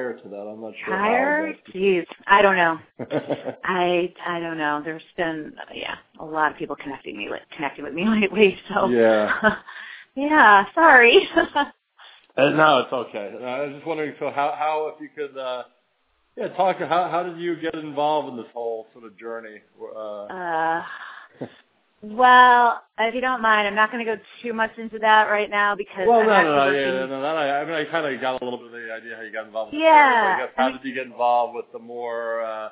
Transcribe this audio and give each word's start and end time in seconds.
prior 0.00 0.22
to 0.22 0.28
that. 0.28 0.36
I'm 0.36 0.60
not 0.60 0.72
sure. 0.84 0.96
Prior? 0.96 1.54
Jeez, 1.74 2.06
I 2.26 2.42
don't 2.42 2.56
know. 2.56 2.78
I 3.64 4.12
I 4.26 4.40
don't 4.40 4.58
know. 4.58 4.82
There's 4.84 5.02
been 5.16 5.54
yeah 5.74 5.96
a 6.18 6.24
lot 6.24 6.52
of 6.52 6.58
people 6.58 6.76
connecting 6.76 7.16
me 7.16 7.28
connecting 7.56 7.84
with 7.84 7.94
me 7.94 8.04
lately. 8.20 8.56
So 8.68 8.88
yeah, 8.88 9.56
yeah. 10.14 10.64
Sorry. 10.74 11.28
uh, 11.36 12.50
no, 12.50 12.78
it's 12.78 12.92
okay. 12.92 13.34
Uh, 13.40 13.44
I 13.44 13.60
was 13.66 13.74
just 13.74 13.86
wondering, 13.86 14.14
so 14.18 14.30
how 14.30 14.54
how 14.58 14.92
if 14.94 15.00
you 15.00 15.08
could. 15.14 15.36
uh 15.38 15.64
yeah, 16.36 16.48
talk. 16.50 16.78
How 16.78 17.08
how 17.10 17.22
did 17.24 17.38
you 17.38 17.60
get 17.60 17.74
involved 17.74 18.28
in 18.30 18.36
this 18.36 18.46
whole 18.54 18.86
sort 18.92 19.04
of 19.04 19.18
journey? 19.18 19.60
Uh, 19.94 20.24
uh 20.26 20.82
well, 22.02 22.82
if 22.98 23.14
you 23.14 23.20
don't 23.20 23.42
mind, 23.42 23.68
I'm 23.68 23.74
not 23.74 23.92
going 23.92 24.04
to 24.04 24.16
go 24.16 24.20
too 24.42 24.54
much 24.54 24.70
into 24.78 24.98
that 25.00 25.24
right 25.24 25.50
now 25.50 25.74
because. 25.74 26.06
Well, 26.06 26.20
I'm 26.20 26.26
no, 26.26 26.42
no, 26.42 26.56
no, 26.56 26.70
yeah, 26.70 27.06
no, 27.06 27.20
that 27.20 27.36
I, 27.36 27.60
I 27.60 27.64
mean, 27.64 27.74
I 27.74 27.84
kind 27.84 28.06
of 28.06 28.20
got 28.20 28.40
a 28.40 28.44
little 28.44 28.58
bit 28.58 28.68
of 28.68 28.72
the 28.72 28.92
idea 28.92 29.16
how 29.16 29.22
you 29.22 29.32
got 29.32 29.46
involved. 29.46 29.72
With 29.72 29.82
yeah. 29.82 30.36
I 30.36 30.40
guess 30.46 30.54
how 30.56 30.70
did 30.70 30.80
you 30.82 30.94
get 30.94 31.06
involved 31.06 31.54
with 31.54 31.66
the 31.72 31.78
more 31.78 32.42
uh, 32.42 32.70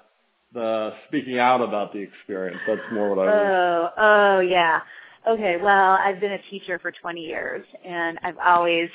the 0.55 0.95
speaking 1.09 1.39
out 1.39 1.61
about 1.61 1.93
the 1.93 1.99
experience? 1.99 2.59
That's 2.67 2.81
more 2.93 3.11
what 3.11 3.19
I 3.19 3.27
was. 3.27 3.91
Oh, 3.99 4.03
oh, 4.03 4.41
yeah. 4.41 4.81
Okay, 5.29 5.57
well, 5.63 5.93
I've 5.93 6.21
been 6.21 6.33
a 6.33 6.43
teacher 6.51 6.79
for 6.79 6.91
20 6.91 7.21
years, 7.21 7.67
and 7.85 8.19
I've 8.23 8.39
always 8.39 8.89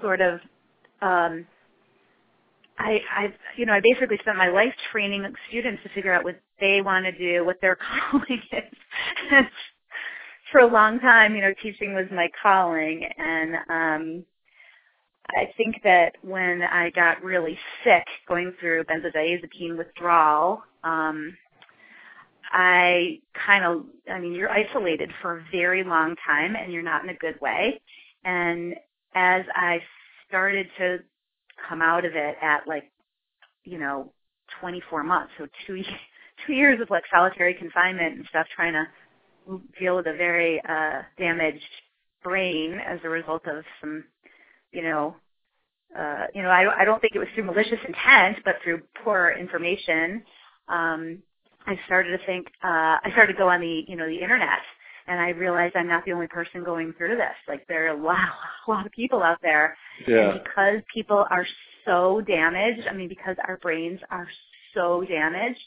sort 0.00 0.22
of 0.22 0.40
um 1.02 1.46
I, 2.80 3.00
I, 3.14 3.34
you 3.56 3.66
know, 3.66 3.74
I 3.74 3.80
basically 3.82 4.18
spent 4.20 4.38
my 4.38 4.48
life 4.48 4.72
training 4.90 5.24
students 5.48 5.82
to 5.82 5.90
figure 5.90 6.12
out 6.14 6.24
what 6.24 6.40
they 6.60 6.80
want 6.80 7.04
to 7.04 7.12
do, 7.12 7.44
what 7.44 7.58
their 7.60 7.76
calling 8.10 8.42
is. 8.52 9.44
For 10.50 10.60
a 10.60 10.66
long 10.66 10.98
time, 10.98 11.36
you 11.36 11.42
know, 11.42 11.54
teaching 11.62 11.94
was 11.94 12.06
my 12.10 12.28
calling, 12.42 13.04
and 13.18 13.54
um, 13.68 14.24
I 15.28 15.52
think 15.56 15.76
that 15.84 16.16
when 16.22 16.62
I 16.62 16.90
got 16.90 17.22
really 17.22 17.58
sick, 17.84 18.04
going 18.26 18.52
through 18.58 18.84
benzodiazepine 18.84 19.78
withdrawal, 19.78 20.62
um, 20.82 21.36
I 22.52 23.20
kind 23.46 23.64
of, 23.64 23.84
I 24.12 24.18
mean, 24.18 24.32
you're 24.32 24.50
isolated 24.50 25.10
for 25.22 25.38
a 25.38 25.44
very 25.52 25.84
long 25.84 26.16
time, 26.26 26.56
and 26.56 26.72
you're 26.72 26.82
not 26.82 27.04
in 27.04 27.10
a 27.10 27.14
good 27.14 27.40
way. 27.40 27.80
And 28.24 28.74
as 29.14 29.44
I 29.54 29.78
started 30.28 30.66
to 30.78 30.98
come 31.68 31.82
out 31.82 32.04
of 32.04 32.12
it 32.14 32.36
at 32.42 32.66
like, 32.66 32.90
you 33.64 33.78
know, 33.78 34.12
24 34.60 35.04
months. 35.04 35.32
So 35.38 35.46
two, 35.66 35.82
two 36.46 36.52
years 36.52 36.80
of 36.80 36.90
like 36.90 37.04
solitary 37.12 37.54
confinement 37.54 38.16
and 38.16 38.26
stuff 38.28 38.46
trying 38.54 38.74
to 38.74 38.84
deal 39.78 39.96
with 39.96 40.06
a 40.06 40.16
very, 40.16 40.60
uh, 40.68 41.02
damaged 41.18 41.62
brain 42.22 42.78
as 42.86 43.00
a 43.04 43.08
result 43.08 43.46
of 43.46 43.64
some, 43.80 44.04
you 44.72 44.82
know, 44.82 45.16
uh, 45.98 46.26
you 46.34 46.42
know, 46.42 46.50
I, 46.50 46.82
I 46.82 46.84
don't 46.84 47.00
think 47.00 47.14
it 47.14 47.18
was 47.18 47.28
through 47.34 47.44
malicious 47.44 47.78
intent, 47.86 48.38
but 48.44 48.56
through 48.62 48.82
poor 49.04 49.34
information. 49.38 50.22
Um, 50.68 51.18
I 51.66 51.78
started 51.86 52.18
to 52.18 52.26
think, 52.26 52.46
uh, 52.64 52.98
I 53.02 53.10
started 53.12 53.32
to 53.32 53.38
go 53.38 53.48
on 53.48 53.60
the, 53.60 53.84
you 53.88 53.96
know, 53.96 54.06
the 54.06 54.20
internet 54.20 54.60
and 55.10 55.18
I 55.18 55.30
realized 55.30 55.74
I'm 55.74 55.88
not 55.88 56.04
the 56.04 56.12
only 56.12 56.28
person 56.28 56.62
going 56.62 56.94
through 56.96 57.16
this. 57.16 57.34
Like 57.48 57.66
there 57.66 57.86
are 57.86 57.98
a 57.98 58.02
lot, 58.02 58.28
a 58.68 58.70
lot 58.70 58.86
of 58.86 58.92
people 58.92 59.22
out 59.24 59.38
there. 59.42 59.76
Yeah. 60.06 60.30
And 60.30 60.40
because 60.44 60.80
people 60.94 61.26
are 61.30 61.44
so 61.84 62.22
damaged, 62.26 62.86
I 62.88 62.94
mean, 62.94 63.08
because 63.08 63.36
our 63.46 63.56
brains 63.56 63.98
are 64.10 64.28
so 64.72 65.04
damaged, 65.08 65.58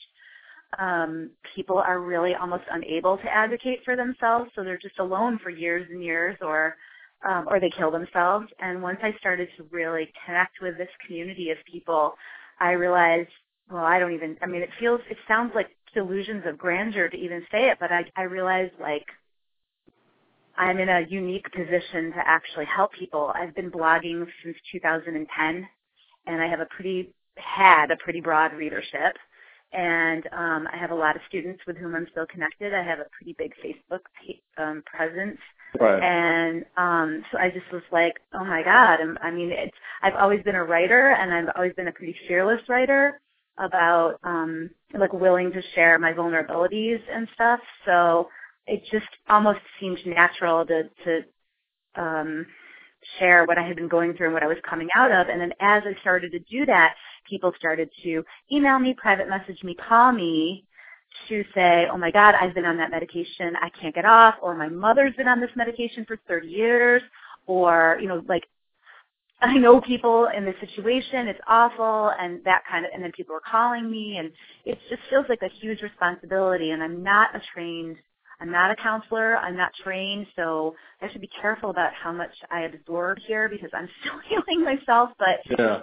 um, 0.80 1.32
people 1.56 1.78
are 1.78 2.00
really 2.00 2.36
almost 2.36 2.64
unable 2.72 3.18
to 3.18 3.26
advocate 3.26 3.80
for 3.84 3.98
themselves. 3.98 4.50
So 4.56 4.64
they're 4.64 4.78
just 4.78 4.98
alone 5.00 5.40
for 5.44 5.50
years 5.50 5.86
and 5.92 6.02
years 6.02 6.38
or, 6.42 6.78
um, 7.28 7.46
or 7.50 7.60
they 7.60 7.70
kill 7.70 7.92
themselves. 7.92 8.48
And 8.62 8.82
once 8.82 9.00
I 9.04 9.12
started 9.20 9.50
to 9.58 9.66
really 9.72 10.10
connect 10.26 10.62
with 10.62 10.78
this 10.78 10.90
community 11.06 11.50
of 11.50 11.58
people, 11.70 12.14
I 12.62 12.72
realized, 12.72 13.30
well, 13.70 13.84
I 13.84 14.00
don't 14.00 14.14
even, 14.14 14.38
I 14.42 14.46
mean, 14.46 14.62
it 14.62 14.70
feels, 14.80 15.02
it 15.10 15.18
sounds 15.28 15.52
like 15.54 15.68
delusions 15.94 16.44
of 16.48 16.58
grandeur 16.58 17.10
to 17.10 17.18
even 17.18 17.42
say 17.52 17.70
it, 17.70 17.78
but 17.82 17.92
I, 17.92 18.06
I 18.16 18.24
realized 18.24 18.72
like, 18.80 19.06
I'm 20.58 20.80
in 20.80 20.90
a 20.90 21.06
unique 21.10 21.52
position 21.52 22.12
to 22.12 22.22
actually 22.26 22.66
help 22.66 22.92
people. 22.94 23.32
I've 23.36 23.56
been 23.56 23.72
blogging 23.72 24.26
since 24.44 24.58
2010 24.72 25.68
and 26.28 26.42
I 26.42 26.48
have 26.48 26.60
a 26.60 26.68
pretty, 26.68 27.14
had 27.38 27.92
a 27.92 27.98
pretty 27.98 28.22
broad 28.22 28.54
readership. 28.54 29.18
And 29.72 30.28
um, 30.32 30.68
I 30.72 30.78
have 30.78 30.92
a 30.92 30.96
lot 30.96 31.16
of 31.16 31.24
students 31.28 31.62
with 31.66 31.78
whom 31.78 31.96
I'm 31.96 32.08
still 32.12 32.28
connected. 32.28 32.76
I 32.76 32.84
have 32.84 33.00
a 33.00 33.08
pretty 33.18 33.36
big 33.40 33.54
Facebook 33.66 34.02
um, 34.60 34.84
presence. 34.86 35.40
Right. 35.80 36.00
And 36.00 36.64
um, 36.78 37.24
so 37.32 37.40
I 37.40 37.50
just 37.50 37.72
was 37.72 37.82
like, 37.92 38.14
oh 38.34 38.46
my 38.46 38.62
God. 38.64 39.00
And, 39.00 39.18
I 39.24 39.32
mean, 39.32 39.52
it's, 39.52 39.76
I've 40.04 40.16
always 40.16 40.44
been 40.44 40.56
a 40.56 40.64
writer 40.64 41.12
and 41.14 41.34
I've 41.34 41.56
always 41.56 41.74
been 41.74 41.88
a 41.88 41.92
pretty 41.92 42.16
fearless 42.28 42.62
writer 42.70 43.20
about 43.58 44.20
um, 44.24 44.70
like 44.98 45.14
willing 45.14 45.52
to 45.52 45.62
share 45.74 45.98
my 45.98 46.14
vulnerabilities 46.14 47.00
and 47.12 47.28
stuff. 47.34 47.60
So 47.86 48.28
it 48.68 48.84
just 48.92 49.08
almost 49.30 49.60
seemed 49.80 50.00
natural 50.06 50.66
to 50.66 50.84
to 51.06 51.22
um 52.02 52.46
share 53.20 53.46
what 53.46 53.58
I 53.58 53.68
had 53.68 53.76
been 53.76 53.88
going 53.88 54.14
through 54.14 54.28
and 54.28 54.34
what 54.34 54.44
I 54.44 54.48
was 54.48 54.58
coming 54.70 54.90
out 54.96 55.12
of. 55.12 55.28
And 55.30 55.42
then 55.42 55.54
as 55.60 55.84
I 55.86 56.00
started 56.02 56.32
to 56.34 56.40
do 56.40 56.66
that, 56.66 56.96
people 57.30 57.54
started 57.58 57.90
to 58.04 58.24
email 58.52 58.80
me, 58.80 58.96
private 58.98 59.30
message 59.30 59.64
me, 59.64 59.76
call 59.76 60.12
me 60.12 60.66
to 61.30 61.44
say, 61.56 61.88
oh 61.92 61.98
my 61.98 62.12
God, 62.12 62.36
I've 62.40 62.54
been 62.56 62.66
on 62.66 62.78
that 62.78 62.92
medication. 62.92 63.56
I 63.62 63.70
can't 63.82 63.96
get 63.96 64.06
off. 64.06 64.36
Or 64.42 64.56
my 64.56 64.70
mother's 64.70 65.16
been 65.16 65.28
on 65.28 65.42
this 65.42 65.52
medication 65.56 66.06
for 66.06 66.18
30 66.28 66.48
years. 66.48 67.02
Or, 67.48 67.98
you 68.02 68.08
know, 68.08 68.24
like, 68.28 68.44
I 69.42 69.56
know 69.58 69.82
people 69.82 70.30
in 70.36 70.46
this 70.46 70.56
situation. 70.62 71.28
It's 71.28 71.40
awful. 71.48 72.12
And 72.20 72.44
that 72.46 72.64
kind 72.70 72.86
of, 72.86 72.92
and 72.94 73.04
then 73.04 73.12
people 73.12 73.36
are 73.36 73.52
calling 73.52 73.90
me 73.90 74.18
and 74.18 74.32
it 74.66 74.78
just 74.90 75.02
feels 75.10 75.26
like 75.30 75.42
a 75.44 75.50
huge 75.62 75.82
responsibility. 75.82 76.72
And 76.72 76.84
I'm 76.84 77.04
not 77.04 77.36
a 77.36 77.42
trained 77.54 77.98
I'm 78.44 78.52
not 78.52 78.72
a 78.72 78.76
counselor. 78.76 79.38
I'm 79.38 79.56
not 79.56 79.72
trained, 79.84 80.28
so 80.36 80.76
I 81.02 81.06
have 81.06 81.14
to 81.14 81.20
be 81.20 81.30
careful 81.42 81.70
about 81.70 81.94
how 81.94 82.12
much 82.12 82.32
I 82.52 82.64
absorb 82.64 83.18
here 83.26 83.48
because 83.48 83.70
I'm 83.74 83.88
still 84.02 84.20
healing 84.28 84.66
myself. 84.66 85.12
But 85.18 85.58
yeah. 85.58 85.80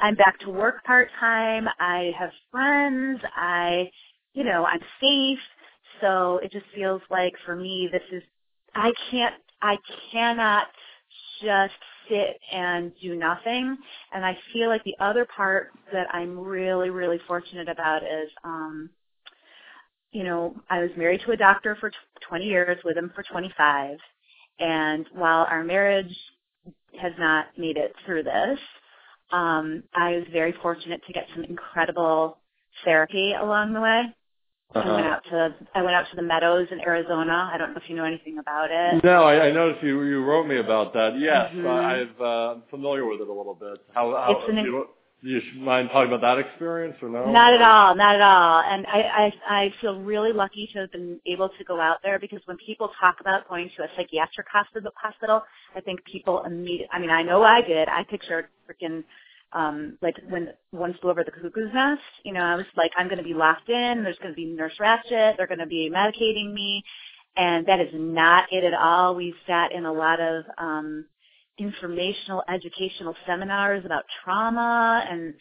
I'm 0.00 0.14
back 0.14 0.38
to 0.40 0.50
work 0.50 0.84
part 0.84 1.08
time. 1.18 1.66
I 1.80 2.12
have 2.16 2.30
friends. 2.52 3.20
I, 3.34 3.90
you 4.34 4.44
know, 4.44 4.64
I'm 4.64 4.80
safe. 5.00 5.40
So 6.00 6.38
it 6.44 6.52
just 6.52 6.66
feels 6.72 7.02
like 7.10 7.32
for 7.44 7.56
me, 7.56 7.88
this 7.90 8.02
is, 8.12 8.22
I 8.72 8.92
can't, 9.10 9.34
I 9.60 9.76
cannot 10.12 10.68
just 11.42 11.74
sit 12.08 12.38
and 12.52 12.92
do 13.02 13.16
nothing. 13.16 13.76
And 14.14 14.24
I 14.24 14.38
feel 14.52 14.68
like 14.68 14.84
the 14.84 14.94
other 15.00 15.24
part 15.24 15.72
that 15.92 16.06
I'm 16.14 16.38
really, 16.38 16.90
really 16.90 17.18
fortunate 17.26 17.68
about 17.68 18.04
is, 18.04 18.30
um, 18.44 18.90
you 20.16 20.24
know, 20.24 20.54
I 20.70 20.80
was 20.80 20.88
married 20.96 21.20
to 21.26 21.32
a 21.32 21.36
doctor 21.36 21.76
for 21.78 21.92
20 22.26 22.46
years, 22.46 22.78
with 22.84 22.96
him 22.96 23.12
for 23.14 23.22
25. 23.22 23.98
And 24.58 25.06
while 25.12 25.46
our 25.50 25.62
marriage 25.62 26.16
has 26.98 27.12
not 27.18 27.48
made 27.58 27.76
it 27.76 27.92
through 28.06 28.22
this, 28.22 28.58
um, 29.30 29.82
I 29.94 30.12
was 30.12 30.24
very 30.32 30.54
fortunate 30.62 31.02
to 31.06 31.12
get 31.12 31.26
some 31.34 31.44
incredible 31.44 32.38
therapy 32.82 33.34
along 33.38 33.74
the 33.74 33.80
way. 33.82 34.04
Uh-huh. 34.74 34.88
I 34.88 34.94
went 34.94 35.06
out 35.06 35.22
to 35.30 35.54
I 35.74 35.82
went 35.82 35.94
out 35.94 36.06
to 36.10 36.16
the 36.16 36.22
meadows 36.22 36.68
in 36.72 36.80
Arizona. 36.80 37.50
I 37.52 37.58
don't 37.58 37.72
know 37.72 37.80
if 37.82 37.88
you 37.88 37.94
know 37.94 38.04
anything 38.04 38.38
about 38.38 38.68
it. 38.70 39.04
No, 39.04 39.22
I, 39.22 39.48
I 39.48 39.52
noticed 39.52 39.84
you 39.84 40.02
you 40.04 40.24
wrote 40.24 40.46
me 40.46 40.58
about 40.58 40.92
that. 40.94 41.18
Yes, 41.18 41.52
mm-hmm. 41.54 41.66
I've 41.68 42.20
uh, 42.20 42.54
I'm 42.54 42.62
familiar 42.70 43.04
with 43.04 43.20
it 43.20 43.28
a 43.28 43.32
little 43.32 43.54
bit. 43.54 43.78
How, 43.94 44.10
how 44.10 44.36
it's 44.40 44.48
an, 44.48 44.64
you, 44.64 44.86
you 45.26 45.40
mind 45.60 45.88
talking 45.92 46.12
about 46.12 46.20
that 46.20 46.38
experience 46.38 46.96
or 47.02 47.08
no? 47.08 47.30
Not 47.30 47.52
at 47.52 47.62
all, 47.62 47.96
not 47.96 48.14
at 48.14 48.20
all. 48.20 48.60
And 48.60 48.86
I, 48.86 49.00
I, 49.00 49.32
I 49.48 49.74
feel 49.80 50.00
really 50.00 50.32
lucky 50.32 50.68
to 50.72 50.80
have 50.80 50.92
been 50.92 51.18
able 51.26 51.48
to 51.48 51.64
go 51.64 51.80
out 51.80 51.98
there 52.02 52.18
because 52.18 52.40
when 52.44 52.56
people 52.58 52.90
talk 53.00 53.16
about 53.20 53.48
going 53.48 53.70
to 53.76 53.82
a 53.82 53.88
psychiatric 53.96 54.46
hospital, 54.48 55.42
I 55.74 55.80
think 55.80 56.04
people 56.04 56.44
immediately, 56.44 56.88
I 56.92 57.00
mean, 57.00 57.10
I 57.10 57.22
know 57.22 57.42
I 57.42 57.60
did. 57.60 57.88
I 57.88 58.04
pictured 58.04 58.46
freaking, 58.70 59.02
um, 59.52 59.98
like 60.00 60.14
when 60.28 60.50
one 60.70 60.94
flew 61.00 61.10
over 61.10 61.24
the 61.24 61.32
cuckoo's 61.32 61.74
nest, 61.74 62.00
you 62.22 62.32
know, 62.32 62.42
I 62.42 62.54
was 62.54 62.66
like, 62.76 62.92
I'm 62.96 63.08
going 63.08 63.18
to 63.18 63.24
be 63.24 63.34
locked 63.34 63.68
in. 63.68 64.04
There's 64.04 64.18
going 64.18 64.32
to 64.32 64.36
be 64.36 64.46
Nurse 64.46 64.74
Ratched. 64.80 65.36
They're 65.36 65.46
going 65.48 65.58
to 65.58 65.66
be 65.66 65.90
medicating 65.92 66.52
me. 66.52 66.84
And 67.36 67.66
that 67.66 67.80
is 67.80 67.90
not 67.92 68.44
it 68.52 68.64
at 68.64 68.74
all. 68.74 69.14
We 69.16 69.34
sat 69.46 69.72
in 69.72 69.86
a 69.86 69.92
lot 69.92 70.20
of, 70.20 70.44
um, 70.56 71.06
informational 71.58 72.42
educational 72.48 73.14
seminars 73.26 73.84
about 73.86 74.04
trauma 74.24 75.04
and 75.10 75.34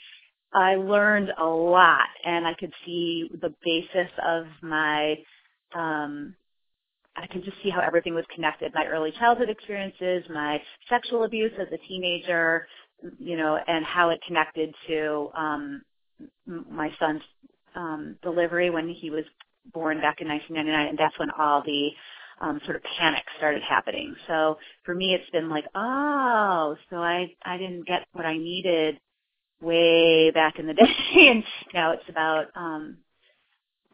I 0.54 0.76
learned 0.76 1.30
a 1.40 1.46
lot 1.46 2.08
and 2.26 2.48
I 2.48 2.54
could 2.60 2.74
see 2.86 3.30
the 3.42 3.54
basis 3.66 4.12
of 4.26 4.46
my 4.64 5.16
um 5.76 6.36
I 7.18 7.28
could 7.28 7.46
just 7.46 7.58
see 7.64 7.70
how 7.70 7.82
everything 7.82 8.16
was 8.16 8.26
connected. 8.36 8.74
My 8.76 8.88
early 8.88 9.12
childhood 9.20 9.50
experiences, 9.50 10.24
my 10.34 10.62
sexual 10.90 11.24
abuse 11.26 11.52
as 11.60 11.68
a 11.74 11.88
teenager, 11.88 12.68
you 13.20 13.38
know, 13.38 13.58
and 13.68 13.86
how 13.86 14.10
it 14.10 14.20
connected 14.28 14.74
to 14.88 15.30
um 15.38 15.82
my 16.48 16.92
son's 17.00 17.22
um 17.76 18.18
delivery 18.24 18.70
when 18.70 18.90
he 18.90 19.10
was 19.10 19.26
born 19.74 20.02
back 20.02 20.22
in 20.22 20.28
1999 20.28 20.90
and 20.90 20.98
that's 20.98 21.18
when 21.20 21.30
all 21.40 21.64
the 21.66 21.90
um, 22.42 22.62
sort 22.66 22.78
of 22.78 22.84
panic 23.00 23.24
started 23.38 23.64
happening. 23.64 24.16
So 24.28 24.58
for 24.86 24.96
me, 24.96 25.16
it's 25.16 25.30
been 25.32 25.50
like, 25.50 25.66
oh, 25.76 26.76
so 26.90 26.98
I 26.98 27.28
I 27.46 27.58
didn't 27.58 27.88
get 27.88 28.06
what 28.14 28.26
I 28.26 28.38
needed 28.38 28.98
way 29.62 30.32
back 30.32 30.60
in 30.60 30.68
the 30.68 30.74
day 30.76 30.86
and 31.30 31.44
now 31.74 31.92
it's 31.94 32.10
about 32.10 32.46
um 32.56 32.98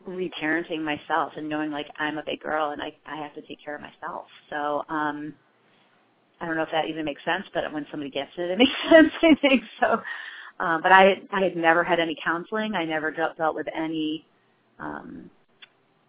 reparenting 0.08 0.82
myself 0.84 1.34
and 1.38 1.50
knowing 1.50 1.72
like 1.72 1.88
I'm 2.00 2.18
a 2.18 2.24
big 2.26 2.42
girl 2.42 2.72
and 2.72 2.82
I 2.82 2.94
I 3.08 3.18
have 3.24 3.36
to 3.36 3.42
take 3.44 3.64
care 3.64 3.76
of 3.76 3.82
myself. 3.82 4.26
So 4.50 4.84
um 4.90 5.36
I 6.42 6.48
don't 6.48 6.58
know 6.58 6.64
if 6.64 6.72
that 6.74 6.88
even 6.90 7.06
makes 7.06 7.26
sense, 7.26 7.46
but 7.54 7.72
when 7.74 7.88
somebody 7.92 8.12
gets 8.12 8.32
it, 8.38 8.52
it 8.52 8.58
makes 8.60 8.72
sense. 8.92 9.12
I 9.24 9.36
think 9.42 9.64
so. 9.82 10.02
Um, 10.60 10.82
but 10.84 10.92
I 10.94 11.22
I 11.34 11.42
had 11.44 11.58
never 11.58 11.84
had 11.84 12.00
any 12.00 12.18
counseling. 12.24 12.76
I 12.76 12.86
never 12.86 13.12
dealt, 13.12 13.38
dealt 13.38 13.56
with 13.56 13.68
any. 13.76 14.26
Um, 14.80 15.32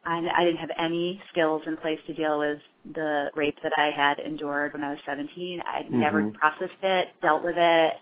I, 0.04 0.20
I 0.37 0.44
didn't 0.44 0.58
have 0.58 0.70
any 0.78 1.20
skills 1.31 1.62
in 1.66 1.76
place 1.76 1.99
to 2.06 2.14
deal 2.14 2.38
with 2.38 2.58
the 2.94 3.31
rape 3.34 3.56
that 3.62 3.72
I 3.76 3.90
had 3.94 4.19
endured 4.19 4.72
when 4.72 4.82
I 4.82 4.90
was 4.90 4.99
17. 5.06 5.60
I'd 5.60 5.84
mm-hmm. 5.87 6.00
never 6.00 6.31
processed 6.31 6.82
it, 6.82 7.08
dealt 7.20 7.44
with 7.44 7.56
it, 7.56 7.93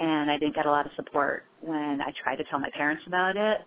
and 0.00 0.30
I 0.30 0.38
didn't 0.38 0.54
get 0.54 0.66
a 0.66 0.70
lot 0.70 0.86
of 0.86 0.92
support 0.96 1.44
when 1.60 2.00
I 2.00 2.12
tried 2.22 2.36
to 2.36 2.44
tell 2.44 2.58
my 2.58 2.70
parents 2.70 3.02
about 3.06 3.36
it. 3.36 3.60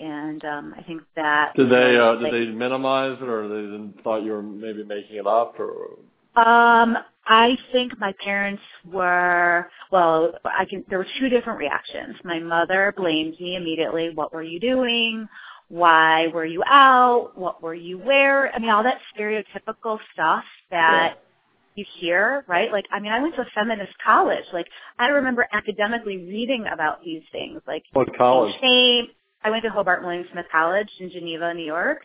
And 0.00 0.44
um, 0.44 0.74
I 0.78 0.82
think 0.82 1.02
that 1.16 1.56
did 1.56 1.70
they 1.70 1.96
uh, 1.96 2.14
did 2.14 2.32
they 2.32 2.52
minimize 2.52 3.18
it, 3.20 3.28
or 3.28 3.48
they 3.48 4.02
thought 4.04 4.22
you 4.22 4.30
were 4.30 4.42
maybe 4.42 4.84
making 4.84 5.16
it 5.16 5.26
up, 5.26 5.58
or 5.58 5.98
um, 6.36 6.96
I 7.26 7.58
think 7.72 7.98
my 7.98 8.14
parents 8.22 8.62
were 8.86 9.68
well. 9.90 10.32
I 10.44 10.66
can. 10.66 10.84
There 10.88 10.98
were 10.98 11.06
two 11.18 11.28
different 11.28 11.58
reactions. 11.58 12.14
My 12.22 12.38
mother 12.38 12.94
blamed 12.96 13.40
me 13.40 13.56
immediately. 13.56 14.10
What 14.14 14.32
were 14.32 14.42
you 14.44 14.60
doing? 14.60 15.28
Why 15.68 16.28
were 16.28 16.44
you 16.44 16.62
out? 16.66 17.32
What 17.34 17.62
were 17.62 17.74
you 17.74 17.98
wearing? 17.98 18.52
I 18.54 18.58
mean, 18.58 18.70
all 18.70 18.82
that 18.84 18.98
stereotypical 19.14 19.98
stuff 20.12 20.44
that 20.70 21.14
yeah. 21.14 21.20
you 21.74 21.84
hear, 22.00 22.44
right? 22.48 22.72
Like, 22.72 22.86
I 22.90 23.00
mean, 23.00 23.12
I 23.12 23.20
went 23.20 23.34
to 23.36 23.42
a 23.42 23.46
feminist 23.54 23.92
college. 24.04 24.44
Like, 24.52 24.66
I 24.98 25.08
remember 25.08 25.46
academically 25.52 26.16
reading 26.16 26.64
about 26.72 27.02
these 27.04 27.22
things. 27.32 27.60
Like, 27.66 27.84
what 27.92 28.08
college? 28.16 28.54
Shame. 28.60 29.08
I 29.44 29.50
went 29.50 29.62
to 29.64 29.70
Hobart 29.70 30.02
William 30.02 30.24
Smith 30.32 30.46
College 30.50 30.88
in 31.00 31.10
Geneva, 31.10 31.52
New 31.54 31.64
York. 31.64 31.98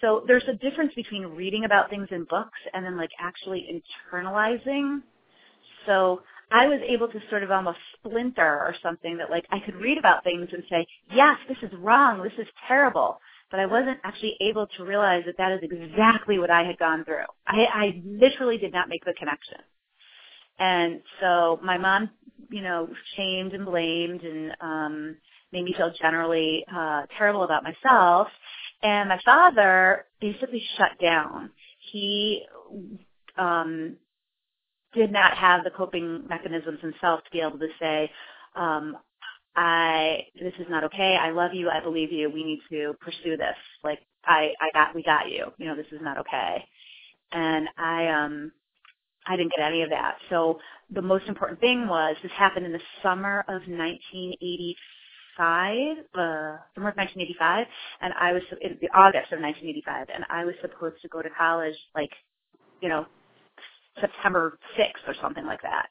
So 0.00 0.24
there's 0.26 0.44
a 0.48 0.54
difference 0.54 0.92
between 0.94 1.22
reading 1.22 1.64
about 1.64 1.90
things 1.90 2.08
in 2.10 2.24
books 2.24 2.58
and 2.74 2.84
then 2.84 2.96
like 2.96 3.10
actually 3.20 3.82
internalizing. 4.12 5.02
So 5.86 6.22
I 6.52 6.68
was 6.68 6.80
able 6.88 7.08
to 7.08 7.20
sort 7.30 7.44
of 7.44 7.50
almost 7.50 7.78
splinter 7.98 8.42
or 8.60 8.74
something 8.82 9.18
that 9.18 9.30
like 9.30 9.46
I 9.50 9.60
could 9.60 9.76
read 9.76 9.98
about 9.98 10.24
things 10.24 10.48
and 10.52 10.62
say, 10.70 10.86
yes, 11.14 11.38
this 11.48 11.58
is 11.62 11.76
wrong, 11.78 12.22
this 12.22 12.32
is 12.38 12.48
terrible. 12.68 13.20
But 13.50 13.60
I 13.60 13.66
wasn't 13.66 13.98
actually 14.04 14.36
able 14.40 14.66
to 14.78 14.84
realize 14.84 15.24
that 15.26 15.36
that 15.38 15.52
is 15.52 15.60
exactly 15.62 16.38
what 16.38 16.50
I 16.50 16.64
had 16.64 16.78
gone 16.78 17.04
through. 17.04 17.26
I, 17.46 17.64
I 17.72 18.02
literally 18.06 18.58
did 18.58 18.72
not 18.72 18.88
make 18.88 19.04
the 19.04 19.14
connection. 19.18 19.58
And 20.58 21.02
so 21.20 21.60
my 21.64 21.78
mom, 21.78 22.10
you 22.50 22.62
know, 22.62 22.88
shamed 23.16 23.54
and 23.54 23.66
blamed 23.66 24.22
and 24.22 24.52
um 24.60 25.16
made 25.52 25.64
me 25.64 25.74
feel 25.76 25.92
generally 26.00 26.64
uh 26.74 27.02
terrible 27.18 27.44
about 27.44 27.64
myself. 27.64 28.28
And 28.82 29.08
my 29.08 29.20
father 29.24 30.06
basically 30.20 30.62
shut 30.76 31.00
down. 31.00 31.50
He 31.92 32.44
um, 33.38 33.96
did 34.94 35.12
not 35.12 35.36
have 35.36 35.64
the 35.64 35.70
coping 35.70 36.24
mechanisms 36.28 36.80
himself 36.80 37.20
to 37.24 37.30
be 37.32 37.40
able 37.40 37.58
to 37.58 37.68
say, 37.80 38.10
um, 38.56 38.96
I 39.56 40.26
this 40.40 40.54
is 40.58 40.66
not 40.70 40.84
okay. 40.84 41.16
I 41.20 41.30
love 41.30 41.52
you. 41.54 41.70
I 41.70 41.80
believe 41.80 42.12
you. 42.12 42.30
We 42.30 42.44
need 42.44 42.60
to 42.70 42.94
pursue 43.00 43.36
this. 43.36 43.56
Like 43.84 44.00
I 44.24 44.52
I 44.60 44.70
got 44.74 44.94
we 44.94 45.02
got 45.02 45.30
you. 45.30 45.46
You 45.58 45.66
know 45.66 45.76
this 45.76 45.86
is 45.92 46.00
not 46.02 46.18
okay. 46.18 46.64
And 47.32 47.68
I 47.78 48.08
um 48.08 48.52
I 49.26 49.36
didn't 49.36 49.52
get 49.56 49.66
any 49.66 49.82
of 49.82 49.90
that. 49.90 50.16
So 50.30 50.58
the 50.90 51.02
most 51.02 51.26
important 51.28 51.60
thing 51.60 51.88
was 51.88 52.16
this 52.22 52.32
happened 52.38 52.66
in 52.66 52.72
the 52.72 52.80
summer 53.02 53.40
of 53.48 53.62
1985 53.68 54.76
five, 55.36 55.98
uh, 56.14 56.58
summer 56.74 56.90
of 56.90 56.96
1985, 56.96 57.66
and 58.02 58.12
I 58.20 58.32
was 58.32 58.42
in 58.60 58.78
the 58.80 58.88
August 58.90 59.32
of 59.32 59.40
1985, 59.40 60.08
and 60.14 60.24
I 60.30 60.44
was 60.44 60.54
supposed 60.62 61.00
to 61.02 61.08
go 61.08 61.22
to 61.22 61.30
college 61.30 61.76
like, 61.94 62.10
you 62.80 62.88
know, 62.88 63.06
September 64.00 64.58
6th 64.78 65.08
or 65.08 65.14
something 65.22 65.46
like 65.46 65.62
that. 65.62 65.88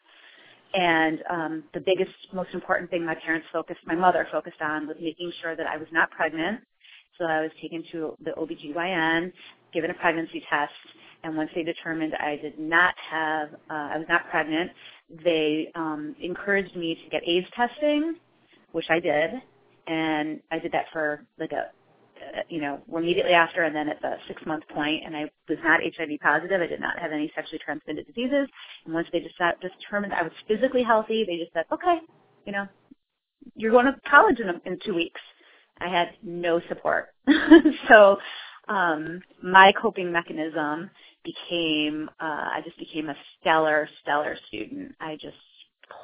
And 0.73 1.23
um, 1.29 1.63
the 1.73 1.81
biggest, 1.81 2.11
most 2.33 2.49
important 2.53 2.91
thing 2.91 3.05
my 3.05 3.15
parents 3.15 3.47
focused, 3.53 3.81
my 3.87 3.95
mother 3.95 4.27
focused 4.31 4.61
on, 4.61 4.87
was 4.87 4.97
making 5.01 5.31
sure 5.41 5.55
that 5.55 5.67
I 5.67 5.77
was 5.77 5.87
not 5.91 6.11
pregnant. 6.11 6.61
So 7.19 7.25
I 7.25 7.41
was 7.41 7.51
taken 7.61 7.83
to 7.93 8.15
the 8.23 8.31
OBGYN, 8.31 9.33
given 9.73 9.91
a 9.91 9.95
pregnancy 9.95 10.43
test, 10.49 10.73
and 11.23 11.37
once 11.37 11.49
they 11.55 11.63
determined 11.63 12.13
I 12.15 12.37
did 12.37 12.59
not 12.59 12.95
have, 13.11 13.49
uh, 13.69 13.73
I 13.95 13.97
was 13.97 14.07
not 14.09 14.29
pregnant, 14.29 14.71
they 15.23 15.69
um, 15.75 16.15
encouraged 16.21 16.75
me 16.75 16.95
to 16.95 17.09
get 17.11 17.23
AIDS 17.27 17.47
testing 17.55 18.15
which 18.71 18.85
I 18.89 18.99
did, 18.99 19.31
and 19.87 20.39
I 20.51 20.59
did 20.59 20.71
that 20.73 20.85
for 20.91 21.23
like 21.39 21.51
a, 21.51 21.71
you 22.49 22.61
know, 22.61 22.81
immediately 22.95 23.33
after, 23.33 23.63
and 23.63 23.75
then 23.75 23.89
at 23.89 24.01
the 24.01 24.15
six 24.27 24.41
month 24.45 24.63
point, 24.69 25.03
and 25.05 25.15
I 25.15 25.23
was 25.49 25.57
not 25.63 25.81
HIV 25.81 26.19
positive. 26.21 26.61
I 26.61 26.67
did 26.67 26.81
not 26.81 26.99
have 26.99 27.11
any 27.11 27.31
sexually 27.35 27.59
transmitted 27.65 28.07
diseases. 28.07 28.47
And 28.85 28.93
once 28.93 29.07
they 29.13 29.19
just 29.21 29.35
determined 29.61 30.13
I 30.13 30.23
was 30.23 30.33
physically 30.47 30.83
healthy, 30.83 31.25
they 31.25 31.37
just 31.37 31.53
said, 31.53 31.65
okay, 31.73 31.97
you 32.45 32.53
know, 32.53 32.67
you're 33.55 33.71
going 33.71 33.85
to 33.85 33.95
college 34.09 34.39
in, 34.39 34.49
in 34.71 34.79
two 34.85 34.95
weeks. 34.95 35.21
I 35.79 35.89
had 35.89 36.09
no 36.23 36.61
support. 36.69 37.09
so 37.89 38.17
um, 38.67 39.21
my 39.43 39.73
coping 39.81 40.11
mechanism 40.11 40.89
became 41.23 42.09
uh, 42.21 42.25
I 42.25 42.61
just 42.65 42.77
became 42.79 43.09
a 43.09 43.15
stellar, 43.39 43.89
stellar 44.01 44.37
student. 44.47 44.95
I 45.01 45.15
just 45.15 45.37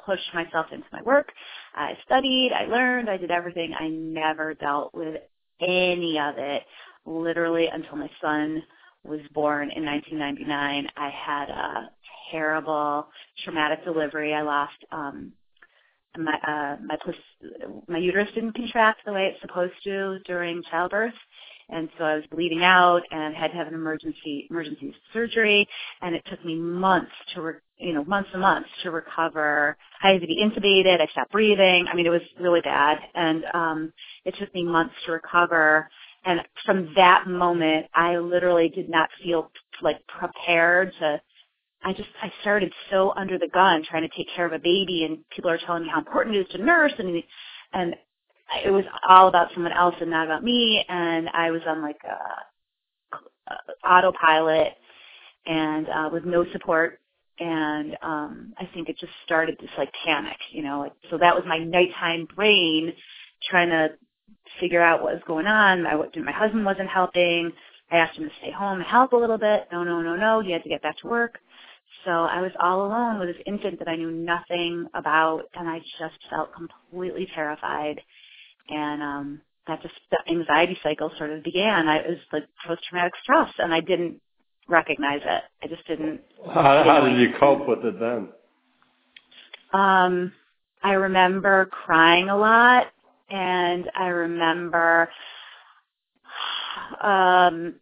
pushed 0.06 0.34
myself 0.34 0.66
into 0.72 0.86
my 0.92 1.02
work. 1.02 1.28
I 1.74 1.94
studied, 2.04 2.52
I 2.54 2.66
learned, 2.66 3.10
I 3.10 3.16
did 3.16 3.30
everything. 3.30 3.74
I 3.78 3.88
never 3.88 4.54
dealt 4.54 4.94
with 4.94 5.22
any 5.60 6.18
of 6.18 6.36
it 6.38 6.64
literally 7.06 7.68
until 7.72 7.96
my 7.96 8.10
son 8.20 8.62
was 9.04 9.20
born 9.34 9.70
in 9.74 9.84
1999. 9.84 10.88
I 10.96 11.10
had 11.10 11.50
a 11.50 11.90
terrible 12.32 13.08
traumatic 13.44 13.84
delivery. 13.84 14.34
I 14.34 14.42
lost 14.42 14.76
um 14.92 15.32
my 16.18 16.34
uh 16.46 16.76
my 16.84 16.96
my 17.88 17.98
uterus 17.98 18.28
didn't 18.34 18.54
contract 18.54 19.00
the 19.06 19.12
way 19.12 19.30
it's 19.32 19.40
supposed 19.42 19.74
to 19.84 20.18
during 20.26 20.62
childbirth 20.70 21.14
and 21.70 21.88
so 21.98 22.04
I 22.04 22.16
was 22.16 22.24
bleeding 22.32 22.62
out 22.64 23.02
and 23.10 23.34
had 23.34 23.48
to 23.48 23.56
have 23.56 23.68
an 23.68 23.74
emergency 23.74 24.46
emergency 24.50 24.94
surgery, 25.12 25.68
and 26.02 26.14
it 26.14 26.24
took 26.30 26.44
me 26.44 26.56
months 26.56 27.12
to, 27.34 27.42
re- 27.42 27.54
you 27.78 27.94
know, 27.94 28.04
months 28.04 28.30
and 28.32 28.42
months 28.42 28.68
to 28.84 28.90
recover. 28.90 29.76
I 30.02 30.10
had 30.12 30.20
to 30.22 30.26
be 30.26 30.42
intubated. 30.42 31.00
I 31.00 31.06
stopped 31.12 31.32
breathing. 31.32 31.86
I 31.90 31.96
mean, 31.96 32.06
it 32.06 32.10
was 32.10 32.22
really 32.40 32.62
bad, 32.62 32.98
and 33.14 33.44
um, 33.54 33.92
it 34.24 34.34
took 34.38 34.54
me 34.54 34.64
months 34.64 34.94
to 35.06 35.12
recover. 35.12 35.88
And 36.24 36.40
from 36.66 36.92
that 36.96 37.28
moment, 37.28 37.86
I 37.94 38.18
literally 38.18 38.68
did 38.70 38.90
not 38.90 39.10
feel 39.22 39.50
like 39.82 39.98
prepared 40.08 40.92
to 41.00 41.20
I 41.84 41.94
just 41.94 42.10
I 42.22 42.32
started 42.42 42.72
so 42.90 43.14
under 43.16 43.38
the 43.38 43.48
gun 43.54 43.84
trying 43.88 44.08
to 44.08 44.16
take 44.16 44.28
care 44.36 44.46
of 44.46 44.54
a 44.54 44.60
baby 44.60 45.04
and 45.04 45.20
people 45.34 45.50
are 45.50 45.60
telling 45.66 45.84
me 45.84 45.90
how 45.90 46.00
important 46.00 46.36
it 46.36 46.40
is 46.40 46.52
to 46.52 46.58
nurse 46.64 46.92
and 46.98 47.22
and 47.74 47.96
it 48.64 48.70
was 48.70 48.84
all 49.08 49.28
about 49.28 49.48
someone 49.54 49.72
else 49.72 49.94
and 50.00 50.10
not 50.10 50.26
about 50.26 50.44
me 50.44 50.84
and 50.88 51.28
I 51.30 51.50
was 51.50 51.62
on 51.66 51.82
like 51.82 52.00
a, 52.04 52.58
a 53.52 53.88
autopilot 53.88 54.74
and 55.46 55.88
uh 55.88 56.10
with 56.12 56.24
no 56.24 56.44
support 56.52 57.00
and 57.38 57.96
um 58.02 58.54
I 58.58 58.68
think 58.74 58.88
it 58.88 58.98
just 58.98 59.12
started 59.24 59.56
this 59.60 59.70
like 59.78 59.92
panic, 60.04 60.36
you 60.52 60.62
know, 60.62 60.80
like 60.80 60.92
so 61.10 61.18
that 61.18 61.34
was 61.34 61.44
my 61.46 61.58
nighttime 61.58 62.28
brain 62.36 62.92
trying 63.50 63.70
to 63.70 63.90
figure 64.60 64.82
out 64.82 65.02
what 65.02 65.14
was 65.14 65.22
going 65.26 65.46
on. 65.46 65.82
My 65.82 65.94
my 65.96 66.32
husband 66.32 66.64
wasn't 66.64 66.88
helping. 66.88 67.52
I 67.90 67.98
asked 67.98 68.18
him 68.18 68.24
to 68.28 68.34
stay 68.40 68.52
home 68.52 68.78
and 68.80 68.86
help 68.86 69.12
a 69.12 69.16
little 69.16 69.38
bit. 69.38 69.68
No, 69.72 69.84
no, 69.84 70.02
no, 70.02 70.16
no. 70.16 70.40
He 70.40 70.52
had 70.52 70.62
to 70.64 70.68
get 70.68 70.82
back 70.82 70.98
to 70.98 71.08
work. 71.08 71.38
So 72.04 72.10
I 72.10 72.40
was 72.40 72.52
all 72.60 72.86
alone 72.86 73.18
with 73.18 73.28
this 73.28 73.42
infant 73.46 73.78
that 73.80 73.88
I 73.88 73.96
knew 73.96 74.10
nothing 74.10 74.86
about 74.94 75.44
and 75.54 75.68
I 75.68 75.80
just 75.98 76.16
felt 76.30 76.50
completely 76.54 77.28
terrified 77.34 78.00
and 78.68 79.02
um 79.02 79.40
that 79.66 79.82
just 79.82 79.94
the 80.10 80.18
anxiety 80.30 80.78
cycle 80.82 81.10
sort 81.18 81.30
of 81.30 81.44
began. 81.44 81.88
I 81.88 81.98
it 81.98 82.08
was 82.08 82.18
like 82.32 82.44
post 82.66 82.82
traumatic 82.88 83.14
stress, 83.22 83.50
and 83.58 83.72
I 83.72 83.80
didn't 83.80 84.20
recognize 84.68 85.20
it. 85.24 85.42
I 85.62 85.66
just 85.68 85.86
didn't. 85.86 86.20
How, 86.46 86.84
how 86.84 87.00
did 87.06 87.18
you 87.18 87.34
cope 87.38 87.68
with 87.68 87.84
it 87.84 88.00
then? 88.00 88.28
Um, 89.72 90.32
I 90.82 90.92
remember 90.92 91.66
crying 91.66 92.30
a 92.30 92.36
lot, 92.36 92.86
and 93.30 93.90
I 93.94 94.06
remember 94.08 95.10
um 97.02 97.74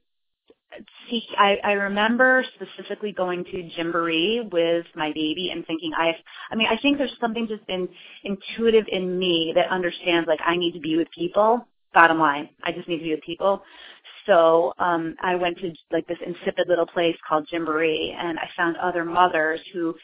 see, 1.08 1.22
I, 1.38 1.56
I 1.62 1.72
remember 1.72 2.44
specifically 2.54 3.12
going 3.12 3.44
to 3.44 3.70
Gymboree 3.76 4.50
with 4.52 4.86
my 4.94 5.08
baby 5.12 5.50
and 5.52 5.66
thinking, 5.66 5.92
I, 5.96 6.16
I 6.50 6.56
mean, 6.56 6.68
I 6.68 6.76
think 6.78 6.98
there's 6.98 7.16
something 7.20 7.46
just 7.48 7.62
in, 7.68 7.88
intuitive 8.24 8.86
in 8.88 9.18
me 9.18 9.52
that 9.54 9.68
understands 9.70 10.26
like 10.28 10.40
I 10.44 10.56
need 10.56 10.72
to 10.72 10.80
be 10.80 10.96
with 10.96 11.08
people. 11.16 11.66
Bottom 11.94 12.18
line, 12.18 12.50
I 12.62 12.72
just 12.72 12.88
need 12.88 12.98
to 12.98 13.04
be 13.04 13.14
with 13.14 13.22
people. 13.22 13.62
So 14.26 14.72
um, 14.78 15.14
I 15.22 15.36
went 15.36 15.58
to 15.58 15.72
like 15.90 16.06
this 16.06 16.18
insipid 16.24 16.68
little 16.68 16.86
place 16.86 17.16
called 17.26 17.48
Gymboree, 17.50 18.14
and 18.14 18.38
I 18.38 18.48
found 18.56 18.76
other 18.76 19.04
mothers 19.04 19.60
who 19.72 19.94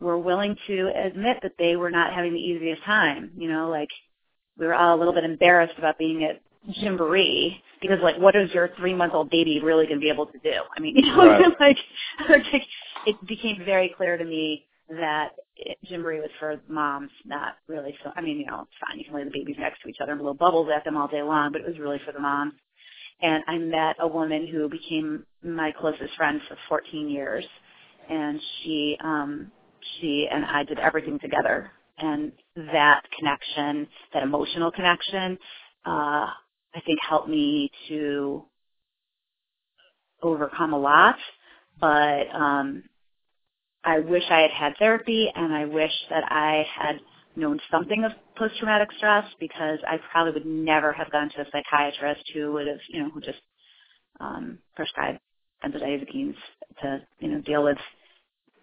were 0.00 0.18
willing 0.18 0.56
to 0.66 0.90
admit 0.94 1.38
that 1.42 1.52
they 1.58 1.76
were 1.76 1.90
not 1.90 2.12
having 2.12 2.32
the 2.32 2.38
easiest 2.38 2.82
time. 2.84 3.32
You 3.36 3.50
know, 3.50 3.68
like 3.68 3.88
we 4.58 4.66
were 4.66 4.74
all 4.74 4.96
a 4.96 4.98
little 4.98 5.12
bit 5.12 5.24
embarrassed 5.24 5.74
about 5.76 5.98
being 5.98 6.24
at 6.24 6.40
Gymboree 6.70 7.56
because, 7.80 7.98
like, 8.02 8.18
what 8.18 8.36
is 8.36 8.50
your 8.52 8.70
three 8.78 8.94
month 8.94 9.14
old 9.14 9.30
baby 9.30 9.60
really 9.62 9.86
going 9.86 9.98
to 9.98 10.04
be 10.04 10.10
able 10.10 10.26
to 10.26 10.38
do? 10.38 10.52
I 10.76 10.80
mean, 10.80 10.96
you 10.98 11.02
know, 11.06 11.26
Right. 11.26 11.42
like, 11.60 11.78
like 12.28 12.62
it 13.06 13.26
became 13.26 13.62
very 13.64 13.94
clear 13.96 14.16
to 14.16 14.24
me 14.24 14.66
that 14.90 15.30
it, 15.56 15.78
Gymboree 15.90 16.20
was 16.20 16.30
for 16.38 16.60
moms, 16.68 17.10
not 17.24 17.56
really. 17.68 17.96
So, 18.04 18.10
I 18.16 18.20
mean, 18.20 18.38
you 18.38 18.46
know, 18.46 18.62
it's 18.62 18.72
fine. 18.86 18.98
You 18.98 19.04
can 19.06 19.14
lay 19.14 19.24
the 19.24 19.30
babies 19.30 19.56
next 19.58 19.82
to 19.82 19.88
each 19.88 19.98
other 20.02 20.12
and 20.12 20.20
blow 20.20 20.34
bubbles 20.34 20.68
at 20.74 20.84
them 20.84 20.96
all 20.96 21.08
day 21.08 21.22
long, 21.22 21.52
but 21.52 21.62
it 21.62 21.66
was 21.66 21.78
really 21.78 22.00
for 22.04 22.12
the 22.12 22.20
moms. 22.20 22.54
And 23.22 23.42
I 23.46 23.58
met 23.58 23.96
a 24.00 24.08
woman 24.08 24.46
who 24.46 24.68
became 24.68 25.24
my 25.42 25.72
closest 25.78 26.14
friend 26.16 26.40
for 26.48 26.56
14 26.68 27.08
years, 27.08 27.44
and 28.10 28.40
she, 28.62 28.96
um, 29.02 29.52
she 30.00 30.28
and 30.30 30.44
I 30.44 30.64
did 30.64 30.78
everything 30.78 31.18
together. 31.20 31.70
And 31.98 32.32
that 32.56 33.02
connection, 33.18 33.86
that 34.12 34.22
emotional 34.24 34.70
connection, 34.72 35.38
uh, 35.86 36.26
I 36.74 36.80
think 36.82 36.98
helped 37.08 37.28
me 37.28 37.70
to 37.88 38.44
overcome 40.22 40.74
a 40.74 40.78
lot. 40.78 41.16
But 41.80 42.28
um, 42.34 42.84
I 43.84 44.00
wish 44.00 44.24
I 44.30 44.42
had 44.42 44.52
had 44.52 44.72
therapy, 44.78 45.28
and 45.34 45.54
I 45.54 45.66
wish 45.66 45.92
that 46.10 46.24
I 46.30 46.66
had 46.78 46.96
known 47.36 47.60
something 47.70 48.04
of 48.04 48.12
post-traumatic 48.36 48.90
stress 48.98 49.24
because 49.40 49.78
I 49.88 49.98
probably 50.12 50.32
would 50.34 50.46
never 50.46 50.92
have 50.92 51.10
gone 51.12 51.30
to 51.30 51.42
a 51.42 51.46
psychiatrist 51.52 52.24
who 52.34 52.52
would 52.54 52.66
have, 52.68 52.78
you 52.90 53.02
know, 53.04 53.10
who 53.10 53.20
just 53.20 53.38
um, 54.20 54.58
prescribed 54.76 55.20
benzodiazepines 55.64 56.36
to, 56.82 57.02
you 57.20 57.28
know, 57.28 57.40
deal 57.42 57.64
with 57.64 57.78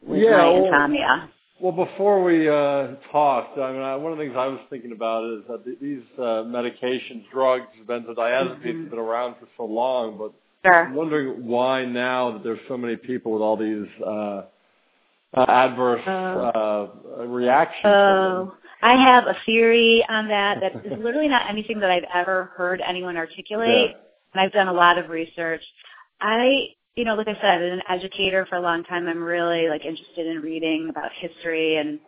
with 0.03 0.23
Yeah, 0.23 0.37
my 0.37 0.47
insomnia. 0.51 1.07
Well, 1.09 1.29
before 1.69 2.23
we 2.23 2.49
uh, 2.49 2.95
talked, 3.11 3.57
I 3.59 3.71
mean, 3.71 3.81
I, 3.81 3.95
one 3.95 4.11
of 4.11 4.17
the 4.17 4.23
things 4.23 4.35
I 4.35 4.47
was 4.47 4.59
thinking 4.69 4.91
about 4.91 5.23
is 5.25 5.43
that 5.47 5.63
th- 5.63 5.77
these 5.79 6.01
uh, 6.17 6.43
medications, 6.49 7.23
drugs, 7.31 7.67
benzodiazepines 7.85 8.63
Mhm. 8.63 8.81
have 8.83 8.89
been 8.89 8.99
around 8.99 9.35
for 9.39 9.47
so 9.57 9.65
long, 9.65 10.17
but 10.17 10.31
Sure. 10.65 10.85
I'm 10.85 10.95
wondering 10.95 11.45
why 11.45 11.85
now 11.85 12.31
that 12.31 12.43
there's 12.43 12.59
so 12.67 12.77
many 12.77 12.95
people 12.95 13.31
with 13.33 13.41
all 13.41 13.57
these 13.57 13.87
uh, 14.05 14.43
uh, 15.35 15.45
adverse 15.47 16.01
uh, 16.07 16.09
uh, 16.09 16.87
reactions. 17.25 17.93
Oh, 17.93 18.53
I 18.81 18.95
have 18.95 19.27
a 19.27 19.35
theory 19.45 20.03
on 20.09 20.27
that 20.29 20.59
that 20.61 20.85
is 20.85 20.99
literally 20.99 21.27
not 21.27 21.49
anything 21.49 21.79
that 21.79 21.89
I've 21.91 22.05
ever 22.13 22.51
heard 22.55 22.81
anyone 22.81 23.17
articulate. 23.17 23.91
Yeah. 23.95 23.97
And 24.33 24.39
I've 24.45 24.53
done 24.53 24.69
a 24.69 24.73
lot 24.73 24.97
of 24.97 25.09
research. 25.09 25.61
I, 26.21 26.67
you 26.95 27.05
know, 27.05 27.15
like 27.15 27.27
I 27.27 27.35
said, 27.35 27.45
I've 27.45 27.59
been 27.61 27.73
an 27.73 27.81
educator 27.89 28.45
for 28.49 28.57
a 28.57 28.61
long 28.61 28.83
time. 28.83 29.07
I'm 29.07 29.23
really 29.23 29.69
like 29.69 29.85
interested 29.85 30.27
in 30.27 30.41
reading 30.41 30.87
about 30.89 31.11
history. 31.19 31.77
And 31.77 31.99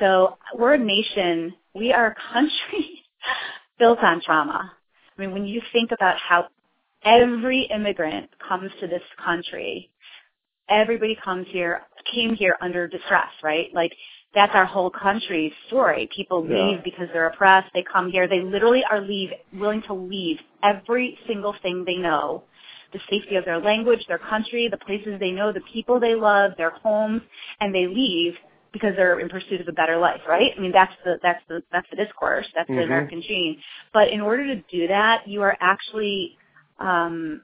so 0.00 0.36
we're 0.56 0.74
a 0.74 0.78
nation, 0.78 1.54
we 1.74 1.92
are 1.92 2.08
a 2.08 2.32
country 2.32 3.02
built 3.78 4.00
on 4.00 4.20
trauma. 4.24 4.72
I 5.16 5.20
mean, 5.20 5.32
when 5.32 5.46
you 5.46 5.62
think 5.72 5.92
about 5.92 6.16
how 6.18 6.46
every 7.04 7.68
immigrant 7.74 8.30
comes 8.46 8.70
to 8.80 8.88
this 8.88 9.02
country, 9.24 9.90
everybody 10.68 11.16
comes 11.24 11.46
here, 11.50 11.82
came 12.12 12.34
here 12.34 12.56
under 12.60 12.88
distress, 12.88 13.28
right? 13.42 13.68
Like 13.74 13.92
that's 14.34 14.52
our 14.54 14.66
whole 14.66 14.90
country's 14.90 15.52
story. 15.68 16.08
People 16.14 16.46
Yeah. 16.48 16.56
leave 16.56 16.84
because 16.84 17.08
they're 17.12 17.28
oppressed. 17.28 17.72
They 17.74 17.84
come 17.84 18.10
here. 18.10 18.26
They 18.28 18.40
literally 18.42 18.84
are 18.84 19.00
leave, 19.00 19.30
willing 19.54 19.82
to 19.82 19.94
leave 19.94 20.40
every 20.62 21.18
single 21.28 21.54
thing 21.62 21.84
they 21.84 21.96
know. 21.96 22.44
The 22.94 23.00
safety 23.10 23.36
of 23.36 23.44
their 23.44 23.60
language, 23.60 24.06
their 24.08 24.18
country, 24.20 24.68
the 24.70 24.78
places 24.78 25.20
they 25.20 25.32
know, 25.32 25.52
the 25.52 25.62
people 25.74 26.00
they 26.00 26.16
love, 26.16 26.52
their 26.58 26.70
homes, 26.70 27.22
and 27.60 27.74
they 27.74 27.88
leave 27.88 28.34
because 28.72 28.94
they're 28.96 29.20
in 29.20 29.28
pursuit 29.30 29.60
of 29.60 29.68
a 29.68 29.72
better 29.72 29.98
life, 29.98 30.22
right? 30.28 30.52
I 30.56 30.60
mean, 30.60 30.72
that's 30.72 30.94
the, 31.04 31.18
that's 31.22 31.42
the, 31.48 31.62
that's 31.72 31.88
the 31.90 31.96
discourse. 31.96 32.46
That's 32.56 32.70
the 32.70 32.76
Mhm. 32.76 32.84
American 32.86 33.22
dream. 33.26 33.58
But 33.92 34.10
in 34.10 34.22
order 34.22 34.46
to 34.46 34.56
do 34.70 34.88
that, 34.88 35.28
you 35.28 35.42
are 35.42 35.56
actually, 35.60 36.38
um, 36.80 37.42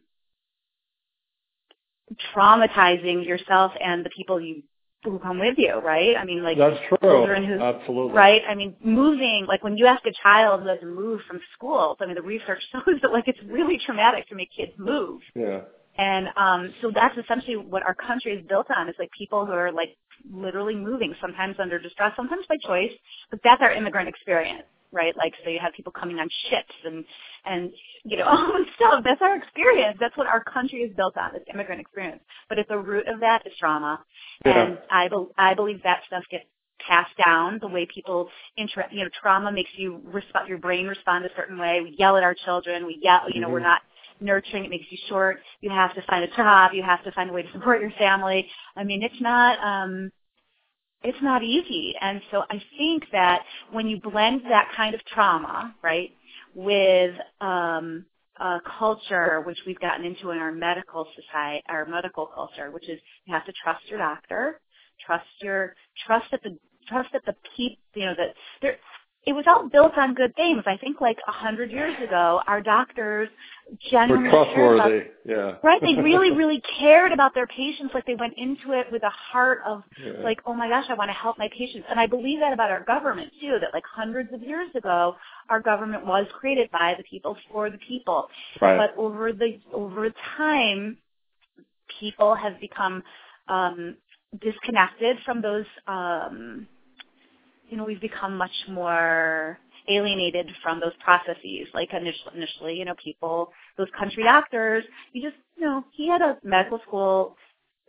traumatizing 2.35 3.27
yourself 3.27 3.73
and 3.81 4.05
the 4.05 4.11
people 4.11 4.41
you 4.41 4.63
who 5.05 5.19
come 5.19 5.39
with 5.39 5.55
you, 5.57 5.75
right? 5.77 6.15
I 6.17 6.25
mean, 6.25 6.43
like 6.43 6.59
That's 6.59 6.79
true. 6.89 6.99
children 7.03 7.45
who- 7.45 7.61
Absolutely. 7.61 8.13
right? 8.13 8.43
I 8.49 8.55
mean, 8.55 8.77
moving, 8.85 9.47
like 9.49 9.65
when 9.65 9.77
you 9.77 9.87
ask 9.87 10.05
a 10.07 10.13
child 10.23 10.63
who 10.63 10.69
has 10.69 10.81
to 10.81 10.87
move 10.87 11.21
from 11.27 11.41
school, 11.55 11.97
I 12.01 12.07
mean, 12.07 12.17
the 12.17 12.23
research 12.23 12.63
shows 12.73 13.01
that 13.03 13.13
like 13.13 13.27
it's 13.27 13.41
really 13.45 13.79
traumatic 13.85 14.29
to 14.29 14.35
make 14.35 14.51
kids 14.55 14.73
move. 14.79 15.21
Yeah. 15.35 15.61
And 15.97 16.29
um 16.37 16.75
so 16.83 16.91
that's 16.95 17.17
essentially 17.19 17.57
what 17.57 17.83
our 17.83 17.95
country 17.95 18.33
is 18.35 18.47
built 18.47 18.67
on. 18.77 18.89
Is 18.89 18.95
like 18.99 19.11
people 19.17 19.47
who 19.47 19.53
are 19.53 19.73
like 19.73 19.97
literally 20.31 20.75
moving, 20.77 21.15
sometimes 21.21 21.57
under 21.59 21.79
distress, 21.79 22.13
sometimes 22.15 22.45
by 22.49 22.57
choice, 22.67 22.93
but 23.31 23.41
that's 23.43 23.63
our 23.63 23.73
immigrant 23.73 24.09
experience, 24.09 24.65
right? 24.93 25.17
Like 25.17 25.35
so 25.45 25.51
you 25.51 25.59
have 25.61 25.73
people 25.75 25.93
coming 25.93 26.19
on 26.19 26.29
ships 26.51 26.75
and 26.85 27.05
and 27.45 27.71
you 28.05 28.17
know 28.17 28.25
all 28.29 28.53
this 28.59 28.67
stuff. 28.77 29.03
That's 29.05 29.23
our 29.23 29.37
experience. 29.37 29.97
That's 30.01 30.17
what 30.17 30.27
our 30.27 30.43
country 30.45 30.81
is 30.81 30.95
built 30.97 31.17
on. 31.17 31.33
This 31.33 31.43
immigrant 31.53 31.81
experience. 31.81 32.23
But 32.49 32.59
at 32.59 32.69
the 32.69 32.79
root 32.79 33.07
of 33.09 33.21
that 33.21 33.47
is 33.47 33.53
trauma, 33.59 34.03
Yeah. 34.45 34.63
and 34.67 34.79
I 34.91 35.09
be- 35.09 35.27
I 35.39 35.55
believe 35.55 35.83
that 35.85 36.01
stuff 36.07 36.25
gets 36.31 36.45
passed 36.87 37.13
down 37.23 37.59
the 37.61 37.69
way 37.69 37.87
people 37.93 38.29
inter 38.57 38.87
you 38.91 39.05
know 39.05 39.11
trauma 39.21 39.53
makes 39.53 39.69
you 39.77 40.01
respond 40.05 40.49
your 40.49 40.57
brain 40.57 40.87
respond 40.87 41.25
a 41.27 41.29
certain 41.37 41.59
way 41.59 41.81
we 41.83 41.95
yell 41.99 42.17
at 42.17 42.23
our 42.23 42.35
children 42.47 42.87
we 42.87 42.99
yell 43.03 43.21
you 43.31 43.39
know 43.39 43.51
we're 43.51 43.61
not 43.61 43.83
nurturing 44.19 44.65
it 44.65 44.71
makes 44.71 44.87
you 44.91 44.97
short 45.07 45.41
you 45.61 45.69
have 45.69 45.95
to 45.95 46.01
find 46.09 46.25
a 46.25 46.37
job 46.37 46.73
you 46.73 46.83
have 46.83 47.05
to 47.05 47.13
find 47.13 47.29
a 47.29 47.33
way 47.35 47.43
to 47.43 47.53
support 47.53 47.83
your 47.83 47.91
family 47.99 48.49
i 48.77 48.83
mean 48.83 49.03
it's 49.03 49.21
not 49.21 49.59
um 49.63 50.11
it's 51.03 51.19
not 51.23 51.43
easy. 51.43 51.95
And 52.01 52.21
so 52.31 52.43
i 52.51 52.63
think 52.79 53.05
that 53.13 53.43
when 53.73 53.87
you 53.89 54.01
blend 54.01 54.43
that 54.51 54.69
kind 54.77 54.95
of 54.95 55.05
trauma 55.07 55.75
right 55.83 56.11
with 56.55 57.15
um 57.41 58.05
a 58.41 58.59
culture 58.79 59.43
which 59.47 59.59
we've 59.67 59.81
gotten 59.81 60.05
into 60.05 60.31
in 60.31 60.39
our 60.39 60.53
medical 60.53 61.07
society 61.17 61.63
our 61.69 61.87
medical 61.87 62.27
culture 62.27 62.71
which 62.71 62.89
is 62.89 62.99
you 63.27 63.35
have 63.35 63.47
to 63.47 63.53
trust 63.63 63.83
your 63.89 63.99
doctor 63.99 64.61
trust 65.07 65.27
your 65.43 65.75
trust 66.07 66.27
that 66.31 66.43
the 66.43 66.59
trust 66.89 67.11
that 67.13 67.23
the 67.27 67.35
people 67.57 67.77
you 67.95 68.07
know 68.07 68.15
that 68.17 68.35
there 68.63 68.77
it 69.27 69.35
was 69.35 69.45
all 69.47 69.69
built 69.69 69.93
on 69.99 70.15
good 70.15 70.35
things 70.35 70.63
i 70.67 70.77
think 70.77 71.01
like 71.01 71.19
a 71.29 71.33
hundred 71.33 71.71
years 71.71 71.95
ago 72.03 72.41
our 72.47 72.61
doctors 72.61 73.29
genuinely 73.91 74.31
We're 74.33 74.45
cared 74.55 74.75
about. 74.77 74.93
Yeah. 75.27 75.57
right 75.63 75.81
they 75.83 75.95
really 76.03 76.31
really 76.37 76.63
cared 76.79 77.13
about 77.13 77.35
their 77.35 77.47
patients 77.47 77.93
like 77.95 78.07
they 78.07 78.15
went 78.15 78.35
into 78.37 78.73
it 78.73 78.87
with 78.91 79.03
a 79.03 79.11
heart 79.11 79.61
of 79.67 79.83
Yeah. 80.03 80.23
like 80.25 80.41
oh 80.47 80.55
my 80.55 80.69
gosh 80.69 80.87
i 80.89 80.95
want 80.95 81.11
to 81.11 81.15
help 81.15 81.39
my 81.39 81.49
patients 81.57 81.87
and 81.91 82.01
i 82.01 82.07
believe 82.07 82.41
that 82.41 82.53
about 82.53 82.71
our 82.71 82.85
government 82.85 83.31
too 83.41 83.59
that 83.61 83.71
like 83.75 83.85
hundreds 83.87 84.33
of 84.33 84.43
years 84.43 84.71
ago 84.75 85.17
our 85.51 85.61
government 85.61 86.07
was 86.07 86.27
created 86.33 86.71
by 86.71 86.95
the 86.97 87.05
people 87.05 87.37
for 87.53 87.69
the 87.71 87.79
people 87.79 88.29
Right. 88.61 88.77
but 88.79 89.01
over 89.01 89.33
the 89.33 89.61
over 89.73 90.09
time 90.37 90.97
people 92.01 92.35
have 92.35 92.59
become 92.61 93.03
um 93.49 93.97
disconnected 94.41 95.19
from 95.25 95.43
those 95.43 95.67
um 95.87 96.67
you 97.71 97.79
know 97.79 97.85
we've 97.85 98.01
become 98.01 98.37
much 98.37 98.53
more 98.71 99.59
alienated 99.89 100.49
from 100.63 100.81
those 100.81 100.93
processes. 101.05 101.69
Like 101.75 101.91
initially, 101.95 102.75
you 102.77 102.85
know 102.85 102.95
people 103.03 103.53
those 103.79 103.89
country 103.99 104.25
doctors 104.25 104.85
you 105.13 105.23
just 105.23 105.37
you 105.57 105.65
know 105.65 105.85
he 105.93 106.09
had 106.09 106.23
a 106.23 106.39
medical 106.45 106.81
school 106.87 107.37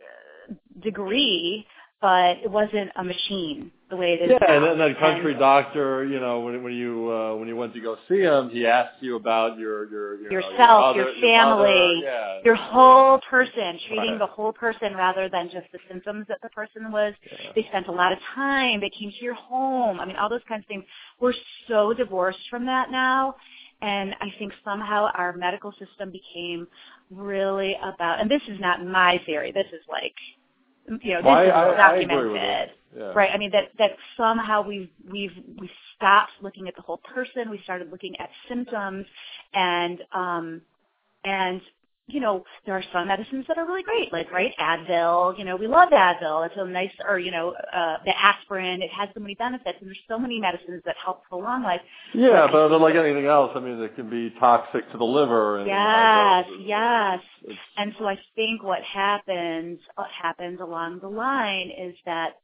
uh, 0.00 0.54
degree 0.82 1.66
but 2.00 2.38
it 2.44 2.50
wasn't 2.50 2.90
a 2.96 3.04
machine 3.04 3.70
the 3.92 3.96
way 3.98 4.14
it 4.14 4.22
is 4.24 4.30
Yeah, 4.30 4.38
now. 4.48 4.54
and 4.56 4.64
then 4.64 4.78
that 4.78 4.98
country 4.98 5.32
And- 5.32 5.38
doctor, 5.40 6.04
you 6.04 6.18
know, 6.18 6.40
when 6.40 6.64
when 6.64 6.72
you 6.72 7.12
uh, 7.12 7.36
when 7.36 7.46
you 7.46 7.56
went 7.56 7.72
to 7.74 7.80
go 7.80 7.96
see 8.08 8.20
him, 8.20 8.48
he 8.50 8.66
asked 8.66 9.02
you 9.02 9.16
about 9.16 9.58
your 9.58 9.88
your, 9.94 10.06
your 10.22 10.32
Yourself, 10.32 10.96
your, 10.96 11.10
your 11.10 11.14
mother, 11.14 11.20
family, 11.20 12.00
your, 12.00 12.04
yeah. 12.12 12.40
your 12.44 12.54
whole 12.56 13.18
person, 13.30 13.78
treating 13.86 14.12
Right. 14.12 14.18
the 14.18 14.26
whole 14.26 14.52
person 14.52 14.94
rather 14.96 15.28
than 15.28 15.50
just 15.50 15.66
the 15.72 15.78
symptoms 15.90 16.24
that 16.28 16.38
the 16.42 16.48
person 16.50 16.90
was. 16.90 17.12
Yeah. 17.30 17.52
They 17.54 17.64
spent 17.68 17.86
a 17.88 17.92
lot 17.92 18.10
of 18.12 18.18
time. 18.34 18.80
They 18.80 18.90
came 18.90 19.10
to 19.10 19.24
your 19.24 19.34
home. 19.34 20.00
I 20.00 20.06
mean, 20.06 20.16
all 20.16 20.30
those 20.30 20.46
kinds 20.48 20.64
of 20.64 20.68
things. 20.68 20.84
We're 21.20 21.34
so 21.68 21.92
divorced 21.92 22.44
from 22.50 22.64
that 22.66 22.90
now. 22.90 23.36
And 23.82 24.14
I 24.20 24.28
think 24.38 24.52
somehow 24.64 25.10
our 25.14 25.32
medical 25.36 25.72
system 25.72 26.10
became 26.12 26.66
really 27.10 27.76
about, 27.82 28.20
and 28.20 28.30
this 28.30 28.42
is 28.48 28.58
not 28.60 28.84
my 28.86 29.20
theory. 29.26 29.50
This 29.52 29.66
is 29.72 29.82
like, 29.90 30.14
you 30.88 31.14
know, 31.14 31.18
this 31.18 31.24
Well, 31.24 31.34
I- 31.36 31.44
is 31.44 31.52
I- 31.52 31.72
I 31.72 31.76
documented. 31.76 32.36
it. 32.36 32.78
Yeah. 32.96 33.12
Right. 33.14 33.30
I 33.32 33.38
mean 33.38 33.50
that 33.52 33.70
that 33.78 33.96
somehow 34.16 34.62
we've 34.62 34.90
we've 35.10 35.32
we 35.58 35.70
stopped 35.96 36.32
looking 36.42 36.68
at 36.68 36.76
the 36.76 36.82
whole 36.82 36.98
person. 36.98 37.48
We 37.50 37.58
started 37.64 37.90
looking 37.90 38.18
at 38.20 38.28
symptoms, 38.48 39.06
and 39.54 40.02
um, 40.12 40.62
and 41.24 41.60
you 42.08 42.20
know 42.20 42.44
there 42.66 42.74
are 42.74 42.82
some 42.92 43.08
medicines 43.08 43.44
that 43.48 43.58
are 43.58 43.66
really 43.66 43.82
great, 43.82 44.12
like 44.12 44.30
right 44.32 44.52
Advil. 44.58 45.38
You 45.38 45.44
know 45.44 45.56
we 45.56 45.66
love 45.66 45.90
Advil. 45.90 46.44
It's 46.46 46.54
a 46.58 46.64
nice, 46.64 46.90
or 47.08 47.18
you 47.18 47.30
know 47.30 47.54
uh, 47.72 47.96
the 48.04 48.12
aspirin. 48.20 48.82
It 48.82 48.90
has 48.90 49.08
so 49.14 49.20
many 49.20 49.34
benefits, 49.34 49.78
and 49.80 49.88
there's 49.88 49.98
so 50.08 50.18
many 50.18 50.40
medicines 50.40 50.82
that 50.84 50.96
help 51.02 51.22
prolong 51.28 51.62
life. 51.62 51.80
Yeah, 52.14 52.48
but 52.50 52.70
like 52.80 52.94
anything 52.96 53.26
else, 53.26 53.52
I 53.54 53.60
mean, 53.60 53.80
it 53.80 53.94
can 53.96 54.10
be 54.10 54.30
toxic 54.38 54.90
to 54.92 54.98
the 54.98 55.04
liver. 55.04 55.58
And 55.58 55.66
Yes, 55.68 56.44
and, 56.48 56.66
yes. 56.66 57.20
it's- 57.44 57.58
And 57.76 57.94
so 57.98 58.06
I 58.06 58.18
think 58.34 58.62
what 58.62 58.82
happens 58.82 59.78
what 59.94 60.10
happens 60.10 60.60
along 60.60 61.00
the 61.00 61.08
line 61.08 61.70
is 61.70 61.94
that 62.04 62.34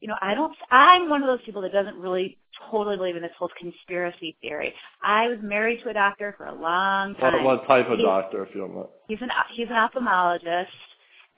you 0.00 0.08
know, 0.08 0.16
I 0.20 0.34
don't, 0.34 0.54
I'm 0.70 1.08
one 1.08 1.22
of 1.22 1.26
those 1.26 1.44
people 1.44 1.62
that 1.62 1.72
doesn't 1.72 1.96
really 1.96 2.36
totally 2.70 2.96
believe 2.96 3.16
in 3.16 3.22
this 3.22 3.32
whole 3.38 3.50
conspiracy 3.58 4.36
theory. 4.40 4.74
I 5.02 5.28
was 5.28 5.38
married 5.42 5.82
to 5.82 5.90
a 5.90 5.94
doctor 5.94 6.34
for 6.36 6.46
a 6.46 6.54
long 6.54 7.14
time. 7.14 7.44
What, 7.44 7.60
what 7.60 7.66
type 7.66 7.88
of 7.88 7.98
he, 7.98 8.04
doctor, 8.04 8.44
if 8.44 8.54
you 8.54 8.60
don't 8.60 8.74
mind? 8.74 8.88
He's 9.08 9.18
an, 9.22 9.30
he's 9.54 9.68
an 9.68 9.74
ophthalmologist 9.74 10.66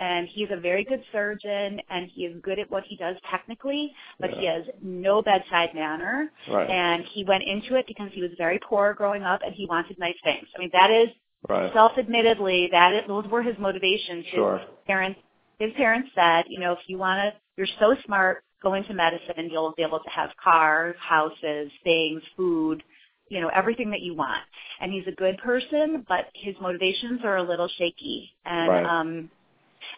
and 0.01 0.29
he's 0.29 0.49
a 0.51 0.61
very 0.61 0.85
good 0.85 1.03
surgeon 1.13 1.81
and 1.89 2.11
he 2.13 2.25
is 2.25 2.41
good 2.43 2.59
at 2.59 2.71
what 2.71 2.85
he 2.85 2.97
does 2.97 3.17
technically, 3.31 3.93
but 4.21 4.31
yeah. 4.31 4.41
he 4.41 4.47
has 4.47 4.65
no 4.83 5.23
bedside 5.23 5.71
manner. 5.75 6.31
Right. 6.51 6.69
And 6.69 7.05
he 7.13 7.25
went 7.25 7.45
into 7.45 7.77
it 7.77 7.87
because 7.87 8.11
he 8.13 8.23
was 8.23 8.31
very 8.39 8.59
poor 8.69 8.93
growing 8.95 9.23
up 9.23 9.41
and 9.45 9.55
he 9.55 9.67
wanted 9.67 9.99
nice 9.99 10.15
things. 10.25 10.47
I 10.57 10.59
mean, 10.59 10.71
that 10.73 10.91
is 10.91 11.09
right. 11.49 11.73
self-admittedly 11.73 12.71
that 12.73 12.93
is, 12.95 13.03
those 13.07 13.27
were 13.27 13.43
his 13.43 13.57
motivations. 13.59 14.25
Sure. 14.33 14.59
His 14.59 14.69
parents, 14.87 15.21
his 15.59 15.73
parents 15.77 16.11
said, 16.15 16.45
you 16.49 16.61
know, 16.61 16.73
if 16.73 16.81
you 16.87 16.99
want 16.99 17.21
to, 17.21 17.41
you're 17.57 17.67
so 17.81 17.97
smart, 18.05 18.45
go 18.63 18.75
into 18.75 18.95
medicine, 18.95 19.49
you'll 19.51 19.75
be 19.77 19.83
able 19.83 20.01
to 20.01 20.11
have 20.11 20.31
cars, 20.43 20.97
houses, 21.01 21.71
things, 21.85 22.23
food, 22.37 22.83
you 23.29 23.41
know, 23.41 23.51
everything 23.55 23.91
that 23.91 24.01
you 24.01 24.15
want. 24.15 24.43
And 24.81 24.93
he's 24.93 25.07
a 25.07 25.13
good 25.13 25.39
person, 25.39 26.05
but 26.09 26.27
his 26.35 26.55
motivations 26.61 27.21
are 27.25 27.37
a 27.37 27.43
little 27.43 27.69
shaky. 27.79 28.31
And 28.45 28.69
right. 28.69 28.87
um 28.87 29.31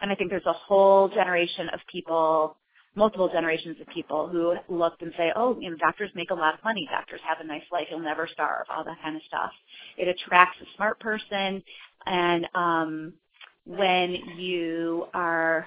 and 0.00 0.10
I 0.10 0.14
think 0.14 0.30
there's 0.30 0.46
a 0.46 0.52
whole 0.52 1.08
generation 1.08 1.68
of 1.72 1.80
people, 1.90 2.56
multiple 2.94 3.28
generations 3.28 3.76
of 3.80 3.86
people 3.88 4.28
who 4.28 4.54
look 4.68 4.94
and 5.00 5.12
say, 5.16 5.32
oh, 5.36 5.58
you 5.60 5.70
know, 5.70 5.76
doctors 5.76 6.10
make 6.14 6.30
a 6.30 6.34
lot 6.34 6.54
of 6.54 6.64
money. 6.64 6.88
Doctors 6.90 7.20
have 7.26 7.38
a 7.40 7.46
nice 7.46 7.62
life. 7.72 7.86
You'll 7.90 8.00
never 8.00 8.28
starve, 8.32 8.66
all 8.74 8.84
that 8.84 8.98
kind 9.02 9.16
of 9.16 9.22
stuff. 9.26 9.50
It 9.96 10.08
attracts 10.08 10.58
a 10.62 10.76
smart 10.76 11.00
person. 11.00 11.62
And 12.06 12.48
um, 12.54 13.12
when 13.66 14.16
you 14.38 15.06
are 15.14 15.66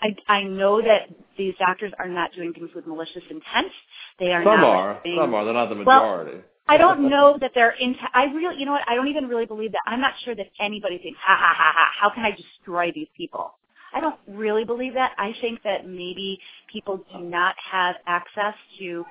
I, 0.00 0.16
I 0.28 0.42
know 0.44 0.80
that 0.82 1.08
these 1.36 1.54
doctors 1.58 1.92
are 1.98 2.08
not 2.08 2.32
doing 2.34 2.52
things 2.52 2.70
with 2.74 2.86
malicious 2.86 3.22
intent. 3.30 3.72
They 4.18 4.32
are 4.32 4.42
some 4.42 4.60
not. 4.60 4.64
Are. 4.64 5.00
Doing, 5.04 5.18
some 5.20 5.34
are. 5.34 5.44
They're 5.44 5.54
not 5.54 5.68
the 5.68 5.74
majority. 5.76 6.36
Well, 6.36 6.44
I 6.70 6.76
don't 6.76 7.08
know 7.08 7.38
that 7.40 7.52
they're 7.54 7.70
into. 7.70 8.00
I 8.12 8.24
really, 8.24 8.58
you 8.58 8.66
know 8.66 8.72
what? 8.72 8.82
I 8.86 8.94
don't 8.94 9.08
even 9.08 9.26
really 9.26 9.46
believe 9.46 9.72
that. 9.72 9.80
I'm 9.86 10.00
not 10.00 10.12
sure 10.24 10.34
that 10.34 10.46
anybody 10.60 10.98
thinks, 10.98 11.18
ha 11.22 11.36
ha 11.36 11.54
ha 11.56 11.72
ha. 11.74 11.90
How 11.98 12.10
can 12.14 12.24
I 12.24 12.32
destroy 12.32 12.92
these 12.94 13.08
people? 13.16 13.54
I 13.94 14.00
don't 14.00 14.16
really 14.28 14.64
believe 14.64 14.94
that. 14.94 15.12
I 15.16 15.34
think 15.40 15.62
that 15.62 15.86
maybe 15.88 16.38
people 16.70 17.04
do 17.12 17.24
not 17.24 17.54
have 17.70 17.96
access 18.06 18.54
to 18.80 19.04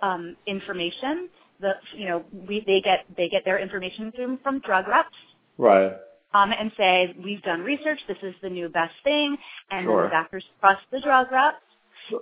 um, 0.00 0.36
information. 0.46 1.28
The 1.60 1.72
you 1.96 2.08
know 2.08 2.24
we 2.48 2.64
they 2.66 2.80
get 2.80 3.04
they 3.16 3.28
get 3.28 3.44
their 3.44 3.58
information 3.58 4.10
from 4.16 4.38
from 4.42 4.60
drug 4.60 4.88
reps. 4.88 5.14
Right. 5.58 5.92
Um, 6.34 6.50
and 6.58 6.72
say 6.76 7.14
we've 7.22 7.42
done 7.42 7.60
research. 7.60 7.98
This 8.08 8.16
is 8.22 8.34
the 8.42 8.48
new 8.48 8.68
best 8.68 8.94
thing, 9.04 9.36
and 9.70 9.84
sure. 9.84 10.04
the 10.04 10.08
doctors 10.08 10.44
trust 10.60 10.80
the 10.90 11.00
drug 11.00 11.30
reps, 11.30 11.56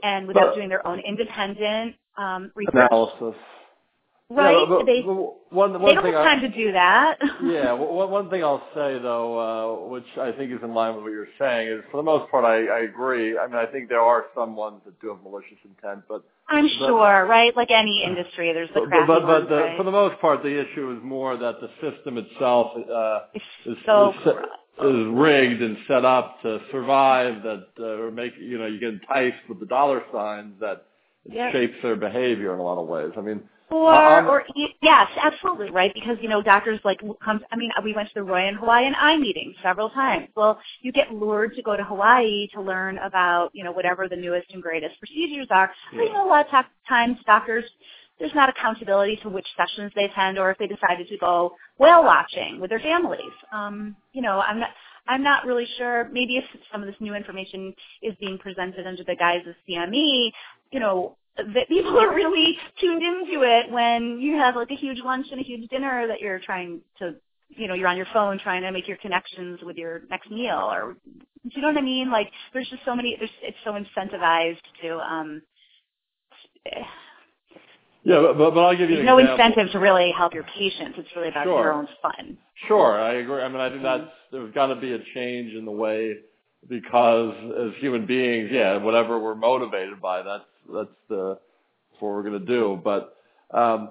and 0.02 0.26
without 0.26 0.54
doing 0.54 0.68
their 0.68 0.86
own 0.86 1.00
independent 1.00 1.94
um, 2.16 2.50
research. 2.54 2.74
Analysis. 2.74 3.40
Right. 4.30 4.64
But, 4.68 4.86
they 4.86 5.02
but 5.02 5.14
one, 5.14 5.72
one 5.72 5.82
they 5.82 5.94
don't 5.94 6.04
have 6.04 6.14
I, 6.14 6.24
time 6.24 6.40
to 6.42 6.48
do 6.48 6.72
that. 6.72 7.18
yeah. 7.44 7.72
One, 7.72 8.10
one 8.10 8.30
thing 8.30 8.44
I'll 8.44 8.62
say 8.74 8.98
though, 9.02 9.86
uh, 9.86 9.88
which 9.88 10.06
I 10.20 10.30
think 10.30 10.52
is 10.52 10.58
in 10.62 10.72
line 10.72 10.94
with 10.94 11.02
what 11.02 11.10
you're 11.10 11.26
saying, 11.36 11.68
is 11.68 11.80
for 11.90 11.96
the 11.96 12.04
most 12.04 12.30
part 12.30 12.44
I, 12.44 12.66
I 12.66 12.80
agree. 12.84 13.36
I 13.36 13.48
mean, 13.48 13.56
I 13.56 13.66
think 13.66 13.88
there 13.88 14.00
are 14.00 14.26
some 14.36 14.54
ones 14.54 14.82
that 14.84 15.00
do 15.00 15.08
have 15.08 15.18
malicious 15.24 15.58
intent, 15.64 16.04
but 16.08 16.22
I'm 16.48 16.66
but, 16.78 16.86
sure, 16.86 17.26
right? 17.26 17.54
Like 17.56 17.72
any 17.72 18.04
industry, 18.06 18.52
there's 18.52 18.70
the 18.72 18.82
crappy 18.82 19.06
but, 19.08 19.20
but, 19.20 19.28
ones, 19.28 19.48
the, 19.48 19.56
right? 19.56 19.76
for 19.76 19.82
the 19.82 19.90
most 19.90 20.20
part, 20.20 20.44
the 20.44 20.60
issue 20.60 20.96
is 20.96 21.02
more 21.02 21.36
that 21.36 21.56
the 21.60 21.70
system 21.80 22.16
itself 22.16 22.70
uh, 22.76 23.20
is, 23.34 23.76
so 23.84 24.12
is, 24.12 24.26
is 24.86 25.06
rigged 25.12 25.60
and 25.60 25.76
set 25.88 26.04
up 26.04 26.40
to 26.42 26.60
survive. 26.70 27.42
That 27.42 27.66
uh, 27.80 27.82
or 27.82 28.12
make 28.12 28.34
you 28.38 28.58
know 28.58 28.66
you 28.66 28.78
get 28.78 28.90
enticed 28.90 29.48
with 29.48 29.58
the 29.58 29.66
dollar 29.66 30.02
signs 30.12 30.54
that 30.60 30.86
Yep. 31.28 31.52
shapes 31.52 31.74
their 31.82 31.96
behavior 31.96 32.54
in 32.54 32.60
a 32.60 32.62
lot 32.62 32.80
of 32.80 32.88
ways. 32.88 33.12
I 33.16 33.20
mean, 33.20 33.42
Or, 33.70 33.94
Um, 33.94 34.26
or 34.28 34.44
yes, 34.82 35.08
absolutely, 35.22 35.70
right? 35.70 35.92
Because 35.94 36.16
you 36.20 36.28
know, 36.28 36.42
doctors 36.42 36.80
like 36.84 37.00
come. 37.24 37.40
I 37.52 37.56
mean, 37.56 37.70
we 37.84 37.94
went 37.94 38.08
to 38.08 38.14
the 38.16 38.22
Royal 38.22 38.54
Hawaiian 38.54 38.94
Eye 38.96 39.16
meeting 39.16 39.54
several 39.62 39.90
times. 39.90 40.28
Well, 40.36 40.60
you 40.82 40.92
get 40.92 41.12
lured 41.12 41.54
to 41.54 41.62
go 41.62 41.76
to 41.76 41.84
Hawaii 41.84 42.48
to 42.54 42.60
learn 42.60 42.98
about 42.98 43.50
you 43.54 43.64
know 43.64 43.72
whatever 43.72 44.08
the 44.08 44.16
newest 44.16 44.50
and 44.52 44.62
greatest 44.62 44.98
procedures 44.98 45.46
are. 45.50 45.70
But, 45.92 46.02
you 46.04 46.12
know, 46.12 46.26
a 46.26 46.30
lot 46.30 46.46
of 46.52 46.64
times 46.88 47.18
doctors 47.26 47.64
there's 48.18 48.34
not 48.34 48.50
accountability 48.50 49.16
to 49.22 49.28
which 49.30 49.46
sessions 49.56 49.92
they 49.96 50.04
attend 50.04 50.38
or 50.38 50.50
if 50.50 50.58
they 50.58 50.66
decided 50.66 51.08
to 51.08 51.16
go 51.18 51.56
whale 51.78 52.04
watching 52.04 52.60
with 52.60 52.70
their 52.70 52.78
families. 52.80 53.32
Um, 53.52 53.96
you 54.12 54.22
know, 54.22 54.40
I'm 54.40 54.60
not. 54.60 54.70
I'm 55.08 55.22
not 55.24 55.46
really 55.46 55.66
sure. 55.78 56.08
Maybe 56.12 56.36
if 56.36 56.44
some 56.70 56.82
of 56.82 56.86
this 56.86 56.96
new 57.00 57.14
information 57.14 57.74
is 58.02 58.14
being 58.20 58.38
presented 58.38 58.86
under 58.86 59.02
the 59.02 59.16
guise 59.16 59.40
of 59.48 59.54
CME, 59.68 60.30
you 60.70 60.78
know, 60.78 61.16
that 61.54 61.68
people 61.68 61.98
are 62.00 62.14
really 62.14 62.56
tuned 62.80 63.02
into 63.02 63.42
it 63.42 63.70
when 63.70 64.20
you 64.20 64.36
have 64.36 64.56
like 64.56 64.70
a 64.70 64.76
huge 64.76 64.98
lunch 65.04 65.26
and 65.30 65.40
a 65.40 65.44
huge 65.44 65.68
dinner 65.70 66.06
that 66.08 66.20
you're 66.20 66.38
trying 66.40 66.80
to, 66.98 67.14
you 67.48 67.66
know, 67.68 67.74
you're 67.74 67.88
on 67.88 67.96
your 67.96 68.06
phone 68.12 68.38
trying 68.38 68.62
to 68.62 68.72
make 68.72 68.86
your 68.88 68.96
connections 68.98 69.60
with 69.62 69.76
your 69.76 70.02
next 70.10 70.30
meal 70.30 70.68
or, 70.72 70.96
do 71.44 71.50
you 71.54 71.62
know 71.62 71.68
what 71.68 71.76
I 71.78 71.82
mean? 71.82 72.10
Like, 72.10 72.30
there's 72.52 72.68
just 72.68 72.84
so 72.84 72.94
many, 72.94 73.16
there's, 73.18 73.30
it's 73.42 73.56
so 73.64 73.72
incentivized 73.72 74.58
to, 74.82 74.98
um, 74.98 75.42
yeah, 78.02 78.32
but, 78.36 78.52
but, 78.54 78.60
I'll 78.60 78.72
give 78.76 78.88
you 78.88 78.96
there's 78.96 79.00
an 79.00 79.06
no 79.06 79.18
example. 79.18 79.44
incentive 79.46 79.72
to 79.72 79.78
really 79.78 80.12
help 80.16 80.32
your 80.32 80.44
patients. 80.44 80.96
It's 80.98 81.08
really 81.14 81.28
about 81.28 81.44
Sure. 81.44 81.62
your 81.62 81.72
own 81.72 81.88
fun. 82.00 82.38
Sure, 82.66 82.98
I 83.00 83.14
agree. 83.14 83.42
I 83.42 83.48
mean, 83.48 83.60
I 83.60 83.68
think 83.68 83.82
that's 83.82 84.04
there's 84.32 84.52
got 84.54 84.66
to 84.66 84.76
be 84.76 84.92
a 84.92 84.98
change 85.14 85.52
in 85.54 85.64
the 85.64 85.70
way 85.70 86.14
because 86.68 87.34
as 87.58 87.72
human 87.80 88.06
beings, 88.06 88.50
yeah, 88.52 88.76
whatever 88.78 89.18
we're 89.18 89.34
motivated 89.34 90.00
by, 90.00 90.22
that's 90.22 90.44
that's 90.72 90.88
the 91.08 91.38
that's 91.90 92.02
what 92.02 92.10
we're 92.10 92.22
going 92.22 92.40
to 92.40 92.46
do. 92.46 92.80
But 92.82 93.16
um, 93.52 93.90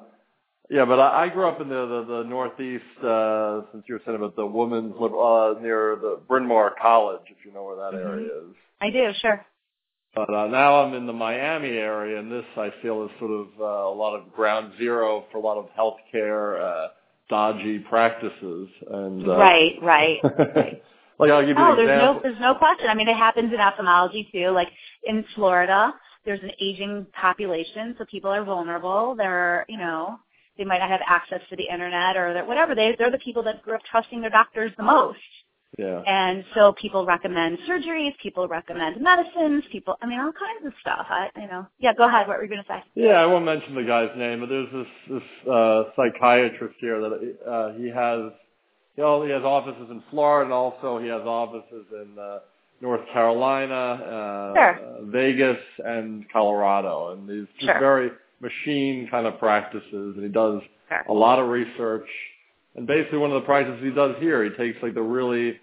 yeah, 0.69 0.85
but 0.85 0.99
I, 0.99 1.25
I 1.25 1.29
grew 1.29 1.47
up 1.47 1.61
in 1.61 1.69
the 1.69 2.05
the, 2.07 2.15
the 2.23 2.29
Northeast. 2.29 2.83
Uh, 3.03 3.61
since 3.71 3.85
you 3.87 3.95
were 3.95 4.01
saying 4.05 4.17
about 4.17 4.35
the 4.35 4.45
women's 4.45 4.93
uh, 4.95 5.55
near 5.61 5.97
the 6.01 6.19
Bryn 6.27 6.47
Mawr 6.47 6.75
College, 6.81 7.21
if 7.27 7.37
you 7.45 7.53
know 7.53 7.63
where 7.63 7.77
that 7.77 7.97
Mhm. 7.97 8.05
area 8.05 8.27
is. 8.49 8.55
I 8.81 8.89
do, 8.91 9.11
sure. 9.21 9.45
But 10.15 10.33
uh, 10.33 10.47
now 10.47 10.81
I'm 10.83 10.93
in 10.95 11.05
the 11.05 11.13
Miami 11.13 11.69
area, 11.69 12.19
and 12.19 12.31
this 12.31 12.45
I 12.57 12.71
feel 12.81 13.03
is 13.05 13.11
sort 13.19 13.31
of 13.31 13.47
uh, 13.59 13.63
a 13.63 13.95
lot 13.95 14.15
of 14.17 14.33
ground 14.33 14.73
zero 14.77 15.25
for 15.31 15.37
a 15.37 15.41
lot 15.41 15.57
of 15.57 15.67
healthcare 15.77 16.59
uh, 16.61 16.87
dodgy 17.29 17.79
practices. 17.79 18.69
And 18.89 19.27
uh, 19.27 19.37
right, 19.37 19.73
right, 19.83 20.17
right. 20.55 20.83
like 21.19 21.31
I'll 21.31 21.45
give 21.45 21.57
you 21.57 21.63
Oh, 21.63 21.71
an 21.71 21.77
there's 21.77 22.01
no, 22.01 22.19
there's 22.23 22.39
no 22.41 22.55
question. 22.55 22.87
I 22.89 22.95
mean, 22.95 23.07
it 23.07 23.15
happens 23.17 23.53
in 23.53 23.59
ophthalmology 23.59 24.27
too. 24.31 24.49
Like 24.49 24.69
in 25.03 25.23
Florida, 25.35 25.93
there's 26.25 26.41
an 26.41 26.51
aging 26.61 27.07
population, 27.13 27.95
so 27.97 28.05
people 28.05 28.31
are 28.31 28.43
vulnerable. 28.43 29.15
They're, 29.17 29.65
you 29.69 29.77
know, 29.77 30.19
they 30.57 30.65
might 30.65 30.79
not 30.79 30.89
have 30.89 31.01
access 31.07 31.41
to 31.49 31.55
the 31.55 31.67
internet 31.71 32.17
or 32.17 32.43
whatever. 32.45 32.75
They, 32.75 32.95
they're 32.97 33.11
the 33.11 33.17
people 33.19 33.43
that 33.43 33.61
grew 33.63 33.75
up 33.75 33.81
trusting 33.89 34.21
their 34.21 34.29
doctors 34.29 34.71
the 34.77 34.83
most. 34.83 35.17
Yeah. 35.77 36.01
And 36.05 36.43
so 36.55 36.73
people 36.73 37.05
recommend 37.05 37.59
surgeries, 37.69 38.11
people 38.21 38.47
recommend 38.47 39.01
medicines, 39.01 39.63
people, 39.71 39.95
I 40.01 40.07
mean, 40.07 40.19
all 40.19 40.33
kinds 40.33 40.65
of 40.65 40.73
stuff. 40.81 41.05
I, 41.09 41.29
you 41.39 41.47
know, 41.47 41.67
yeah, 41.79 41.93
go 41.93 42.07
ahead. 42.07 42.27
What 42.27 42.37
were 42.37 42.43
you 42.43 42.49
going 42.49 42.63
to 42.63 42.67
say? 42.67 42.83
Yeah, 42.95 43.21
I 43.21 43.25
won't 43.25 43.45
mention 43.45 43.75
the 43.75 43.83
guy's 43.83 44.09
name, 44.17 44.41
but 44.41 44.49
there's 44.49 44.67
this 44.73 44.87
this 45.09 45.49
uh, 45.49 45.83
psychiatrist 45.95 46.75
here 46.79 46.99
that 46.99 47.35
uh, 47.47 47.73
he 47.77 47.87
has. 47.89 48.33
You 48.97 49.03
know, 49.05 49.23
he 49.23 49.31
has 49.31 49.43
offices 49.43 49.87
in 49.89 50.03
Florida, 50.09 50.45
and 50.45 50.53
also 50.53 50.99
he 50.99 51.07
has 51.07 51.21
offices 51.21 51.85
in 51.93 52.19
uh, 52.19 52.39
North 52.81 53.05
Carolina, 53.11 53.73
uh, 53.73 54.53
Sure. 54.55 54.79
uh, 54.79 55.01
Vegas, 55.05 55.59
and 55.83 56.25
Colorado, 56.31 57.11
and 57.11 57.27
these 57.27 57.47
just 57.55 57.65
Sure. 57.71 57.79
very 57.79 58.11
machine 58.41 59.07
kind 59.09 59.27
of 59.27 59.37
practices. 59.39 60.15
And 60.15 60.23
he 60.23 60.29
does 60.29 60.61
Sure. 60.87 61.03
a 61.07 61.13
lot 61.13 61.39
of 61.39 61.49
research. 61.49 62.07
And 62.75 62.87
basically, 62.87 63.17
one 63.17 63.31
of 63.31 63.41
the 63.41 63.45
practices 63.45 63.81
he 63.83 63.91
does 63.91 64.15
here, 64.19 64.43
he 64.43 64.51
takes 64.51 64.81
like 64.81 64.93
the 64.93 65.01
really 65.01 65.59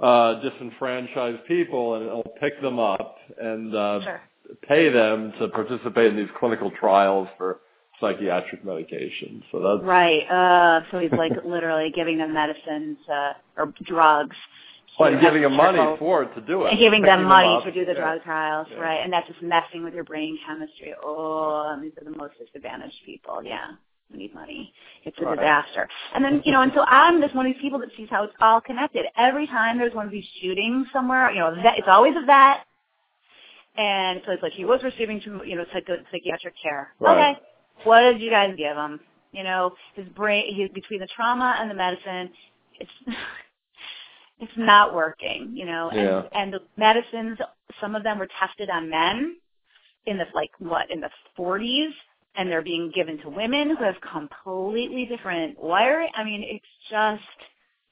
uh, 0.00 0.34
disenfranchised 0.40 1.44
people 1.44 1.94
and 1.96 2.04
he'll 2.06 2.32
pick 2.40 2.58
them 2.62 2.78
up 2.78 3.18
and 3.38 3.74
uh, 3.74 4.00
Sure. 4.00 4.20
pay 4.62 4.88
them 4.88 5.30
to 5.38 5.48
participate 5.48 6.06
in 6.06 6.16
these 6.16 6.30
clinical 6.38 6.70
trials 6.70 7.28
for 7.36 7.60
psychiatric 8.00 8.64
medications. 8.64 9.42
So 9.52 9.60
that's 9.60 9.82
Right. 9.86 10.22
Uh, 10.30 10.80
so 10.90 10.98
he's 11.00 11.12
like 11.12 11.32
literally 11.44 11.90
giving 11.94 12.16
them 12.18 12.32
medicines, 12.32 12.96
uh, 13.12 13.34
or 13.58 13.74
drugs. 13.84 14.36
Well, 15.00 15.12
and 15.12 15.20
giving 15.20 15.42
them 15.42 15.54
money 15.56 15.96
for 15.98 16.22
it 16.24 16.34
to 16.34 16.40
do 16.40 16.64
it. 16.64 16.70
and 16.70 16.78
giving 16.78 17.02
them 17.02 17.24
money 17.24 17.58
to 17.64 17.72
do 17.72 17.84
the 17.84 17.94
drug 17.94 18.22
trials, 18.22 18.68
Yeah. 18.70 18.78
right? 18.78 19.00
And 19.02 19.12
that's 19.12 19.26
just 19.28 19.42
messing 19.42 19.82
with 19.84 19.94
your 19.94 20.04
brain 20.04 20.38
chemistry. 20.46 20.94
Oh, 21.02 21.76
these 21.82 21.92
are 22.00 22.04
the 22.04 22.16
most 22.16 22.34
disadvantaged 22.38 22.96
people. 23.04 23.42
Yeah, 23.42 23.66
who 24.10 24.18
need 24.18 24.34
money. 24.34 24.72
It's 25.04 25.18
a 25.18 25.24
Right. 25.24 25.38
disaster. 25.38 25.88
And 26.14 26.24
then 26.24 26.42
you 26.44 26.52
know, 26.52 26.62
and 26.62 26.72
so 26.74 26.84
I'm 26.86 27.20
just 27.20 27.34
one 27.34 27.46
of 27.46 27.52
these 27.52 27.62
people 27.62 27.78
that 27.80 27.90
sees 27.96 28.08
how 28.10 28.24
it's 28.24 28.34
all 28.40 28.60
connected. 28.60 29.06
Every 29.16 29.46
time 29.46 29.78
there's 29.78 29.94
one 29.94 30.06
of 30.06 30.12
these 30.12 30.26
shootings 30.40 30.86
somewhere, 30.92 31.30
you 31.32 31.40
know, 31.40 31.54
vet, 31.62 31.78
it's 31.78 31.88
always 31.88 32.14
a 32.16 32.24
vet. 32.26 32.66
And 33.76 34.20
so 34.26 34.32
it's 34.32 34.42
like 34.42 34.52
he 34.52 34.64
was 34.64 34.82
receiving, 34.82 35.20
you 35.46 35.56
know, 35.56 35.64
psych- 35.72 35.88
psychiatric 36.10 36.54
care. 36.62 36.92
Right. 36.98 37.36
Okay, 37.36 37.40
what 37.84 38.00
did 38.00 38.20
you 38.20 38.30
guys 38.30 38.54
give 38.56 38.76
him? 38.76 39.00
You 39.32 39.44
know, 39.44 39.74
his 39.94 40.08
brain, 40.08 40.52
he, 40.52 40.66
between 40.66 40.98
the 41.00 41.06
trauma 41.14 41.56
and 41.58 41.70
the 41.70 41.74
medicine, 41.74 42.30
it's 42.80 42.90
it's 44.40 44.52
not 44.56 44.94
working, 44.94 45.52
you 45.54 45.66
know. 45.66 45.90
And, 45.90 46.00
Yeah. 46.00 46.22
and 46.32 46.52
the 46.52 46.60
medicines, 46.76 47.38
some 47.80 47.94
of 47.96 48.02
them 48.02 48.18
were 48.18 48.28
tested 48.40 48.70
on 48.70 48.90
men 48.90 49.36
in 50.06 50.18
the 50.18 50.26
like 50.34 50.50
what 50.58 50.90
in 50.90 51.00
the 51.00 51.10
40s, 51.38 51.92
and 52.36 52.50
they're 52.50 52.62
being 52.62 52.90
given 52.94 53.18
to 53.18 53.28
women 53.28 53.76
who 53.76 53.84
have 53.84 54.00
completely 54.00 55.06
different 55.06 55.58
wiring. 55.60 56.10
I 56.14 56.24
mean, 56.24 56.42
it's 56.44 56.66
just 56.90 57.22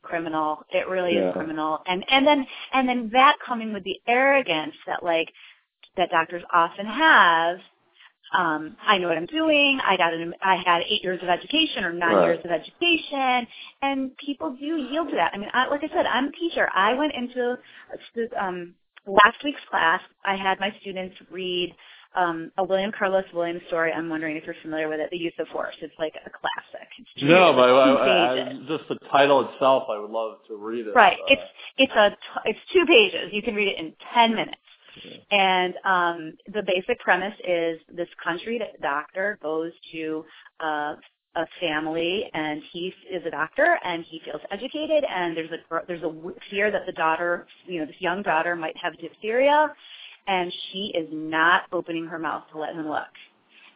criminal. 0.02 0.64
It 0.70 0.88
really 0.88 1.14
Yeah. 1.16 1.28
is 1.30 1.34
criminal. 1.34 1.82
And 1.86 2.04
and 2.10 2.26
then 2.26 2.46
and 2.72 2.88
then 2.88 3.10
that 3.12 3.36
coming 3.46 3.72
with 3.72 3.84
the 3.84 4.00
arrogance 4.06 4.74
that 4.86 5.02
like 5.02 5.32
that 5.96 6.10
doctors 6.10 6.42
often 6.52 6.86
have. 6.86 7.58
Um, 8.36 8.76
I 8.86 8.98
know 8.98 9.08
what 9.08 9.16
I'm 9.16 9.26
doing. 9.26 9.80
I 9.84 9.96
got 9.96 10.12
an, 10.12 10.34
I 10.42 10.56
had 10.56 10.82
eight 10.82 11.02
years 11.02 11.20
of 11.22 11.28
education 11.28 11.84
or 11.84 11.92
nine 11.92 12.16
Right. 12.16 12.24
years 12.24 12.44
of 12.44 12.50
education, 12.50 13.46
and 13.82 14.16
people 14.18 14.50
do 14.58 14.76
yield 14.76 15.08
to 15.10 15.16
that. 15.16 15.32
I 15.34 15.38
mean, 15.38 15.50
I, 15.52 15.68
like 15.68 15.82
I 15.84 15.88
said, 15.88 16.06
I'm 16.06 16.26
a 16.28 16.32
teacher. 16.32 16.68
I 16.74 16.94
went 16.94 17.14
into 17.14 17.58
um, 18.38 18.74
last 19.06 19.42
week's 19.44 19.60
class. 19.70 20.00
I 20.24 20.36
had 20.36 20.60
my 20.60 20.74
students 20.80 21.16
read 21.30 21.74
um, 22.14 22.50
a 22.58 22.64
William 22.64 22.92
Carlos 22.96 23.24
Williams 23.32 23.62
story. 23.68 23.92
I'm 23.92 24.08
wondering 24.08 24.36
if 24.36 24.44
you're 24.44 24.54
familiar 24.62 24.88
with 24.88 25.00
it, 25.00 25.08
The 25.10 25.16
Use 25.18 25.34
of 25.38 25.46
Force. 25.48 25.74
It's 25.80 25.94
like 25.98 26.14
a 26.26 26.30
classic. 26.30 26.88
It's 26.98 27.22
No, 27.22 27.52
but 27.54 27.70
I, 27.70 27.72
I, 27.72 28.48
I, 28.48 28.52
just 28.66 28.88
the 28.88 28.98
title 29.10 29.48
itself, 29.48 29.84
I 29.90 29.98
would 29.98 30.10
love 30.10 30.38
to 30.48 30.56
read 30.56 30.86
it. 30.86 30.94
Right. 30.94 31.18
Uh, 31.18 31.32
It's 31.32 31.42
it's 31.78 31.92
a 31.92 32.10
t- 32.10 32.50
it's 32.50 32.58
two 32.72 32.84
pages. 32.86 33.32
You 33.32 33.42
can 33.42 33.54
read 33.54 33.68
it 33.68 33.78
in 33.78 33.94
ten 34.14 34.34
minutes. 34.34 34.58
And 35.30 35.74
um, 35.84 36.32
the 36.52 36.62
basic 36.62 36.98
premise 37.00 37.34
is 37.46 37.80
this 37.94 38.08
country 38.22 38.60
doctor 38.80 39.38
goes 39.42 39.72
to 39.92 40.24
uh, 40.60 40.94
a 41.36 41.46
family, 41.60 42.24
and 42.34 42.62
he 42.72 42.92
is 43.10 43.22
a 43.26 43.30
doctor, 43.30 43.78
and 43.84 44.04
he 44.08 44.20
feels 44.24 44.40
educated, 44.50 45.04
and 45.08 45.36
there's 45.36 45.50
a 45.50 45.80
there's 45.86 46.02
a 46.02 46.12
fear 46.50 46.70
that 46.70 46.86
the 46.86 46.92
daughter, 46.92 47.46
you 47.66 47.80
know, 47.80 47.86
this 47.86 48.00
young 48.00 48.22
daughter 48.22 48.56
might 48.56 48.76
have 48.76 48.98
diphtheria, 48.98 49.72
and 50.26 50.52
she 50.72 50.92
is 50.94 51.08
not 51.12 51.62
opening 51.72 52.06
her 52.06 52.18
mouth 52.18 52.44
to 52.52 52.58
let 52.58 52.74
him 52.74 52.88
look. 52.88 53.06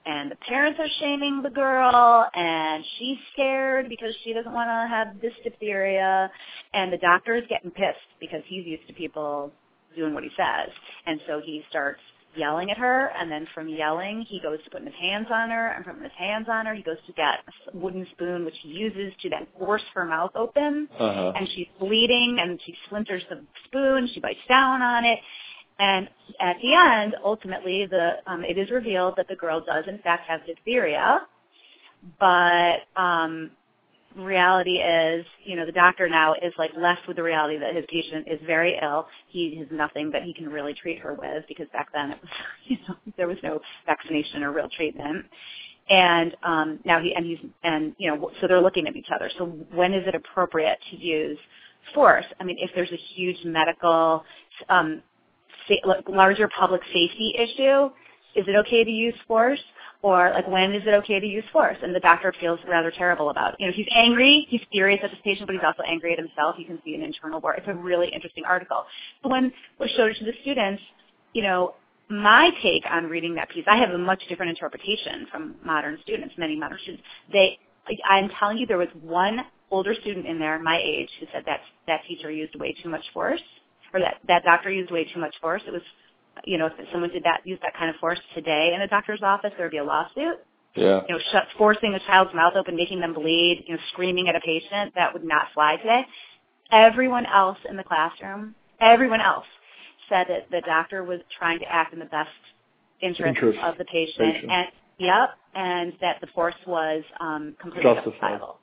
And 0.04 0.32
the 0.32 0.36
parents 0.36 0.80
are 0.80 0.88
shaming 0.98 1.42
the 1.42 1.50
girl, 1.50 2.26
and 2.34 2.84
she's 2.98 3.18
scared 3.32 3.88
because 3.88 4.12
she 4.24 4.32
doesn't 4.32 4.52
want 4.52 4.68
to 4.68 4.88
have 4.92 5.20
this 5.20 5.32
diphtheria, 5.44 6.30
and 6.74 6.92
the 6.92 6.98
doctor 6.98 7.36
is 7.36 7.44
getting 7.48 7.70
pissed 7.70 8.10
because 8.20 8.42
he's 8.46 8.66
used 8.66 8.86
to 8.88 8.94
people 8.94 9.52
doing 9.96 10.14
what 10.14 10.24
he 10.24 10.30
says. 10.36 10.70
And 11.06 11.20
so 11.26 11.40
he 11.44 11.62
starts 11.70 12.00
yelling 12.34 12.70
at 12.70 12.78
her, 12.78 13.10
and 13.18 13.30
then 13.30 13.46
from 13.54 13.68
yelling, 13.68 14.24
he 14.28 14.40
goes 14.40 14.58
to 14.64 14.70
putting 14.70 14.86
his 14.86 14.96
hands 15.00 15.26
on 15.30 15.50
her, 15.50 15.68
and 15.72 15.84
from 15.84 16.02
his 16.02 16.12
hands 16.16 16.46
on 16.50 16.64
her, 16.66 16.74
he 16.74 16.82
goes 16.82 16.96
to 17.06 17.12
get 17.12 17.40
a 17.72 17.76
wooden 17.76 18.06
spoon, 18.12 18.44
which 18.44 18.54
he 18.62 18.70
uses 18.70 19.12
to 19.20 19.28
then 19.28 19.46
force 19.58 19.82
her 19.94 20.04
mouth 20.04 20.30
open. 20.34 20.88
uh-huh. 20.98 21.32
And 21.36 21.48
she's 21.54 21.66
bleeding, 21.78 22.38
and 22.40 22.58
she 22.64 22.74
splinters 22.86 23.22
the 23.28 23.42
spoon, 23.66 24.08
she 24.14 24.20
bites 24.20 24.38
down 24.48 24.80
on 24.82 25.04
it. 25.04 25.18
And 25.78 26.08
at 26.40 26.56
the 26.62 26.74
end, 26.74 27.16
ultimately, 27.24 27.86
the 27.86 28.12
um, 28.26 28.44
it 28.44 28.56
is 28.56 28.70
revealed 28.70 29.14
that 29.16 29.26
the 29.28 29.36
girl 29.36 29.60
does 29.64 29.84
in 29.88 29.98
fact 29.98 30.28
have 30.28 30.46
diphtheria, 30.46 31.22
but 32.20 32.76
um, 32.96 33.50
reality 34.16 34.78
is, 34.78 35.26
you 35.44 35.56
know, 35.56 35.66
the 35.66 35.72
doctor 35.72 36.08
now 36.08 36.34
is 36.34 36.52
like 36.58 36.72
left 36.78 37.02
with 37.08 37.16
the 37.16 37.22
reality 37.22 37.58
that 37.58 37.76
his 37.76 37.84
patient 37.88 38.26
is 38.30 38.40
very 38.46 38.78
ill. 38.82 39.06
He 39.28 39.56
has 39.58 39.68
nothing 39.72 40.10
that 40.12 40.22
he 40.24 40.34
can 40.34 40.48
really 40.48 40.74
treat 40.74 41.00
her 41.00 41.14
with 41.14 41.44
because 41.48 41.66
back 41.72 41.88
then 41.94 42.12
it 42.12 42.18
was, 42.20 42.30
you 42.66 42.78
know, 42.88 42.96
there 43.16 43.28
was 43.28 43.38
no 43.42 43.60
vaccination 43.86 44.42
or 44.44 44.52
real 44.52 44.68
treatment. 44.76 45.26
And 45.90 46.36
um, 46.44 46.80
now 46.84 47.00
he 47.02 47.14
and 47.14 47.26
he's 47.26 47.38
and 47.64 47.94
you 47.98 48.10
know 48.10 48.30
so 48.40 48.48
they're 48.48 48.62
looking 48.62 48.88
at 48.88 48.96
each 48.96 49.08
other. 49.14 49.30
So 49.38 49.46
when 49.74 49.94
is 49.94 50.06
it 50.06 50.14
appropriate 50.14 50.78
to 50.90 50.96
use 50.96 51.38
force? 51.94 52.26
I 52.40 52.44
mean, 52.44 52.56
if 52.60 52.70
there's 52.74 52.92
a 52.92 53.00
huge 53.16 53.38
medical, 53.44 54.24
um, 54.70 55.02
sa- 55.68 55.94
larger 56.08 56.48
public 56.58 56.82
safety 56.92 57.34
issue, 57.38 57.90
is 58.34 58.46
it 58.48 58.56
okay 58.56 58.84
to 58.84 58.90
use 58.90 59.14
force? 59.26 59.60
Or 60.02 60.30
like 60.34 60.48
when 60.48 60.74
is 60.74 60.82
it 60.84 60.94
okay 60.94 61.20
to 61.20 61.26
use 61.26 61.44
force? 61.52 61.76
And 61.80 61.94
the 61.94 62.00
doctor 62.00 62.34
feels 62.40 62.58
rather 62.68 62.90
terrible 62.90 63.30
about 63.30 63.54
it. 63.54 63.60
You 63.60 63.66
know, 63.68 63.72
he's 63.72 63.86
angry, 63.94 64.46
he's 64.48 64.60
furious 64.72 65.00
at 65.04 65.10
this 65.10 65.20
patient, 65.22 65.46
but 65.46 65.54
he's 65.54 65.64
also 65.64 65.82
angry 65.86 66.12
at 66.12 66.18
himself. 66.18 66.56
You 66.58 66.64
can 66.64 66.80
see 66.84 66.94
an 66.96 67.02
internal 67.02 67.40
war. 67.40 67.54
It's 67.54 67.68
a 67.68 67.74
really 67.74 68.08
interesting 68.08 68.44
article. 68.44 68.84
But 69.22 69.30
when 69.30 69.52
we 69.78 69.88
showed 69.96 70.10
it 70.10 70.18
to 70.18 70.24
the 70.24 70.32
students, 70.42 70.82
you 71.34 71.42
know, 71.42 71.74
my 72.08 72.50
take 72.62 72.82
on 72.90 73.06
reading 73.06 73.36
that 73.36 73.48
piece, 73.50 73.64
I 73.68 73.76
have 73.76 73.90
a 73.90 73.98
much 73.98 74.22
different 74.28 74.50
interpretation 74.50 75.26
from 75.30 75.54
modern 75.64 75.98
students, 76.02 76.34
many 76.36 76.56
modern 76.56 76.78
students. 76.82 77.04
They, 77.32 77.58
I'm 78.08 78.28
telling 78.38 78.58
you, 78.58 78.66
there 78.66 78.78
was 78.78 78.88
one 79.02 79.40
older 79.70 79.94
student 79.94 80.26
in 80.26 80.38
there, 80.38 80.58
my 80.58 80.80
age, 80.84 81.08
who 81.20 81.26
said 81.32 81.44
that 81.46 81.60
that 81.86 82.00
teacher 82.06 82.30
used 82.30 82.54
way 82.56 82.74
too 82.82 82.88
much 82.88 83.04
force, 83.14 83.40
or 83.94 84.00
that 84.00 84.16
that 84.28 84.44
doctor 84.44 84.70
used 84.70 84.90
way 84.90 85.04
too 85.12 85.20
much 85.20 85.34
force. 85.40 85.62
It 85.66 85.72
was 85.72 85.82
you 86.44 86.58
know, 86.58 86.66
if 86.66 86.72
someone 86.92 87.10
did 87.10 87.24
that, 87.24 87.40
use 87.44 87.58
that 87.62 87.74
kind 87.76 87.90
of 87.90 87.96
force 87.96 88.18
today 88.34 88.72
in 88.74 88.80
a 88.82 88.88
doctor's 88.88 89.22
office, 89.22 89.52
there 89.56 89.66
would 89.66 89.72
be 89.72 89.78
a 89.78 89.84
lawsuit. 89.84 90.38
Yeah. 90.74 91.02
You 91.08 91.14
know, 91.16 91.20
shut, 91.32 91.44
forcing 91.58 91.94
a 91.94 92.00
child's 92.00 92.34
mouth 92.34 92.54
open, 92.56 92.76
making 92.76 93.00
them 93.00 93.12
bleed, 93.14 93.64
you 93.66 93.74
know, 93.74 93.80
screaming 93.92 94.28
at 94.28 94.36
a 94.36 94.40
patient, 94.40 94.94
that 94.94 95.12
would 95.12 95.24
not 95.24 95.48
fly 95.54 95.76
today. 95.76 96.06
Everyone 96.70 97.26
else 97.26 97.58
in 97.68 97.76
the 97.76 97.84
classroom, 97.84 98.54
everyone 98.80 99.20
else 99.20 99.44
said 100.08 100.26
that 100.28 100.50
the 100.50 100.62
doctor 100.62 101.04
was 101.04 101.20
trying 101.38 101.58
to 101.58 101.66
act 101.66 101.92
in 101.92 101.98
the 101.98 102.06
best 102.06 102.30
interest, 103.02 103.28
Interest 103.36 103.58
of 103.62 103.76
the 103.78 103.84
patient, 103.84 104.34
patient. 104.34 104.50
and 104.50 104.66
yep, 104.98 105.30
and 105.54 105.92
that 106.00 106.20
the 106.20 106.26
force 106.28 106.54
was 106.66 107.02
um, 107.20 107.54
completely 107.60 107.92
justifiable. 107.94 108.58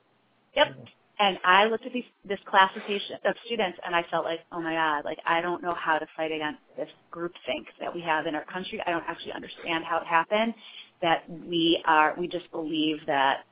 Yep. 0.56 0.76
And 1.20 1.38
I 1.44 1.66
looked 1.66 1.86
at 1.86 1.94
these, 1.94 2.04
this 2.28 2.40
class 2.50 2.72
of, 2.76 2.82
of 3.30 3.36
students 3.46 3.78
and 3.86 3.96
I 3.96 4.04
felt 4.10 4.24
like, 4.26 4.40
oh 4.52 4.62
my 4.62 4.74
God, 4.74 5.04
like 5.06 5.18
I 5.26 5.42
don't 5.42 5.62
know 5.62 5.76
how 5.78 5.98
to 5.98 6.06
fight 6.16 6.32
against 6.32 6.60
this 6.78 6.88
groupthink 7.14 7.66
that 7.80 7.94
we 7.94 8.02
have 8.02 8.26
in 8.26 8.36
our 8.36 8.46
country. 8.46 8.82
I 8.86 8.92
don't 8.92 9.04
actually 9.08 9.34
understand 9.34 9.84
how 9.84 9.98
it 9.98 10.08
happened. 10.08 10.54
That 11.02 11.24
we 11.30 11.82
are, 11.86 12.16
we 12.18 12.28
just 12.28 12.50
believe 12.52 12.98
that 13.08 13.44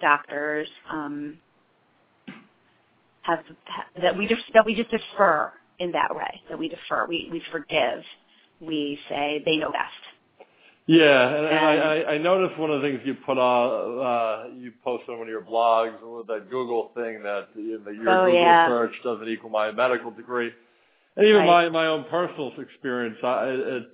doctors 0.00 0.68
um, 0.92 1.38
have, 3.22 3.40
ha- 3.66 3.86
that 4.02 4.16
we 4.16 4.26
just 4.26 4.42
that 4.54 4.66
we 4.66 4.74
just 4.74 4.90
defer 4.90 5.52
in 5.80 5.92
that 5.92 6.14
way. 6.14 6.42
That 6.50 6.58
we 6.58 6.68
defer, 6.68 7.06
we 7.08 7.28
we 7.32 7.42
forgive, 7.52 8.02
we 8.60 8.98
say 9.08 9.42
they 9.46 9.56
know 9.56 9.72
best. 9.72 10.17
Yeah, 10.90 11.28
and, 11.36 11.46
and 11.46 11.58
I, 11.58 11.74
I, 11.74 12.12
I 12.14 12.18
noticed 12.18 12.58
one 12.58 12.70
of 12.70 12.80
the 12.80 12.88
things 12.88 13.00
you 13.04 13.14
put 13.26 13.36
on, 13.36 14.00
uh, 14.00 14.54
you 14.56 14.72
posted 14.82 15.10
on 15.10 15.18
one 15.18 15.28
of 15.28 15.30
your 15.30 15.42
blogs 15.42 15.96
with 16.02 16.26
that 16.28 16.48
Google 16.48 16.92
thing 16.94 17.22
that, 17.24 17.48
you 17.54 17.78
know, 17.84 17.90
your 17.90 18.08
Oh, 18.08 18.24
Google 18.24 18.42
yeah. 18.42 18.66
search 18.66 18.92
doesn't 19.04 19.28
equal 19.28 19.50
my 19.50 19.70
medical 19.70 20.10
degree. 20.10 20.50
And 21.16 21.26
even 21.26 21.42
Right. 21.42 21.66
my, 21.66 21.68
my 21.68 21.86
own 21.88 22.04
personal 22.04 22.52
experience, 22.58 23.18
I, 23.22 23.44
it, 23.48 23.92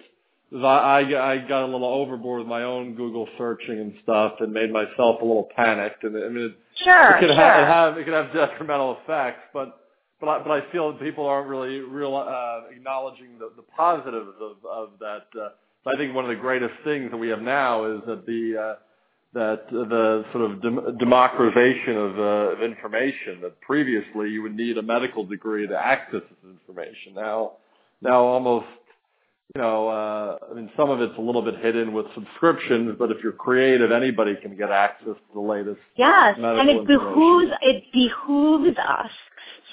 I, 0.54 0.98
I 1.32 1.38
got 1.48 1.64
a 1.64 1.66
little 1.66 1.84
overboard 1.84 2.38
with 2.42 2.46
my 2.48 2.62
own 2.62 2.94
Google 2.94 3.28
searching 3.38 3.80
and 3.80 3.94
stuff 4.04 4.34
and 4.38 4.52
made 4.52 4.70
myself 4.72 5.20
a 5.20 5.24
little 5.24 5.48
panicked. 5.56 6.04
And 6.04 6.16
I 6.16 6.28
mean, 6.28 6.44
it, 6.44 6.58
Sure, 6.76 7.16
it 7.16 7.20
could 7.20 7.30
sure. 7.30 7.34
have, 7.34 7.60
it 7.60 7.66
have, 7.66 7.98
it 7.98 8.04
could 8.04 8.14
have 8.14 8.32
detrimental 8.32 8.98
effects, 9.02 9.40
but, 9.52 9.80
but 10.20 10.28
I, 10.28 10.38
but 10.44 10.50
I 10.52 10.70
feel 10.70 10.92
that 10.92 11.00
people 11.00 11.26
aren't 11.26 11.48
really 11.48 11.80
real, 11.80 12.14
uh, 12.14 12.70
acknowledging 12.70 13.36
the, 13.40 13.50
the 13.56 13.62
positives 13.76 14.36
of, 14.40 14.56
of 14.64 14.90
that, 15.00 15.26
uh, 15.40 15.48
I 15.86 15.96
think 15.96 16.14
one 16.14 16.24
of 16.24 16.30
the 16.30 16.40
greatest 16.40 16.74
things 16.84 17.10
that 17.10 17.16
we 17.16 17.28
have 17.28 17.42
now 17.42 17.84
is 17.96 18.00
that 18.06 18.26
the 18.26 18.58
uh, 18.58 18.74
that 19.34 19.68
the 19.70 20.24
sort 20.32 20.50
of 20.50 20.62
dem- 20.62 20.96
democratization 20.98 21.96
of, 21.96 22.18
uh, 22.18 22.22
of 22.52 22.62
information. 22.62 23.40
That 23.42 23.60
previously 23.60 24.30
you 24.30 24.42
would 24.42 24.56
need 24.56 24.78
a 24.78 24.82
medical 24.82 25.24
degree 25.24 25.66
to 25.66 25.76
access 25.76 26.22
this 26.22 26.52
information. 26.52 27.14
Now, 27.14 27.52
now 28.00 28.20
almost 28.20 28.66
you 29.54 29.60
know, 29.60 29.88
uh, 29.88 30.38
I 30.50 30.54
mean, 30.54 30.70
some 30.76 30.90
of 30.90 31.00
it's 31.00 31.16
a 31.16 31.20
little 31.20 31.42
bit 31.42 31.58
hidden 31.58 31.92
with 31.92 32.06
subscriptions, 32.14 32.96
but 32.98 33.10
if 33.10 33.18
you're 33.22 33.32
creative, 33.32 33.92
anybody 33.92 34.34
can 34.40 34.56
get 34.56 34.70
access 34.70 35.14
to 35.14 35.34
the 35.34 35.40
latest. 35.40 35.78
Yes, 35.96 36.36
and 36.38 36.68
it 36.68 36.86
behooves 36.86 37.52
it 37.60 37.84
behooves 37.92 38.76
us 38.78 39.10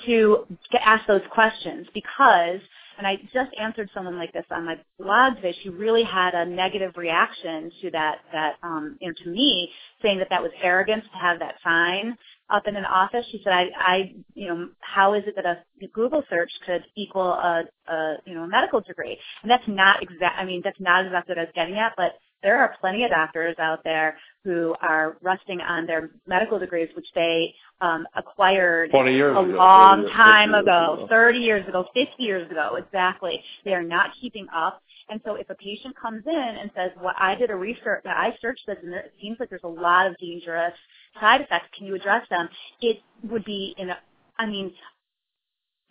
to 0.06 0.46
ask 0.80 1.08
those 1.08 1.22
questions 1.32 1.88
because, 1.94 2.60
and 3.02 3.08
I 3.08 3.16
just 3.34 3.50
answered 3.60 3.90
someone 3.96 4.16
like 4.20 4.32
this 4.32 4.46
on 4.52 4.66
my 4.66 4.78
blog 5.00 5.38
today. 5.38 5.56
She 5.64 5.70
really 5.70 6.04
had 6.04 6.36
a 6.36 6.46
negative 6.46 6.94
reaction 6.98 7.72
to 7.82 7.90
that. 7.92 8.20
That 8.32 8.58
um, 8.62 8.96
you 9.02 9.08
know, 9.08 9.16
to 9.24 9.30
me, 9.32 9.72
saying 10.04 10.20
that 10.20 10.28
that 10.30 10.44
was 10.44 10.52
arrogance 10.62 11.04
to 11.12 11.18
have 11.18 11.40
that 11.40 11.56
sign 11.64 12.16
up 12.52 12.68
in 12.68 12.76
an 12.76 12.86
office. 12.86 13.26
She 13.32 13.42
said, 13.44 13.54
I, 13.54 13.70
I, 13.76 14.14
you 14.36 14.50
know, 14.50 14.70
how 14.82 15.16
is 15.16 15.24
it 15.26 15.36
that 15.36 15.48
a 15.48 15.64
Google 15.94 16.24
search 16.30 16.52
could 16.68 16.84
equal 16.96 17.34
a, 17.34 17.64
a 17.88 18.18
you 18.28 18.36
know, 18.36 18.44
a 18.44 18.48
medical 18.48 18.82
degree? 18.82 19.18
And 19.42 19.50
that's 19.50 19.68
not 19.68 20.04
exact. 20.04 20.38
I 20.38 20.46
mean, 20.46 20.62
that's 20.64 20.80
not 20.80 21.08
exactly 21.08 21.34
what 21.34 21.40
I 21.40 21.46
was 21.46 21.54
getting 21.56 21.78
at, 21.78 21.94
but 21.98 22.20
there 22.44 22.60
are 22.60 22.76
plenty 22.80 23.04
of 23.04 23.12
doctors 23.12 23.56
out 23.60 23.84
there 23.84 24.18
who 24.44 24.76
are 24.82 25.18
resting 25.22 25.62
on 25.62 25.86
their 25.86 26.12
medical 26.28 26.60
degrees, 26.60 26.90
which 26.96 27.08
they 27.14 27.54
um, 27.82 28.08
acquired 28.16 28.92
20 28.92 29.14
years 29.14 29.36
a 29.36 29.40
ago, 29.40 29.58
long 29.58 30.02
30 30.02 30.08
years, 30.08 30.16
time 30.18 30.50
years 30.52 30.64
ago, 30.64 30.94
ago. 30.94 31.08
30 31.10 31.40
years 31.40 31.68
ago, 31.68 31.86
50 31.94 32.12
years 32.24 32.52
ago, 32.52 32.78
exactly. 32.78 33.44
They 33.66 33.74
are 33.74 33.84
not 33.84 34.12
keeping 34.20 34.48
up. 34.56 34.82
And 35.10 35.20
so 35.26 35.36
if 35.36 35.50
a 35.50 35.56
patient 35.56 35.96
comes 36.02 36.24
in 36.26 36.34
and 36.34 36.72
says, 36.76 36.92
well, 37.02 37.14
I 37.18 37.36
did 37.36 37.52
a 37.52 37.56
research, 37.56 38.04
I 38.06 38.36
searched 38.42 38.64
this 38.68 38.78
and 38.84 38.94
it 38.94 39.14
seems 39.22 39.38
like 39.40 39.50
there's 39.50 39.62
a 39.64 39.68
lot 39.68 40.08
of 40.08 40.18
dangerous 40.18 40.74
side 41.20 41.42
effects, 41.42 41.68
can 41.78 41.86
you 41.88 41.96
address 41.96 42.26
them? 42.30 42.48
It 42.82 43.00
would 43.30 43.44
be 43.46 43.76
in 43.78 43.90
a, 43.90 43.98
I 44.38 44.46
mean, 44.46 44.72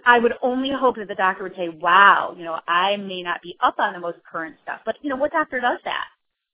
I 0.06 0.18
would 0.18 0.32
only 0.42 0.70
hope 0.72 0.96
that 0.96 1.08
the 1.08 1.14
doctor 1.14 1.42
would 1.42 1.56
say, 1.56 1.68
wow, 1.68 2.34
you 2.36 2.44
know, 2.44 2.58
I 2.66 2.96
may 2.96 3.22
not 3.22 3.42
be 3.42 3.56
up 3.60 3.76
on 3.78 3.92
the 3.92 4.00
most 4.00 4.18
current 4.30 4.56
stuff, 4.62 4.80
but 4.84 4.96
you 5.02 5.10
know, 5.10 5.16
what 5.16 5.32
doctor 5.32 5.60
does 5.60 5.78
that? 5.84 6.04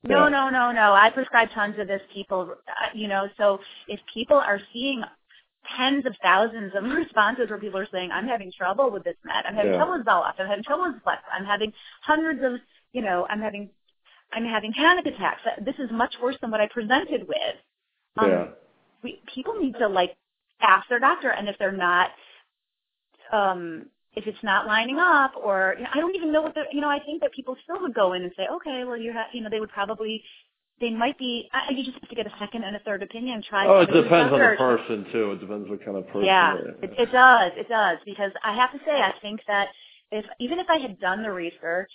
No, 0.06 0.24
Yeah. 0.24 0.28
no, 0.28 0.50
no, 0.50 0.72
no. 0.72 0.92
I 0.94 1.10
prescribe 1.10 1.50
tons 1.50 1.78
of 1.78 1.88
this. 1.88 2.02
People, 2.12 2.56
uh, 2.68 2.88
you 2.94 3.08
know, 3.08 3.28
so 3.36 3.60
if 3.88 4.00
people 4.12 4.36
are 4.36 4.60
seeing 4.72 5.02
tens 5.76 6.06
of 6.06 6.16
thousands 6.22 6.74
of 6.76 6.84
responses 6.96 7.50
where 7.50 7.58
people 7.58 7.80
are 7.80 7.88
saying, 7.92 8.10
I'm 8.12 8.26
having 8.28 8.52
trouble 8.52 8.90
with 8.90 9.04
this 9.04 9.16
med, 9.24 9.44
I'm 9.46 9.54
having 9.54 9.72
Yeah. 9.72 9.78
trouble 9.78 9.98
with 9.98 10.06
Zoloft, 10.06 10.34
I'm 10.40 10.46
having 10.48 10.64
trouble 10.64 10.84
with 10.92 11.02
Flex, 11.02 11.22
I'm 11.32 11.44
having 11.44 11.72
hundreds 12.02 12.42
of, 12.44 12.60
you 12.92 13.02
know, 13.02 13.26
I'm 13.28 13.40
having, 13.40 13.70
I'm 14.32 14.44
having 14.44 14.72
panic 14.72 15.06
attacks. 15.06 15.42
Uh, 15.46 15.62
This 15.64 15.76
is 15.78 15.90
much 15.90 16.14
worse 16.22 16.36
than 16.40 16.50
what 16.50 16.60
I 16.60 16.68
presented 16.68 17.26
with. 17.28 17.56
Um, 18.16 18.30
yeah. 18.30 18.46
we, 19.02 19.22
people 19.34 19.54
need 19.54 19.74
to 19.78 19.88
like 19.88 20.16
ask 20.60 20.88
their 20.88 21.00
doctor, 21.00 21.30
and 21.30 21.48
if 21.48 21.58
they're 21.58 21.72
not, 21.72 22.10
um, 23.32 23.86
if 24.16 24.26
it's 24.26 24.42
not 24.42 24.66
lining 24.66 24.98
up, 24.98 25.32
or 25.42 25.74
you 25.78 25.84
know, 25.84 25.90
I 25.94 25.98
don't 26.00 26.14
even 26.16 26.32
know 26.32 26.42
what 26.42 26.54
the, 26.54 26.62
you 26.72 26.80
know, 26.80 26.90
I 26.90 27.00
think 27.00 27.22
that 27.22 27.32
people 27.32 27.56
still 27.64 27.80
would 27.82 27.94
go 27.94 28.14
in 28.14 28.22
and 28.22 28.32
say, 28.36 28.44
okay, 28.56 28.84
well, 28.86 28.96
you 28.96 29.12
have, 29.12 29.26
you 29.32 29.42
know, 29.42 29.50
they 29.50 29.60
would 29.60 29.70
probably, 29.70 30.22
they 30.80 30.90
might 30.90 31.18
be. 31.18 31.48
I, 31.52 31.72
you 31.72 31.84
just 31.84 31.98
have 32.00 32.08
to 32.08 32.14
get 32.16 32.26
a 32.26 32.32
second 32.38 32.64
and 32.64 32.76
a 32.76 32.80
third 32.80 33.02
opinion. 33.02 33.42
Try. 33.48 33.66
Oh, 33.66 33.80
it 33.82 33.86
depends 33.86 34.32
on 34.32 34.40
the 34.40 34.56
person 34.58 35.06
too. 35.12 35.32
It 35.32 35.40
depends 35.40 35.70
what 35.70 35.84
kind 35.84 35.96
of 35.98 36.06
person. 36.08 36.24
Yeah, 36.26 36.54
it, 36.82 36.90
it 36.98 37.12
does. 37.12 37.52
It 37.56 37.68
does 37.68 37.98
because 38.06 38.32
I 38.44 38.54
have 38.56 38.72
to 38.72 38.78
say, 38.86 38.92
I 39.00 39.12
think 39.22 39.40
that 39.48 39.68
if 40.12 40.24
even 40.40 40.58
if 40.58 40.66
I 40.70 40.78
had 40.78 40.98
done 41.00 41.22
the 41.22 41.32
research 41.32 41.90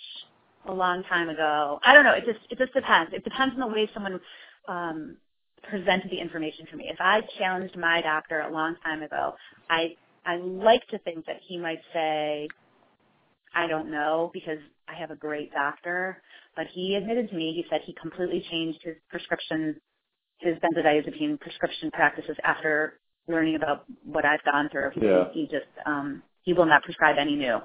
a 0.66 0.72
long 0.72 1.02
time 1.04 1.28
ago, 1.28 1.80
I 1.84 1.94
don't 1.94 2.04
know. 2.04 2.14
It 2.14 2.24
just 2.26 2.40
it 2.50 2.58
just 2.58 2.74
depends. 2.74 3.12
It 3.14 3.24
depends 3.24 3.54
on 3.54 3.60
the 3.60 3.66
way 3.74 3.90
someone 3.94 4.20
um, 4.68 5.16
presented 5.64 6.10
the 6.10 6.20
information 6.20 6.66
to 6.70 6.76
me. 6.76 6.86
If 6.88 7.00
I 7.00 7.22
challenged 7.38 7.76
my 7.76 8.00
doctor 8.02 8.40
a 8.40 8.52
long 8.52 8.76
time 8.84 9.02
ago, 9.02 9.34
I 9.70 9.96
I 10.26 10.36
like 10.36 10.86
to 10.88 10.98
think 11.00 11.26
that 11.26 11.40
he 11.48 11.58
might 11.58 11.80
say, 11.92 12.48
I 13.54 13.66
don't 13.66 13.90
know 13.90 14.30
because 14.32 14.58
I 14.88 14.94
have 14.98 15.10
a 15.10 15.16
great 15.16 15.52
doctor. 15.52 16.22
But 16.56 16.66
he 16.74 16.94
admitted 16.96 17.30
to 17.30 17.36
me, 17.36 17.52
he 17.54 17.64
said 17.70 17.82
he 17.84 17.94
completely 18.00 18.44
changed 18.50 18.80
his 18.82 18.96
prescription, 19.10 19.76
his 20.38 20.56
benzodiazepine 20.58 21.40
prescription 21.40 21.90
practices 21.92 22.36
after 22.44 23.00
learning 23.28 23.56
about 23.56 23.84
what 24.04 24.24
I've 24.24 24.42
gone 24.44 24.68
through. 24.70 24.90
He, 24.94 25.06
Yeah. 25.06 25.24
he 25.32 25.44
just, 25.46 25.66
um, 25.86 26.22
he 26.42 26.52
will 26.52 26.66
not 26.66 26.82
prescribe 26.84 27.16
any 27.18 27.36
new. 27.36 27.60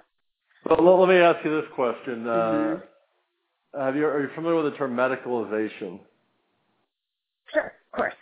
Well, 0.66 0.82
let- 0.84 1.10
me 1.10 1.18
ask 1.18 1.44
you 1.46 1.62
this 1.62 1.70
question. 1.74 2.28
Uh, 2.28 2.34
Mhm. 2.34 2.84
have 3.76 3.96
you 3.96 4.06
are 4.08 4.22
you 4.22 4.30
familiar 4.30 4.62
with 4.64 4.74
the 4.74 4.78
term 4.78 4.96
medicalization? 4.96 6.00
Sure, 7.54 7.74
of 7.86 7.92
course. 7.92 8.16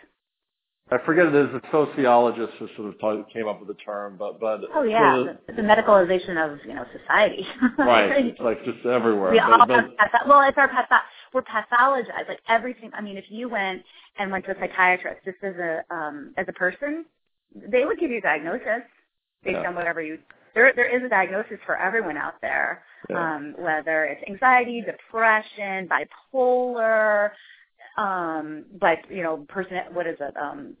I 0.90 0.98
forget 1.04 1.26
it 1.26 1.34
is 1.34 1.48
a 1.52 1.60
sociologist 1.72 2.52
who 2.60 2.68
sort 2.76 2.94
of 3.18 3.28
came 3.32 3.48
up 3.48 3.58
with 3.58 3.68
the 3.68 3.74
term, 3.82 4.16
but 4.18 4.38
but 4.38 4.60
Oh 4.74 4.82
yeah, 4.84 5.16
sort 5.16 5.28
of- 5.30 5.36
the, 5.48 5.52
the 5.54 5.62
medicalization 5.62 6.36
of 6.38 6.60
you 6.66 6.74
know 6.74 6.84
society. 7.00 7.44
right, 7.78 8.26
it's 8.26 8.40
like 8.40 8.64
just 8.64 8.86
everywhere. 8.86 9.32
We 9.32 9.38
But- 9.40 9.60
all 9.60 9.66
but- 9.66 9.76
have 9.76 9.84
patho- 10.12 10.28
well, 10.28 10.42
it's 10.48 10.56
our 10.58 10.68
patho- 10.68 11.00
we're 11.34 11.42
pathologized. 11.42 12.28
Like 12.28 12.40
everything. 12.48 12.90
I 12.94 13.00
mean, 13.02 13.16
if 13.16 13.24
you 13.30 13.48
went 13.48 13.82
and 14.18 14.30
went 14.30 14.44
to 14.46 14.52
a 14.52 14.54
psychiatrist 14.60 15.24
just 15.24 15.38
as 15.42 15.54
a 15.56 15.82
um, 15.92 16.32
as 16.36 16.46
a 16.48 16.52
person, 16.52 17.04
they 17.54 17.84
would 17.84 17.98
give 17.98 18.10
you 18.12 18.18
a 18.18 18.22
diagnosis 18.22 18.82
based 19.42 19.58
Yeah. 19.60 19.68
on 19.68 19.74
whatever 19.74 20.00
you. 20.00 20.18
There 20.54 20.72
there 20.76 20.96
is 20.96 21.02
a 21.04 21.08
diagnosis 21.08 21.58
for 21.66 21.76
everyone 21.76 22.16
out 22.16 22.34
there. 22.42 22.84
yeah. 23.10 23.34
Um, 23.36 23.54
whether 23.58 24.04
it's 24.04 24.22
anxiety, 24.30 24.82
depression, 24.82 25.88
bipolar, 25.88 27.30
um, 27.96 28.64
but 28.80 28.98
you 29.10 29.22
know, 29.22 29.38
person. 29.48 29.78
What 29.92 30.06
is 30.06 30.16
it? 30.20 30.34
Um, 30.36 30.74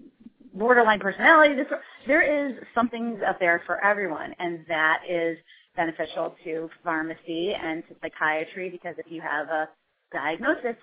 borderline 0.54 1.00
personality 1.00 1.54
disorder. 1.54 1.82
There 2.06 2.48
is 2.48 2.56
something 2.74 3.20
out 3.26 3.38
there 3.40 3.62
for 3.66 3.82
everyone, 3.84 4.34
and 4.38 4.64
that 4.68 5.02
is 5.08 5.38
beneficial 5.76 6.34
to 6.44 6.70
pharmacy 6.82 7.52
and 7.60 7.82
to 7.88 7.94
psychiatry 8.02 8.70
because 8.70 8.94
if 8.98 9.10
you 9.10 9.20
have 9.20 9.48
a 9.48 9.68
diagnosis, 10.12 10.76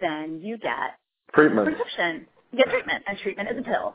then 0.00 0.40
you 0.42 0.58
get 0.58 0.98
treatment. 1.34 1.66
prescription. 1.66 2.26
You 2.52 2.58
get 2.58 2.70
treatment, 2.70 3.02
and 3.06 3.18
treatment 3.18 3.48
is 3.50 3.58
a 3.58 3.62
pill. 3.62 3.94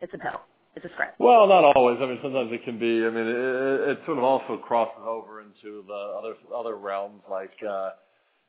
It's 0.00 0.14
a 0.14 0.18
pill. 0.18 0.40
It's 0.74 0.84
a 0.86 0.88
script. 0.94 1.20
Well, 1.20 1.46
not 1.46 1.64
always. 1.76 1.98
I 2.00 2.06
mean, 2.06 2.18
sometimes 2.22 2.50
it 2.50 2.64
can 2.64 2.78
be. 2.78 3.04
I 3.04 3.10
mean, 3.10 3.26
it, 3.26 3.36
it 3.36 3.88
it 3.90 3.98
sort 4.06 4.16
of 4.16 4.24
also 4.24 4.56
crosses 4.56 5.02
over 5.04 5.42
into 5.42 5.84
the 5.86 6.16
other 6.18 6.34
other 6.54 6.76
realms. 6.76 7.20
Like, 7.30 7.52
uh, 7.68 7.90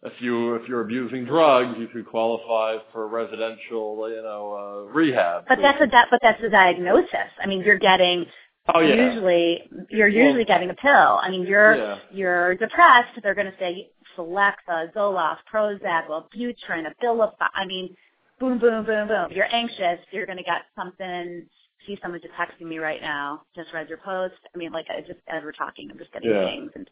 if 0.06 0.14
you 0.22 0.56
if 0.56 0.68
you're 0.68 0.82
abusing 0.82 1.26
drugs, 1.26 1.76
you 1.80 1.88
could 1.88 2.06
qualify 2.08 2.78
for 2.92 3.08
residential, 3.08 4.10
you 4.10 4.22
know, 4.22 4.86
uh, 4.88 4.92
rehab. 4.94 5.46
But 5.48 5.60
that's 5.62 5.82
a 5.82 5.88
di- 5.88 6.06
but 6.12 6.20
that's 6.22 6.42
a 6.44 6.50
diagnosis. 6.50 7.32
I 7.42 7.48
mean, 7.48 7.62
you're 7.62 7.80
getting 7.80 8.26
oh 8.74 8.80
yeah, 8.82 8.96
usually 8.96 9.64
you're 9.90 10.08
usually 10.08 10.40
Well- 10.40 10.46
getting 10.46 10.70
a 10.70 10.76
pill. 10.76 11.20
I 11.22 11.30
mean, 11.30 11.44
you're 11.46 11.76
yeah, 11.78 12.00
you're 12.12 12.56
depressed. 12.56 13.20
They're 13.24 13.36
going 13.36 13.52
to 13.52 13.58
say 13.60 13.90
Celexa, 14.18 14.94
Zoloft, 14.94 15.38
Prozac, 15.52 16.08
Wellbutrin, 16.08 16.86
Abilify. 16.94 17.48
I 17.56 17.66
mean, 17.66 17.96
boom, 18.40 18.60
boom, 18.60 18.86
boom, 18.86 19.08
boom. 19.08 19.28
You're 19.32 19.54
anxious. 19.54 20.00
You're 20.12 20.26
going 20.26 20.38
to 20.38 20.44
get 20.44 20.64
something. 20.76 21.46
See, 21.88 21.98
someone 22.02 22.22
just 22.22 22.34
texting 22.36 22.68
me 22.68 22.78
right 22.78 23.02
now. 23.02 23.42
Just 23.56 23.74
read 23.74 23.90
your 23.90 23.98
post. 24.00 24.36
I 24.54 24.58
mean, 24.58 24.72
like 24.72 24.86
I 24.90 25.02
just 25.02 25.20
as 25.28 25.44
we're 25.44 25.52
talking, 25.54 25.90
I'm 25.92 25.98
just 25.98 26.14
getting 26.14 26.30
Yeah. 26.32 26.46
things. 26.46 26.72
And, 26.76 26.90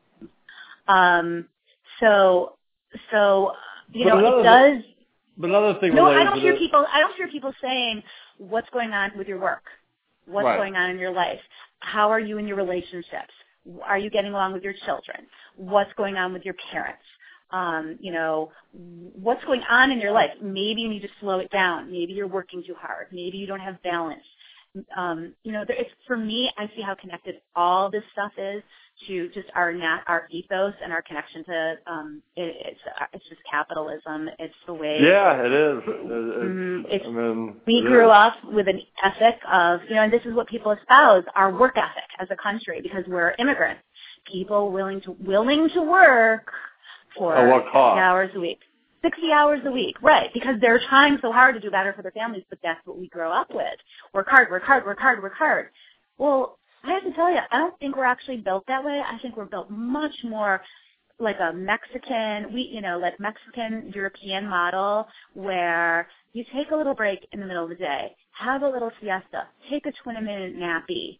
um, 0.87 1.45
so 1.99 2.57
so 3.11 3.53
you 3.91 4.05
But 4.09 4.21
know, 4.21 4.39
it 4.39 4.43
does. 4.43 4.83
but 5.37 5.49
another 5.49 5.79
thing 5.79 5.95
No, 5.95 6.05
I 6.05 6.23
don't 6.23 6.39
hear 6.39 6.53
the- 6.53 6.59
people. 6.59 6.85
I 6.91 6.99
don't 6.99 7.15
hear 7.15 7.27
people 7.27 7.53
saying 7.61 8.03
what's 8.37 8.69
going 8.71 8.93
on 8.93 9.11
with 9.17 9.27
your 9.27 9.39
work, 9.39 9.63
what's 10.25 10.45
Right. 10.45 10.57
going 10.57 10.75
on 10.75 10.89
in 10.89 10.97
your 10.99 11.11
life, 11.11 11.41
how 11.79 12.09
are 12.09 12.19
you 12.19 12.37
in 12.37 12.47
your 12.47 12.57
relationships, 12.57 13.33
are 13.83 13.97
you 13.97 14.09
getting 14.09 14.31
along 14.31 14.53
with 14.53 14.63
your 14.63 14.73
children, 14.85 15.27
what's 15.55 15.91
going 15.93 16.17
on 16.17 16.33
with 16.33 16.45
your 16.45 16.55
parents, 16.71 17.03
um, 17.51 17.97
you 17.99 18.11
know, 18.13 18.51
what's 18.71 19.43
going 19.43 19.63
on 19.63 19.91
in 19.91 19.99
your 19.99 20.13
life. 20.13 20.31
Maybe 20.41 20.81
you 20.81 20.87
need 20.89 21.01
to 21.01 21.09
slow 21.19 21.39
it 21.39 21.51
down. 21.51 21.91
Maybe 21.91 22.13
you're 22.13 22.27
working 22.27 22.63
too 22.63 22.75
hard. 22.75 23.07
Maybe 23.11 23.37
you 23.37 23.45
don't 23.45 23.59
have 23.59 23.81
balance. 23.83 24.23
Um, 24.97 25.33
you 25.43 25.51
know, 25.51 25.65
there, 25.67 25.77
it's, 25.77 25.89
for 26.07 26.17
me, 26.17 26.51
I 26.57 26.67
see 26.75 26.81
how 26.81 26.95
connected 26.95 27.35
all 27.55 27.91
this 27.91 28.03
stuff 28.13 28.31
is 28.37 28.63
to 29.07 29.29
just 29.29 29.47
our 29.55 29.73
nat, 29.73 30.01
our 30.07 30.27
ethos 30.31 30.73
and 30.83 30.93
our 30.93 31.01
connection 31.01 31.43
to 31.45 31.75
um, 31.87 32.21
it, 32.35 32.55
it's 32.67 32.79
it's 33.13 33.29
just 33.29 33.41
capitalism. 33.51 34.29
It's 34.39 34.53
the 34.67 34.73
way 34.73 34.99
Yeah, 35.01 35.43
it 35.45 35.51
is. 35.51 35.83
It, 35.87 35.89
it's, 35.89 36.43
Mhm. 36.43 36.85
It's- 36.85 37.01
I 37.05 37.11
mean, 37.11 37.61
we 37.67 37.81
grew 37.81 38.05
is. 38.07 38.11
up 38.15 38.35
with 38.45 38.67
an 38.67 38.81
ethic 39.03 39.39
of, 39.51 39.81
you 39.89 39.95
know, 39.95 40.03
and 40.03 40.13
this 40.13 40.25
is 40.25 40.33
what 40.33 40.47
people 40.47 40.71
espouse, 40.71 41.23
our 41.35 41.51
work 41.57 41.77
ethic 41.77 42.09
as 42.19 42.29
a 42.31 42.35
country 42.37 42.81
because 42.81 43.03
we're 43.07 43.35
immigrants. 43.39 43.81
People 44.31 44.71
willing 44.71 45.01
to 45.01 45.11
willing 45.19 45.69
to 45.73 45.81
work 45.81 46.51
for 47.17 47.35
At 47.35 47.49
what 47.49 47.71
cost? 47.71 47.99
hours 47.99 48.31
a 48.35 48.39
week. 48.39 48.59
60 49.03 49.31
hours 49.31 49.61
a 49.65 49.71
week, 49.71 49.95
right, 50.01 50.29
because 50.33 50.55
they're 50.61 50.81
trying 50.89 51.17
so 51.21 51.31
hard 51.31 51.55
to 51.55 51.61
do 51.61 51.71
better 51.71 51.93
for 51.93 52.01
their 52.01 52.11
families, 52.11 52.43
but 52.49 52.59
that's 52.63 52.85
what 52.85 52.97
we 52.97 53.07
grow 53.09 53.31
up 53.31 53.49
with. 53.53 53.79
Work 54.13 54.27
hard, 54.29 54.49
work 54.49 54.63
hard, 54.63 54.85
work 54.85 54.99
hard, 54.99 55.21
work 55.23 55.33
hard. 55.35 55.69
Well, 56.17 56.59
I 56.83 56.93
have 56.93 57.03
to 57.03 57.13
tell 57.13 57.31
you, 57.31 57.39
I 57.51 57.57
don't 57.57 57.77
think 57.79 57.95
we're 57.95 58.05
actually 58.05 58.37
built 58.37 58.65
that 58.67 58.83
way. 58.83 59.01
I 59.05 59.17
think 59.21 59.37
we're 59.37 59.45
built 59.45 59.69
much 59.69 60.15
more 60.23 60.61
like 61.19 61.37
a 61.39 61.53
Mexican, 61.53 62.53
we, 62.53 62.61
you 62.61 62.81
know, 62.81 62.97
like 62.97 63.19
Mexican 63.19 63.91
European 63.93 64.47
model 64.47 65.07
where 65.33 66.07
you 66.33 66.43
take 66.53 66.71
a 66.71 66.75
little 66.75 66.95
break 66.95 67.27
in 67.31 67.39
the 67.39 67.45
middle 67.45 67.63
of 67.63 67.69
the 67.69 67.75
day, 67.75 68.15
have 68.31 68.63
a 68.63 68.69
little 68.69 68.91
siesta, 68.99 69.47
take 69.69 69.85
a 69.85 69.91
20 70.03 70.21
minute 70.21 70.57
nappy, 70.57 71.19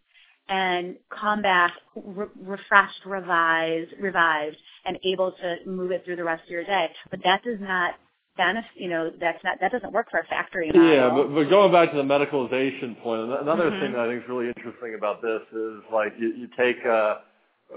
and 0.52 0.98
come 1.10 1.42
back 1.42 1.72
re- 1.96 2.28
refreshed, 2.44 3.06
revised, 3.06 3.92
revived, 4.02 4.58
and 4.86 5.00
able 5.06 5.32
to 5.32 5.56
move 5.66 5.92
it 5.92 6.04
through 6.04 6.18
the 6.18 6.24
rest 6.26 6.44
of 6.44 6.50
your 6.50 6.66
day. 6.66 6.90
But 7.10 7.22
that 7.24 7.42
does 7.44 7.60
not 7.62 7.94
benefit, 8.36 8.70
you 8.76 8.90
know, 8.90 9.12
that's 9.20 9.42
not, 9.46 9.60
that 9.62 9.72
doesn't 9.72 9.94
work 9.94 10.12
for 10.12 10.20
a 10.20 10.26
factory 10.26 10.70
model. 10.74 10.94
Yeah, 10.94 11.10
but, 11.10 11.34
but 11.34 11.50
going 11.50 11.72
back 11.72 11.92
to 11.92 11.98
the 11.98 12.04
medicalization 12.04 13.02
point, 13.02 13.22
an- 13.22 13.38
another 13.48 13.72
Mhm. 13.72 13.80
thing 13.80 13.92
that 13.94 14.02
I 14.02 14.08
think 14.10 14.24
is 14.24 14.30
really 14.30 14.50
interesting 14.50 14.96
about 14.96 15.22
this 15.22 15.42
is 15.54 15.84
like 15.92 16.14
you, 16.20 16.34
you 16.34 16.48
take 16.58 16.86
uh, 16.86 17.20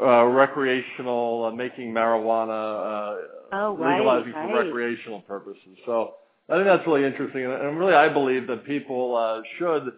uh, 0.03 0.25
recreational, 0.25 1.45
uh, 1.45 1.51
making 1.53 1.93
marijuana, 1.93 2.51
uh, 2.51 3.17
Oh, 3.53 3.77
right, 3.77 3.99
legalizing 3.99 4.33
for 4.33 4.65
recreational 4.65 5.21
purposes. 5.21 5.79
So 5.87 6.15
I 6.49 6.55
think 6.55 6.67
that's 6.67 6.85
really 6.89 7.05
interesting, 7.05 7.45
and, 7.45 7.53
and 7.53 7.79
really 7.79 7.95
I 7.95 8.09
believe 8.09 8.49
that 8.49 8.65
people 8.65 9.15
uh, 9.15 9.43
should, 9.59 9.93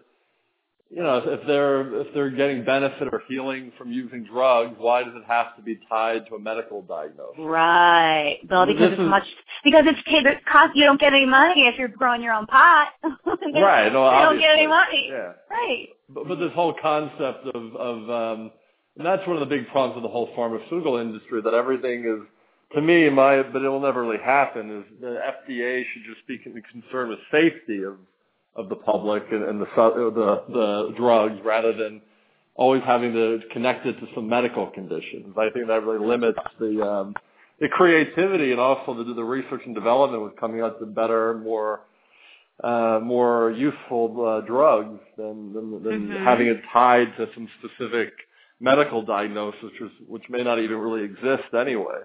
you 0.89 1.03
know, 1.03 1.17
if, 1.17 1.45
they're 1.45 2.01
if 2.01 2.13
they're 2.13 2.29
getting 2.29 2.63
benefit 2.63 3.09
or 3.11 3.21
healing 3.27 3.71
from 3.77 3.91
using 3.91 4.23
drugs, 4.23 4.75
why 4.77 5.03
does 5.03 5.13
it 5.15 5.23
have 5.27 5.55
to 5.57 5.61
be 5.61 5.79
tied 5.89 6.25
to 6.27 6.35
a 6.35 6.39
medical 6.39 6.81
diagnosis? 6.81 7.35
Right. 7.39 8.39
Well, 8.49 8.65
because 8.65 8.93
it's 8.93 9.01
much 9.01 9.25
because 9.63 9.83
it's 9.85 9.99
it 10.07 10.45
cost 10.45 10.75
you 10.75 10.85
don't 10.85 10.99
get 10.99 11.13
any 11.13 11.25
money 11.25 11.67
if 11.67 11.77
you're 11.77 11.89
growing 11.89 12.21
your 12.21 12.33
own 12.33 12.47
pot. 12.47 12.89
Right. 13.53 13.91
No, 13.91 14.05
you 14.11 14.25
don't 14.25 14.39
get 14.39 14.51
any 14.51 14.67
money. 14.67 15.09
Yeah. 15.09 15.33
Right. 15.49 15.87
But, 16.09 16.27
but 16.27 16.35
this 16.35 16.51
whole 16.53 16.75
concept 16.81 17.47
of, 17.53 17.75
of 17.75 18.09
um, 18.09 18.51
and 18.97 19.05
that's 19.05 19.25
one 19.27 19.37
of 19.37 19.47
the 19.47 19.55
big 19.55 19.67
problems 19.67 19.95
with 19.95 20.03
the 20.03 20.09
whole 20.09 20.29
pharmaceutical 20.35 20.97
industry, 20.97 21.41
that 21.43 21.53
everything 21.53 22.03
is, 22.03 22.27
to 22.75 22.81
me, 22.81 23.09
my, 23.09 23.43
but 23.43 23.61
it 23.61 23.69
will 23.69 23.79
never 23.79 24.01
really 24.01 24.21
happen, 24.23 24.79
is 24.79 24.99
the 24.99 25.19
FDA 25.47 25.83
should 25.93 26.03
just 26.13 26.25
be 26.27 26.39
con- 26.39 26.61
concerned 26.71 27.09
with 27.09 27.19
safety 27.31 27.83
of, 27.83 27.97
of 28.57 28.69
the 28.69 28.75
public 28.75 29.23
and, 29.31 29.43
and 29.43 29.61
the, 29.61 29.65
the, 29.75 30.43
the 30.51 30.93
drugs 30.97 31.39
rather 31.45 31.73
than 31.73 32.01
always 32.55 32.81
having 32.85 33.13
to 33.13 33.39
connect 33.53 33.85
it 33.85 33.93
to 33.99 34.07
some 34.15 34.27
medical 34.27 34.67
conditions. 34.67 35.33
I 35.37 35.49
think 35.53 35.67
that 35.67 35.83
really 35.83 36.05
limits 36.05 36.39
the 36.59 36.81
um, 36.81 37.13
the 37.59 37.67
creativity 37.69 38.51
and 38.51 38.59
also 38.59 38.93
the, 39.03 39.13
the 39.13 39.23
research 39.23 39.61
and 39.65 39.73
development 39.73 40.23
with 40.23 40.35
coming 40.39 40.61
out 40.61 40.79
to 40.79 40.85
better, 40.85 41.35
more 41.35 41.81
uh, 42.63 42.99
more 43.03 43.51
useful 43.51 44.25
uh, 44.25 44.41
drugs 44.45 44.99
than 45.17 45.53
than, 45.53 45.83
than 45.83 46.07
Mhm. 46.09 46.23
having 46.23 46.47
it 46.47 46.59
tied 46.73 47.15
to 47.17 47.27
some 47.35 47.47
specific 47.59 48.11
medical 48.59 49.03
diagnosis, 49.03 49.61
which, 49.79 49.91
which 50.07 50.23
may 50.29 50.43
not 50.43 50.57
even 50.59 50.77
really 50.77 51.03
exist 51.03 51.53
anyway. 51.53 51.99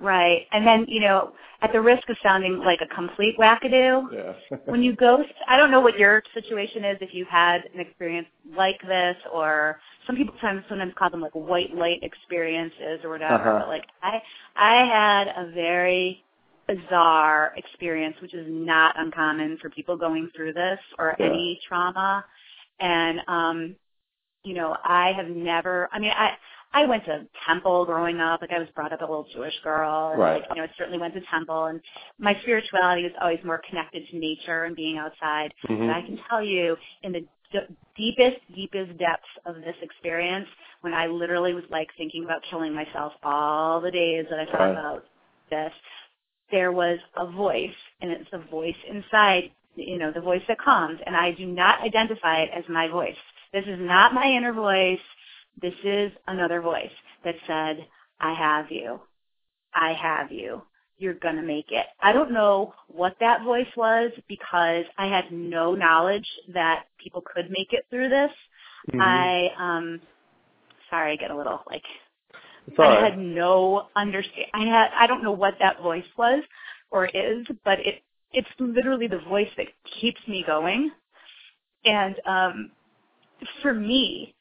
Right. 0.00 0.46
And 0.52 0.66
then, 0.66 0.86
you 0.88 1.00
know, 1.00 1.32
at 1.62 1.72
the 1.72 1.80
risk 1.80 2.08
of 2.08 2.16
sounding 2.22 2.58
like 2.58 2.80
a 2.82 2.94
complete 2.94 3.36
wackadoo, 3.38 4.12
Yeah. 4.12 4.58
when 4.66 4.82
you 4.82 4.94
go, 4.96 5.24
I 5.48 5.56
don't 5.56 5.70
know 5.70 5.80
what 5.80 5.98
your 5.98 6.22
situation 6.34 6.84
is 6.84 6.98
if 7.00 7.14
you've 7.14 7.28
had 7.28 7.62
an 7.74 7.80
experience 7.80 8.28
like 8.56 8.80
this 8.86 9.16
or 9.32 9.80
some 10.06 10.16
people 10.16 10.34
sometimes, 10.40 10.64
sometimes 10.68 10.94
call 10.98 11.10
them 11.10 11.20
like 11.22 11.32
white 11.34 11.74
light 11.74 12.00
experiences 12.02 13.00
or 13.04 13.10
whatever. 13.10 13.34
Uh-huh. 13.50 13.58
But 13.60 13.68
like 13.68 13.84
I, 14.02 14.22
I 14.56 14.86
had 14.86 15.28
a 15.36 15.52
very 15.52 16.24
bizarre 16.68 17.54
experience, 17.56 18.16
which 18.22 18.34
is 18.34 18.46
not 18.48 18.94
uncommon 18.98 19.58
for 19.60 19.70
people 19.70 19.96
going 19.96 20.30
through 20.36 20.52
this 20.54 20.78
or 20.98 21.16
Yeah. 21.18 21.26
any 21.26 21.60
trauma. 21.66 22.24
And, 22.80 23.20
um, 23.28 23.76
you 24.44 24.54
know, 24.54 24.76
I 24.84 25.12
have 25.16 25.28
never, 25.28 25.88
I 25.92 25.98
mean, 25.98 26.12
I, 26.12 26.32
I 26.72 26.86
went 26.86 27.04
to 27.06 27.26
temple 27.46 27.84
growing 27.86 28.20
up. 28.20 28.40
Like 28.42 28.52
I 28.52 28.58
was 28.58 28.68
brought 28.74 28.92
up 28.92 29.00
a 29.00 29.04
little 29.04 29.26
Jewish 29.34 29.54
girl, 29.64 30.10
and 30.10 30.20
Right. 30.20 30.40
like 30.42 30.50
you 30.50 30.56
know, 30.56 30.64
I 30.64 30.70
certainly 30.76 30.98
went 30.98 31.14
to 31.14 31.20
temple. 31.22 31.66
And 31.66 31.80
my 32.18 32.34
spirituality 32.42 33.04
was 33.04 33.12
always 33.20 33.42
more 33.44 33.62
connected 33.68 34.06
to 34.08 34.18
nature 34.18 34.64
and 34.64 34.76
being 34.76 34.98
outside. 34.98 35.54
Mhm. 35.68 35.86
But 35.88 35.96
I 35.96 36.02
can 36.02 36.18
tell 36.28 36.42
you, 36.42 36.76
in 37.02 37.12
the 37.12 37.24
d- 37.52 37.76
deepest, 37.96 38.38
deepest 38.54 38.96
depths 38.98 39.28
of 39.46 39.56
this 39.62 39.76
experience, 39.82 40.48
when 40.82 40.94
I 40.94 41.06
literally 41.06 41.54
was 41.54 41.64
like 41.70 41.88
thinking 41.96 42.24
about 42.24 42.42
killing 42.44 42.74
myself 42.74 43.14
all 43.22 43.80
the 43.80 43.90
days 43.90 44.26
that 44.30 44.38
I 44.40 44.44
thought 44.46 44.60
Right. 44.60 44.70
about 44.70 45.04
this, 45.50 45.72
there 46.50 46.72
was 46.72 46.98
a 47.16 47.26
voice, 47.26 47.74
and 48.02 48.10
it's 48.12 48.30
the 48.30 48.38
voice 48.38 48.76
inside, 48.86 49.50
you 49.76 49.98
know, 49.98 50.10
the 50.12 50.20
voice 50.20 50.42
that 50.48 50.58
comes, 50.58 51.00
and 51.06 51.16
I 51.16 51.32
do 51.32 51.46
not 51.46 51.80
identify 51.80 52.40
it 52.42 52.50
as 52.50 52.68
my 52.68 52.88
voice. 52.88 53.16
This 53.52 53.66
is 53.66 53.80
not 53.80 54.12
my 54.14 54.26
inner 54.26 54.52
voice. 54.52 55.00
This 55.60 55.74
is 55.84 56.12
another 56.28 56.60
voice 56.62 56.90
that 57.24 57.36
said, 57.46 57.86
I 58.20 58.34
have 58.34 58.70
you. 58.70 59.00
I 59.74 59.92
have 59.94 60.32
you. 60.32 60.62
You're 60.98 61.14
gonna 61.14 61.42
make 61.42 61.70
it. 61.70 61.86
I 62.02 62.12
don't 62.12 62.32
know 62.32 62.74
what 62.88 63.16
that 63.20 63.44
voice 63.44 63.68
was 63.76 64.12
because 64.28 64.84
I 64.98 65.06
had 65.06 65.32
no 65.32 65.74
knowledge 65.74 66.26
that 66.54 66.86
people 67.02 67.22
could 67.22 67.50
make 67.50 67.72
it 67.72 67.86
through 67.90 68.08
this. 68.10 68.32
Mhm. 68.92 69.00
I 69.00 69.52
um 69.58 70.02
sorry, 70.90 71.12
I 71.12 71.16
get 71.16 71.30
a 71.30 71.36
little 71.36 71.62
like 71.70 71.84
I 72.78 72.94
had 72.96 73.18
no 73.18 73.88
understand. 73.96 74.46
I 74.54 74.64
had 74.66 74.92
I 74.94 75.06
don't 75.06 75.22
know 75.24 75.32
what 75.32 75.58
that 75.60 75.80
voice 75.82 76.06
was 76.16 76.44
or 76.90 77.06
is, 77.06 77.46
but 77.64 77.80
it 77.80 78.02
it's 78.32 78.48
literally 78.60 79.08
the 79.08 79.20
voice 79.20 79.50
that 79.56 79.68
keeps 80.00 80.20
me 80.28 80.44
going. 80.46 80.92
And 81.84 82.20
um 82.26 82.72
for 83.62 83.74
me, 83.74 84.34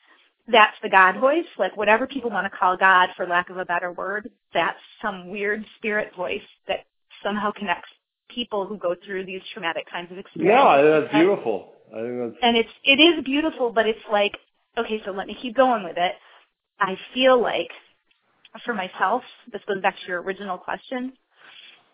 that's 0.48 0.76
the 0.82 0.90
God 0.90 1.20
voice. 1.20 1.46
Like 1.58 1.76
whatever 1.76 2.08
people 2.08 2.30
want 2.30 2.52
to 2.52 2.58
call 2.58 2.78
God, 2.78 3.10
for 3.16 3.26
lack 3.26 3.50
of 3.50 3.58
a 3.58 3.66
better 3.66 3.92
word, 3.92 4.30
that's 4.54 4.80
some 5.02 5.30
weird 5.30 5.66
spirit 5.78 6.14
voice 6.16 6.42
that 6.68 6.86
somehow 7.24 7.52
connects 7.52 7.90
people 8.34 8.66
who 8.66 8.78
go 8.78 8.96
through 9.06 9.26
these 9.26 9.42
traumatic 9.54 9.86
kinds 9.90 10.12
of 10.12 10.18
experiences. 10.18 10.60
Yeah, 10.60 11.00
that's 11.00 11.14
beautiful. 11.14 11.74
I 11.94 12.02
think 12.02 12.18
that's 12.20 12.36
And 12.42 12.58
it's 12.58 12.70
it 12.84 13.00
is 13.00 13.24
beautiful, 13.24 13.72
but 13.72 13.88
it's 13.88 14.00
like 14.12 14.34
okay, 14.78 15.02
so 15.06 15.12
let 15.12 15.28
me 15.28 15.38
keep 15.42 15.56
going 15.56 15.84
with 15.84 15.98
it. 15.98 16.14
I 16.80 16.96
feel 17.14 17.42
like 17.42 17.70
for 18.66 18.74
myself, 18.74 19.24
this 19.52 19.62
goes 19.68 19.82
back 19.82 19.96
to 19.96 20.08
your 20.08 20.22
original 20.22 20.58
question. 20.58 21.14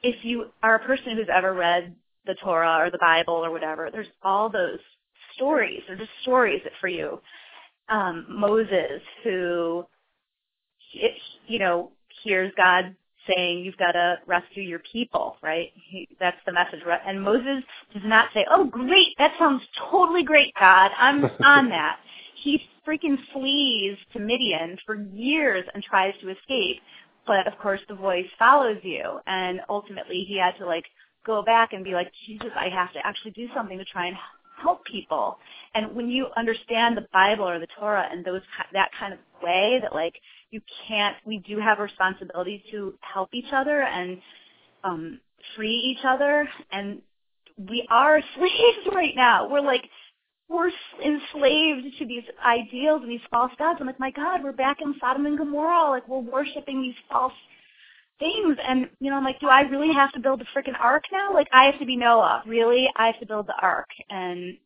If 0.01 0.23
you 0.23 0.47
are 0.61 0.75
a 0.75 0.79
person 0.79 1.15
who's 1.15 1.27
ever 1.33 1.53
read 1.53 1.95
the 2.25 2.35
Torah 2.35 2.77
or 2.79 2.91
the 2.91 2.99
Bible 2.99 3.33
or 3.33 3.51
whatever, 3.51 3.89
there's 3.91 4.07
all 4.21 4.49
those 4.49 4.79
stories. 5.35 5.81
They're 5.87 5.97
just 5.97 6.11
stories 6.21 6.61
that 6.63 6.73
for 6.79 6.87
you. 6.87 7.19
Um, 7.89 8.25
Moses, 8.29 9.01
who, 9.23 9.85
it, 10.93 11.13
you 11.47 11.59
know, 11.59 11.91
hears 12.23 12.51
God 12.55 12.95
saying, 13.27 13.59
"You've 13.59 13.77
got 13.77 13.93
to 13.93 14.17
rescue 14.25 14.63
your 14.63 14.79
people," 14.79 15.37
right? 15.41 15.71
He, 15.89 16.07
that's 16.19 16.37
the 16.45 16.53
message. 16.53 16.79
right? 16.85 17.01
And 17.05 17.21
Moses 17.21 17.63
does 17.93 18.03
not 18.05 18.29
say, 18.33 18.45
"Oh, 18.49 18.65
great! 18.65 19.15
That 19.17 19.33
sounds 19.37 19.63
totally 19.91 20.23
great, 20.23 20.53
God. 20.59 20.91
I'm 20.97 21.25
on 21.43 21.69
that." 21.69 21.97
He 22.35 22.61
freaking 22.85 23.17
flees 23.31 23.97
to 24.11 24.19
Midian 24.19 24.77
for 24.85 24.95
years 24.95 25.65
and 25.73 25.81
tries 25.83 26.13
to 26.21 26.29
escape, 26.29 26.81
but 27.25 27.47
of 27.47 27.57
course 27.59 27.79
the 27.87 27.95
voice 27.95 28.27
follows 28.37 28.79
you, 28.83 29.19
and 29.27 29.61
ultimately 29.69 30.25
he 30.27 30.37
had 30.37 30.57
to 30.57 30.65
like 30.65 30.85
go 31.25 31.41
back 31.41 31.73
and 31.73 31.83
be 31.83 31.93
like, 31.93 32.11
Jesus, 32.25 32.49
I 32.55 32.69
have 32.69 32.91
to 32.93 33.05
actually 33.05 33.31
do 33.31 33.47
something 33.55 33.77
to 33.77 33.85
try 33.85 34.07
and 34.07 34.15
help 34.63 34.85
people. 34.85 35.37
And 35.75 35.95
when 35.95 36.09
you 36.09 36.27
understand 36.37 36.97
the 36.97 37.07
Bible 37.13 37.47
or 37.47 37.59
the 37.59 37.67
Torah 37.79 38.07
and 38.11 38.25
those 38.25 38.41
that 38.73 38.89
kind 38.99 39.13
of 39.13 39.19
way, 39.41 39.79
that 39.81 39.93
like 39.93 40.15
you 40.51 40.61
can't, 40.87 41.15
we 41.25 41.39
do 41.39 41.59
have 41.59 41.79
a 41.79 41.83
responsibility 41.83 42.63
to 42.71 42.93
help 43.01 43.29
each 43.33 43.51
other 43.53 43.81
and 43.81 44.19
um, 44.83 45.19
free 45.55 45.75
each 45.75 46.05
other, 46.05 46.47
and 46.71 47.01
we 47.57 47.85
are 47.89 48.21
slaves 48.35 48.95
right 48.95 49.15
now. 49.15 49.49
We're 49.49 49.61
like 49.61 49.83
we're 50.49 50.71
enslaved 51.03 51.97
to 51.97 52.05
these 52.05 52.23
ideals 52.45 53.01
and 53.01 53.11
these 53.11 53.25
false 53.31 53.51
gods. 53.57 53.79
I'm 53.79 53.87
like, 53.87 53.99
my 53.99 54.11
God, 54.11 54.43
we're 54.43 54.51
back 54.51 54.77
in 54.81 54.93
Sodom 54.99 55.25
and 55.25 55.37
Gomorrah. 55.37 55.89
Like 55.89 56.07
we're 56.07 56.19
worshiping 56.19 56.81
these 56.81 56.95
false 57.09 57.33
things. 58.19 58.57
And 58.65 58.89
you 58.99 59.09
know, 59.11 59.17
I'm 59.17 59.23
like, 59.23 59.39
do 59.39 59.47
I 59.47 59.61
really 59.61 59.93
have 59.93 60.11
to 60.13 60.19
build 60.19 60.41
a 60.41 60.45
freaking 60.57 60.79
ark 60.79 61.03
now? 61.11 61.33
Like 61.33 61.47
I 61.53 61.65
have 61.65 61.79
to 61.79 61.85
be 61.85 61.95
Noah. 61.95 62.43
Really, 62.47 62.89
I 62.95 63.07
have 63.07 63.19
to 63.19 63.25
build 63.25 63.47
the 63.47 63.55
ark. 63.61 63.89
And 64.09 64.57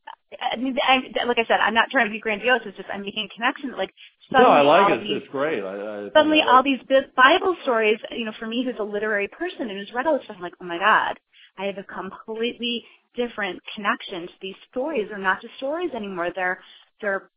I 0.41 0.57
mean, 0.57 0.77
I, 0.83 0.97
like 1.25 1.39
I 1.39 1.45
said, 1.47 1.59
I'm 1.61 1.73
not 1.73 1.89
trying 1.91 2.07
to 2.07 2.11
be 2.11 2.19
grandiose. 2.19 2.61
It's 2.65 2.77
just 2.77 2.89
I'm 2.91 3.01
making 3.01 3.29
a 3.31 3.35
connection. 3.35 3.71
Like 3.77 3.93
no, 4.31 4.39
I 4.39 4.61
like 4.61 4.91
it. 4.91 5.03
these 5.03 5.21
It's 5.23 5.31
great. 5.31 5.63
I, 5.63 6.07
I 6.07 6.09
suddenly 6.13 6.41
I 6.41 6.51
all 6.51 6.63
these 6.63 6.79
bi- 6.89 7.07
Bible 7.15 7.55
stories, 7.63 7.99
you 8.11 8.25
know, 8.25 8.33
for 8.39 8.47
me 8.47 8.63
who's 8.65 8.79
a 8.79 8.83
literary 8.83 9.27
person 9.27 9.69
and 9.69 9.71
who's 9.71 9.91
read 9.93 10.05
all 10.07 10.17
this 10.17 10.25
stuff, 10.25 10.37
I'm 10.37 10.43
like, 10.43 10.53
oh 10.61 10.65
my 10.65 10.79
God, 10.79 11.19
I 11.57 11.65
have 11.65 11.77
a 11.77 11.83
completely 11.83 12.83
different 13.15 13.59
connection 13.75 14.27
to 14.27 14.33
these 14.41 14.55
stories. 14.69 15.07
They're 15.09 15.17
not 15.17 15.41
just 15.41 15.55
stories 15.57 15.91
anymore. 15.95 16.29
They're 16.35 16.59
they're 17.01 17.29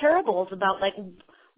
parables 0.00 0.48
about 0.52 0.80
like 0.80 0.94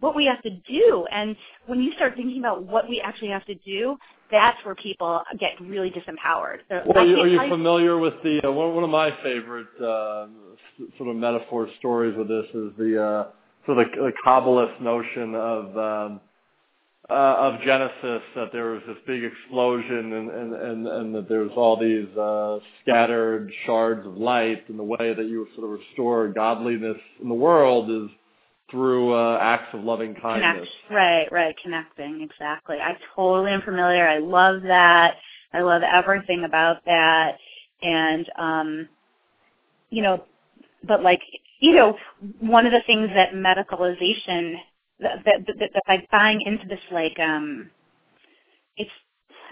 what 0.00 0.14
we 0.14 0.26
have 0.26 0.42
to 0.42 0.50
do. 0.50 1.06
And 1.10 1.36
when 1.66 1.80
you 1.80 1.92
start 1.92 2.14
thinking 2.16 2.38
about 2.38 2.64
what 2.64 2.88
we 2.88 3.00
actually 3.00 3.30
have 3.30 3.44
to 3.46 3.54
do, 3.54 3.96
that's 4.30 4.58
where 4.64 4.74
people 4.74 5.22
get 5.38 5.52
really 5.60 5.90
disempowered. 5.90 6.58
They're, 6.68 6.82
Well, 6.86 7.04
are 7.04 7.06
you, 7.06 7.16
are 7.18 7.28
you 7.28 7.48
familiar 7.48 7.98
with 7.98 8.14
the 8.22 8.46
uh, 8.46 8.50
one, 8.50 8.74
one 8.74 8.84
of 8.84 8.90
my 8.90 9.10
favorite 9.22 9.68
uh, 9.78 10.26
sort 10.98 11.10
of 11.10 11.16
metaphor 11.16 11.68
stories 11.78 12.16
with 12.16 12.28
this 12.28 12.46
is 12.46 12.72
the 12.76 13.02
uh, 13.02 13.26
sort 13.66 13.78
of 13.78 13.90
the, 13.92 13.96
the 13.96 14.12
Kabbalist 14.26 14.80
notion 14.80 15.34
of 15.34 15.78
um, 15.78 16.20
uh, 17.08 17.12
of 17.38 17.60
Genesis 17.60 18.22
that 18.34 18.48
there 18.52 18.72
was 18.72 18.82
this 18.88 18.96
big 19.06 19.22
explosion 19.22 20.12
and 20.12 20.30
and 20.30 20.52
and, 20.54 20.88
and 20.88 21.14
that 21.14 21.28
there's 21.28 21.52
all 21.56 21.76
these 21.76 22.08
uh, 22.18 22.58
scattered 22.82 23.52
shards 23.64 24.04
of 24.06 24.16
light, 24.16 24.68
and 24.68 24.76
the 24.76 24.82
way 24.82 25.14
that 25.14 25.26
you 25.26 25.46
sort 25.54 25.72
of 25.72 25.78
restore 25.78 26.28
godliness 26.28 26.98
in 27.22 27.28
the 27.28 27.34
world 27.34 27.90
is 27.90 28.10
through 28.70 29.12
uh, 29.14 29.38
acts 29.40 29.74
of 29.74 29.84
loving 29.84 30.14
kindness. 30.14 30.68
Connect. 30.68 30.92
Right, 30.92 31.32
right, 31.32 31.56
connecting, 31.62 32.22
exactly. 32.22 32.76
I 32.78 32.96
totally 33.14 33.52
am 33.52 33.62
familiar. 33.62 34.06
I 34.06 34.18
love 34.18 34.62
that. 34.62 35.16
I 35.52 35.60
love 35.60 35.82
everything 35.82 36.44
about 36.44 36.84
that. 36.86 37.38
And 37.82 38.26
um 38.38 38.88
you 39.90 40.02
know, 40.02 40.24
but 40.86 41.02
like 41.02 41.20
you 41.60 41.74
know, 41.74 41.96
one 42.40 42.66
of 42.66 42.72
the 42.72 42.82
things 42.86 43.10
that 43.14 43.32
medicalization 43.34 44.54
that 45.00 45.24
that, 45.24 45.46
that, 45.46 45.70
that 45.74 45.82
like 45.88 46.08
buying 46.10 46.40
into 46.46 46.66
this 46.68 46.80
like 46.92 47.18
um 47.20 47.70
it's 48.76 48.90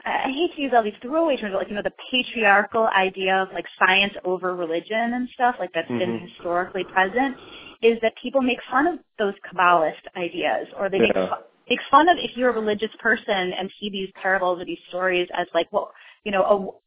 I 0.05 0.31
hate 0.33 0.55
to 0.57 0.63
use 0.63 0.73
all 0.75 0.83
these 0.83 0.95
throwaway 1.03 1.37
terms, 1.37 1.53
but 1.53 1.59
like 1.61 1.69
you 1.69 1.75
know, 1.77 1.83
the 1.83 1.93
patriarchal 2.11 2.87
idea 2.89 3.37
of 3.43 3.49
like 3.53 3.67
science 3.79 4.15
over 4.25 4.55
religion 4.57 5.15
and 5.15 5.29
stuff, 5.35 5.57
like 5.61 5.73
that's 5.75 5.93
been 5.99 6.15
Mhm. 6.15 6.21
historically 6.21 6.85
present, 6.85 7.37
is 7.85 7.99
that 8.01 8.15
people 8.21 8.41
make 8.41 8.59
fun 8.71 8.87
of 8.87 8.99
those 9.19 9.35
Kabbalist 9.47 10.05
ideas, 10.17 10.67
or 10.79 10.89
they 10.89 10.99
make 10.99 11.15
Yeah. 11.15 11.29
fun, 11.29 11.43
make 11.69 11.83
fun 11.91 12.09
of 12.09 12.19
if 12.19 12.37
you're 12.37 12.51
a 12.51 12.53
religious 12.53 12.95
person 12.97 13.53
and 13.53 13.71
see 13.79 13.91
these 13.91 14.11
parables 14.13 14.61
or 14.61 14.65
these 14.65 14.83
stories 14.89 15.29
as 15.35 15.47
like, 15.55 15.71
well, 15.71 15.93
you 16.25 16.33
know, 16.33 16.83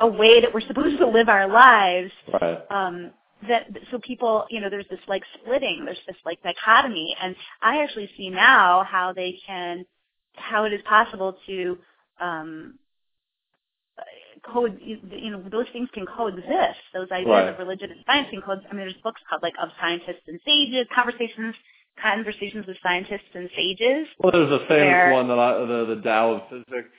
a, 0.00 0.04
a 0.04 0.06
way 0.06 0.40
that 0.42 0.52
we're 0.52 0.60
supposed 0.60 0.98
to 0.98 1.06
live 1.06 1.28
our 1.28 1.48
lives. 1.48 2.12
Right. 2.40 2.58
Um, 2.70 3.12
that 3.48 3.66
so 3.90 3.98
people, 3.98 4.46
you 4.50 4.60
know, 4.60 4.70
there's 4.70 4.88
this 4.88 5.00
like 5.06 5.22
splitting, 5.34 5.84
there's 5.84 5.98
this 6.06 6.16
like 6.24 6.42
dichotomy, 6.42 7.14
and 7.20 7.36
I 7.60 7.82
actually 7.82 8.10
see 8.16 8.30
now 8.30 8.82
how 8.84 9.12
they 9.12 9.38
can, 9.46 9.84
how 10.34 10.64
it 10.64 10.72
is 10.72 10.82
possible 10.82 11.36
to 11.46 11.78
um, 12.18 12.78
co 14.52 14.66
you 14.66 15.30
know 15.30 15.42
those 15.50 15.66
things 15.72 15.88
can 15.92 16.06
coexist. 16.06 16.80
Those 16.94 17.10
ideas 17.10 17.28
Right. 17.28 17.48
of 17.48 17.58
religion 17.58 17.90
and 17.90 18.00
science 18.06 18.28
can 18.30 18.42
coexist. 18.42 18.68
I 18.70 18.74
mean, 18.76 18.86
there's 18.86 19.02
books 19.02 19.20
called 19.28 19.42
like 19.42 19.54
of 19.62 19.68
scientists 19.80 20.24
and 20.28 20.40
sages, 20.44 20.86
conversations 20.94 21.54
conversations 22.02 22.66
with 22.66 22.76
scientists 22.82 23.32
and 23.34 23.48
sages. 23.56 24.06
Well, 24.18 24.32
there's 24.32 24.52
a 24.52 24.66
famous 24.66 24.92
where- 24.92 25.12
one 25.12 25.28
that 25.28 25.38
I, 25.38 25.58
the 25.64 25.94
the 25.96 26.02
Tao 26.02 26.32
of 26.34 26.42
Physics. 26.50 26.90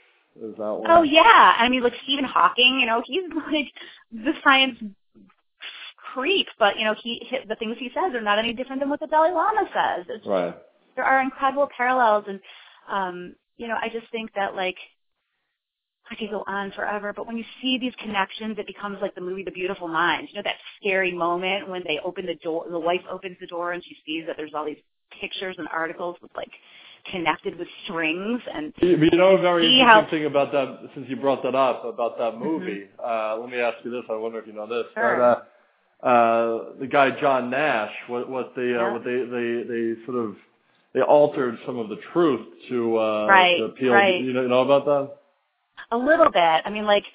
Is 0.41 0.55
that 0.57 0.73
one? 0.73 0.89
Oh 0.89 1.03
yeah, 1.03 1.55
I 1.57 1.67
mean, 1.69 1.81
like 1.83 1.93
Stephen 2.03 2.25
Hawking, 2.25 2.79
you 2.79 2.85
know, 2.87 3.01
he's 3.05 3.23
like 3.51 3.67
the 4.11 4.33
science 4.43 4.77
creep, 6.13 6.47
but 6.59 6.77
you 6.77 6.85
know, 6.85 6.95
he, 7.01 7.21
he 7.29 7.37
the 7.47 7.55
things 7.55 7.75
he 7.79 7.89
says 7.89 8.13
are 8.15 8.21
not 8.21 8.39
any 8.39 8.53
different 8.53 8.81
than 8.81 8.89
what 8.89 8.99
the 8.99 9.07
Dalai 9.07 9.31
Lama 9.31 9.67
says. 9.73 10.05
It's 10.09 10.25
Right. 10.25 10.55
there 10.95 11.05
are 11.05 11.21
incredible 11.21 11.67
parallels 11.75 12.25
and 12.27 12.39
um 12.89 13.35
you 13.57 13.67
know 13.67 13.75
i 13.81 13.89
just 13.89 14.09
think 14.11 14.31
that 14.33 14.55
like 14.55 14.77
i 16.11 16.15
could 16.15 16.29
go 16.29 16.43
on 16.47 16.71
forever 16.71 17.13
but 17.13 17.27
when 17.27 17.37
you 17.37 17.43
see 17.61 17.77
these 17.77 17.93
connections 17.99 18.57
it 18.57 18.67
becomes 18.67 18.97
like 19.01 19.13
the 19.15 19.21
movie 19.21 19.43
the 19.43 19.51
beautiful 19.51 19.87
mind 19.87 20.27
you 20.29 20.35
know 20.35 20.43
that 20.43 20.55
scary 20.79 21.11
moment 21.11 21.67
when 21.69 21.81
they 21.85 21.99
open 22.03 22.25
the 22.25 22.35
door 22.35 22.65
the 22.69 22.79
wife 22.79 23.01
opens 23.11 23.37
the 23.39 23.47
door 23.47 23.73
and 23.73 23.83
she 23.83 23.95
sees 24.05 24.25
that 24.27 24.35
there's 24.37 24.53
all 24.53 24.65
these 24.65 24.77
pictures 25.21 25.55
and 25.57 25.67
articles 25.71 26.15
with 26.21 26.31
like 26.35 26.51
connected 27.11 27.57
with 27.57 27.67
strings 27.85 28.41
and 28.53 28.73
You 28.81 28.97
know, 29.11 29.37
very 29.37 29.65
interesting 29.65 29.87
how- 29.87 30.09
thing 30.09 30.25
about 30.25 30.51
that, 30.51 30.89
since 30.93 31.07
you 31.07 31.15
brought 31.15 31.41
that 31.43 31.55
up, 31.55 31.85
about 31.85 32.17
that 32.17 32.37
movie, 32.37 32.89
uh, 33.01 33.37
let 33.39 33.49
me 33.49 33.59
ask 33.59 33.77
you 33.85 33.91
this. 33.91 34.03
I 34.09 34.15
wonder 34.17 34.39
if 34.39 34.47
you 34.47 34.51
know 34.51 34.67
this. 34.67 34.87
Mm-hmm. 34.97 34.99
Sure. 34.99 35.17
But, 36.01 36.05
uh, 36.05 36.09
uh, 36.09 36.79
the 36.81 36.87
guy 36.87 37.11
John 37.21 37.49
Nash, 37.49 37.93
what, 38.07 38.29
what 38.29 38.53
they, 38.57 38.63
uh, 38.63 38.65
Yeah. 38.65 38.91
what 38.91 39.05
they, 39.05 39.15
they, 39.23 39.63
they 39.63 40.05
sort 40.05 40.17
of, 40.17 40.35
they 40.93 41.01
altered 41.01 41.57
some 41.65 41.77
of 41.79 41.87
the 41.87 41.97
truth 42.11 42.45
to, 42.69 42.97
uh, 42.97 43.27
Right, 43.27 43.57
to 43.57 43.63
appeal. 43.65 43.93
right. 43.93 44.21
You 44.21 44.33
know, 44.33 44.41
you 44.41 44.47
know 44.49 44.61
about 44.61 44.85
that? 44.85 45.11
A 45.91 45.97
little 45.97 46.31
bit. 46.31 46.61
I 46.65 46.69
mean 46.69 46.85
like 46.85 47.05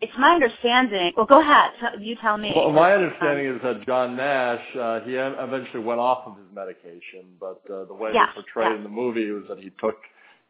it's 0.00 0.12
my 0.18 0.34
understanding 0.34 1.12
well 1.16 1.26
go 1.26 1.40
ahead. 1.40 1.70
You 2.00 2.16
tell 2.20 2.36
me. 2.36 2.52
Well, 2.54 2.72
my 2.72 2.92
understanding 2.92 3.46
is 3.46 3.62
that 3.62 3.86
John 3.86 4.16
Nash, 4.16 4.60
uh, 4.78 5.00
he 5.00 5.12
eventually 5.14 5.82
went 5.82 6.00
off 6.00 6.26
of 6.26 6.36
his 6.36 6.46
medication, 6.54 7.26
but 7.40 7.62
uh, 7.72 7.84
the 7.86 7.94
way 7.94 8.10
Yeah, 8.12 8.26
they 8.34 8.42
portrayed 8.42 8.72
yeah. 8.72 8.76
in 8.76 8.82
the 8.82 8.88
movie 8.88 9.30
was 9.30 9.44
that 9.48 9.58
he 9.58 9.70
took 9.80 9.96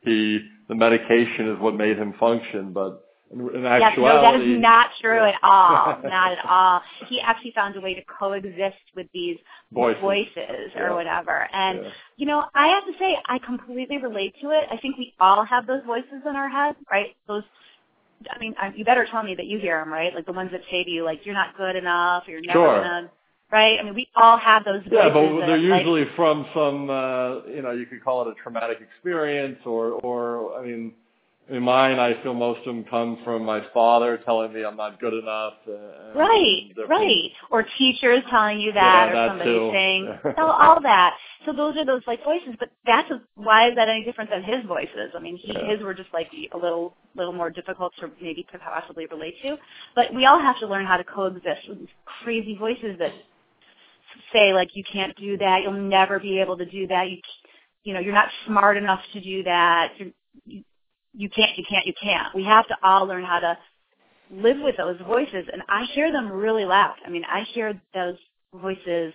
he 0.01 0.41
the 0.69 0.75
medication 0.75 1.49
is 1.51 1.61
what 1.61 1.75
made 1.75 1.99
him 1.99 2.15
function, 2.19 2.73
but 2.73 3.04
in, 3.33 3.63
Yes, 3.63 3.95
no, 3.99 4.21
that 4.23 4.41
is 4.41 4.61
not 4.61 4.91
true 5.01 5.25
at 5.25 5.35
all. 5.43 5.99
not 6.05 6.33
at 6.33 6.45
all. 6.45 6.83
He 7.09 7.21
actually 7.21 7.53
found 7.53 7.77
a 7.77 7.81
way 7.81 7.95
to 7.95 8.03
coexist 8.05 8.77
with 8.95 9.07
these 9.13 9.39
Voices. 9.73 10.01
voices 10.01 10.71
or 10.77 10.89
Yeah. 10.89 10.95
whatever. 10.95 11.49
And 11.53 11.85
Yeah. 11.85 11.91
you 12.17 12.27
know, 12.27 12.45
I 12.55 12.69
have 12.69 12.87
to 12.87 12.93
say, 12.99 13.17
I 13.27 13.39
completely 13.39 13.99
relate 13.99 14.35
to 14.41 14.51
it. 14.51 14.69
I 14.71 14.77
think 14.77 14.97
we 14.99 15.15
all 15.19 15.45
have 15.45 15.67
those 15.67 15.83
voices 15.85 16.23
in 16.27 16.37
our 16.37 16.49
head, 16.49 16.77
right? 16.91 17.17
Those. 17.27 17.43
I 18.31 18.39
mean, 18.39 18.55
I, 18.59 18.73
you 18.75 18.85
better 18.85 19.05
tell 19.11 19.23
me 19.23 19.35
that 19.35 19.47
you 19.47 19.59
hear 19.59 19.79
them, 19.81 19.93
right? 19.93 20.15
Like 20.15 20.25
the 20.27 20.33
ones 20.33 20.51
that 20.53 20.63
say 20.71 20.85
to 20.85 20.91
you, 20.91 21.05
like, 21.05 21.27
"You're 21.27 21.35
not 21.35 21.57
good 21.57 21.77
enough," 21.77 22.27
or 22.27 22.31
"You're 22.31 22.41
never 22.41 22.59
Sure. 22.61 22.83
gonna," 22.83 23.11
right? 23.51 23.79
I 23.79 23.83
mean, 23.83 23.95
we 23.95 24.09
all 24.15 24.39
have 24.39 24.65
those. 24.65 24.83
Yeah, 24.91 25.11
but 25.11 25.41
they're 25.41 25.59
like, 25.59 25.61
usually 25.61 26.05
from 26.17 26.47
some, 26.55 26.89
uh, 26.89 27.43
you 27.47 27.61
know, 27.61 27.73
you 27.73 27.85
could 27.87 28.03
call 28.03 28.23
it 28.23 28.29
a 28.29 28.35
traumatic 28.43 28.81
experience, 28.81 29.59
or, 29.67 29.93
or 30.03 30.59
I 30.59 30.65
mean, 30.65 30.95
in 31.51 31.63
mine, 31.63 31.99
I 31.99 32.23
feel 32.23 32.33
most 32.35 32.61
of 32.61 32.65
them 32.67 32.85
come 32.85 33.19
from 33.25 33.45
my 33.45 33.63
father 33.75 34.19
telling 34.25 34.53
me 34.53 34.65
I'm 34.65 34.77
not 34.77 34.99
good 35.01 35.13
enough. 35.15 35.55
Uh, 35.69 36.19
Right, 36.19 36.73
right. 36.89 37.31
Or 37.51 37.65
teachers 37.77 38.23
telling 38.31 38.61
you 38.61 38.73
that, 38.73 39.07
Yeah, 39.07 39.11
or 39.11 39.15
that 39.15 39.29
somebody 39.31 39.51
too. 39.51 39.71
saying 39.73 40.19
all, 40.39 40.51
all 40.51 40.81
that. 40.83 41.15
So 41.45 41.53
those 41.53 41.77
are 41.77 41.85
those 41.85 42.03
like 42.07 42.25
voices. 42.25 42.55
But 42.59 42.71
that's 42.87 43.11
a, 43.11 43.21
why 43.35 43.69
is 43.69 43.75
that 43.77 43.89
any 43.89 44.05
different 44.05 44.31
than 44.31 44.43
his 44.43 44.65
voices? 44.67 45.13
I 45.17 45.21
mean, 45.21 45.37
he, 45.37 45.53
Yeah. 45.53 45.67
his 45.75 45.83
were 45.83 45.93
just 45.95 46.13
like 46.15 46.29
a 46.53 46.57
little, 46.57 46.95
little 47.17 47.33
more 47.33 47.51
difficult 47.51 47.93
to 48.01 48.11
maybe 48.23 48.47
to 48.53 48.59
possibly 48.59 49.07
relate 49.07 49.35
to. 49.43 49.57
But 49.95 50.15
we 50.15 50.27
all 50.27 50.41
have 50.41 50.59
to 50.61 50.67
learn 50.67 50.87
how 50.87 50.97
to 50.97 51.05
coexist 51.05 51.69
with 51.69 51.81
these 51.81 51.89
crazy 52.23 52.57
voices 52.57 52.97
that 53.01 53.13
say 54.33 54.55
like 54.55 54.71
you 54.75 54.85
can't 54.91 55.15
do 55.17 55.37
that, 55.39 55.63
you'll 55.63 55.73
never 55.73 56.19
be 56.19 56.41
able 56.41 56.57
to 56.57 56.65
do 56.67 56.87
that, 56.87 57.11
you, 57.11 57.19
you 57.83 57.93
know, 57.93 58.01
you're 58.01 58.15
not 58.15 58.29
smart 58.47 58.77
enough 58.77 59.01
to 59.13 59.21
do 59.21 59.43
that. 59.43 59.93
You're, 59.99 60.09
you, 60.47 60.65
you 61.15 61.29
can't, 61.31 61.57
you 61.57 61.65
can't, 61.69 61.87
you 61.87 61.95
can't. 62.01 62.35
We 62.35 62.45
have 62.45 62.67
to 62.69 62.77
all 62.83 63.07
learn 63.07 63.25
how 63.25 63.41
to 63.41 63.59
live 64.31 64.59
with 64.63 64.77
those 64.77 64.99
voices 65.07 65.47
and 65.53 65.63
I 65.69 65.85
hear 65.95 66.13
them 66.13 66.31
really 66.33 66.65
loud. 66.65 66.97
I 67.07 67.11
mean, 67.11 67.25
I 67.25 67.45
hear 67.53 67.81
those 67.95 68.17
voices, 68.55 69.13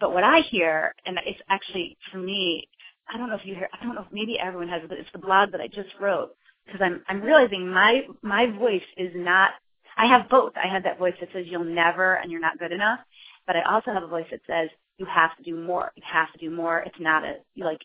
but 0.00 0.12
what 0.14 0.24
I 0.24 0.40
hear, 0.40 0.94
and 1.06 1.18
it's 1.26 1.40
actually 1.48 1.96
for 2.10 2.18
me, 2.18 2.68
I 3.12 3.18
don't 3.18 3.28
know 3.28 3.36
if 3.36 3.44
you 3.46 3.54
hear, 3.54 3.68
I 3.78 3.84
don't 3.84 3.94
know 3.94 4.02
if 4.02 4.12
maybe 4.12 4.38
everyone 4.38 4.68
has 4.68 4.82
it, 4.82 4.88
but 4.88 4.98
it's 4.98 5.12
the 5.12 5.18
blog 5.18 5.52
that 5.52 5.60
I 5.60 5.68
just 5.68 5.90
wrote 6.00 6.30
because 6.66 6.80
I'm, 6.82 7.02
I'm 7.08 7.22
realizing 7.22 7.68
my, 7.70 8.02
my 8.22 8.46
voice 8.58 8.82
is 8.96 9.12
not, 9.14 9.52
I 9.96 10.06
have 10.06 10.28
both. 10.28 10.52
I 10.62 10.68
have 10.68 10.82
that 10.84 10.98
voice 10.98 11.14
that 11.20 11.30
says 11.32 11.46
you'll 11.48 11.64
never 11.64 12.16
and 12.16 12.30
you're 12.30 12.40
not 12.40 12.58
good 12.58 12.72
enough, 12.72 13.00
but 13.46 13.56
I 13.56 13.62
also 13.62 13.92
have 13.92 14.02
a 14.02 14.08
voice 14.08 14.26
that 14.30 14.40
says 14.46 14.68
you 14.98 15.06
have 15.06 15.36
to 15.36 15.42
do 15.42 15.56
more. 15.56 15.92
You 15.96 16.02
have 16.06 16.32
to 16.32 16.38
do 16.38 16.50
more. 16.50 16.80
It's 16.80 17.00
not 17.00 17.24
a, 17.24 17.36
like, 17.56 17.80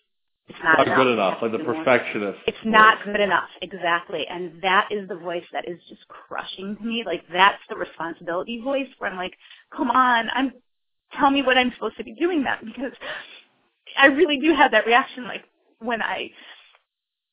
it's 0.49 0.59
not, 0.63 0.79
not 0.79 0.87
enough. 0.87 0.97
good 0.97 1.13
enough, 1.13 1.39
like 1.41 1.51
the 1.53 1.59
perfectionist. 1.59 2.39
It's 2.47 2.57
not 2.65 3.03
good 3.05 3.19
enough, 3.21 3.49
exactly. 3.61 4.25
And 4.29 4.61
that 4.63 4.89
is 4.91 5.07
the 5.09 5.15
voice 5.15 5.45
that 5.53 5.67
is 5.67 5.79
just 5.89 6.01
crushing 6.09 6.77
to 6.77 6.83
me. 6.83 7.03
Like 7.05 7.23
that's 7.33 7.61
the 7.69 7.75
responsibility 7.77 8.61
voice 8.63 8.87
where 8.99 9.11
I'm 9.11 9.17
like, 9.17 9.33
come 9.75 9.91
on, 9.91 10.29
I'm 10.35 10.53
tell 11.19 11.31
me 11.31 11.41
what 11.43 11.57
I'm 11.57 11.71
supposed 11.75 11.97
to 11.97 12.03
be 12.03 12.15
doing 12.15 12.43
then 12.43 12.57
because 12.73 12.93
I 13.99 14.07
really 14.07 14.39
do 14.39 14.53
have 14.55 14.71
that 14.71 14.85
reaction 14.87 15.25
like 15.25 15.43
when 15.79 16.01
I 16.01 16.29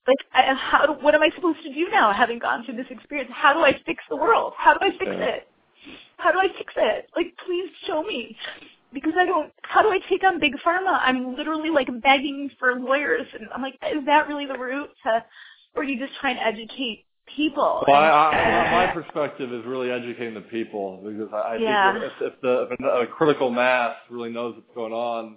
like 0.07 0.19
I, 0.35 0.55
how 0.55 0.99
what 1.03 1.15
am 1.15 1.23
I 1.23 1.31
supposed 1.35 1.63
to 1.65 1.75
do 1.75 1.89
now 1.91 2.13
having 2.13 2.39
gone 2.41 2.65
through 2.65 2.77
this 2.77 2.87
experience? 2.91 3.31
How 3.35 3.55
do 3.55 3.61
I 3.61 3.75
fix 3.87 4.03
the 4.11 4.17
world? 4.17 4.55
How 4.57 4.75
do 4.75 4.81
I 4.83 4.91
fix 4.93 5.07
Yeah. 5.07 5.27
it? 5.37 5.49
How 6.19 6.33
do 6.33 6.39
I 6.41 6.49
fix 6.59 6.73
it? 6.77 7.11
Like 7.17 7.35
please 7.47 7.71
show 7.87 8.03
me. 8.05 8.37
Because 8.93 9.13
I 9.19 9.27
don't, 9.27 9.53
how 9.63 9.83
do 9.83 9.89
I 9.89 9.99
take 10.09 10.25
on 10.25 10.41
big 10.41 10.55
pharma? 10.65 10.99
I'm 11.03 11.37
literally 11.37 11.71
like 11.71 11.89
begging 12.03 12.51
for 12.59 12.75
lawyers 12.81 13.27
and 13.39 13.49
I'm 13.55 13.61
like, 13.63 13.75
is 13.93 14.05
that 14.07 14.29
really 14.29 14.47
the 14.47 14.59
route 14.59 14.91
to, 15.05 15.25
or 15.75 15.83
are 15.83 15.85
you 15.85 15.99
just 15.99 16.19
trying 16.21 16.37
to 16.37 16.43
educate 16.43 17.05
people? 17.37 17.85
Well, 17.87 17.97
I, 17.97 18.31
And- 18.33 18.57
I, 18.75 18.87
my 18.87 18.93
perspective 18.93 19.53
is 19.53 19.65
really 19.67 19.91
educating 19.91 20.35
the 20.35 20.41
people 20.41 21.03
because 21.05 21.29
I, 21.35 21.37
I 21.37 21.57
Yeah. 21.57 21.93
think 21.93 22.05
if, 22.05 22.33
if 22.33 22.41
the 22.41 22.69
if 22.71 22.81
a 22.81 23.13
critical 23.13 23.51
mass 23.51 23.95
really 24.11 24.31
knows 24.31 24.55
what's 24.57 24.75
going 24.75 24.95
on, 24.95 25.37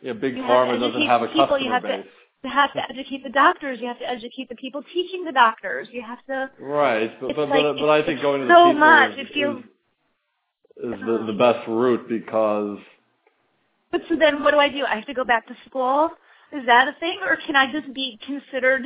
yeah, 0.00 0.12
big 0.12 0.36
You 0.36 0.42
to 0.42 0.48
pharma 0.48 0.78
doesn't 0.80 1.02
have 1.06 1.22
a 1.22 1.26
people, 1.26 1.46
customer 1.46 1.58
you 1.58 1.72
have 1.72 1.82
to- 1.82 1.88
base. 1.88 2.06
You 2.44 2.50
have 2.50 2.72
to 2.72 2.82
educate 2.90 3.22
the 3.22 3.30
doctors. 3.30 3.78
You 3.80 3.86
have 3.86 4.00
to 4.00 4.08
educate 4.08 4.48
the 4.48 4.56
people 4.56 4.82
teaching 4.92 5.24
the 5.24 5.30
doctors. 5.30 5.86
You 5.92 6.02
have 6.02 6.18
to. 6.26 6.50
Right, 6.60 7.12
but 7.20 7.36
but 7.36 7.48
like- 7.48 7.62
but, 7.62 7.76
but 7.78 7.88
I 7.88 8.04
think 8.04 8.20
going 8.20 8.40
to 8.40 8.46
the 8.48 8.52
so 8.52 8.64
people 8.66 8.80
much. 8.80 9.12
is, 9.12 9.18
It 9.28 9.32
feels- 9.32 9.58
is, 9.58 9.64
is 10.78 11.00
the, 11.00 11.24
the 11.26 11.32
um, 11.32 11.38
best 11.38 11.68
route 11.68 12.08
because 12.08 12.78
But 13.92 14.02
so 14.08 14.16
then, 14.16 14.42
what 14.42 14.52
do 14.52 14.58
I 14.58 14.68
do? 14.68 14.84
I 14.86 14.96
have 14.96 15.06
to 15.06 15.14
go 15.14 15.24
back 15.24 15.46
to 15.48 15.56
school. 15.66 16.10
Is 16.52 16.66
that 16.66 16.88
a 16.88 16.94
thing, 17.00 17.20
or 17.26 17.36
can 17.46 17.56
I 17.56 17.72
just 17.72 17.92
be 17.94 18.18
considered 18.26 18.82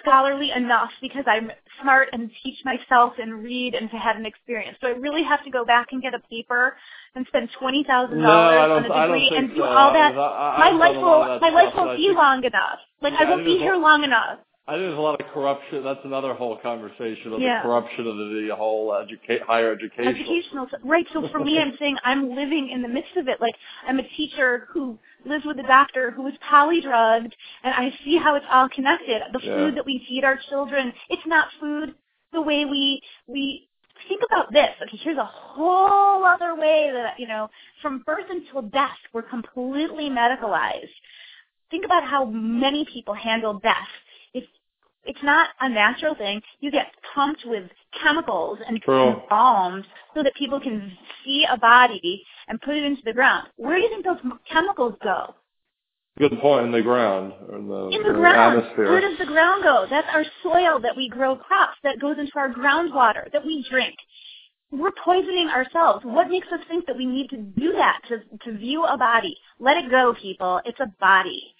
scholarly 0.00 0.50
enough 0.52 0.90
because 1.02 1.24
I'm 1.26 1.50
smart 1.82 2.08
and 2.12 2.30
teach 2.42 2.58
myself 2.64 3.14
and 3.20 3.42
read 3.44 3.74
and 3.74 3.90
to 3.90 3.96
have 3.96 4.16
an 4.16 4.26
experience? 4.26 4.78
Do 4.80 4.88
I 4.88 4.92
really 4.92 5.24
have 5.24 5.44
to 5.44 5.50
go 5.50 5.64
back 5.64 5.88
and 5.92 6.02
get 6.02 6.14
a 6.14 6.20
paper 6.30 6.76
and 7.14 7.26
spend 7.28 7.50
twenty 7.60 7.84
thousand 7.84 8.18
No, 8.20 8.28
dollars 8.28 8.70
on 8.72 8.84
a 8.84 9.06
degree 9.06 9.32
and 9.36 9.50
do 9.50 9.56
so. 9.56 9.64
all 9.64 9.92
that? 9.92 10.14
I- 10.16 10.56
I- 10.56 10.58
my 10.58 10.70
life 10.78 10.94
done 10.94 11.04
a 11.04 11.06
lot 11.06 11.30
will 11.30 11.40
my 11.40 11.50
life 11.50 11.74
won't 11.76 11.96
be 11.98 12.12
long 12.14 12.44
enough. 12.44 12.80
Like 13.02 13.14
Yeah, 13.14 13.20
I 13.20 13.24
I 13.24 13.30
won't 13.30 13.44
be 13.46 13.58
here 13.58 13.76
long 13.76 14.04
enough. 14.04 14.40
I 14.68 14.72
think 14.72 14.82
there's 14.82 14.98
a 14.98 15.00
lot 15.00 15.18
of 15.18 15.26
corruption. 15.28 15.82
That's 15.82 16.04
another 16.04 16.34
whole 16.34 16.58
conversation 16.58 17.32
of 17.32 17.40
Yeah. 17.40 17.62
the 17.62 17.62
corruption 17.62 18.06
of 18.06 18.16
the, 18.18 18.46
the 18.48 18.54
whole 18.54 18.94
educate 18.94 19.40
higher 19.40 19.72
education. 19.72 20.06
educational 20.14 20.68
right 20.84 21.06
so 21.12 21.26
for 21.28 21.40
me 21.40 21.58
i'm 21.58 21.74
saying 21.78 21.96
i'm 22.04 22.30
living 22.34 22.68
in 22.70 22.82
the 22.82 22.88
midst 22.88 23.16
of 23.16 23.26
it 23.28 23.40
like 23.40 23.54
i'm 23.86 23.98
a 23.98 24.08
teacher 24.10 24.68
who 24.72 24.98
lives 25.24 25.44
with 25.44 25.58
a 25.58 25.62
doctor 25.62 26.10
who 26.10 26.26
is 26.28 26.34
polydrugged 26.48 27.32
and 27.64 27.74
i 27.74 27.90
see 28.04 28.16
how 28.16 28.34
it's 28.36 28.46
all 28.50 28.68
connected 28.68 29.22
the 29.32 29.40
Yeah. 29.42 29.54
food 29.56 29.76
that 29.76 29.86
we 29.86 30.04
feed 30.06 30.22
our 30.22 30.38
children 30.50 30.92
it's 31.08 31.26
not 31.26 31.48
food 31.60 31.94
the 32.32 32.40
way 32.40 32.64
we 32.64 33.02
we 33.26 33.68
think 34.08 34.22
about 34.30 34.52
this 34.52 34.70
okay 34.82 34.98
here's 34.98 35.18
a 35.18 35.24
whole 35.24 36.24
other 36.24 36.54
way 36.54 36.90
that 36.92 37.18
you 37.18 37.26
know 37.26 37.48
from 37.82 38.00
birth 38.06 38.26
until 38.30 38.62
death 38.62 38.98
we're 39.12 39.22
completely 39.22 40.08
medicalized 40.10 40.94
think 41.70 41.84
about 41.84 42.04
how 42.04 42.24
many 42.26 42.84
people 42.92 43.14
handle 43.14 43.58
death 43.58 43.88
it's 45.08 45.22
not 45.22 45.48
a 45.60 45.68
natural 45.70 46.14
thing. 46.14 46.40
You 46.60 46.70
get 46.70 46.86
pumped 47.14 47.42
with 47.46 47.64
chemicals 48.02 48.58
and 48.68 48.80
True. 48.82 49.22
balms 49.30 49.86
so 50.14 50.22
that 50.22 50.34
people 50.34 50.60
can 50.60 50.92
see 51.24 51.46
a 51.50 51.56
body 51.56 52.22
and 52.46 52.60
put 52.60 52.76
it 52.76 52.84
into 52.84 53.00
the 53.04 53.14
ground. 53.14 53.48
Where 53.56 53.76
do 53.76 53.82
you 53.82 53.88
think 53.88 54.04
those 54.04 54.18
chemicals 54.52 54.94
go? 55.02 55.34
Good 56.18 56.38
point 56.40 56.66
in 56.66 56.72
the 56.72 56.82
ground, 56.82 57.32
in 57.52 57.68
the, 57.68 57.88
In 57.88 58.02
the 58.02 58.10
in 58.10 58.16
ground. 58.16 58.58
atmosphere. 58.58 58.90
Where 58.90 59.00
does 59.00 59.16
the 59.18 59.24
ground 59.26 59.62
go? 59.62 59.86
That's 59.88 60.08
our 60.12 60.24
soil 60.42 60.78
that 60.80 60.96
we 60.96 61.08
grow 61.08 61.36
crops, 61.36 61.78
that 61.84 62.00
goes 62.00 62.16
into 62.18 62.32
our 62.36 62.52
groundwater, 62.52 63.32
that 63.32 63.46
we 63.46 63.64
drink. 63.70 63.94
We're 64.70 64.92
poisoning 65.02 65.48
ourselves. 65.48 66.04
What 66.04 66.28
makes 66.28 66.48
us 66.48 66.60
think 66.68 66.86
that 66.86 66.96
we 66.98 67.06
need 67.06 67.30
to 67.30 67.38
do 67.38 67.72
that 67.72 68.00
to, 68.08 68.18
to 68.44 68.58
view 68.58 68.84
a 68.84 68.98
body? 68.98 69.34
Let 69.58 69.78
it 69.78 69.90
go, 69.90 70.12
people. 70.20 70.60
It's 70.66 70.80
a 70.80 70.92
body. 71.00 71.54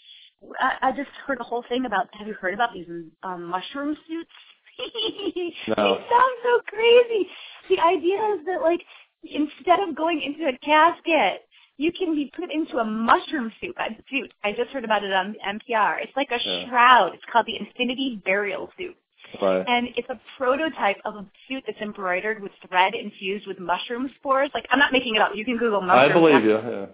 I, 0.61 0.89
I 0.89 0.93
just 0.93 1.11
heard 1.27 1.41
a 1.41 1.45
whole 1.45 1.65
thing 1.69 1.87
about, 1.87 2.09
have 2.13 2.27
you 2.27 2.35
heard 2.35 2.55
about 2.55 2.73
these 2.73 2.87
um, 3.23 3.45
mushroom 3.45 3.97
suits? 4.07 4.31
No. 5.69 5.75
They 5.75 6.05
sound 6.09 6.35
so 6.45 6.61
crazy. 6.69 7.29
The 7.69 7.81
idea 7.81 8.17
is 8.35 8.47
that 8.47 8.63
like, 8.63 8.81
instead 9.25 9.81
of 9.81 9.97
going 9.97 10.23
into 10.23 10.49
a 10.49 10.57
casket, 10.65 11.43
you 11.79 11.93
can 11.93 12.15
be 12.15 12.31
put 12.37 12.53
into 12.53 12.79
a 12.79 12.85
mushroom 12.85 13.53
suit. 13.61 13.75
I, 13.77 13.97
suit. 14.11 14.33
I 14.45 14.53
just 14.53 14.71
heard 14.71 14.85
about 14.85 15.03
it 15.05 15.13
on 15.13 15.35
NPR. 15.47 15.97
It's 16.03 16.13
like 16.17 16.29
a 16.31 16.39
Yeah. 16.45 16.69
shroud. 16.69 17.15
It's 17.15 17.25
called 17.33 17.47
the 17.47 17.57
Infinity 17.59 18.23
Burial 18.25 18.71
Suit. 18.79 18.97
Right. 19.43 19.65
And 19.67 19.89
it's 19.97 20.09
a 20.09 20.21
prototype 20.37 20.99
of 21.05 21.17
a 21.17 21.27
suit 21.49 21.65
that's 21.67 21.81
embroidered 21.81 22.41
with 22.41 22.53
thread 22.69 22.95
infused 22.95 23.47
with 23.47 23.59
mushroom 23.59 24.11
spores. 24.17 24.51
Like, 24.55 24.67
I'm 24.71 24.79
not 24.79 24.93
making 24.93 25.17
it 25.17 25.23
up. 25.23 25.33
You 25.35 25.45
can 25.45 25.57
Google 25.57 25.81
mushroom 25.81 26.11
I 26.11 26.13
believe 26.13 26.45
you. 26.45 26.51
Yeah. 26.51 26.87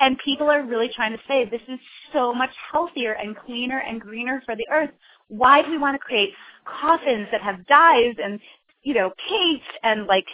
And 0.00 0.18
people 0.24 0.48
are 0.48 0.64
really 0.64 0.90
trying 0.94 1.12
to 1.12 1.22
say 1.26 1.44
this 1.44 1.60
is 1.68 1.78
so 2.12 2.32
much 2.32 2.50
healthier 2.72 3.12
and 3.12 3.36
cleaner 3.36 3.78
and 3.78 4.00
greener 4.00 4.42
for 4.44 4.56
the 4.56 4.66
earth. 4.72 4.90
Why 5.28 5.62
do 5.62 5.70
we 5.70 5.78
want 5.78 5.94
to 5.94 5.98
create 5.98 6.30
coffins 6.64 7.28
that 7.32 7.42
have 7.42 7.66
dyes 7.66 8.14
and, 8.22 8.40
you 8.82 8.94
know, 8.94 9.10
paints 9.28 9.64
and 9.82 10.06
like, 10.06 10.26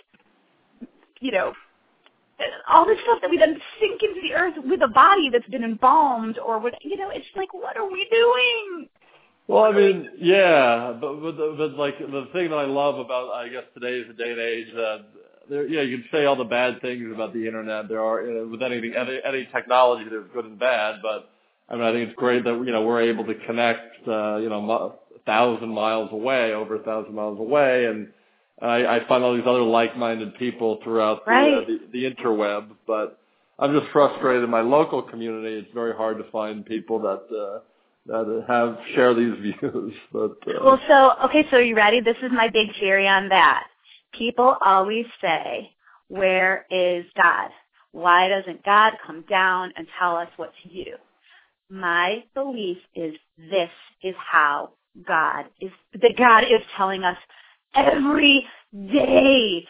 you 1.20 1.32
know, 1.32 1.52
all 2.68 2.86
this 2.86 2.98
stuff 3.04 3.20
that 3.22 3.30
we 3.30 3.38
then 3.38 3.56
sink 3.80 4.02
into 4.02 4.20
the 4.22 4.34
earth 4.34 4.54
with 4.64 4.82
a 4.82 4.88
body 4.88 5.30
that's 5.30 5.48
been 5.48 5.64
embalmed 5.64 6.38
or 6.38 6.58
what, 6.58 6.74
you 6.82 6.96
know, 6.96 7.10
it's 7.10 7.26
like, 7.36 7.52
what 7.54 7.76
are 7.76 7.90
we 7.90 8.06
doing? 8.10 8.88
Well, 9.46 9.64
I 9.64 9.72
mean, 9.72 10.08
yeah, 10.18 10.94
but 10.98 11.20
but, 11.20 11.36
but 11.58 11.72
like 11.74 11.98
the 11.98 12.28
thing 12.32 12.48
that 12.48 12.56
I 12.56 12.64
love 12.64 12.98
about 12.98 13.30
I 13.34 13.48
guess 13.48 13.64
today's 13.74 14.06
day 14.16 14.30
and 14.30 14.40
age 14.40 14.68
that 14.74 15.04
there, 15.48 15.66
yeah, 15.66 15.82
you 15.82 15.98
can 15.98 16.08
say 16.12 16.24
all 16.24 16.36
the 16.36 16.44
bad 16.44 16.80
things 16.80 17.10
about 17.12 17.32
the 17.32 17.46
internet. 17.46 17.88
There 17.88 18.00
are 18.00 18.22
you 18.22 18.34
know, 18.34 18.48
with 18.48 18.62
anything, 18.62 18.94
any, 18.94 19.20
any 19.24 19.48
technology, 19.52 20.08
there's 20.08 20.28
good 20.32 20.44
and 20.44 20.58
bad. 20.58 20.96
But 21.02 21.30
I 21.68 21.74
mean, 21.74 21.84
I 21.84 21.92
think 21.92 22.08
it's 22.08 22.18
great 22.18 22.44
that 22.44 22.54
you 22.64 22.72
know 22.72 22.82
we're 22.82 23.02
able 23.02 23.24
to 23.24 23.34
connect, 23.46 24.06
uh, 24.08 24.36
you 24.36 24.48
know, 24.48 24.70
a 24.70 25.20
thousand 25.26 25.70
miles 25.70 26.10
away, 26.12 26.52
over 26.52 26.76
a 26.76 26.82
thousand 26.82 27.14
miles 27.14 27.38
away, 27.38 27.86
and 27.86 28.08
I, 28.60 28.86
I 28.86 29.08
find 29.08 29.24
all 29.24 29.34
these 29.34 29.46
other 29.46 29.62
like-minded 29.62 30.36
people 30.36 30.80
throughout 30.84 31.24
the, 31.24 31.32
uh, 31.32 31.66
the, 31.66 31.80
the 31.92 32.14
interweb. 32.14 32.68
But 32.86 33.18
I'm 33.58 33.78
just 33.78 33.90
frustrated 33.92 34.44
in 34.44 34.50
my 34.50 34.60
local 34.60 35.02
community. 35.02 35.56
It's 35.56 35.72
very 35.74 35.94
hard 35.94 36.18
to 36.18 36.30
find 36.30 36.64
people 36.64 37.00
that. 37.00 37.36
Uh, 37.36 37.60
that 38.06 38.44
have 38.46 38.76
share 38.94 39.14
these 39.14 39.32
views. 39.40 39.94
But 40.12 40.36
uh, 40.46 40.62
Well, 40.62 40.80
so, 40.86 41.12
okay, 41.24 41.46
so 41.50 41.56
are 41.56 41.62
you 41.62 41.74
ready? 41.74 42.00
This 42.00 42.16
is 42.22 42.30
my 42.32 42.48
big 42.52 42.68
theory 42.78 43.08
on 43.08 43.30
that. 43.30 43.64
People 44.16 44.56
always 44.64 45.06
say, 45.20 45.70
where 46.08 46.66
is 46.70 47.04
God? 47.16 47.50
Why 47.92 48.28
doesn't 48.28 48.64
God 48.64 48.94
come 49.06 49.24
down 49.28 49.72
and 49.76 49.86
tell 49.98 50.16
us 50.16 50.28
what 50.36 50.52
to 50.62 50.68
do? 50.68 50.90
My 51.70 52.24
belief 52.34 52.78
is 52.94 53.14
this 53.38 53.70
is 54.02 54.14
how 54.18 54.70
God 55.06 55.46
is, 55.60 55.70
that 56.00 56.16
God 56.16 56.44
is 56.44 56.60
telling 56.76 57.02
us 57.04 57.16
every 57.74 58.46
day 58.72 59.66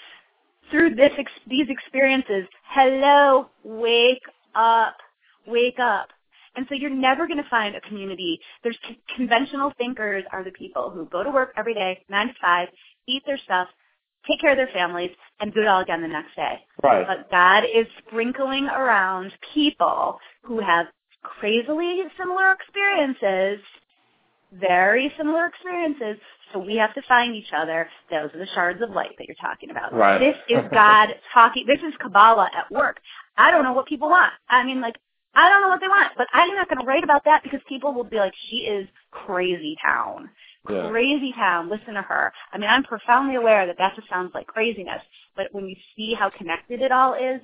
through 0.70 0.94
this, 0.94 1.12
these 1.46 1.66
experiences, 1.68 2.46
hello, 2.64 3.48
wake 3.62 4.22
up, 4.54 4.96
wake 5.46 5.78
up. 5.78 6.08
And 6.56 6.66
so 6.68 6.74
you're 6.74 6.90
never 6.90 7.26
going 7.26 7.42
to 7.42 7.48
find 7.50 7.74
a 7.74 7.80
community. 7.82 8.40
There's 8.62 8.78
conventional 9.16 9.72
thinkers 9.76 10.24
are 10.32 10.44
the 10.44 10.52
people 10.52 10.90
who 10.90 11.06
go 11.06 11.22
to 11.22 11.30
work 11.30 11.52
every 11.56 11.74
day, 11.74 12.02
nine 12.08 12.28
to 12.28 12.34
five, 12.40 12.68
eat 13.06 13.22
their 13.26 13.38
stuff, 13.38 13.68
take 14.28 14.40
care 14.40 14.52
of 14.52 14.56
their 14.56 14.70
families, 14.72 15.10
and 15.40 15.52
do 15.52 15.60
it 15.60 15.66
all 15.66 15.80
again 15.82 16.02
the 16.02 16.08
next 16.08 16.34
day. 16.36 16.60
right, 16.82 17.06
But 17.06 17.30
God 17.30 17.64
is 17.64 17.86
sprinkling 18.06 18.66
around 18.66 19.32
people 19.52 20.18
who 20.42 20.60
have 20.60 20.86
crazily 21.22 22.02
similar 22.18 22.52
experiences, 22.52 23.64
very 24.52 25.12
similar 25.16 25.46
experiences. 25.46 26.20
So 26.52 26.60
we 26.60 26.76
have 26.76 26.94
to 26.94 27.02
find 27.08 27.34
each 27.34 27.52
other. 27.56 27.88
Those 28.10 28.30
are 28.34 28.38
the 28.38 28.46
shards 28.54 28.80
of 28.80 28.90
light 28.90 29.10
that 29.18 29.26
you're 29.26 29.36
talking 29.40 29.70
about. 29.70 29.92
Right. 29.92 30.18
This 30.18 30.36
is 30.48 30.62
God 30.72 31.08
talking. 31.34 31.64
This 31.66 31.80
is 31.80 31.94
Kabbalah 32.00 32.50
at 32.56 32.70
work. 32.70 33.00
I 33.36 33.50
don't 33.50 33.64
know 33.64 33.72
what 33.72 33.86
people 33.86 34.08
want. 34.08 34.32
I 34.48 34.64
mean, 34.64 34.80
like, 34.80 34.94
I 35.34 35.50
don't 35.50 35.62
know 35.62 35.68
what 35.68 35.80
they 35.80 35.88
want, 35.88 36.12
but 36.16 36.28
I'm 36.32 36.54
not 36.54 36.68
going 36.68 36.78
to 36.78 36.86
write 36.86 37.02
about 37.02 37.24
that 37.24 37.42
because 37.42 37.60
people 37.68 37.92
will 37.92 38.04
be 38.04 38.16
like, 38.18 38.34
she 38.48 38.58
is 38.58 38.86
crazy 39.10 39.76
town. 39.84 40.30
Yeah. 40.68 40.88
Crazy 40.90 41.32
town. 41.32 41.68
Listen 41.68 41.94
to 41.94 42.02
her. 42.02 42.32
I 42.52 42.58
mean, 42.58 42.70
I'm 42.70 42.84
profoundly 42.84 43.36
aware 43.36 43.66
that 43.66 43.76
that 43.78 43.96
just 43.96 44.08
sounds 44.08 44.32
like 44.34 44.46
craziness, 44.46 45.02
but 45.36 45.48
when 45.52 45.66
you 45.68 45.76
see 45.96 46.14
how 46.14 46.30
connected 46.30 46.80
it 46.80 46.90
all 46.90 47.14
is, 47.14 47.40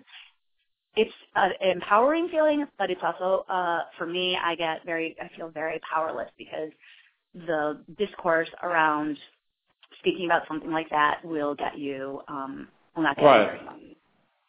it's 0.96 1.12
an 1.36 1.52
empowering 1.60 2.28
feeling, 2.30 2.66
but 2.78 2.90
it's 2.90 3.00
also, 3.02 3.44
uh, 3.48 3.80
for 3.96 4.06
me, 4.06 4.36
I 4.42 4.54
get 4.56 4.84
very, 4.84 5.16
I 5.22 5.30
feel 5.36 5.48
very 5.48 5.80
powerless 5.92 6.30
because 6.36 6.70
the 7.34 7.80
discourse 7.98 8.48
around 8.62 9.16
speaking 9.98 10.26
about 10.26 10.42
something 10.48 10.70
like 10.70 10.90
that 10.90 11.24
will 11.24 11.54
get 11.54 11.78
you, 11.78 12.22
um, 12.28 12.68
will 12.96 13.04
not 13.04 13.16
get 13.16 13.24
Right. 13.24 13.52
you 13.52 13.66
very 13.66 13.96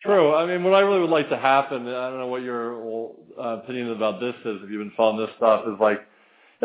true. 0.03 0.33
I 0.33 0.45
mean, 0.45 0.63
what 0.63 0.73
I 0.73 0.79
really 0.79 0.99
would 0.99 1.09
like 1.11 1.29
to 1.29 1.37
happen, 1.37 1.87
I 1.87 2.09
don't 2.09 2.19
know 2.19 2.27
what 2.27 2.41
your 2.41 3.13
uh, 3.39 3.57
opinion 3.57 3.91
about 3.91 4.19
this 4.19 4.35
is, 4.45 4.63
if 4.63 4.69
you've 4.69 4.79
been 4.79 4.91
following 4.97 5.25
this 5.25 5.35
stuff, 5.37 5.67
is 5.67 5.79
like, 5.79 5.99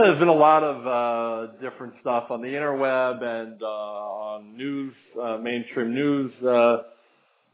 there's 0.05 0.18
been 0.18 0.28
a 0.28 0.32
lot 0.32 0.62
of 0.62 0.86
uh, 0.86 1.53
different 1.61 1.94
stuff 2.01 2.24
on 2.30 2.42
the 2.42 2.49
interweb 2.49 3.22
and 3.22 3.62
uh, 3.62 3.66
on 3.66 4.57
news, 4.57 4.92
uh, 5.20 5.38
mainstream 5.38 5.94
news 5.94 6.32
uh, 6.44 6.82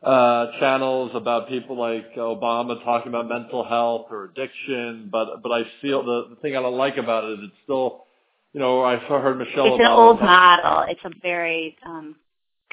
uh, 0.04 0.58
channels 0.58 1.12
about 1.14 1.48
people 1.48 1.78
like 1.78 2.14
Obama 2.16 2.82
talking 2.84 3.08
about 3.08 3.28
mental 3.28 3.64
health 3.64 4.06
or 4.10 4.24
addiction. 4.24 5.08
But 5.10 5.42
but 5.42 5.52
I 5.52 5.62
feel 5.80 6.04
the, 6.04 6.26
the 6.30 6.36
thing 6.36 6.56
I 6.56 6.62
don't 6.62 6.76
like 6.76 6.96
about 6.96 7.24
it 7.24 7.34
is 7.34 7.38
it's 7.44 7.56
still, 7.62 8.04
you 8.52 8.60
know, 8.60 8.82
I 8.82 8.96
heard 8.96 9.38
Michelle 9.38 9.74
It's 9.74 9.80
an 9.80 9.86
old 9.86 10.20
model. 10.20 10.84
It's 10.88 11.00
a 11.04 11.10
very, 11.22 11.76
um, 11.86 12.16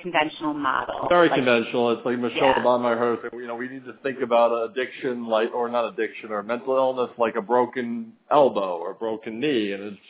conventional 0.02 0.54
model. 0.54 1.08
very 1.10 1.30
Like, 1.30 1.38
conventional. 1.38 1.92
It's 1.92 2.06
like 2.06 2.18
Michelle 2.20 2.50
Yeah. 2.50 2.64
Obama. 2.64 3.22
Say, 3.22 3.30
you 3.38 3.48
know, 3.48 3.56
we 3.56 3.68
need 3.68 3.86
to 3.86 3.94
think 4.04 4.22
about 4.22 4.52
addiction, 4.72 5.26
like 5.28 5.54
or 5.54 5.70
not 5.70 5.86
addiction, 5.94 6.32
or 6.32 6.42
mental 6.44 6.76
illness, 6.76 7.12
like 7.18 7.36
a 7.36 7.42
broken 7.42 8.14
elbow 8.32 8.78
or 8.78 8.92
a 8.92 8.96
broken 8.96 9.40
knee, 9.40 9.72
and 9.74 9.84
it's 9.84 10.02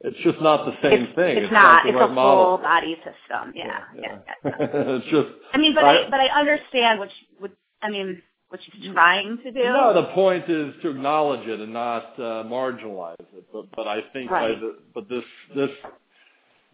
it's 0.00 0.18
just 0.18 0.40
not 0.40 0.64
the 0.64 0.76
same 0.82 1.04
it's, 1.04 1.14
thing. 1.16 1.38
It's, 1.38 1.52
not. 1.52 1.82
the 1.82 1.88
It's 1.90 1.96
right 1.98 2.10
a 2.10 2.12
model. 2.12 2.44
full 2.44 2.58
body 2.58 2.94
system. 2.96 3.52
Yeah, 3.54 3.80
yeah. 3.96 4.18
yeah. 4.44 4.50
it's 4.60 5.06
just. 5.06 5.28
I 5.52 5.58
mean, 5.58 5.74
but 5.74 5.84
I- 5.84 6.06
I, 6.06 6.10
but 6.10 6.20
I 6.20 6.28
understand 6.38 6.98
what, 7.00 7.08
she, 7.10 7.26
what 7.40 7.50
I 7.82 7.90
mean, 7.90 8.22
what 8.48 8.60
she's 8.62 8.92
trying 8.92 9.38
to 9.42 9.50
do. 9.50 9.62
No, 9.64 9.92
the 9.94 10.08
point 10.14 10.48
is 10.48 10.72
to 10.82 10.90
acknowledge 10.90 11.46
it 11.48 11.58
and 11.60 11.72
not 11.72 12.14
uh, 12.18 12.44
marginalize 12.46 13.16
it. 13.20 13.44
But 13.52 13.66
but 13.74 13.88
I 13.88 14.00
think 14.12 14.30
by 14.30 14.50
Right. 14.50 14.60
the, 14.60 14.76
but 14.94 15.08
this 15.08 15.24
this 15.56 15.70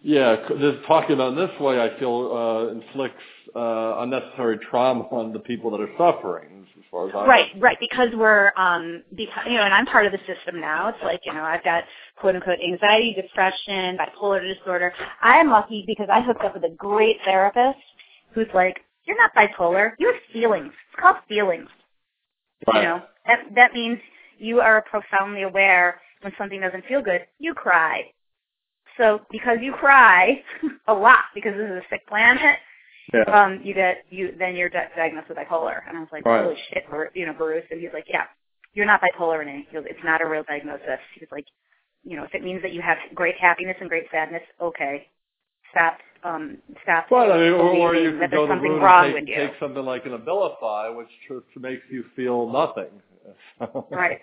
yeah 0.05 0.37
this 0.61 0.77
talking 0.87 1.15
about 1.15 1.35
this 1.35 1.51
way 1.61 1.81
I 1.81 1.99
feel 1.99 2.31
uh, 2.33 2.73
inflicts 2.73 3.23
uh, 3.55 3.97
unnecessary 3.99 4.59
trauma 4.71 5.05
on 5.11 5.33
the 5.33 5.39
people 5.39 5.71
that 5.71 5.81
are 5.81 5.91
suffering. 5.97 6.67
As 6.77 6.85
far 6.91 7.09
as 7.09 7.15
I'm 7.17 7.29
Right, 7.29 7.51
right, 7.59 7.77
because 7.81 8.09
we're, 8.15 8.53
um, 8.57 9.03
because, 9.15 9.45
you 9.47 9.55
know, 9.55 9.63
and 9.63 9.73
I'm 9.73 9.87
part 9.87 10.07
of 10.07 10.13
the 10.13 10.19
system 10.27 10.61
now. 10.61 10.89
It's 10.89 10.99
like, 11.03 11.21
you 11.25 11.33
know, 11.33 11.43
I've 11.43 11.63
got 11.63 11.85
quote 12.17 12.35
unquote 12.35 12.59
anxiety, 12.61 13.15
depression, 13.15 13.97
bipolar 13.97 14.41
disorder. 14.43 14.93
I 15.23 15.39
am 15.39 15.51
lucky 15.51 15.85
because 15.87 16.09
I 16.13 16.21
hooked 16.21 16.43
up 16.43 16.55
with 16.55 16.65
a 16.65 16.75
great 16.75 17.19
therapist 17.25 17.79
who's 18.35 18.49
like, 18.55 18.81
you're 19.05 19.17
not 19.17 19.35
bipolar, 19.35 19.93
you 19.99 20.09
have 20.09 20.21
feelings. 20.33 20.73
It's 20.91 21.01
called 21.01 21.17
feelings. 21.29 21.69
Right. 22.67 22.83
You 22.83 22.89
know, 22.89 23.03
that, 23.27 23.39
that 23.55 23.73
means 23.73 23.99
you 24.39 24.61
are 24.61 24.83
profoundly 24.83 25.43
aware 25.43 26.01
when 26.23 26.33
something 26.39 26.61
doesn't 26.61 26.87
feel 26.87 27.03
good, 27.03 27.21
you 27.39 27.55
cry. 27.55 28.05
So 28.99 29.21
because 29.31 29.59
you 29.61 29.73
cry 29.73 30.43
a 30.89 30.95
lot 30.95 31.25
because 31.35 31.55
this 31.55 31.65
is 31.71 31.77
a 31.77 31.83
sick 31.91 32.07
planet, 32.09 32.59
Yeah. 33.13 33.23
um, 33.25 33.61
you 33.63 33.75
get 33.75 34.05
you 34.11 34.35
then 34.39 34.57
you're 34.57 34.69
diagnosed 34.71 35.29
with 35.29 35.39
bipolar. 35.39 35.81
And 35.89 35.97
I 35.97 36.01
was 36.01 36.09
like, 36.13 36.25
Right. 36.25 36.43
holy 36.45 36.57
shit, 36.73 36.85
you 37.15 37.27
know, 37.27 37.33
Bruce. 37.33 37.65
And 37.71 37.81
he's 37.81 37.91
like, 37.93 38.07
yeah, 38.09 38.25
you're 38.75 38.87
not 38.87 39.01
bipolar. 39.01 39.45
He 39.45 39.67
goes, 39.73 39.85
it's 39.89 40.05
not 40.05 40.21
a 40.23 40.27
real 40.27 40.45
diagnosis. 40.45 41.01
He 41.15 41.21
was 41.21 41.29
like, 41.33 41.47
you 42.05 42.17
know, 42.17 42.25
if 42.25 42.35
it 42.35 42.43
means 42.45 42.63
that 42.63 42.73
you 42.73 42.83
have 42.83 42.99
great 43.15 43.37
happiness 43.41 43.77
and 43.81 43.89
great 43.89 44.05
sadness, 44.11 44.43
okay, 44.61 45.09
stop, 45.71 45.99
um, 46.23 46.59
stop. 46.83 47.07
Well, 47.11 47.33
I 47.33 47.39
mean, 47.39 47.53
or, 47.53 47.95
you 47.95 48.19
could 48.19 48.31
go 48.31 48.47
to 48.47 48.53
the 48.53 48.55
something 48.55 48.73
wrong 48.81 49.17
and 49.17 49.27
take, 49.27 49.37
take 49.37 49.51
something 49.59 49.85
like 49.85 50.07
an 50.07 50.13
Abilify, 50.13 50.95
which 50.97 51.09
makes 51.57 51.83
you 51.91 52.05
feel 52.15 52.51
nothing. 52.51 52.91
Right. 53.91 54.21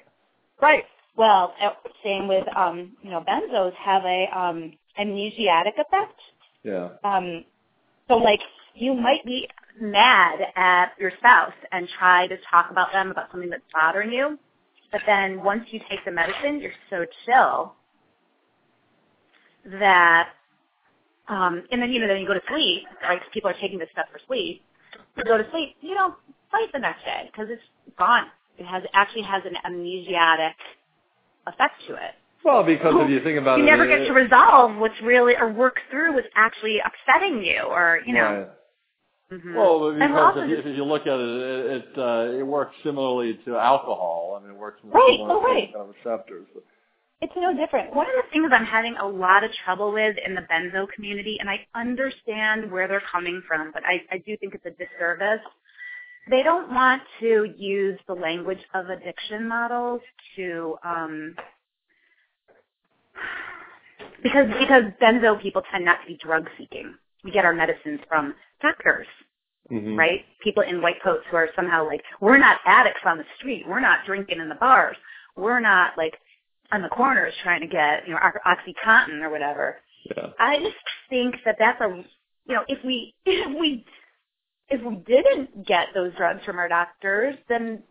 Right. 0.61 0.83
Well, 1.15 1.53
uh, 1.61 1.71
same 2.03 2.27
with 2.27 2.45
um, 2.55 2.93
you 3.01 3.09
know, 3.11 3.21
benzos 3.21 3.73
have 3.73 4.03
a 4.05 4.25
um 4.37 4.73
amnesiatic 4.99 5.73
effect. 5.77 6.19
Yeah. 6.63 6.89
Um, 7.03 7.45
so 8.07 8.15
like 8.15 8.41
you 8.75 8.93
might 8.93 9.25
be 9.25 9.47
mad 9.79 10.39
at 10.55 10.93
your 10.99 11.11
spouse 11.17 11.53
and 11.71 11.87
try 11.99 12.27
to 12.27 12.37
talk 12.49 12.71
about 12.71 12.91
them 12.91 13.11
about 13.11 13.31
something 13.31 13.49
that's 13.49 13.63
bothering 13.73 14.11
you, 14.11 14.37
but 14.91 15.01
then 15.05 15.43
once 15.43 15.63
you 15.71 15.79
take 15.89 16.03
the 16.05 16.11
medicine, 16.11 16.59
you're 16.61 16.71
so 16.89 17.05
chill 17.25 17.73
that, 19.79 20.29
um, 21.27 21.63
and 21.71 21.81
then 21.81 21.91
you 21.91 21.99
know 21.99 22.07
then 22.07 22.17
you 22.21 22.27
go 22.27 22.33
to 22.33 22.41
sleep. 22.49 22.83
Right? 23.03 23.21
people 23.33 23.49
are 23.49 23.55
taking 23.61 23.79
this 23.79 23.89
stuff 23.91 24.05
for 24.11 24.19
sleep. 24.27 24.63
You 25.17 25.23
go 25.23 25.37
to 25.37 25.45
sleep, 25.51 25.75
you 25.81 25.93
don't 25.93 26.15
fight 26.51 26.71
the 26.73 26.79
next 26.79 27.03
day 27.03 27.29
because 27.31 27.49
it's 27.49 27.61
gone. 27.97 28.25
It 28.57 28.65
has 28.65 28.83
actually 28.93 29.23
has 29.23 29.43
an 29.45 29.55
amnesiatic 29.65 30.53
effect 31.47 31.75
to 31.87 31.93
it 31.95 32.13
Well, 32.45 32.63
because 32.63 32.93
if 32.97 33.09
you 33.09 33.23
think 33.23 33.39
about 33.39 33.57
you 33.59 33.63
it, 33.63 33.67
you 33.67 33.71
never 33.77 33.87
get 33.87 34.07
to 34.07 34.13
resolve 34.13 34.77
what's 34.77 34.99
really 35.03 35.35
or 35.35 35.51
work 35.51 35.77
through 35.89 36.13
what's 36.13 36.27
actually 36.35 36.79
upsetting 36.79 37.43
you 37.43 37.61
or 37.61 37.99
you 38.05 38.13
know 38.13 38.21
Right. 38.39 38.47
Mm-hmm. 39.31 39.55
Well, 39.55 39.93
because 39.93 40.43
if, 40.43 40.49
you- 40.49 40.55
just- 40.57 40.67
if 40.67 40.75
you 40.77 40.83
look 40.83 41.03
at 41.03 41.17
it, 41.19 41.21
it 41.21 41.87
it, 41.95 41.97
uh, 41.97 42.37
it 42.37 42.43
works 42.45 42.75
similarly 42.83 43.39
to 43.45 43.57
alcohol. 43.57 44.37
I 44.37 44.43
mean, 44.45 44.55
it 44.55 44.59
works 44.59 44.81
with 44.83 44.93
Right, 44.93 45.17
similar 45.19 45.35
oh, 45.35 45.41
right. 45.41 45.73
kind 45.73 45.89
of 45.89 45.95
receptors. 45.95 46.47
It's 47.21 47.33
no 47.37 47.55
different. 47.55 47.95
One 47.95 48.07
of 48.07 48.13
the 48.17 48.29
things 48.33 48.51
I'm 48.53 48.65
having 48.65 48.95
a 48.97 49.07
lot 49.07 49.43
of 49.45 49.51
trouble 49.63 49.93
with 49.93 50.17
in 50.25 50.35
the 50.35 50.41
benzo 50.51 50.85
community, 50.93 51.37
and 51.39 51.49
I 51.49 51.65
understand 51.75 52.71
where 52.71 52.87
they're 52.89 53.03
coming 53.11 53.41
from, 53.47 53.71
but 53.73 53.83
I, 53.85 54.01
I 54.11 54.17
do 54.17 54.35
think 54.37 54.53
it's 54.55 54.65
a 54.65 54.71
disservice. 54.71 55.39
They 56.29 56.43
don't 56.43 56.69
want 56.73 57.01
to 57.19 57.53
use 57.57 57.99
the 58.07 58.13
language 58.13 58.59
of 58.73 58.89
addiction 58.89 59.47
models 59.47 60.01
to, 60.35 60.75
um, 60.85 61.35
because 64.23 64.47
because 64.59 64.83
benzo 65.01 65.41
people 65.41 65.63
tend 65.71 65.85
not 65.85 65.99
to 66.01 66.07
be 66.07 66.17
drug 66.23 66.47
seeking. 66.57 66.93
We 67.23 67.31
get 67.31 67.45
our 67.45 67.53
medicines 67.53 67.99
from 68.07 68.35
doctors, 68.61 69.07
Mm-hmm. 69.71 69.95
right? 69.97 70.25
People 70.43 70.63
in 70.63 70.81
white 70.81 71.01
coats 71.01 71.23
who 71.31 71.37
are 71.37 71.47
somehow 71.55 71.85
like, 71.87 72.01
we're 72.19 72.37
not 72.37 72.57
addicts 72.65 72.99
on 73.05 73.17
the 73.17 73.23
street. 73.37 73.63
We're 73.67 73.79
not 73.79 73.99
drinking 74.05 74.39
in 74.41 74.49
the 74.49 74.55
bars. 74.55 74.97
We're 75.37 75.61
not 75.61 75.97
like 75.97 76.13
on 76.73 76.81
the 76.81 76.89
corners 76.89 77.33
trying 77.41 77.61
to 77.61 77.67
get, 77.67 78.05
you 78.05 78.13
know, 78.13 78.19
OxyContin 78.45 79.21
or 79.21 79.29
whatever. 79.29 79.77
Yeah. 80.17 80.27
I 80.39 80.57
just 80.57 80.75
think 81.09 81.35
that 81.45 81.55
that's 81.57 81.79
a, 81.79 82.03
you 82.47 82.55
know, 82.55 82.63
if 82.67 82.83
we, 82.83 83.13
if 83.25 83.57
we, 83.59 83.85
if 84.71 84.81
we 84.83 84.95
didn't 84.97 85.67
get 85.67 85.87
those 85.93 86.13
drugs 86.15 86.41
from 86.45 86.57
our 86.57 86.69
doctors, 86.69 87.35
then, 87.49 87.83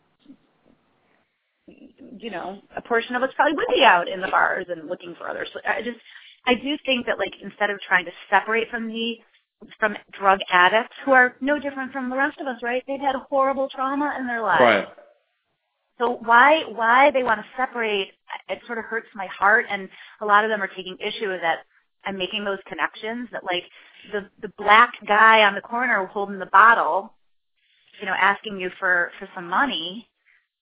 you 1.66 2.30
know, 2.30 2.60
a 2.76 2.82
portion 2.82 3.14
of 3.16 3.22
us 3.22 3.30
probably 3.36 3.54
would 3.54 3.74
be 3.74 3.84
out 3.84 4.08
in 4.08 4.20
the 4.20 4.28
bars 4.28 4.66
and 4.68 4.88
looking 4.88 5.14
for 5.18 5.28
others. 5.28 5.48
So 5.54 5.60
I 5.68 5.82
just, 5.82 5.98
I 6.46 6.54
do 6.54 6.76
think 6.86 7.06
that 7.06 7.18
like 7.18 7.34
instead 7.42 7.70
of 7.70 7.80
trying 7.80 8.06
to 8.06 8.12
separate 8.30 8.70
from 8.70 8.88
the, 8.88 9.16
from 9.78 9.96
drug 10.18 10.40
addicts 10.50 10.94
who 11.04 11.12
are 11.12 11.36
no 11.40 11.58
different 11.58 11.92
from 11.92 12.10
the 12.10 12.16
rest 12.16 12.40
of 12.40 12.46
us, 12.46 12.62
right? 12.62 12.82
They've 12.88 13.00
had 13.00 13.14
horrible 13.28 13.68
trauma 13.68 14.16
in 14.18 14.26
their 14.26 14.42
lives. 14.42 14.60
Right. 14.62 14.88
So 15.98 16.18
why 16.24 16.64
why 16.68 17.10
they 17.10 17.22
want 17.22 17.40
to 17.40 17.46
separate? 17.56 18.08
It 18.48 18.60
sort 18.66 18.78
of 18.78 18.86
hurts 18.86 19.08
my 19.14 19.26
heart, 19.26 19.66
and 19.70 19.88
a 20.22 20.26
lot 20.26 20.44
of 20.44 20.50
them 20.50 20.62
are 20.62 20.68
taking 20.68 20.96
issue 20.98 21.28
with 21.28 21.42
that. 21.42 21.58
I'm 22.04 22.16
making 22.16 22.44
those 22.44 22.58
connections 22.66 23.28
that 23.32 23.44
like 23.44 23.64
the 24.12 24.28
the 24.42 24.52
black 24.58 24.92
guy 25.06 25.42
on 25.44 25.54
the 25.54 25.60
corner 25.60 26.06
holding 26.06 26.38
the 26.38 26.46
bottle, 26.46 27.14
you 28.00 28.06
know, 28.06 28.14
asking 28.18 28.60
you 28.60 28.70
for 28.78 29.12
for 29.18 29.28
some 29.34 29.48
money, 29.48 30.08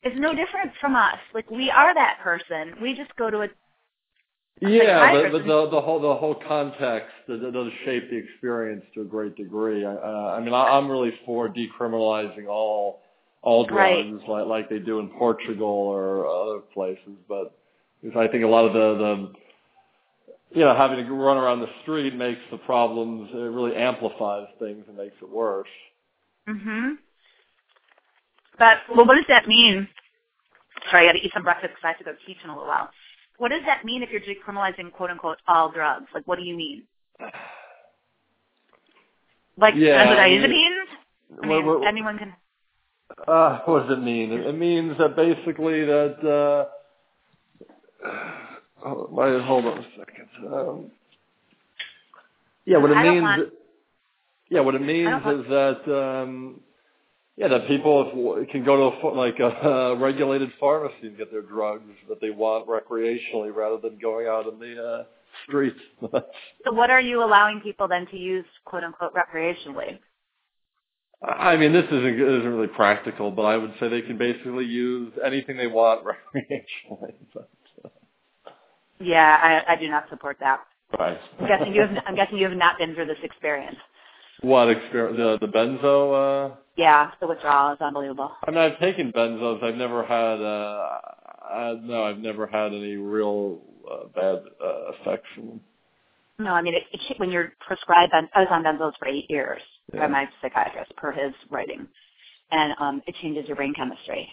is 0.05 0.12
no 0.16 0.34
different 0.34 0.72
from 0.80 0.97
us. 0.97 1.18
Like 1.34 1.51
we 1.51 1.70
are 1.70 1.95
that 1.95 2.18
person. 2.22 2.74
We 2.82 2.95
just 2.95 3.14
go 3.16 3.30
to 3.30 3.43
a 3.43 3.49
Yeah, 4.61 5.12
but, 5.12 5.32
but 5.32 5.45
the 5.47 5.68
the 5.70 5.80
whole 5.80 6.01
the 6.01 6.14
whole 6.14 6.36
context 6.49 7.12
does 7.28 7.72
shape 7.84 8.11
the 8.11 8.16
experience 8.16 8.84
to 8.95 9.03
a 9.03 9.05
great 9.05 9.36
degree. 9.36 9.84
I, 9.84 9.95
uh, 9.95 10.36
I 10.39 10.41
mean, 10.41 10.55
I, 10.55 10.64
I'm 10.78 10.91
really 10.91 11.12
for 11.26 11.49
decriminalizing 11.49 12.49
all 12.49 13.03
all 13.43 13.64
drugs 13.66 14.22
Right. 14.26 14.28
like 14.28 14.47
like 14.47 14.68
they 14.70 14.78
do 14.80 14.99
in 15.01 15.09
Portugal 15.11 15.68
or 15.68 16.26
other 16.26 16.61
places. 16.74 17.16
But 17.28 17.57
because 18.03 18.18
I 18.18 18.30
think 18.30 18.45
a 18.45 18.49
lot 18.49 18.64
of 18.66 18.72
the 18.72 19.05
the 19.05 19.32
you 20.53 20.61
know 20.64 20.74
having 20.74 21.05
to 21.05 21.12
run 21.12 21.36
around 21.36 21.61
the 21.61 21.68
street 21.82 22.14
makes 22.14 22.40
the 22.51 22.59
problems. 22.59 23.30
It 23.32 23.36
really 23.36 23.76
amplifies 23.76 24.49
things 24.59 24.84
and 24.88 24.96
makes 24.96 25.16
it 25.22 25.28
worse. 25.28 25.68
Mhm. 26.49 26.99
But 28.59 28.78
well, 28.94 29.07
what 29.07 29.14
does 29.16 29.26
that 29.28 29.46
mean? 29.46 29.88
Sorry, 30.90 31.05
I 31.05 31.12
got 31.12 31.18
to 31.18 31.24
eat 31.24 31.32
some 31.34 31.42
breakfast 31.44 31.72
because 31.74 31.84
I 31.84 31.88
have 31.88 31.99
to 31.99 32.05
go 32.05 32.12
teach 32.26 32.38
in 32.42 32.51
a 32.51 32.55
little 32.55 32.68
while. 32.68 32.90
What 33.38 33.51
does 33.51 33.62
that 33.66 33.84
mean 33.84 34.03
if 34.03 34.11
you're 34.11 34.20
decriminalizing 34.20 34.92
"quote 34.92 35.11
unquote" 35.11 35.38
all 35.46 35.70
drugs? 35.70 36.07
Like, 36.14 36.26
what 36.26 36.38
do 36.38 36.44
you 36.44 36.57
mean? 36.57 36.84
Like 39.57 39.74
Yeah, 39.76 40.03
I 40.03 40.28
mean- 40.28 40.42
benzodiazepines? 40.42 40.84
I 41.42 41.46
mean, 41.46 41.66
What- 41.66 41.80
what- 41.80 41.88
anyone 41.88 42.18
can. 42.18 42.34
Uh, 43.26 43.59
what 43.64 43.86
does 43.88 43.99
it 43.99 44.03
mean? 44.03 44.32
It, 44.32 44.46
it 44.46 44.53
means 44.55 44.96
that 44.99 45.14
basically 45.16 45.84
that. 45.84 46.68
Uh, 48.05 48.38
oh, 48.85 49.09
my, 49.12 49.39
hold 49.45 49.66
on 49.66 49.79
a 49.79 49.87
second. 49.97 50.29
Um, 50.47 50.91
yeah, 52.64 52.79
what 52.79 52.91
it 52.91 52.97
means. 52.97 53.22
want- 53.22 53.53
yeah, 54.51 54.61
what 54.61 54.74
it 54.74 54.83
means 54.83 55.24
want- 55.24 55.41
is 55.41 55.49
that. 55.49 55.95
Um, 55.95 56.61
yeah, 57.39 57.47
that 57.47 57.68
people 57.68 58.45
can 58.51 58.64
go 58.64 58.91
to 58.91 59.07
a, 59.07 59.09
like 59.11 59.39
a, 59.39 59.47
a 59.68 59.97
regulated 59.97 60.51
pharmacy 60.59 60.95
and 61.05 61.16
get 61.16 61.31
their 61.31 61.43
drugs 61.43 61.85
that 62.09 62.20
they 62.20 62.31
want 62.31 62.66
recreationally 62.66 63.55
rather 63.55 63.79
than 63.81 63.97
going 64.01 64.26
out 64.26 64.49
in 64.49 64.59
the 64.59 64.83
uh, 64.83 65.05
streets. 65.47 65.79
So, 66.64 66.72
what 66.72 66.91
are 66.91 67.01
you 67.01 67.22
allowing 67.22 67.61
people 67.61 67.87
then 67.87 68.07
to 68.09 68.16
use 68.16 68.45
"quote 68.64 68.83
unquote" 68.83 69.14
recreationally? 69.14 70.01
I 71.22 71.57
mean, 71.57 71.72
this 71.72 71.85
isn't 71.87 72.20
isn't 72.20 72.53
really 72.53 72.68
practical, 72.68 73.31
but 73.31 73.43
I 73.43 73.57
would 73.57 73.72
say 73.79 73.89
they 73.89 74.03
can 74.03 74.18
basically 74.18 74.64
use 74.64 75.12
anything 75.24 75.57
they 75.57 75.66
want 75.68 76.05
recreationally. 76.35 77.14
Yeah, 79.01 79.62
I, 79.68 79.72
I 79.74 79.76
do 79.76 79.88
not 79.88 80.09
support 80.11 80.36
that. 80.40 80.61
Right. 80.99 81.18
I'm 81.40 81.46
guessing 81.46 81.74
you 81.74 81.82
have. 81.82 81.90
I'm 82.07 82.14
guessing 82.14 82.38
you 82.38 82.49
have 82.49 82.57
not 82.59 82.78
been 82.78 82.94
through 82.94 83.07
this 83.07 83.18
experience. 83.22 83.76
what 84.40 84.70
experience? 84.70 85.16
The 85.18 85.38
the 85.46 85.53
benzo. 85.53 86.51
Uh, 86.53 86.57
Yeah, 86.76 87.11
the 87.20 87.26
withdrawal 87.26 87.74
is 87.74 87.80
unbelievable. 87.80 88.32
I 88.46 88.51
mean, 88.51 88.61
I've 88.61 88.78
taken 88.78 89.12
benzos. 89.12 89.62
I've 89.62 89.74
never 89.76 90.05
had. 90.05 90.40
Uh, 90.40 90.88
uh, 91.53 91.74
no, 91.82 92.05
I've 92.05 92.18
never 92.18 92.46
had 92.46 92.72
any 92.72 92.96
real 92.96 93.61
uh, 93.90 94.07
bad 94.14 94.42
uh, 94.64 94.92
effects 95.01 95.28
from 95.34 95.46
them. 95.49 95.61
No, 96.38 96.53
I 96.53 96.62
mean, 96.62 96.74
it, 96.74 96.84
it, 96.92 97.18
when 97.20 97.30
you're 97.30 97.53
prescribed, 97.66 98.12
ben- 98.12 98.28
I 98.34 98.40
was 98.40 98.49
on 98.51 98.62
benzos 98.64 98.92
for 98.99 99.09
eight 99.09 99.28
years 99.30 99.61
Yeah. 99.92 100.01
by 100.01 100.07
my 100.09 100.28
psychiatrist 100.40 100.94
per 100.96 101.12
his 101.12 101.32
writing, 101.51 101.86
and 102.53 102.74
um, 102.80 103.03
it 103.07 103.14
changes 103.22 103.46
your 103.49 103.57
brain 103.57 103.74
chemistry. 103.74 104.28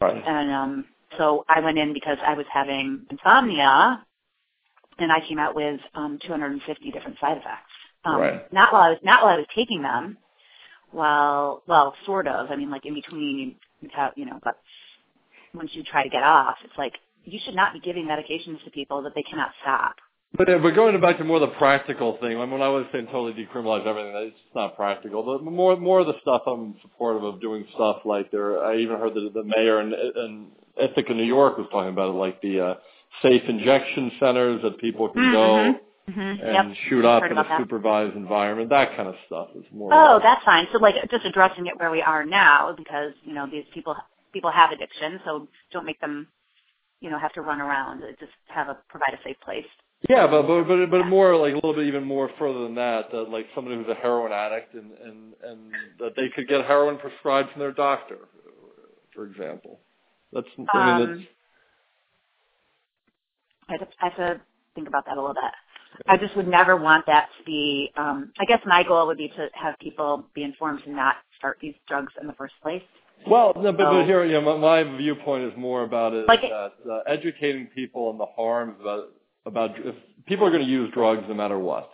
Right. 0.00 0.22
And 0.26 0.50
um, 0.52 0.84
so 1.16 1.44
I 1.48 1.60
went 1.60 1.78
in 1.78 1.92
because 1.92 2.18
I 2.24 2.34
was 2.34 2.46
having 2.52 3.06
insomnia, 3.10 4.04
and 4.98 5.12
I 5.12 5.20
came 5.26 5.38
out 5.38 5.54
with 5.54 5.80
um, 5.94 6.18
250 6.26 6.90
different 6.90 7.18
side 7.20 7.38
effects. 7.38 7.72
Um, 8.04 8.20
Right. 8.20 8.52
Not 8.52 8.72
while 8.72 8.82
I 8.82 8.90
was 8.90 8.98
not 9.02 9.22
while 9.22 9.34
I 9.34 9.38
was 9.38 9.46
taking 9.54 9.82
them. 9.82 10.18
While 10.90 11.62
well, 11.66 11.94
sort 12.06 12.26
of. 12.26 12.50
I 12.50 12.56
mean, 12.56 12.70
like 12.70 12.86
in 12.86 12.94
between, 12.94 13.56
you 13.80 13.90
you 14.16 14.26
know. 14.26 14.40
But 14.42 14.58
once 15.54 15.70
you 15.74 15.82
try 15.82 16.02
to 16.04 16.08
get 16.08 16.22
off, 16.22 16.56
it's 16.64 16.76
like 16.78 16.94
you 17.24 17.38
should 17.44 17.54
not 17.54 17.72
be 17.72 17.80
giving 17.80 18.06
medications 18.06 18.62
to 18.64 18.70
people 18.70 19.02
that 19.02 19.14
they 19.14 19.22
cannot 19.22 19.50
stop. 19.62 19.96
But 20.36 20.48
uh, 20.50 20.58
but 20.58 20.74
going 20.74 20.98
back 21.00 21.18
to 21.18 21.24
more 21.24 21.40
the 21.40 21.48
practical 21.48 22.18
thing, 22.20 22.36
I 22.36 22.40
mean, 22.40 22.50
when 22.50 22.62
I 22.62 22.68
was 22.68 22.86
saying 22.92 23.06
totally 23.06 23.32
decriminalize 23.32 23.86
everything, 23.86 24.12
it's 24.14 24.36
just 24.36 24.54
not 24.54 24.76
practical. 24.76 25.22
But 25.22 25.42
more 25.50 25.76
more 25.76 26.00
of 26.00 26.06
the 26.06 26.20
stuff 26.20 26.42
I'm 26.46 26.76
supportive 26.82 27.24
of 27.24 27.40
doing 27.40 27.66
stuff 27.74 27.98
like 28.04 28.30
there. 28.30 28.62
I 28.62 28.76
even 28.76 28.98
heard 28.98 29.14
that 29.14 29.30
the 29.32 29.44
mayor 29.44 29.80
in, 29.80 29.92
in 29.92 30.46
Ithaca, 30.80 31.14
New 31.14 31.24
York, 31.24 31.58
was 31.58 31.66
talking 31.70 31.90
about 31.90 32.10
it, 32.10 32.18
like 32.18 32.40
the 32.42 32.60
uh, 32.60 32.74
safe 33.22 33.42
injection 33.48 34.12
centers 34.20 34.62
that 34.62 34.78
people 34.78 35.08
can 35.10 35.32
go 35.32 35.76
Mm-hmm. 36.08 36.20
and 36.20 36.68
Yep. 36.70 36.76
shoot 36.88 37.04
up 37.04 37.22
in 37.24 37.32
a 37.32 37.42
that. 37.42 37.60
supervised 37.60 38.16
environment. 38.16 38.70
That 38.70 38.96
kind 38.96 39.08
of 39.08 39.14
stuff 39.26 39.48
is 39.54 39.64
more. 39.72 39.92
Oh, 39.92 40.18
that's 40.22 40.42
fine. 40.44 40.66
So 40.72 40.78
like 40.78 40.94
just 41.10 41.24
addressing 41.26 41.66
it 41.66 41.78
where 41.78 41.90
we 41.90 42.00
are 42.00 42.24
now 42.24 42.72
because, 42.76 43.12
you 43.24 43.34
know, 43.34 43.46
these 43.46 43.64
people 43.74 43.94
people 44.32 44.50
have 44.50 44.70
addiction, 44.70 45.20
so 45.24 45.48
don't 45.72 45.84
make 45.84 46.00
them, 46.00 46.28
you 47.00 47.10
know, 47.10 47.18
have 47.18 47.32
to 47.34 47.42
run 47.42 47.60
around. 47.60 48.02
Just 48.18 48.32
have 48.46 48.68
a 48.68 48.78
provide 48.88 49.14
a 49.14 49.22
safe 49.22 49.38
place. 49.44 49.66
Yeah, 50.08 50.26
but 50.26 50.42
but 50.46 50.64
but 50.64 50.90
but 50.90 51.04
more 51.06 51.36
like 51.36 51.52
a 51.52 51.56
little 51.56 51.74
bit 51.74 51.86
even 51.86 52.04
more 52.04 52.30
further 52.38 52.62
than 52.62 52.74
that. 52.76 53.10
That 53.12 53.28
like 53.28 53.46
somebody 53.54 53.76
who's 53.76 53.88
a 53.88 53.94
heroin 53.94 54.32
addict 54.32 54.74
and 54.74 54.92
and 54.92 55.34
and 55.42 55.72
that 55.98 56.14
they 56.16 56.28
could 56.34 56.48
get 56.48 56.64
heroin 56.64 56.96
prescribed 56.96 57.50
from 57.52 57.60
their 57.60 57.72
doctor, 57.72 58.18
for 59.14 59.26
example. 59.26 59.80
That's 60.32 60.46
I 60.74 60.98
mean 60.98 61.08
Um, 61.10 61.26
I 63.68 63.72
have, 63.72 63.80
to, 63.80 63.86
I 64.00 64.04
have 64.08 64.16
to 64.16 64.40
think 64.74 64.88
about 64.88 65.04
that 65.06 65.16
a 65.16 65.20
little 65.20 65.34
bit. 65.34 65.52
I 66.06 66.16
just 66.16 66.36
would 66.36 66.48
never 66.48 66.76
want 66.76 67.06
that 67.06 67.28
to 67.38 67.44
be. 67.44 67.90
Um, 67.96 68.32
I 68.38 68.44
guess 68.44 68.60
my 68.64 68.82
goal 68.82 69.06
would 69.06 69.18
be 69.18 69.28
to 69.28 69.48
have 69.54 69.74
people 69.80 70.24
be 70.34 70.42
informed 70.42 70.82
to 70.84 70.90
not 70.90 71.16
start 71.38 71.58
these 71.60 71.74
drugs 71.86 72.12
in 72.20 72.26
the 72.26 72.32
first 72.34 72.54
place. 72.62 72.82
well, 73.26 73.52
no, 73.56 73.72
but 73.72 73.82
So- 73.82 73.90
but 73.92 74.04
here, 74.06 74.24
you 74.24 74.40
know, 74.40 74.56
my, 74.58 74.82
my 74.84 74.96
viewpoint 74.96 75.44
is 75.44 75.52
more 75.58 75.82
about 75.82 76.14
it 76.14 76.26
Like- 76.28 76.42
that 76.42 76.72
uh, 76.88 77.00
educating 77.06 77.66
people 77.74 78.06
on 78.08 78.18
the 78.18 78.26
harms 78.26 78.76
about 78.80 79.08
about 79.46 79.70
if 79.78 79.94
people 80.26 80.46
are 80.46 80.50
going 80.50 80.64
to 80.64 80.70
use 80.70 80.90
drugs 80.92 81.24
no 81.28 81.34
matter 81.34 81.58
what, 81.58 81.90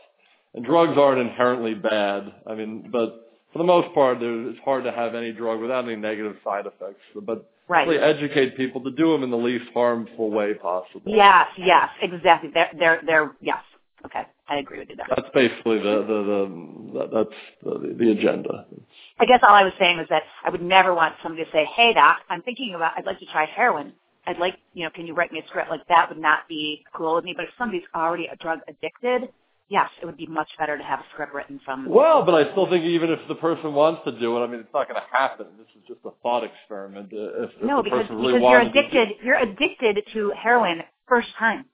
and 0.54 0.64
drugs 0.64 0.98
aren't 0.98 1.20
inherently 1.20 1.74
bad. 1.74 2.32
I 2.46 2.54
mean, 2.54 2.88
but 2.90 3.23
for 3.54 3.58
the 3.58 3.64
most 3.64 3.94
part, 3.94 4.18
it's 4.20 4.58
hard 4.64 4.82
to 4.82 4.90
have 4.90 5.14
any 5.14 5.30
drug 5.30 5.60
without 5.60 5.84
any 5.84 5.94
negative 5.94 6.36
side 6.42 6.66
effects. 6.66 7.00
But 7.14 7.48
Right. 7.68 7.88
really 7.88 8.02
educate 8.02 8.56
people 8.58 8.82
to 8.82 8.90
do 8.90 9.12
them 9.12 9.22
in 9.22 9.30
the 9.30 9.38
least 9.38 9.64
harmful 9.72 10.30
way 10.30 10.52
possible. 10.54 11.00
Yes, 11.06 11.46
yes, 11.56 11.88
exactly. 12.02 12.50
They're, 12.52 12.70
they're, 12.78 13.00
they're, 13.06 13.32
yes. 13.40 13.62
Okay, 14.04 14.26
I 14.48 14.56
agree 14.56 14.80
with 14.80 14.90
you 14.90 14.96
there. 14.96 15.06
That's 15.08 15.30
basically 15.32 15.78
the 15.78 16.02
the, 16.02 16.22
the 16.24 16.98
that, 16.98 17.10
that's 17.10 17.40
the, 17.62 17.94
the 17.94 18.10
agenda. 18.10 18.66
I 19.18 19.24
guess 19.24 19.40
all 19.42 19.54
I 19.54 19.62
was 19.64 19.72
saying 19.78 19.96
was 19.96 20.06
that 20.10 20.24
I 20.44 20.50
would 20.50 20.60
never 20.60 20.92
want 20.94 21.14
somebody 21.22 21.42
to 21.42 21.50
say, 21.50 21.64
"Hey, 21.74 21.94
doc, 21.94 22.18
I'm 22.28 22.42
thinking 22.42 22.74
about. 22.74 22.92
I'd 22.98 23.06
like 23.06 23.18
to 23.20 23.26
try 23.26 23.46
heroin. 23.46 23.94
I'd 24.26 24.36
like, 24.38 24.56
you 24.74 24.84
know, 24.84 24.90
can 24.90 25.06
you 25.06 25.14
write 25.14 25.32
me 25.32 25.38
a 25.40 25.46
script?" 25.48 25.70
Like 25.70 25.88
that 25.88 26.10
would 26.10 26.18
not 26.18 26.40
be 26.50 26.84
cool 26.94 27.14
with 27.14 27.24
me. 27.24 27.32
But 27.34 27.44
if 27.44 27.52
somebody's 27.56 27.86
already 27.94 28.26
a 28.26 28.36
drug 28.36 28.58
addicted, 28.68 29.30
yes, 29.68 29.90
it 30.00 30.06
would 30.06 30.16
be 30.16 30.26
much 30.26 30.48
better 30.58 30.76
to 30.76 30.84
have 30.84 31.00
a 31.00 31.04
script 31.12 31.34
written 31.34 31.60
from. 31.64 31.88
Well, 31.88 32.24
but 32.24 32.34
I 32.34 32.50
still 32.52 32.68
think 32.68 32.84
even 32.84 33.10
if 33.10 33.20
the 33.28 33.34
person 33.34 33.74
wants 33.74 34.02
to 34.04 34.18
do 34.18 34.36
it, 34.36 34.40
I 34.40 34.46
mean, 34.46 34.60
it's 34.60 34.72
not 34.74 34.88
going 34.88 35.00
to 35.00 35.06
happen. 35.16 35.46
This 35.58 35.66
is 35.76 35.82
just 35.88 36.00
a 36.04 36.10
thought 36.22 36.44
experiment. 36.44 37.08
If, 37.12 37.50
if 37.50 37.62
no, 37.62 37.82
because, 37.82 38.06
really 38.10 38.34
because 38.34 38.50
you're 38.50 38.60
addicted. 38.60 39.08
You're 39.22 39.38
addicted 39.38 40.02
to 40.12 40.32
heroin 40.36 40.82
first 41.08 41.28
time. 41.38 41.66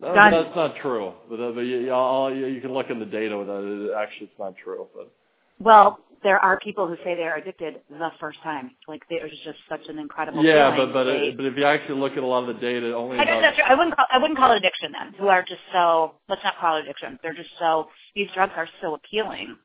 No, 0.00 0.14
that's 0.14 0.56
not 0.56 0.76
true. 0.80 1.12
But, 1.28 1.40
uh, 1.40 1.52
but 1.52 1.60
you, 1.60 1.80
you, 1.80 2.28
you 2.34 2.46
you 2.46 2.60
can 2.62 2.72
look 2.72 2.88
in 2.88 2.98
the 2.98 3.04
data 3.04 3.36
that. 3.46 3.94
Actually, 4.00 4.28
it's 4.28 4.38
not 4.38 4.54
true. 4.56 4.86
But 4.94 5.12
Well, 5.60 5.98
there 6.22 6.38
are 6.38 6.58
people 6.58 6.86
who 6.86 6.96
say 7.04 7.14
they 7.14 7.22
are 7.22 7.36
addicted 7.36 7.76
the 7.88 8.10
first 8.20 8.42
time. 8.42 8.72
Like 8.88 9.02
there's 9.08 9.32
just 9.44 9.58
such 9.68 9.86
an 9.88 9.98
incredible 9.98 10.44
yeah, 10.44 10.74
but 10.76 10.92
but 10.92 11.06
it, 11.06 11.36
but 11.36 11.46
if 11.46 11.56
you 11.56 11.64
actually 11.64 11.98
look 12.00 12.12
at 12.12 12.22
a 12.22 12.26
lot 12.26 12.48
of 12.48 12.54
the 12.54 12.60
data, 12.60 12.94
only 12.94 13.18
I, 13.18 13.24
guess 13.24 13.40
that's 13.40 13.56
true. 13.56 13.64
I 13.66 13.74
wouldn't 13.74 13.96
call 13.96 14.06
I 14.10 14.18
wouldn't 14.18 14.38
call 14.38 14.52
it 14.52 14.56
addiction 14.58 14.92
then. 14.92 15.14
Who 15.18 15.28
are 15.28 15.42
just 15.42 15.60
so 15.72 16.14
let's 16.28 16.42
not 16.44 16.54
call 16.60 16.76
it 16.76 16.84
addiction. 16.84 17.18
They're 17.22 17.34
just 17.34 17.50
so 17.58 17.88
these 18.14 18.28
drugs 18.34 18.52
are 18.56 18.68
so 18.82 18.94
appealing. 18.94 19.56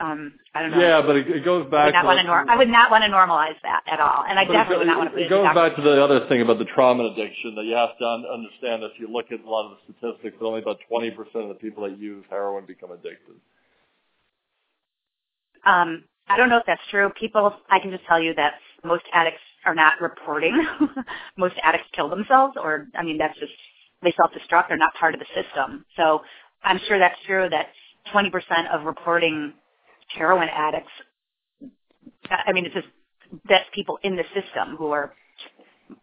Um, 0.00 0.32
I 0.54 0.62
don't 0.62 0.70
know. 0.70 0.80
yeah, 0.80 1.02
but 1.04 1.16
it, 1.16 1.28
it 1.28 1.44
goes 1.44 1.66
I 1.66 1.70
back. 1.70 1.84
would 1.86 1.92
not 1.92 2.00
to 2.00 2.06
want 2.06 2.18
to 2.18 2.22
the- 2.22 2.26
nor- 2.28 2.50
I 2.50 2.56
would 2.56 2.68
not 2.70 2.90
want 2.90 3.04
to 3.04 3.10
normalize 3.10 3.60
that 3.62 3.82
at 3.86 4.00
all, 4.00 4.24
and 4.26 4.38
I 4.38 4.44
definitely 4.44 4.76
it, 4.76 4.78
would 4.78 4.86
not 4.86 4.98
want 4.98 5.12
to 5.14 5.20
it 5.20 5.28
goes 5.28 5.54
back 5.54 5.76
to 5.76 5.82
the 5.82 6.02
other 6.02 6.26
thing 6.26 6.40
about 6.40 6.58
the 6.58 6.64
trauma 6.64 7.04
and 7.04 7.12
addiction 7.12 7.54
that 7.56 7.64
you 7.64 7.74
have 7.76 7.98
to 7.98 8.06
un- 8.08 8.24
understand. 8.24 8.82
If 8.82 8.92
you 8.98 9.12
look 9.12 9.26
at 9.30 9.44
a 9.44 9.50
lot 9.50 9.70
of 9.70 9.76
the 9.76 9.92
statistics, 9.92 10.36
that 10.40 10.46
only 10.46 10.62
about 10.62 10.78
20% 10.90 11.12
of 11.34 11.48
the 11.48 11.60
people 11.60 11.84
that 11.84 11.98
use 11.98 12.24
heroin 12.30 12.64
become 12.64 12.92
addicted. 12.92 13.36
Um, 15.64 16.04
I 16.28 16.36
don't 16.36 16.48
know 16.48 16.58
if 16.58 16.64
that's 16.66 16.80
true. 16.90 17.10
People, 17.18 17.52
I 17.68 17.80
can 17.80 17.90
just 17.90 18.04
tell 18.06 18.22
you 18.22 18.34
that 18.34 18.54
most 18.84 19.04
addicts 19.12 19.40
are 19.66 19.74
not 19.74 20.00
reporting. 20.00 20.64
most 21.36 21.54
addicts 21.62 21.88
kill 21.94 22.08
themselves, 22.08 22.56
or 22.62 22.86
I 22.94 23.02
mean, 23.02 23.18
that's 23.18 23.38
just 23.38 23.52
they 24.02 24.12
self-destruct. 24.16 24.68
They're 24.68 24.78
not 24.78 24.94
part 24.94 25.14
of 25.14 25.20
the 25.20 25.26
system. 25.34 25.84
So 25.96 26.20
I'm 26.62 26.80
sure 26.86 26.98
that's 26.98 27.18
true. 27.26 27.48
That 27.50 27.66
20% 28.14 28.30
of 28.72 28.86
reporting 28.86 29.52
heroin 30.08 30.48
addicts. 30.48 30.92
I 32.30 32.52
mean, 32.52 32.66
it's 32.66 32.74
just 32.74 32.86
that's 33.48 33.64
people 33.74 33.98
in 34.02 34.16
the 34.16 34.24
system 34.34 34.76
who 34.76 34.90
are. 34.90 35.12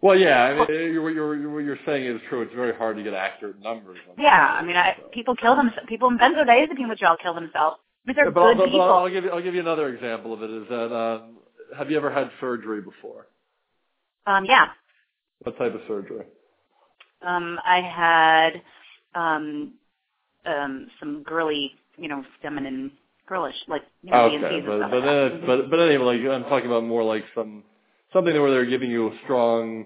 Well, 0.01 0.17
yeah, 0.17 0.43
I 0.43 0.53
mean, 0.53 0.67
you're, 0.69 1.01
what 1.01 1.13
you're, 1.13 1.35
you're, 1.37 1.49
what 1.49 1.63
you're 1.63 1.79
saying 1.85 2.05
is 2.05 2.21
true. 2.27 2.41
It's 2.41 2.53
very 2.53 2.75
hard 2.75 2.97
to 2.97 3.03
get 3.03 3.13
accurate 3.13 3.61
numbers. 3.61 3.97
on 4.09 4.21
Yeah. 4.21 4.35
I 4.35 4.61
mean, 4.61 4.75
I, 4.75 4.97
people 5.13 5.35
kill 5.35 5.55
themselves. 5.55 5.87
People 5.87 6.09
in 6.09 6.17
benzodiazepine 6.17 6.89
withdrawal 6.89 7.15
kill 7.21 7.33
themselves. 7.33 7.77
Mean, 8.07 8.15
they're 8.17 8.25
Yeah, 8.27 8.31
but, 8.33 8.41
I'll, 8.41 8.49
good 8.55 8.57
but, 8.59 8.65
but 8.65 8.71
people. 8.71 8.81
I'll 8.83 9.09
give 9.11 9.25
you 9.25 9.31
I'll 9.31 9.43
give 9.43 9.55
you 9.55 9.61
another 9.61 9.89
example 9.95 10.33
of 10.33 10.43
it. 10.43 10.51
Is 10.51 10.69
that 10.69 10.95
um, 10.95 11.37
have 11.77 11.91
you 11.91 11.97
ever 11.97 12.11
had 12.11 12.31
surgery 12.41 12.81
before? 12.81 13.27
um, 14.27 14.45
yeah. 14.45 14.67
What 15.43 15.57
type 15.57 15.75
of 15.75 15.81
surgery? 15.87 16.25
Um, 17.25 17.59
I 17.65 17.81
had 17.81 18.61
um, 19.15 19.73
um, 20.45 20.87
some 20.99 21.23
girly, 21.23 21.71
you 21.97 22.07
know, 22.07 22.23
feminine, 22.41 22.91
girlish, 23.27 23.55
like 23.67 23.83
you 24.03 24.11
know, 24.11 24.25
Okay, 24.25 24.61
but 24.65 24.79
but 24.91 24.91
like 24.91 25.03
then 25.05 25.41
but 25.47 25.69
but 25.71 25.79
anyway, 25.79 26.17
like 26.19 26.31
I'm 26.31 26.43
talking 26.49 26.67
about 26.67 26.83
more 26.85 27.03
like 27.03 27.25
some 27.35 27.63
something 28.13 28.33
where 28.41 28.51
they're 28.51 28.65
giving 28.65 28.91
you 28.91 29.09
a 29.09 29.19
strong, 29.25 29.85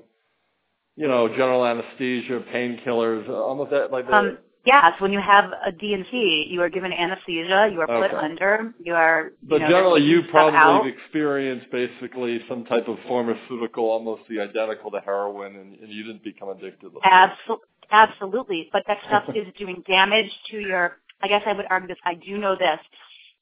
you 0.98 1.08
know, 1.08 1.28
general 1.30 1.66
anesthesia, 1.66 2.42
painkillers, 2.54 3.30
almost 3.30 3.72
that 3.72 3.92
like 3.92 4.08
the, 4.08 4.16
Um, 4.16 4.38
yes, 4.66 4.94
when 5.00 5.12
you 5.12 5.20
have 5.20 5.52
a 5.66 5.72
D&C, 5.72 6.48
you 6.50 6.62
are 6.62 6.70
given 6.70 6.92
anesthesia, 6.94 7.70
you 7.72 7.82
are 7.82 7.88
put 7.88 8.12
Okay. 8.14 8.16
under, 8.16 8.74
you 8.84 8.94
are. 8.94 9.32
You 9.42 9.48
But 9.50 9.62
know, 9.62 9.70
generally, 9.70 10.04
you 10.04 10.22
out. 10.22 10.30
probably 10.32 10.92
experienced 10.92 11.72
basically 11.72 12.44
some 12.48 12.66
type 12.66 12.88
of 12.88 12.98
pharmaceutical, 13.08 13.86
almost 13.90 14.24
the 14.30 14.40
identical 14.40 14.92
to 14.92 15.00
heroin, 15.02 15.56
and, 15.56 15.80
and 15.80 15.90
you 15.90 16.04
didn't 16.04 16.24
become 16.24 16.50
addicted. 16.50 16.92
Absol- 16.94 17.02
absolutely, 17.06 17.68
Absolutely, 17.92 18.70
but 18.72 18.84
that 18.88 18.98
stuff 19.08 19.26
is 19.36 19.48
doing 19.58 19.84
damage 19.88 20.32
to 20.52 20.60
your. 20.60 20.98
I 21.22 21.28
guess 21.28 21.44
I 21.46 21.54
would 21.54 21.66
argue 21.70 21.88
this. 21.90 21.98
I 22.06 22.16
do 22.16 22.38
know 22.38 22.56
this. 22.56 22.80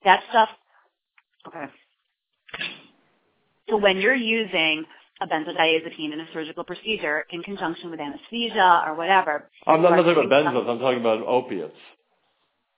That 0.04 0.24
stuff. 0.30 0.50
Okay. 1.48 1.66
So 3.70 3.78
when 3.78 3.98
you're 3.98 4.16
using 4.16 4.86
a 5.22 5.28
benzodiazepine 5.28 6.14
in 6.14 6.20
a 6.22 6.28
surgical 6.34 6.64
procedure 6.64 7.26
in 7.32 7.44
conjunction 7.44 7.92
with 7.92 8.00
anesthesia 8.00 8.84
or 8.88 8.96
whatever, 8.96 9.50
I'm 9.68 9.82
not, 9.82 9.90
you 9.90 9.94
I'm 9.96 10.00
are 10.00 10.04
not 10.04 10.14
talking 10.16 10.26
about 10.28 10.46
benzos. 10.46 10.70
I'm 10.70 10.80
talking 10.80 11.00
about 11.02 11.22
opiates. 11.28 11.76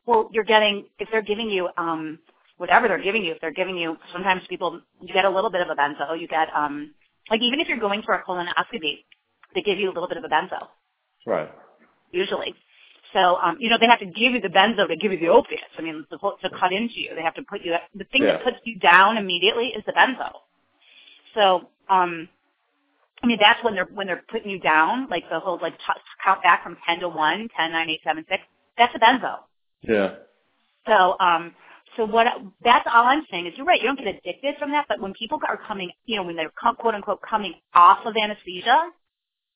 well, 0.05 0.29
you're 0.33 0.43
getting 0.43 0.85
if 0.99 1.09
they're 1.11 1.21
giving 1.21 1.49
you 1.49 1.69
um 1.77 2.19
whatever 2.57 2.87
they're 2.87 3.01
giving 3.03 3.23
you, 3.23 3.33
if 3.33 3.41
they're 3.41 3.51
giving 3.53 3.77
you 3.77 3.97
sometimes 4.13 4.41
people 4.49 4.81
you 5.01 5.13
get 5.13 5.25
a 5.25 5.29
little 5.29 5.49
bit 5.51 5.61
of 5.61 5.69
a 5.69 5.75
benzo, 5.75 6.19
you 6.19 6.27
get 6.27 6.47
um 6.55 6.93
like 7.29 7.41
even 7.41 7.59
if 7.59 7.67
you're 7.67 7.79
going 7.79 8.01
for 8.03 8.13
a 8.15 8.23
colonoscopy, 8.23 9.05
they 9.55 9.61
give 9.61 9.79
you 9.79 9.87
a 9.91 9.93
little 9.93 10.07
bit 10.09 10.17
of 10.17 10.23
a 10.23 10.29
benzo 10.29 10.67
Right. 11.25 11.49
usually. 12.11 12.55
So 13.13 13.37
um 13.37 13.57
you 13.59 13.69
know 13.69 13.77
they 13.79 13.87
have 13.87 13.99
to 13.99 14.05
give 14.05 14.33
you 14.33 14.41
the 14.41 14.49
benzo 14.49 14.87
to 14.87 14.95
give 14.97 15.11
you 15.11 15.19
the 15.19 15.29
opiates. 15.29 15.73
I 15.77 15.81
mean 15.81 16.05
to, 16.11 16.17
to 16.17 16.49
cut 16.59 16.73
into 16.73 16.99
you, 16.99 17.11
they 17.15 17.21
have 17.23 17.35
to 17.35 17.43
put 17.43 17.61
you 17.63 17.75
the 17.95 18.05
thing 18.05 18.23
that 18.25 18.43
puts 18.43 18.57
you 18.63 18.79
down 18.79 19.17
immediately 19.17 19.67
is 19.67 19.83
the 19.85 19.93
benzo. 19.93 20.31
So 21.35 21.69
um 21.91 22.29
I 23.23 23.27
mean 23.27 23.37
that's 23.39 23.63
when 23.63 23.75
they're 23.75 23.89
when 23.93 24.07
they're 24.07 24.23
putting 24.31 24.49
you 24.49 24.59
down, 24.59 25.07
like 25.09 25.29
the 25.29 25.39
whole 25.39 25.59
like 25.61 25.77
t- 25.77 26.01
count 26.23 26.41
back 26.43 26.63
from 26.63 26.77
ten 26.87 26.99
to 27.01 27.09
one, 27.09 27.49
ten, 27.55 27.71
nine, 27.71 27.89
eight, 27.89 28.01
seven, 28.03 28.25
six. 28.29 28.41
That's 28.77 28.95
a 28.95 28.99
benzo. 28.99 29.37
Yeah. 29.83 30.15
So, 30.87 31.15
um, 31.19 31.53
so 31.97 32.05
what? 32.05 32.27
That's 32.63 32.87
all 32.91 33.05
I'm 33.05 33.23
saying 33.29 33.47
is 33.47 33.53
you're 33.57 33.65
right. 33.65 33.79
You 33.79 33.87
don't 33.87 33.99
get 33.99 34.07
addicted 34.07 34.55
from 34.57 34.71
that, 34.71 34.85
but 34.87 34.99
when 34.99 35.13
people 35.13 35.39
are 35.47 35.59
coming, 35.67 35.91
you 36.05 36.15
know, 36.15 36.23
when 36.23 36.35
they're 36.35 36.51
quote 36.57 36.95
unquote 36.95 37.21
coming 37.27 37.53
off 37.73 37.99
of 38.05 38.13
anesthesia, 38.21 38.89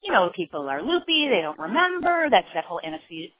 you 0.03 0.11
know, 0.11 0.29
people 0.36 0.69
are 0.69 0.81
loopy. 0.81 1.27
They 1.29 1.41
don't 1.41 1.57
remember. 1.57 2.27
That's 2.29 2.47
that 2.53 2.65
whole 2.65 2.81
anesthesia. 2.86 3.31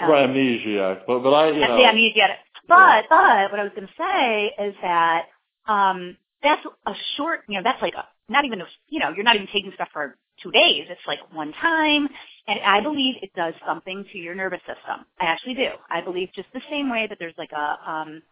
Um, 0.00 0.10
right. 0.10 0.24
Amnesia. 0.28 1.02
But 1.06 1.20
but 1.20 1.34
I 1.34 1.50
you 1.50 1.60
know. 1.60 1.76
the 1.76 1.84
amnesia. 1.84 2.28
But 2.66 3.04
but 3.10 3.50
what 3.50 3.60
I 3.60 3.64
was 3.64 3.72
going 3.76 3.88
to 3.88 3.94
say 3.98 4.64
is 4.64 4.74
that 4.80 5.24
um, 5.66 6.16
that's 6.42 6.64
a 6.86 6.92
short. 7.16 7.40
You 7.48 7.58
know, 7.58 7.62
that's 7.64 7.82
like 7.82 7.94
a, 7.94 8.06
not 8.28 8.44
even 8.44 8.62
you 8.88 9.00
know 9.00 9.10
you're 9.14 9.24
not 9.24 9.36
even 9.36 9.48
taking 9.52 9.72
stuff 9.74 9.88
for 9.92 10.16
two 10.42 10.50
days. 10.50 10.86
It's 10.90 11.00
like 11.06 11.20
one 11.32 11.52
time, 11.60 12.08
and 12.48 12.60
I 12.66 12.80
believe 12.80 13.16
it 13.22 13.32
does 13.34 13.54
something 13.66 14.04
to 14.12 14.18
your 14.18 14.34
nervous 14.34 14.60
system. 14.60 15.06
I 15.20 15.26
actually 15.26 15.54
do. 15.54 15.68
I 15.90 16.00
believe 16.00 16.30
just 16.34 16.48
the 16.54 16.62
same 16.70 16.90
way 16.90 17.06
that 17.08 17.18
there's 17.18 17.34
like 17.38 17.52
a 17.52 17.90
um, 17.90 18.22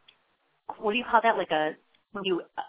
what 0.78 0.92
do 0.92 0.98
you 0.98 1.04
call 1.10 1.20
that? 1.22 1.36
Like 1.36 1.50
a 1.50 1.72
when 2.12 2.24
you 2.24 2.42
uh, 2.58 2.62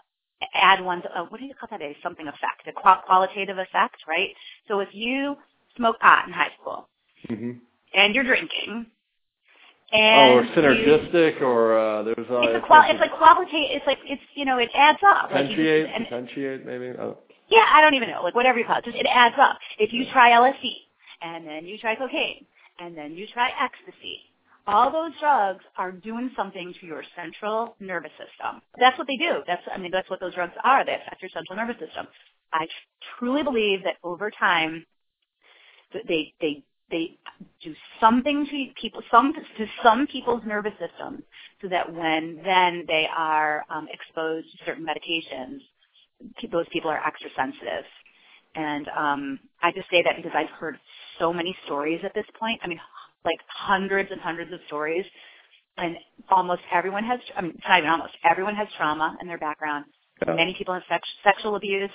add 0.54 0.84
one. 0.84 1.02
To, 1.02 1.08
uh, 1.20 1.24
what 1.28 1.40
do 1.40 1.46
you 1.46 1.54
call 1.58 1.68
that? 1.70 1.82
A 1.82 1.96
something 2.02 2.28
effect, 2.28 2.66
a 2.68 2.72
qual- 2.72 3.02
qualitative 3.06 3.58
effect, 3.58 3.96
right? 4.08 4.30
So 4.68 4.80
if 4.80 4.88
you 4.92 5.36
smoke 5.76 5.98
pot 6.00 6.26
in 6.26 6.32
high 6.32 6.52
school 6.60 6.88
hmm 7.28 7.52
and 7.94 8.14
you're 8.14 8.24
drinking. 8.24 8.86
Oh, 9.94 9.98
And 9.98 10.32
or 10.32 10.42
you- 10.42 10.50
synergistic, 10.56 11.40
or 11.40 11.78
uh, 11.78 12.02
there's 12.02 12.18
uh, 12.30 12.40
it's 12.40 12.56
a 12.64 12.66
qual- 12.66 12.84
it's 12.90 13.00
like 13.00 13.12
qualitative. 13.12 13.70
It's 13.76 13.86
like 13.86 13.98
it's 14.04 14.22
you 14.34 14.44
know 14.44 14.58
it 14.58 14.70
adds 14.74 14.98
up. 15.08 15.28
Potentiate, 15.30 15.86
and, 15.86 16.04
potentiate, 16.04 16.66
maybe. 16.66 16.88
Oh. 16.98 17.18
yeah, 17.48 17.66
I 17.72 17.80
don't 17.80 17.94
even 17.94 18.10
know. 18.10 18.22
Like 18.22 18.34
whatever 18.34 18.58
you 18.58 18.64
call 18.64 18.78
it, 18.78 18.84
just 18.84 18.96
it 18.96 19.06
adds 19.06 19.36
up. 19.38 19.58
If 19.78 19.92
you 19.92 20.04
try 20.12 20.30
LSD 20.32 20.72
and 21.22 21.46
then 21.46 21.64
you 21.66 21.78
try 21.78 21.94
cocaine 21.94 22.44
and 22.80 22.96
then 22.96 23.12
you 23.14 23.26
try 23.32 23.50
ecstasy, 23.62 24.18
all 24.66 24.90
those 24.90 25.12
drugs 25.20 25.62
are 25.78 25.92
doing 25.92 26.30
something 26.36 26.74
to 26.80 26.86
your 26.86 27.04
central 27.14 27.76
nervous 27.78 28.12
system. 28.12 28.62
That's 28.80 28.98
what 28.98 29.06
they 29.06 29.16
do. 29.16 29.42
That's 29.46 29.62
I 29.72 29.78
mean 29.78 29.92
that's 29.92 30.10
what 30.10 30.18
those 30.18 30.34
drugs 30.34 30.54
are. 30.64 30.84
They 30.84 30.94
affect 30.94 31.22
your 31.22 31.30
central 31.32 31.56
nervous 31.56 31.78
system. 31.78 32.08
I 32.52 32.66
truly 33.18 33.44
believe 33.44 33.84
that 33.84 33.96
over 34.02 34.30
time 34.32 34.86
they 36.08 36.34
they 36.40 36.64
they 36.90 37.16
do 37.62 37.74
something 38.00 38.46
to 38.46 38.66
people 38.80 39.02
some 39.10 39.32
to 39.32 39.66
some 39.82 40.06
people's 40.06 40.42
nervous 40.46 40.72
systems 40.78 41.22
so 41.62 41.68
that 41.68 41.92
when 41.92 42.40
then 42.44 42.84
they 42.86 43.06
are 43.16 43.64
um, 43.70 43.88
exposed 43.92 44.46
to 44.52 44.64
certain 44.64 44.86
medications 44.86 45.60
those 46.50 46.66
people 46.72 46.90
are 46.90 47.04
extra 47.06 47.28
sensitive. 47.36 47.84
And 48.54 48.88
um 48.96 49.40
i 49.62 49.72
just 49.72 49.90
say 49.90 50.02
that 50.02 50.14
because 50.16 50.32
i've 50.34 50.50
heard 50.60 50.78
so 51.18 51.32
many 51.32 51.56
stories 51.64 52.00
at 52.04 52.14
this 52.14 52.26
point 52.38 52.60
i 52.62 52.68
mean 52.68 52.80
like 53.24 53.40
hundreds 53.48 54.10
and 54.12 54.20
hundreds 54.20 54.52
of 54.52 54.60
stories 54.68 55.04
and 55.76 55.96
almost 56.30 56.62
everyone 56.72 57.02
has 57.04 57.18
i 57.36 57.40
mean 57.40 57.58
not 57.68 57.78
even 57.78 57.90
almost 57.90 58.12
everyone 58.24 58.54
has 58.54 58.68
trauma 58.76 59.16
in 59.20 59.26
their 59.26 59.38
background. 59.38 59.84
Yeah. 60.26 60.34
many 60.34 60.54
people 60.54 60.74
have 60.74 60.84
sex, 60.88 61.08
sexual 61.24 61.56
abuse. 61.56 61.90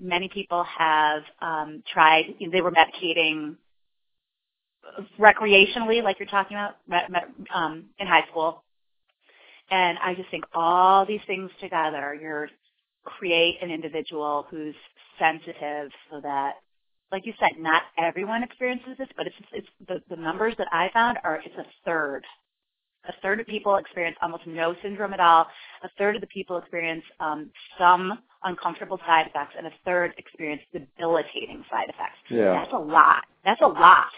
Many 0.00 0.28
people 0.28 0.64
have 0.64 1.22
um 1.42 1.82
tried 1.92 2.34
you 2.38 2.46
know, 2.46 2.52
they 2.52 2.62
were 2.62 2.72
medicating 2.72 3.56
recreationally 5.18 6.02
like 6.02 6.18
you're 6.18 6.28
talking 6.28 6.56
about 6.56 7.04
um 7.54 7.84
in 7.98 8.06
high 8.06 8.24
school. 8.30 8.62
And 9.70 9.98
i 9.98 10.14
just 10.14 10.30
think 10.30 10.44
all 10.54 11.06
these 11.06 11.20
things 11.26 11.50
together 11.60 12.18
you're 12.20 12.48
create 13.04 13.56
an 13.62 13.70
individual 13.70 14.46
who's 14.50 14.74
sensitive 15.18 15.90
so 16.10 16.20
that 16.20 16.54
like 17.12 17.24
you 17.24 17.32
said 17.40 17.50
not 17.58 17.82
everyone 17.98 18.42
experiences 18.42 18.96
this 18.98 19.08
but 19.16 19.26
it's 19.26 19.36
it's 19.52 19.68
the, 19.88 20.02
the 20.14 20.20
numbers 20.20 20.54
that 20.58 20.68
i 20.72 20.90
found 20.92 21.18
are 21.24 21.36
it's 21.44 21.56
a 21.56 21.66
third. 21.84 22.24
A 23.08 23.14
third 23.22 23.40
of 23.40 23.46
people 23.46 23.76
experience 23.76 24.18
almost 24.20 24.46
no 24.46 24.74
syndrome 24.82 25.14
at 25.14 25.20
all. 25.20 25.46
A 25.82 25.88
third 25.96 26.16
of 26.16 26.20
the 26.20 26.26
people 26.26 26.58
experience 26.58 27.02
um, 27.18 27.50
some 27.78 28.18
uncomfortable 28.44 28.98
side 29.06 29.26
effects 29.26 29.54
and 29.56 29.66
a 29.66 29.70
third 29.86 30.12
experience 30.18 30.60
debilitating 30.70 31.64
side 31.70 31.88
effects. 31.88 32.18
Yeah. 32.28 32.52
that's 32.52 32.74
a 32.74 32.78
lot. 32.78 33.24
That's 33.42 33.62
a 33.62 33.66
lot 33.66 34.10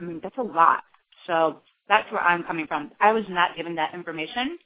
I 0.00 0.04
mean, 0.04 0.20
that's 0.22 0.38
a 0.38 0.42
lot. 0.44 0.82
So 1.28 1.60
that's 1.88 2.10
where 2.12 2.22
I'm 2.22 2.44
coming 2.44 2.68
from. 2.68 2.92
I 3.00 3.12
was 3.12 3.24
not 3.30 3.56
given 3.56 3.76
that 3.76 3.94
information, 3.94 4.58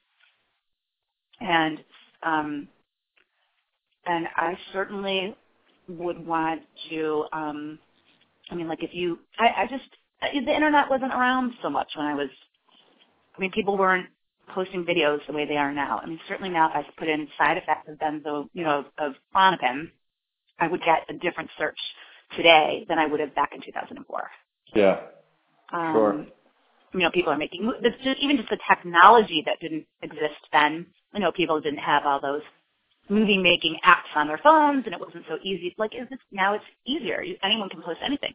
and 1.41 1.79
um, 2.25 2.69
and 4.07 4.27
I 4.37 4.59
certainly 4.73 5.37
would 5.89 6.27
want 6.27 6.63
to. 6.91 7.25
Um, 7.33 7.79
I 8.51 8.55
mean, 8.57 8.69
like 8.69 8.83
if 8.83 8.91
you, 8.95 9.19
I, 9.39 9.65
I 9.65 9.67
just 9.69 9.85
the 10.47 10.55
internet 10.55 10.91
wasn't 10.91 11.13
around 11.13 11.55
so 11.63 11.71
much 11.71 11.89
when 11.97 12.07
I 12.07 12.15
was. 12.15 12.31
I 13.37 13.41
mean, 13.41 13.53
people 13.53 13.79
weren't 13.79 14.09
posting 14.55 14.85
videos 14.85 15.21
the 15.27 15.33
way 15.35 15.47
they 15.47 15.57
are 15.57 15.73
now. 15.73 16.01
I 16.03 16.07
mean, 16.07 16.21
certainly 16.29 16.51
now 16.51 16.69
if 16.71 16.77
I 16.77 16.85
put 16.99 17.09
in 17.09 17.29
side 17.39 17.59
effects 17.59 17.89
of 17.89 17.99
benzo, 17.99 18.49
you 18.55 18.65
know, 18.65 18.85
of 18.99 19.15
Klonopin, 19.35 19.91
I 20.61 20.69
would 20.69 20.81
get 20.83 21.05
a 21.11 21.19
different 21.19 21.51
search 21.59 21.79
today 22.37 22.87
than 22.89 22.99
I 22.99 23.07
would 23.07 23.21
have 23.21 23.35
back 23.35 23.53
in 23.55 23.63
2004. 23.63 24.31
Yeah. 24.75 25.01
Um, 25.73 25.93
Sure. 25.93 26.27
You 26.95 27.01
know, 27.01 27.11
people 27.11 27.33
are 27.33 27.39
making 27.39 27.71
just, 27.83 28.21
even 28.21 28.37
just 28.39 28.51
the 28.51 28.59
technology 28.69 29.43
that 29.47 29.59
didn't 29.61 29.87
exist 30.03 30.41
then. 30.53 30.87
You 31.15 31.21
know, 31.21 31.33
people 31.33 31.61
didn't 31.61 31.81
have 31.81 32.05
all 32.07 32.21
those 32.21 32.43
movie 33.09 33.39
making 33.39 33.79
apps 33.85 34.15
on 34.17 34.29
their 34.29 34.39
phones, 34.39 34.85
and 34.87 34.95
it 34.95 35.01
wasn't 35.01 35.25
so 35.29 35.39
easy. 35.43 35.75
Like 35.79 35.93
it's, 35.95 36.11
now, 36.33 36.55
it's 36.55 36.65
easier. 36.87 37.25
Anyone 37.43 37.69
can 37.71 37.83
post 37.83 38.01
anything. 38.05 38.35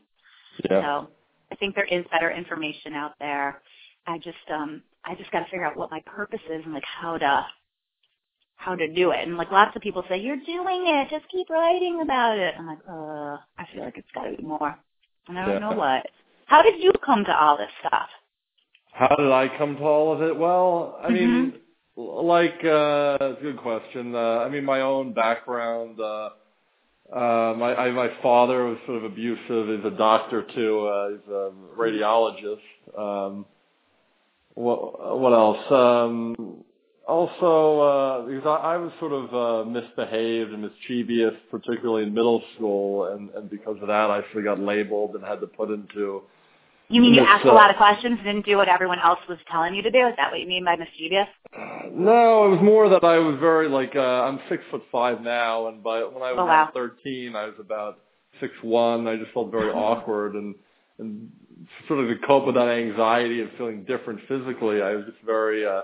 Yeah. 0.69 0.81
So 1.03 1.09
I 1.51 1.55
think 1.55 1.75
there 1.75 1.85
is 1.85 2.05
better 2.11 2.31
information 2.31 2.93
out 2.93 3.13
there. 3.19 3.61
I 4.07 4.17
just 4.19 4.37
um 4.53 4.83
I 5.05 5.15
just 5.15 5.31
got 5.31 5.39
to 5.41 5.45
figure 5.45 5.65
out 5.65 5.77
what 5.77 5.91
my 5.91 6.01
purpose 6.05 6.41
is 6.49 6.63
and 6.65 6.73
like 6.73 6.83
how 6.85 7.17
to 7.17 7.45
how 8.55 8.75
to 8.75 8.93
do 8.93 9.11
it. 9.11 9.27
And 9.27 9.37
like 9.37 9.51
lots 9.51 9.75
of 9.75 9.81
people 9.81 10.03
say, 10.09 10.19
you're 10.19 10.37
doing 10.37 10.85
it. 10.87 11.09
Just 11.09 11.29
keep 11.31 11.49
writing 11.49 12.01
about 12.01 12.37
it. 12.37 12.55
I'm 12.57 12.67
like, 12.67 12.79
uh, 12.89 13.37
I 13.57 13.67
feel 13.73 13.83
like 13.85 13.97
it's 13.97 14.07
got 14.13 14.25
to 14.29 14.37
be 14.37 14.43
more. 14.43 14.77
And 15.27 15.39
I 15.39 15.45
don't 15.45 15.55
Yeah. 15.55 15.69
know 15.71 15.75
what. 15.77 16.07
How 16.49 16.63
did 16.63 16.81
you 16.81 16.91
come 17.05 17.23
to 17.25 17.31
all 17.39 17.57
this 17.57 17.69
stuff? 17.79 18.09
How 18.91 19.15
did 19.15 19.31
I 19.31 19.55
come 19.57 19.77
to 19.77 19.83
all 19.83 20.13
of 20.13 20.21
it? 20.23 20.35
Well, 20.35 20.99
I 21.03 21.09
mean, 21.11 21.53
Mm-hmm. 21.99 22.27
like, 22.27 22.59
uh, 22.65 23.17
it's 23.33 23.39
a 23.39 23.43
good 23.43 23.57
question. 23.57 24.15
Uh, 24.15 24.39
I 24.39 24.49
mean, 24.49 24.65
my 24.65 24.81
own 24.81 25.13
background, 25.13 25.99
uh, 25.99 26.29
uh, 27.13 27.53
my, 27.57 27.75
I, 27.75 27.91
my 27.91 28.09
father 28.23 28.65
was 28.65 28.79
sort 28.87 28.97
of 28.97 29.03
abusive. 29.03 29.67
He's 29.67 29.85
a 29.93 29.95
doctor 29.95 30.41
too. 30.55 30.87
Uh, 30.87 31.09
he's 31.11 31.31
a 31.31 31.51
radiologist. 31.77 32.97
Um, 32.97 33.45
what, 34.55 35.19
what 35.19 35.33
else? 35.33 35.71
Um, 35.71 36.63
also, 37.07 37.79
uh, 37.81 38.21
because 38.25 38.47
I, 38.47 38.73
I 38.73 38.77
was 38.77 38.91
sort 38.99 39.13
of, 39.13 39.33
uh, 39.35 39.69
misbehaved 39.69 40.51
and 40.51 40.63
mischievous, 40.63 41.35
particularly 41.51 42.03
in 42.07 42.13
middle 42.13 42.41
school. 42.55 43.05
And, 43.05 43.29
and 43.31 43.49
because 43.51 43.77
of 43.81 43.87
that, 43.87 44.09
I 44.09 44.21
sort 44.33 44.45
of 44.47 44.57
got 44.57 44.59
labeled 44.59 45.15
and 45.15 45.23
had 45.23 45.41
to 45.41 45.47
put 45.47 45.69
into, 45.69 46.23
You 46.91 47.01
mean 47.01 47.13
you 47.13 47.21
asked 47.21 47.45
a 47.45 47.51
uh, 47.51 47.53
lot 47.53 47.69
of 47.69 47.75
questions 47.77 48.17
and 48.17 48.23
didn't 48.25 48.45
do 48.45 48.57
what 48.57 48.67
everyone 48.67 48.99
else 48.99 49.19
was 49.29 49.37
telling 49.51 49.75
you 49.75 49.83
to 49.83 49.91
do? 49.91 50.07
Is 50.07 50.13
that 50.17 50.31
what 50.31 50.39
you 50.39 50.47
mean 50.47 50.65
by 50.65 50.75
mischievous? 50.75 51.27
Uh, 51.55 51.83
No, 51.93 52.45
it 52.47 52.49
was 52.49 52.59
more 52.63 52.89
that 52.89 53.03
I 53.03 53.19
was 53.19 53.37
very 53.39 53.69
like 53.69 53.95
uh, 53.95 53.99
I'm 53.99 54.39
six 54.49 54.63
foot 54.71 54.81
five 54.91 55.21
now, 55.21 55.67
and 55.67 55.83
by 55.83 56.03
when 56.03 56.23
I 56.23 56.31
was 56.31 56.39
Oh, 56.39 56.45
wow. 56.45 56.69
thirteen, 56.73 57.35
I 57.35 57.45
was 57.45 57.55
about 57.59 57.99
six 58.39 58.53
one. 58.63 59.07
I 59.07 59.17
just 59.17 59.31
felt 59.33 59.51
very 59.51 59.71
awkward, 59.71 60.33
and 60.33 60.55
and 60.97 61.29
sort 61.87 61.99
of 61.99 62.07
to 62.09 62.25
cope 62.25 62.45
with 62.47 62.55
that 62.55 62.69
anxiety 62.69 63.41
of 63.41 63.49
feeling 63.57 63.83
different 63.83 64.21
physically, 64.27 64.81
I 64.81 64.95
was 64.95 65.05
just 65.05 65.19
very. 65.25 65.65
uh 65.65 65.83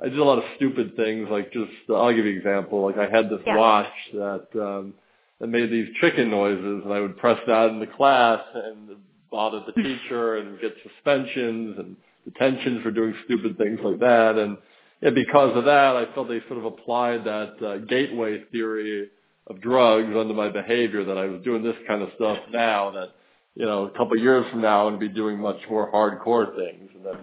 I 0.00 0.08
did 0.08 0.18
a 0.20 0.24
lot 0.24 0.38
of 0.38 0.44
stupid 0.54 0.94
things, 0.94 1.26
like 1.28 1.52
just 1.52 1.72
I'll 1.90 2.14
give 2.14 2.24
you 2.24 2.30
an 2.32 2.38
example. 2.38 2.82
Like 2.86 2.96
I 2.96 3.10
had 3.10 3.28
this 3.28 3.40
Yeah. 3.44 3.56
watch 3.56 3.92
that 4.14 4.46
um 4.54 4.94
that 5.40 5.48
made 5.48 5.70
these 5.70 5.88
chicken 6.00 6.30
noises, 6.30 6.82
and 6.84 6.92
I 6.92 7.00
would 7.00 7.16
press 7.16 7.40
that 7.48 7.70
in 7.70 7.80
the 7.80 7.86
class 7.88 8.40
and 8.54 8.90
bother 9.30 9.62
the 9.66 9.72
teacher 9.82 10.36
and 10.36 10.60
get 10.60 10.74
suspensions 10.82 11.78
and 11.78 11.96
detentions 12.24 12.82
for 12.82 12.90
doing 12.90 13.14
stupid 13.24 13.56
things 13.58 13.78
like 13.82 14.00
that. 14.00 14.36
And 14.36 14.58
yeah, 15.00 15.10
because 15.10 15.56
of 15.56 15.64
that, 15.64 15.96
I 15.96 16.12
felt 16.14 16.28
they 16.28 16.40
sort 16.48 16.58
of 16.58 16.64
applied 16.64 17.24
that 17.24 17.64
uh, 17.64 17.78
gateway 17.78 18.42
theory 18.52 19.10
of 19.46 19.60
drugs 19.60 20.14
onto 20.14 20.34
my 20.34 20.48
behavior 20.48 21.04
that 21.04 21.16
I 21.16 21.26
was 21.26 21.42
doing 21.42 21.62
this 21.62 21.76
kind 21.86 22.02
of 22.02 22.10
stuff 22.16 22.38
now 22.52 22.90
that, 22.92 23.10
you 23.54 23.64
know, 23.64 23.86
a 23.86 23.90
couple 23.90 24.12
of 24.16 24.22
years 24.22 24.44
from 24.50 24.60
now 24.60 24.86
I'm 24.86 24.98
be 24.98 25.08
doing 25.08 25.38
much 25.38 25.58
more 25.70 25.90
hardcore 25.90 26.54
things. 26.54 26.90
And 26.94 27.04
then 27.04 27.16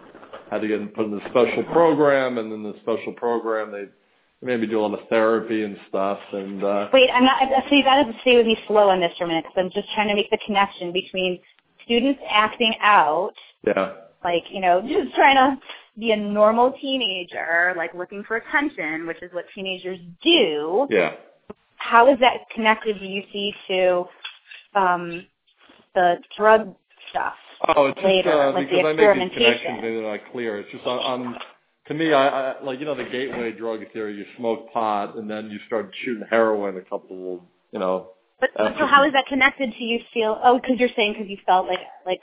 had 0.50 0.62
to 0.62 0.68
get 0.68 0.94
put 0.94 1.06
in 1.06 1.20
a 1.20 1.30
special 1.30 1.64
program 1.72 2.38
and 2.38 2.52
in 2.52 2.64
the 2.64 2.74
special 2.82 3.14
program 3.14 3.72
they 3.72 3.86
made 4.46 4.62
me 4.62 4.68
do 4.68 4.80
a 4.80 4.82
lot 4.82 5.00
of 5.00 5.08
therapy 5.10 5.64
and 5.64 5.78
stuff 5.90 6.20
and 6.34 6.64
uh 6.64 6.88
Wait, 6.94 7.10
I'm 7.14 7.24
not. 7.24 7.42
So 7.68 7.76
you 7.76 7.84
got 7.84 8.04
to 8.04 8.14
stay 8.22 8.36
with 8.38 8.46
me 8.46 8.58
slow 8.68 8.90
on 8.90 9.00
this 9.00 9.12
for 9.18 9.24
a 9.24 9.28
minute 9.28 9.46
because 9.46 9.58
I'm 9.58 9.72
just 9.72 9.92
trying 9.96 10.08
to 10.10 10.16
make 10.16 10.30
the 10.30 10.38
connection 10.46 10.94
between 10.94 11.40
students 11.86 12.20
acting 12.30 12.74
out, 12.82 13.34
yeah. 13.66 13.94
like 14.24 14.44
you 14.52 14.60
know, 14.60 14.82
just 14.88 15.16
trying 15.16 15.36
to 15.36 15.62
be 15.98 16.12
a 16.12 16.18
normal 16.18 16.74
teenager, 16.82 17.74
like 17.78 17.94
looking 17.94 18.24
for 18.24 18.38
attention, 18.38 19.08
which 19.08 19.22
is 19.22 19.32
what 19.34 19.46
teenagers 19.56 20.00
do. 20.22 20.88
Yeah. 20.90 21.14
How 21.78 22.12
is 22.12 22.20
that 22.20 22.50
connected? 22.54 23.00
Do 23.00 23.06
you 23.06 23.24
see 23.32 23.54
to 23.68 24.06
um, 24.74 25.26
the 25.94 26.16
drug 26.38 26.76
stuff? 27.10 27.34
Oh, 27.76 27.88
it's 27.88 27.96
just 27.96 28.06
later, 28.06 28.32
uh, 28.32 28.52
like 28.52 28.70
the 28.70 28.78
because 28.78 28.86
I 28.86 28.94
make 28.94 28.98
these 28.98 29.04
experimentation. 29.04 29.44
connections, 29.44 29.80
maybe 29.82 29.96
they're 29.96 30.12
not 30.12 30.32
clear. 30.32 30.60
It's 30.60 30.72
just 30.72 30.86
on, 30.86 31.00
on 31.00 31.36
to 31.88 31.94
me, 31.94 32.14
I, 32.14 32.28
I 32.28 32.64
like 32.64 32.80
you 32.80 32.86
know 32.86 32.96
the 32.96 33.04
gateway 33.04 33.52
drug 33.52 33.80
theory. 33.94 34.16
You 34.16 34.26
smoke 34.38 34.72
pot 34.74 35.16
and 35.18 35.30
then 35.30 35.50
you 35.50 35.60
start 35.68 35.94
shooting 36.04 36.26
heroin 36.30 36.78
a 36.78 36.82
couple, 36.82 37.46
you 37.72 37.80
know. 37.80 38.12
But 38.40 38.50
After- 38.60 38.80
so 38.80 38.86
how 38.86 39.04
is 39.04 39.14
that 39.14 39.26
connected 39.28 39.74
to 39.74 39.84
you 39.84 40.00
feel? 40.14 40.40
Oh, 40.44 40.60
because 40.60 40.80
you're 40.80 40.90
saying 40.96 41.14
because 41.14 41.30
you 41.30 41.38
felt 41.46 41.68
like 41.68 41.80
like 42.06 42.22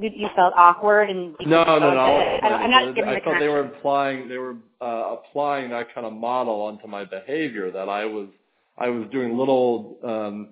you 0.00 0.28
felt 0.36 0.54
awkward 0.56 1.10
and 1.10 1.34
No, 1.40 1.64
no, 1.64 1.64
felt 1.64 1.80
no. 1.80 1.88
I 1.88 2.48
I'm 2.48 2.70
not 2.70 2.82
I 2.84 2.92
getting 2.92 3.14
the 3.14 3.20
thought 3.20 3.38
they 3.40 3.48
were 3.48 3.64
implying 3.64 4.28
they 4.28 4.38
were 4.38 4.56
uh, 4.80 5.16
applying 5.16 5.70
that 5.70 5.92
kind 5.94 6.06
of 6.06 6.12
model 6.12 6.60
onto 6.62 6.86
my 6.86 7.04
behavior. 7.04 7.70
That 7.70 7.88
I 7.88 8.04
was 8.04 8.28
I 8.78 8.88
was 8.90 9.08
doing 9.10 9.36
little, 9.36 9.98
um, 10.04 10.50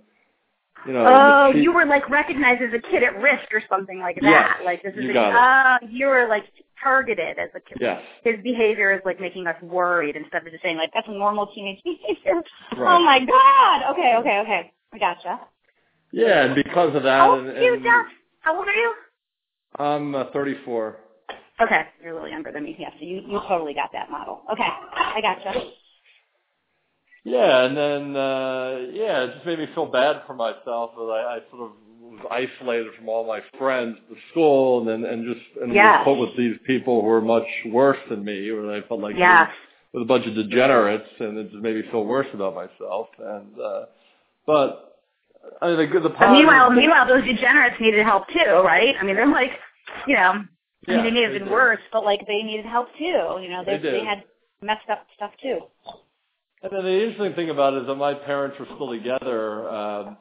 you 0.84 0.92
know. 0.92 1.04
Oh, 1.06 1.56
you 1.56 1.72
were 1.72 1.86
like 1.86 2.08
recognized 2.10 2.60
as 2.60 2.72
a 2.74 2.80
kid 2.80 3.04
at 3.04 3.20
risk 3.22 3.52
or 3.52 3.62
something 3.68 4.00
like 4.00 4.18
Yes, 4.20 4.50
that. 4.58 4.64
Like 4.64 4.82
this 4.82 4.94
is 4.94 5.04
you 5.04 5.16
a, 5.16 5.20
uh, 5.20 5.78
you 5.88 6.06
were 6.06 6.26
like 6.28 6.44
targeted 6.86 7.38
as 7.38 7.50
a 7.54 7.60
kid. 7.60 7.78
Yes. 7.80 8.02
His 8.22 8.36
behavior 8.42 8.94
is 8.94 9.00
like 9.04 9.20
making 9.20 9.46
us 9.46 9.60
worried 9.62 10.16
instead 10.16 10.46
of 10.46 10.52
just 10.52 10.62
saying 10.62 10.76
like 10.76 10.90
that's 10.94 11.08
normal 11.08 11.48
teenage 11.54 11.82
behavior. 11.84 12.42
Right. 12.76 12.96
Oh 12.96 13.04
my 13.04 13.18
god. 13.18 13.92
Okay, 13.92 14.14
okay, 14.20 14.38
okay. 14.40 14.72
I 14.92 14.98
gotcha. 14.98 15.40
Yeah, 16.12 16.44
and 16.44 16.54
because 16.54 16.94
of 16.94 17.02
that, 17.02 17.18
How 17.18 17.32
old 17.32 17.46
and, 17.46 17.58
are 17.58 17.62
you, 17.62 17.74
and 17.74 17.82
Jeff? 17.82 18.06
How 18.40 18.56
old 18.56 18.68
are 18.68 18.72
you? 18.72 18.94
I'm 19.78 20.14
uh, 20.14 20.24
34. 20.32 20.96
Okay, 21.60 21.82
you're 22.02 22.12
a 22.12 22.14
little 22.14 22.28
younger 22.28 22.52
than 22.52 22.62
me. 22.62 22.76
Yeah, 22.78 22.90
so 22.98 23.04
you 23.04 23.22
you 23.26 23.40
totally 23.48 23.74
got 23.74 23.90
that 23.92 24.10
model. 24.10 24.42
Okay, 24.52 24.68
I 24.94 25.20
gotcha. 25.20 25.70
Yeah, 27.24 27.64
and 27.64 27.76
then 27.76 28.16
uh 28.16 28.78
yeah, 28.92 29.24
it 29.24 29.34
just 29.34 29.46
made 29.46 29.58
me 29.58 29.66
feel 29.74 29.86
bad 29.86 30.22
for 30.26 30.34
myself 30.34 30.92
that 30.96 31.02
I, 31.02 31.36
I 31.36 31.38
sort 31.50 31.62
of 31.62 31.85
was 32.16 32.26
isolated 32.30 32.92
from 32.96 33.08
all 33.08 33.26
my 33.26 33.40
friends 33.58 33.96
at 34.10 34.16
school 34.30 34.80
and 34.80 34.88
then 35.04 35.10
and 35.10 35.24
just 35.34 35.46
and 35.62 35.72
Yes. 35.72 36.04
was 36.06 36.14
put 36.16 36.20
with 36.20 36.36
these 36.36 36.56
people 36.66 37.00
who 37.00 37.06
were 37.06 37.20
much 37.20 37.46
worse 37.66 37.98
than 38.08 38.24
me, 38.24 38.50
where 38.52 38.70
I 38.72 38.80
felt 38.82 39.00
like 39.00 39.16
Yes. 39.16 39.50
with 39.92 40.02
a 40.02 40.06
bunch 40.06 40.26
of 40.26 40.34
degenerates 40.34 41.08
and 41.20 41.38
it 41.38 41.50
just 41.50 41.62
made 41.62 41.76
me 41.76 41.82
feel 41.90 42.04
worse 42.04 42.26
about 42.32 42.54
myself. 42.54 43.08
And 43.18 43.60
uh 43.60 43.86
but 44.46 45.00
I 45.62 45.68
mean 45.68 45.76
the 45.92 46.00
the 46.00 46.10
But 46.10 46.32
meanwhile, 46.32 46.70
meanwhile, 46.70 47.06
those 47.06 47.24
degenerates 47.24 47.76
needed 47.80 48.04
help 48.04 48.28
too, 48.28 48.62
right? 48.64 48.94
I 49.00 49.04
mean, 49.04 49.16
they're 49.16 49.26
like, 49.28 49.52
you 50.06 50.14
know, 50.14 50.44
I 50.88 50.90
mean, 50.92 51.04
they 51.04 51.10
may 51.10 51.22
have 51.22 51.32
they 51.32 51.38
been 51.38 51.48
did. 51.48 51.52
worse, 51.52 51.80
but 51.92 52.04
like 52.04 52.26
they 52.26 52.42
needed 52.42 52.66
help 52.66 52.88
too. 52.98 53.38
You 53.42 53.48
know, 53.50 53.62
they 53.64 53.78
They 53.78 53.90
they 53.90 54.04
had 54.04 54.24
messed 54.62 54.88
up 54.90 55.06
stuff 55.16 55.32
too. 55.42 55.60
And 56.62 56.72
then 56.72 56.84
the 56.84 57.00
interesting 57.02 57.34
thing 57.34 57.50
about 57.50 57.74
it 57.74 57.82
is 57.82 57.86
that 57.86 57.94
my 57.96 58.14
parents 58.14 58.58
were 58.58 58.66
still 58.74 58.88
together 58.90 59.68
um, 59.68 60.16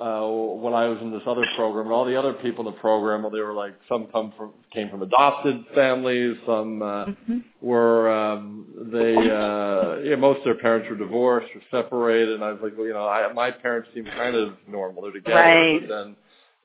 uh, 0.00 0.26
when 0.60 0.74
I 0.74 0.86
was 0.88 0.98
in 1.00 1.10
this 1.10 1.22
other 1.26 1.44
program, 1.56 1.86
and 1.86 1.94
all 1.94 2.04
the 2.04 2.16
other 2.18 2.34
people 2.34 2.66
in 2.68 2.74
the 2.74 2.80
program, 2.80 3.22
well, 3.22 3.30
they 3.30 3.40
were 3.40 3.54
like 3.54 3.74
some 3.88 4.06
come 4.06 4.32
from 4.36 4.52
came 4.72 4.90
from 4.90 5.02
adopted 5.02 5.64
families, 5.74 6.36
some 6.46 6.82
uh, 6.82 7.04
Mm-hmm. 7.06 7.38
were 7.60 8.10
um, 8.10 8.66
they 8.92 9.14
uh, 9.16 9.96
yeah, 10.08 10.16
most 10.16 10.38
of 10.38 10.44
their 10.44 10.58
parents 10.58 10.88
were 10.90 10.96
divorced 10.96 11.48
or 11.54 11.62
separated, 11.70 12.34
and 12.34 12.44
I 12.44 12.52
was 12.52 12.60
like, 12.62 12.74
well, 12.76 12.86
you 12.86 12.92
know, 12.92 13.06
I, 13.06 13.32
my 13.32 13.50
parents 13.50 13.88
seem 13.94 14.04
kind 14.04 14.36
of 14.36 14.54
normal, 14.68 15.02
they're 15.02 15.12
together, 15.12 15.34
Right. 15.40 15.80
but 15.88 15.94
then. 15.94 16.16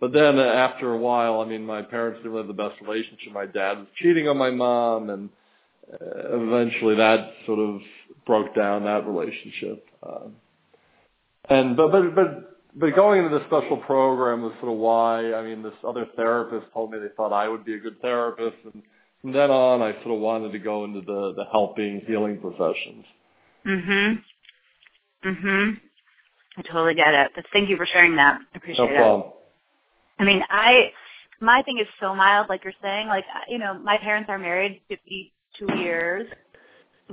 But 0.02 0.14
then 0.14 0.40
uh, 0.40 0.42
after 0.42 0.92
a 0.92 0.98
while, 0.98 1.42
I 1.42 1.46
mean, 1.46 1.64
my 1.64 1.84
parents 1.84 2.22
didn't 2.24 2.36
have 2.36 2.48
the 2.48 2.54
best 2.54 2.82
relationship. 2.82 3.32
My 3.34 3.46
dad 3.46 3.78
was 3.78 3.88
cheating 3.98 4.28
on 4.28 4.36
my 4.36 4.50
mom, 4.50 5.12
and 5.12 5.30
uh, 5.94 6.38
eventually 6.42 6.96
that 6.96 7.34
sort 7.46 7.60
of 7.60 7.82
broke 8.26 8.56
down 8.56 8.86
that 8.86 9.06
relationship. 9.06 9.86
Um, 10.02 10.38
and 11.50 11.78
but 11.78 11.92
but 11.92 12.16
but 12.16 12.51
but 12.76 12.96
going 12.96 13.24
into 13.24 13.38
the 13.38 13.46
special 13.48 13.78
program 13.78 14.42
was 14.44 14.54
sort 14.60 14.72
of 14.72 14.78
why. 14.78 15.34
I 15.34 15.44
mean, 15.44 15.62
this 15.64 15.74
other 15.88 16.06
therapist 16.16 16.68
told 16.74 16.92
me 16.92 17.00
they 17.00 17.14
thought 17.18 17.34
I 17.34 17.48
would 17.48 17.66
be 17.66 17.76
a 17.76 17.80
good 17.80 18.02
therapist, 18.02 18.58
and 18.74 18.84
from 19.22 19.32
then 19.34 19.52
on, 19.52 19.82
I 19.82 19.94
sort 20.04 20.16
of 20.16 20.20
wanted 20.20 20.52
to 20.54 20.60
go 20.60 20.86
into 20.86 21.02
the 21.02 21.34
the 21.36 21.46
helping, 21.52 22.02
healing 22.08 22.40
professions. 22.40 23.06
Mhm. 23.66 24.24
Mhm. 25.24 25.82
I 26.58 26.62
totally 26.64 26.96
get 26.96 27.14
it. 27.14 27.32
But 27.36 27.46
thank 27.54 27.70
you 27.70 27.78
for 27.78 27.86
sharing 27.86 28.16
that. 28.18 28.36
I 28.36 28.38
No 28.40 28.46
appreciate 28.56 28.92
it. 28.92 28.96
problem. 28.98 29.34
I 30.20 30.24
mean, 30.24 30.44
I 30.50 30.94
my 31.42 31.62
thing 31.64 31.80
is 31.80 31.88
so 32.00 32.16
mild, 32.16 32.50
like 32.50 32.64
you're 32.64 32.74
saying. 32.82 33.08
Like 33.08 33.26
you 33.50 33.58
know, 33.58 33.74
my 33.76 33.98
parents 33.98 34.30
are 34.30 34.38
married 34.40 34.82
52 34.90 35.76
years. 35.78 36.28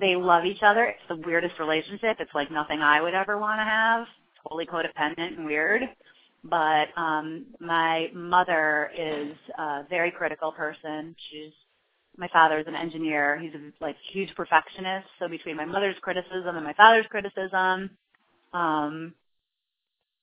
They 0.00 0.16
love 0.16 0.44
each 0.44 0.62
other. 0.62 0.84
It's 0.84 1.08
the 1.08 1.16
weirdest 1.16 1.58
relationship. 1.58 2.18
It's 2.20 2.34
like 2.34 2.50
nothing 2.50 2.80
I 2.82 3.00
would 3.00 3.14
ever 3.14 3.38
want 3.38 3.60
to 3.60 3.64
have. 3.64 4.06
Totally 4.42 4.66
codependent 4.66 5.36
and 5.36 5.44
weird. 5.44 5.82
But 6.44 6.88
um 6.96 7.46
my 7.60 8.10
mother 8.14 8.90
is 8.96 9.34
a 9.58 9.84
very 9.90 10.10
critical 10.10 10.52
person. 10.52 11.14
She's 11.30 11.52
my 12.16 12.28
father's 12.28 12.66
an 12.66 12.74
engineer. 12.74 13.38
He's 13.38 13.54
a 13.54 13.84
like 13.84 13.96
huge 14.12 14.34
perfectionist. 14.34 15.06
So 15.18 15.28
between 15.28 15.56
my 15.56 15.64
mother's 15.64 15.96
criticism 16.00 16.56
and 16.56 16.64
my 16.64 16.72
father's 16.74 17.06
criticism, 17.10 17.90
um, 18.52 19.14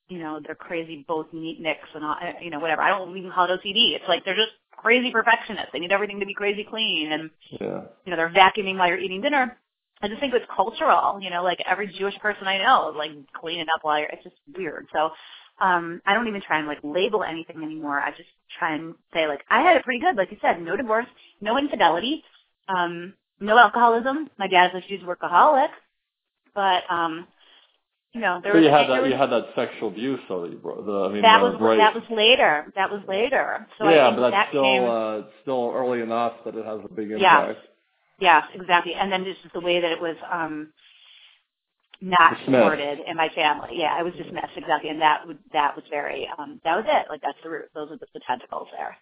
you 0.10 0.20
know, 0.20 0.40
they're 0.46 0.56
crazy, 0.56 1.04
both 1.08 1.28
neat 1.34 1.60
nicks 1.62 1.88
and 1.96 2.04
all, 2.06 2.16
you 2.42 2.50
know, 2.50 2.60
whatever. 2.60 2.82
I 2.82 2.90
don't 2.90 3.16
even 3.18 3.32
call 3.32 3.46
it 3.50 3.60
OCD. 3.60 3.96
It's 3.96 4.08
like 4.08 4.24
they're 4.26 4.36
just 4.36 4.52
crazy 4.72 5.12
perfectionists. 5.12 5.70
They 5.74 5.80
need 5.80 5.92
everything 5.92 6.20
to 6.20 6.26
be 6.26 6.34
crazy 6.34 6.64
clean, 6.64 7.12
and 7.12 7.30
Yeah. 7.50 7.82
you 8.06 8.12
know, 8.12 8.16
they're 8.18 8.30
vacuuming 8.30 8.78
while 8.78 8.88
you're 8.88 9.00
eating 9.00 9.22
dinner. 9.22 9.58
I 10.02 10.08
just 10.08 10.20
think 10.20 10.34
it's 10.34 10.46
cultural. 10.56 11.20
You 11.22 11.30
know, 11.30 11.44
like 11.44 11.60
every 11.68 11.88
Jewish 11.88 12.18
person 12.20 12.48
I 12.48 12.58
know, 12.60 12.92
is 12.92 12.96
like 12.98 13.12
cleaning 13.34 13.68
up 13.76 13.84
while 13.84 14.00
you're. 14.00 14.10
It's 14.10 14.24
just 14.24 14.36
weird. 14.58 14.88
So. 14.94 15.12
Um, 15.58 16.02
I 16.06 16.14
don't 16.14 16.28
even 16.28 16.42
try 16.42 16.58
and 16.60 16.68
like 16.68 16.80
label 16.84 17.24
anything 17.24 17.64
anymore. 17.64 17.98
I 17.98 18.10
just 18.12 18.28
try 18.60 18.76
and 18.76 18.94
say 19.14 19.26
like 19.26 19.40
I 19.50 19.62
had 19.62 19.78
it 19.78 19.86
pretty 19.86 20.02
good, 20.02 20.18
like 20.18 20.30
you 20.30 20.38
said, 20.42 20.62
no 20.62 20.76
divorce, 20.76 21.06
no 21.40 21.58
infidelity, 21.58 22.26
um, 22.68 23.14
no 23.40 23.58
alcoholism. 23.58 24.30
My 24.38 24.48
dad's 24.50 24.76
a 24.76 24.82
huge 24.82 25.00
workaholic, 25.04 25.70
but 26.54 26.84
um, 26.90 27.26
you 28.12 28.20
know, 28.20 28.42
there 28.44 28.52
So 28.52 28.58
was 28.60 28.66
you 28.66 28.70
had 28.70 28.90
that 28.90 29.02
was- 29.04 29.12
you 29.12 29.18
had 29.18 29.30
that 29.30 29.46
sexual 29.56 29.88
abuse 29.88 30.20
you 30.30 30.60
brought. 30.62 30.86
The, 30.86 30.92
I 30.92 31.14
mean, 31.14 31.22
that 31.22 31.42
was 31.42 31.56
rape. 31.62 31.80
that 31.80 31.96
was 31.96 32.04
later. 32.10 32.74
That 32.76 32.92
was 32.92 33.02
later. 33.08 33.66
So 33.78 33.88
yeah, 33.90 34.08
I 34.08 34.10
think 34.10 34.18
but 34.18 34.32
that's 34.32 34.34
that 34.36 34.50
still 34.50 34.64
came. 34.64 34.84
uh, 34.84 35.18
it's 35.20 35.34
still 35.44 35.72
early 35.74 36.02
enough 36.02 36.34
that 36.44 36.56
it 36.58 36.66
has 36.66 36.82
a 36.84 36.94
big 36.94 37.12
impact. 37.12 37.22
yeah, 37.22 37.54
exactly. 38.54 38.94
And 38.94 39.12
then 39.12 39.26
just 39.26 39.54
the 39.54 39.60
way 39.62 39.82
that 39.82 39.92
it 39.92 40.02
was 40.02 40.16
um 40.32 40.72
not 42.02 42.38
supported 42.46 43.00
in 43.08 43.18
my 43.18 43.30
family. 43.30 43.70
Yeah, 43.74 43.96
I 43.98 44.04
was 44.04 44.14
dismissed 44.14 44.58
exactly, 44.58 44.90
and 44.90 45.02
that 45.02 45.28
would 45.28 45.40
that 45.54 45.76
was 45.76 45.86
very 45.90 46.30
um 46.38 46.62
that 46.64 46.76
was 46.76 46.86
it. 46.88 47.08
Like 47.10 47.22
that's 47.22 47.38
the 47.44 47.50
root. 47.50 47.66
Those 47.74 47.92
are 47.92 47.98
the, 47.98 48.08
the 48.14 48.22
tentacles 48.28 48.68
there. 48.78 48.98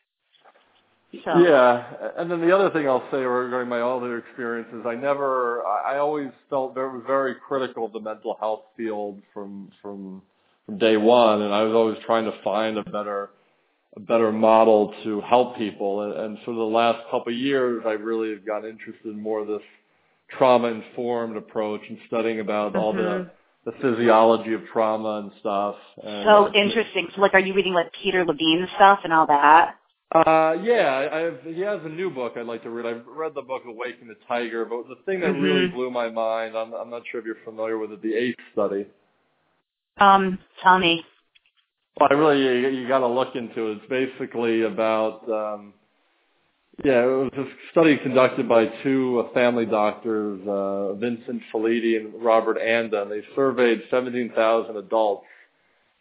So 1.25 1.37
Yeah, 1.39 2.11
and 2.17 2.29
then 2.31 2.41
the 2.41 2.55
other 2.55 2.69
thing 2.71 2.87
I'll 2.87 3.07
say 3.11 3.17
regarding 3.19 3.69
my 3.69 3.81
other 3.81 4.17
experiences, 4.17 4.83
I 4.85 4.95
never, 4.95 5.65
I 5.65 5.95
I 5.95 5.97
always 5.99 6.29
felt 6.49 6.73
very, 6.73 7.01
very 7.07 7.35
critical 7.35 7.85
of 7.85 7.93
the 7.93 7.99
mental 8.01 8.37
health 8.39 8.63
field 8.77 9.21
from 9.33 9.71
from 9.81 10.21
from 10.65 10.77
day 10.79 10.97
one, 10.97 11.41
and 11.43 11.53
I 11.53 11.63
was 11.63 11.73
always 11.75 11.97
trying 12.05 12.25
to 12.25 12.33
find 12.43 12.77
a 12.77 12.83
better 12.83 13.29
a 13.95 13.99
better 13.99 14.31
model 14.31 14.93
to 15.03 15.21
help 15.21 15.57
people. 15.57 16.01
And, 16.01 16.13
and 16.13 16.37
for 16.45 16.53
the 16.53 16.61
last 16.61 16.99
couple 17.11 17.31
of 17.33 17.37
years, 17.39 17.83
I 17.85 17.91
really 17.91 18.31
have 18.31 18.45
gotten 18.45 18.69
interested 18.69 19.07
in 19.13 19.21
more 19.21 19.39
of 19.39 19.47
this 19.47 19.61
trauma-informed 20.37 21.37
approach 21.37 21.81
and 21.89 21.97
studying 22.07 22.39
about 22.39 22.75
all 22.75 22.93
the 22.93 22.99
Mhm. 23.01 23.29
the 23.65 23.71
physiology 23.73 24.53
of 24.53 24.65
trauma 24.73 25.19
and 25.19 25.31
stuff. 25.39 25.77
And, 26.03 26.25
so 26.25 26.53
interesting. 26.53 27.07
So 27.15 27.21
like, 27.21 27.33
are 27.33 27.39
you 27.39 27.53
reading 27.53 27.73
like 27.73 27.93
Peter 27.93 28.25
Levine 28.25 28.67
stuff 28.75 28.99
and 29.05 29.13
all 29.13 29.25
that? 29.27 29.75
Uh, 30.11 30.57
yeah, 30.61 30.93
I- 30.93 31.27
I've, 31.27 31.41
he 31.43 31.61
has 31.61 31.79
a 31.85 31.89
new 31.89 32.09
book 32.09 32.33
I'd 32.35 32.45
like 32.45 32.61
to 32.63 32.69
read. 32.69 32.85
I've 32.85 33.07
read 33.07 33.33
the 33.33 33.41
book 33.41 33.63
Awaken 33.65 34.09
the 34.09 34.15
Tiger, 34.27 34.65
but 34.65 34.89
the 34.89 34.97
thing 35.05 35.21
that 35.21 35.31
really 35.31 35.67
Mhm. 35.67 35.73
blew 35.73 35.89
my 35.91 36.09
mind, 36.09 36.57
I'm, 36.57 36.73
I'm 36.73 36.89
not 36.89 37.03
sure 37.07 37.19
if 37.21 37.25
you're 37.25 37.37
familiar 37.45 37.77
with 37.77 37.93
it, 37.93 38.01
the 38.01 38.15
ACE 38.15 38.35
study. 38.51 38.85
Um, 39.97 40.39
tell 40.61 40.77
me. 40.77 41.05
Well, 41.99 42.09
I 42.09 42.13
really, 42.15 42.41
you, 42.41 42.69
you 42.69 42.87
got 42.87 42.99
to 42.99 43.07
look 43.07 43.35
into 43.35 43.71
it. 43.71 43.77
It's 43.77 43.89
basically 44.17 44.63
about, 44.63 45.29
um, 45.29 45.73
yeah, 46.83 47.03
it 47.03 47.05
was 47.05 47.31
a 47.37 47.45
study 47.71 47.97
conducted 47.97 48.49
by 48.49 48.65
two 48.83 49.23
uh, 49.25 49.33
family 49.33 49.67
doctors, 49.67 50.41
uh, 50.47 50.93
Vincent 50.93 51.41
Felitti 51.53 51.97
and 51.97 52.23
Robert 52.23 52.57
Anda, 52.57 53.03
and 53.03 53.11
they 53.11 53.21
surveyed 53.35 53.83
17,000 53.91 54.75
adults 54.75 55.25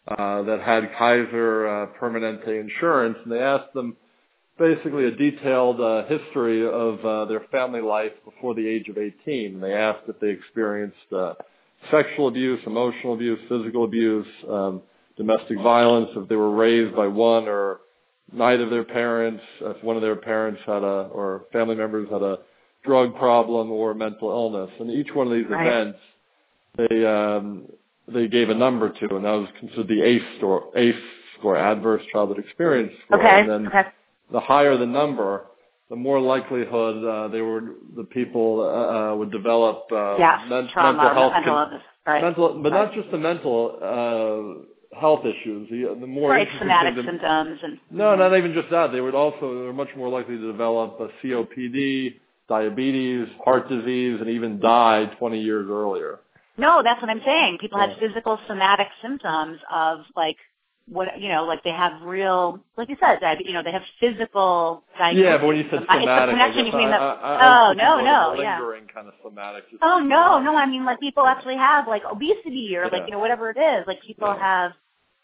uh, 0.07 0.41
that 0.43 0.61
had 0.61 0.91
Kaiser 0.97 1.67
uh, 1.67 1.87
Permanente 1.99 2.59
insurance, 2.59 3.17
and 3.23 3.31
they 3.31 3.39
asked 3.39 3.73
them 3.73 3.95
basically 4.57 5.05
a 5.05 5.11
detailed 5.11 5.79
uh, 5.79 6.05
history 6.05 6.65
of 6.65 7.05
uh, 7.05 7.25
their 7.25 7.41
family 7.51 7.81
life 7.81 8.11
before 8.25 8.55
the 8.55 8.67
age 8.67 8.89
of 8.89 8.97
18. 8.97 9.59
They 9.59 9.73
asked 9.73 10.07
if 10.07 10.19
they 10.19 10.29
experienced 10.29 10.97
uh, 11.15 11.33
sexual 11.91 12.29
abuse, 12.29 12.59
emotional 12.65 13.13
abuse, 13.13 13.39
physical 13.47 13.83
abuse, 13.83 14.27
um, 14.49 14.81
domestic 15.17 15.57
violence, 15.61 16.09
if 16.15 16.27
they 16.29 16.35
were 16.35 16.51
raised 16.51 16.95
by 16.95 17.07
one 17.07 17.47
or 17.47 17.81
neither 18.31 18.63
of 18.63 18.69
their 18.69 18.83
parents, 18.83 19.43
if 19.61 19.83
one 19.83 19.95
of 19.95 20.01
their 20.01 20.15
parents 20.15 20.59
had 20.65 20.83
a, 20.83 21.09
or 21.13 21.45
family 21.51 21.75
members 21.75 22.09
had 22.09 22.21
a 22.21 22.39
drug 22.83 23.15
problem 23.15 23.71
or 23.71 23.93
mental 23.93 24.29
illness. 24.29 24.69
And 24.79 24.89
each 24.91 25.13
one 25.13 25.27
of 25.27 25.33
these 25.33 25.45
Right. 25.47 25.67
events, 25.67 25.99
they, 26.77 27.05
um, 27.05 27.63
they 28.07 28.27
gave 28.27 28.49
a 28.49 28.53
number 28.55 28.89
to, 28.89 29.15
and 29.15 29.25
that 29.25 29.31
was 29.31 29.49
considered 29.59 29.87
the 29.87 30.01
ACE 30.01 30.23
score, 30.37 30.69
ACE 30.75 30.95
score, 31.37 31.55
Adverse 31.57 32.01
Childhood 32.11 32.39
Experience 32.39 32.93
score. 33.05 33.19
Okay. 33.19 33.41
And 33.41 33.49
then 33.49 33.67
Okay. 33.67 33.85
the 34.31 34.39
higher 34.39 34.75
the 34.77 34.85
number, 34.85 35.45
the 35.89 35.95
more 35.95 36.19
likelihood 36.19 37.03
uh, 37.05 37.27
they 37.27 37.41
were 37.41 37.75
the 37.95 38.03
people 38.05 38.61
uh, 38.61 39.11
uh, 39.11 39.15
would 39.15 39.31
develop 39.31 39.85
uh, 39.91 40.15
Yeah. 40.17 40.41
men- 40.49 40.67
Trauma. 40.69 40.97
mental 40.97 41.13
health, 41.13 41.33
mental 41.33 41.53
con-. 41.55 41.81
Right. 42.07 42.21
mental, 42.23 42.49
but 42.61 42.71
Right. 42.73 42.85
not 42.85 42.93
just 42.93 43.11
the 43.11 43.17
mental 43.17 43.77
uh, 43.81 44.72
health 44.99 45.21
issues. 45.25 45.69
The, 45.69 45.95
the 45.99 46.07
more 46.07 46.29
right. 46.31 46.47
Somatic 46.59 46.95
symptoms 46.95 47.59
and. 47.63 47.79
no, 47.91 48.05
mm-hmm. 48.05 48.19
not 48.19 48.37
even 48.37 48.53
just 48.53 48.69
that. 48.71 48.91
They 48.91 49.01
would 49.01 49.15
also 49.15 49.59
they 49.59 49.65
were 49.65 49.73
much 49.73 49.89
more 49.97 50.09
likely 50.09 50.37
to 50.37 50.51
develop 50.51 50.99
a 50.99 51.09
COPD, 51.25 52.19
diabetes, 52.47 53.27
heart 53.43 53.69
disease, 53.69 54.19
and 54.19 54.29
even 54.29 54.59
die 54.59 55.05
20 55.19 55.39
years 55.41 55.67
earlier. 55.69 56.19
No, 56.57 56.81
that's 56.83 57.01
what 57.01 57.09
I'm 57.09 57.21
saying. 57.25 57.57
People 57.59 57.79
Yeah. 57.79 57.87
had 57.87 57.97
physical 57.99 58.39
somatic 58.47 58.87
symptoms 59.01 59.59
of 59.71 60.05
like 60.15 60.37
what 60.87 61.19
you 61.19 61.29
know, 61.29 61.45
like 61.45 61.63
they 61.63 61.71
have 61.71 62.01
real, 62.01 62.59
like 62.77 62.89
you 62.89 62.97
said, 62.99 63.19
diabetes. 63.21 63.47
You 63.47 63.53
know, 63.53 63.63
they 63.63 63.71
have 63.71 63.83
physical 63.99 64.83
diabetes. 64.97 65.23
Yeah, 65.23 65.37
but 65.37 65.47
when 65.47 65.57
you 65.57 65.63
said 65.69 65.81
It's 65.83 65.87
the 65.87 65.99
somatic, 66.01 66.09
I 66.09 66.31
connection 66.31 66.65
between 66.65 66.87
I, 66.89 66.97
the. 66.97 67.03
I, 67.03 67.33
I, 67.35 67.69
oh 67.69 67.73
no, 67.73 67.97
no, 68.01 68.41
yeah. 68.41 68.59
lingering 68.59 68.87
kind 68.93 69.07
of 69.07 69.13
somatic. 69.23 69.63
Oh 69.81 69.99
no, 69.99 70.39
no. 70.39 70.55
I 70.55 70.65
mean, 70.65 70.85
like 70.85 70.99
people 70.99 71.25
actually 71.25 71.55
have 71.55 71.87
like 71.87 72.03
obesity 72.03 72.75
or 72.75 72.89
like 72.89 73.03
you 73.05 73.11
know 73.11 73.19
whatever 73.19 73.49
it 73.49 73.57
is. 73.57 73.87
Like 73.87 74.01
people 74.01 74.27
Yeah. 74.27 74.39
have 74.39 74.71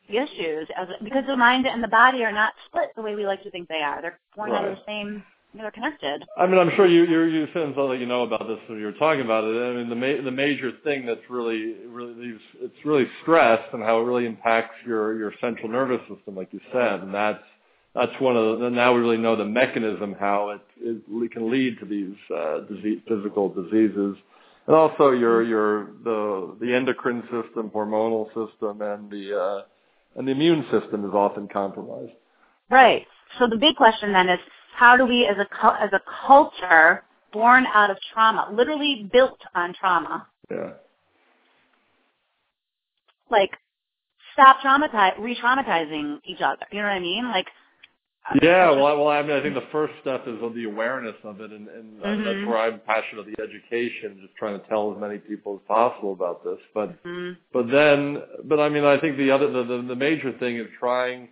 issues 0.07 0.68
as 0.76 0.88
because 1.03 1.24
the 1.28 1.36
mind 1.38 1.68
and 1.68 1.84
the 1.84 1.88
body 1.88 2.24
are 2.24 2.32
not 2.32 2.53
split 2.66 2.89
the 2.95 3.01
way 3.01 3.16
we 3.16 3.26
like 3.26 3.43
to 3.43 3.51
think 3.51 3.68
they 3.68 3.82
are. 3.84 4.01
They're 4.01 4.20
born 4.36 4.51
out 4.51 4.66
of 4.66 4.76
the 4.78 4.82
same. 4.88 5.24
They're 5.54 5.72
connected. 5.72 6.26
I 6.38 6.45
mean, 6.45 6.60
I'm 6.60 6.70
sure 6.76 6.86
you 6.86 7.06
you 7.06 7.24
you 7.24 7.47
like 7.56 8.00
you 8.00 8.06
know 8.06 8.22
about 8.22 8.47
this 8.47 8.60
when 8.68 8.78
you 8.80 8.86
were 8.86 8.91
talking 8.93 9.22
about 9.22 9.43
it. 9.45 9.58
I 9.58 9.78
mean, 9.78 9.89
the 9.89 9.95
ma- 9.95 10.24
the 10.24 10.32
major 10.32 10.72
thing 10.84 11.08
that's 11.08 11.28
really 11.28 11.76
really 11.88 12.38
it's 12.62 12.86
really 12.86 13.08
stress 13.24 13.60
and 13.74 13.82
how 13.82 14.00
it 14.00 14.04
really 14.04 14.28
impacts 14.28 14.76
your 14.86 15.18
your 15.18 15.34
central 15.41 15.68
nervous 15.70 16.02
system, 16.08 16.36
like 16.36 16.54
you 16.54 16.60
said, 16.72 17.02
and 17.02 17.14
that's 17.14 17.43
that's 17.95 18.12
one 18.20 18.38
of 18.38 18.60
the 18.60 18.70
now 18.70 18.93
we 18.93 19.02
really 19.02 19.18
know 19.18 19.36
the 19.36 19.45
mechanism 19.45 20.16
how 20.20 20.50
it 20.50 20.62
it 20.82 21.32
can 21.32 21.52
lead 21.52 21.80
to 21.80 21.86
these 21.86 22.16
uh, 22.36 22.60
disease, 22.72 23.00
physical 23.08 23.50
diseases, 23.50 24.18
and 24.68 24.76
also 24.76 25.10
your 25.10 25.41
your 25.41 25.86
the 26.04 26.58
the 26.62 26.76
endocrine 26.76 27.24
system, 27.24 27.72
hormonal 27.72 28.28
system, 28.28 28.84
and 28.84 29.10
the 29.10 29.36
uh, 29.36 29.62
and 30.16 30.28
the 30.28 30.32
immune 30.32 30.64
system 30.70 31.06
is 31.06 31.12
often 31.14 31.47
compromised. 31.47 32.14
Right. 32.70 33.08
So 33.39 33.47
the 33.47 33.58
big 33.58 33.76
question 33.76 34.14
then 34.14 34.30
is, 34.30 34.39
how 34.80 34.96
do 34.96 35.06
we, 35.06 35.28
as 35.28 35.36
a 35.38 35.84
as 35.84 35.92
a 35.92 36.02
culture, 36.26 37.04
born 37.34 37.66
out 37.74 37.90
of 37.92 37.98
trauma, 38.14 38.48
literally 38.54 39.10
built 39.12 39.40
on 39.54 39.74
trauma, 39.74 40.26
Yeah. 40.50 40.72
like 43.30 43.52
stop 44.34 44.62
traumatize, 44.62 45.20
re-traumatizing 45.20 46.20
each 46.24 46.42
other? 46.42 46.66
You 46.72 46.80
know 46.82 46.88
what 46.88 46.94
I 46.94 47.00
mean? 47.00 47.26
Like. 47.30 47.48
Yeah, 48.44 48.70
well, 48.72 48.86
I, 48.86 48.94
well, 48.94 49.08
I 49.08 49.22
mean, 49.24 49.32
I 49.32 49.42
think 49.42 49.56
the 49.56 49.72
first 49.72 49.94
step 50.02 50.28
is 50.28 50.40
on 50.44 50.54
the 50.54 50.66
awareness 50.66 51.16
of 51.24 51.42
it, 51.42 51.52
and, 51.52 51.68
and 51.68 52.04
uh, 52.04 52.06
Mhm. 52.06 52.24
that's 52.26 52.48
where 52.48 52.60
I'm 52.60 52.80
passionate 52.82 53.22
of 53.22 53.26
the 53.26 53.42
education, 53.42 54.20
just 54.22 54.36
trying 54.36 54.60
to 54.60 54.68
tell 54.68 54.94
as 54.94 55.00
many 55.02 55.18
people 55.18 55.56
as 55.60 55.68
possible 55.68 56.14
about 56.14 56.44
this. 56.44 56.60
But 56.74 56.90
Mhm. 57.04 57.38
but 57.52 57.68
then, 57.70 58.22
but 58.46 58.60
I 58.60 58.70
mean, 58.70 58.86
I 58.86 58.98
think 59.00 59.18
the 59.18 59.32
other 59.32 59.50
the, 59.52 59.64
the, 59.64 59.82
the 59.82 59.96
major 59.96 60.32
thing 60.34 60.58
is 60.58 60.68
trying. 60.80 61.30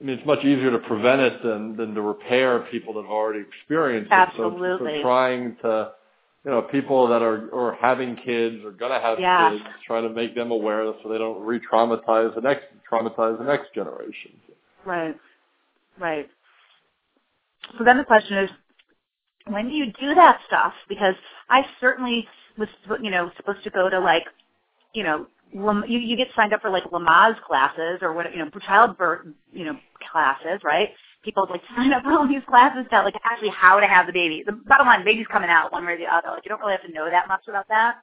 I 0.00 0.04
mean, 0.04 0.18
it's 0.18 0.26
much 0.26 0.40
easier 0.40 0.70
to 0.70 0.78
prevent 0.78 1.20
it 1.22 1.42
than 1.42 1.76
than 1.76 1.94
to 1.94 2.02
repair 2.02 2.60
people 2.70 2.94
that 2.94 3.02
have 3.02 3.10
already 3.10 3.40
experienced 3.40 4.10
it. 4.10 4.14
Absolutely. 4.14 4.96
So, 4.96 5.02
trying 5.02 5.56
to, 5.62 5.92
you 6.44 6.50
know, 6.50 6.62
people 6.62 7.08
that 7.08 7.22
are 7.22 7.48
or 7.48 7.76
having 7.80 8.16
kids 8.16 8.62
or 8.64 8.72
gonna 8.72 9.00
have 9.00 9.18
Yes. 9.18 9.52
kids, 9.54 9.64
trying 9.86 10.02
to 10.02 10.10
make 10.10 10.34
them 10.34 10.50
aware 10.50 10.92
so 11.02 11.08
they 11.08 11.18
don't 11.18 11.42
re-traumatize 11.44 12.34
the 12.34 12.40
next 12.42 12.66
traumatize 12.90 13.38
the 13.38 13.44
next 13.44 13.72
generation. 13.74 14.32
Right. 14.84 15.16
Right. 15.98 16.28
So 17.78 17.84
then 17.84 17.96
the 17.96 18.04
question 18.04 18.38
is, 18.38 18.50
when 19.46 19.68
do 19.68 19.74
you 19.74 19.86
do 19.98 20.14
that 20.14 20.40
stuff? 20.46 20.74
Because 20.88 21.14
I 21.48 21.66
certainly 21.80 22.28
was, 22.58 22.68
you 23.00 23.10
know, 23.10 23.30
supposed 23.36 23.64
to 23.64 23.70
go 23.70 23.88
to 23.88 23.98
like, 23.98 24.24
you 24.92 25.02
know, 25.02 25.26
you, 25.52 25.98
you 25.98 26.16
get 26.16 26.28
signed 26.36 26.52
up 26.52 26.60
for 26.62 26.70
like 26.70 26.84
Lamaze 26.84 27.40
classes 27.42 27.98
or 28.02 28.12
what, 28.12 28.26
you 28.32 28.38
know, 28.38 28.50
childbirth, 28.66 29.26
you 29.52 29.64
know, 29.64 29.78
classes, 30.12 30.60
right? 30.64 30.90
people 31.22 31.46
like 31.50 31.62
sign 31.76 31.92
up 31.92 32.02
for 32.04 32.12
all 32.12 32.28
these 32.28 32.42
classes 32.48 32.86
to 32.90 33.02
like 33.02 33.14
actually 33.24 33.50
how 33.50 33.80
to 33.80 33.86
have 33.86 34.06
the 34.06 34.12
baby. 34.12 34.42
The 34.46 34.52
bottom 34.52 34.86
line, 34.86 35.00
the 35.00 35.04
baby's 35.04 35.26
coming 35.30 35.50
out 35.50 35.72
one 35.72 35.84
way 35.84 35.92
or 35.94 35.98
the 35.98 36.04
other. 36.06 36.28
Like 36.30 36.44
you 36.44 36.48
don't 36.48 36.60
really 36.60 36.72
have 36.72 36.86
to 36.86 36.92
know 36.92 37.10
that 37.10 37.28
much 37.28 37.42
about 37.48 37.68
that. 37.68 37.96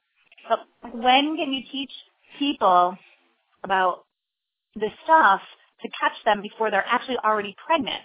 But 0.48 0.60
when 0.94 1.36
can 1.36 1.52
you 1.52 1.62
teach 1.72 1.90
people 2.38 2.96
about 3.64 4.04
this 4.76 4.92
stuff 5.04 5.40
to 5.82 5.88
catch 6.00 6.12
them 6.24 6.42
before 6.42 6.70
they're 6.70 6.84
actually 6.86 7.18
already 7.24 7.56
pregnant? 7.66 8.02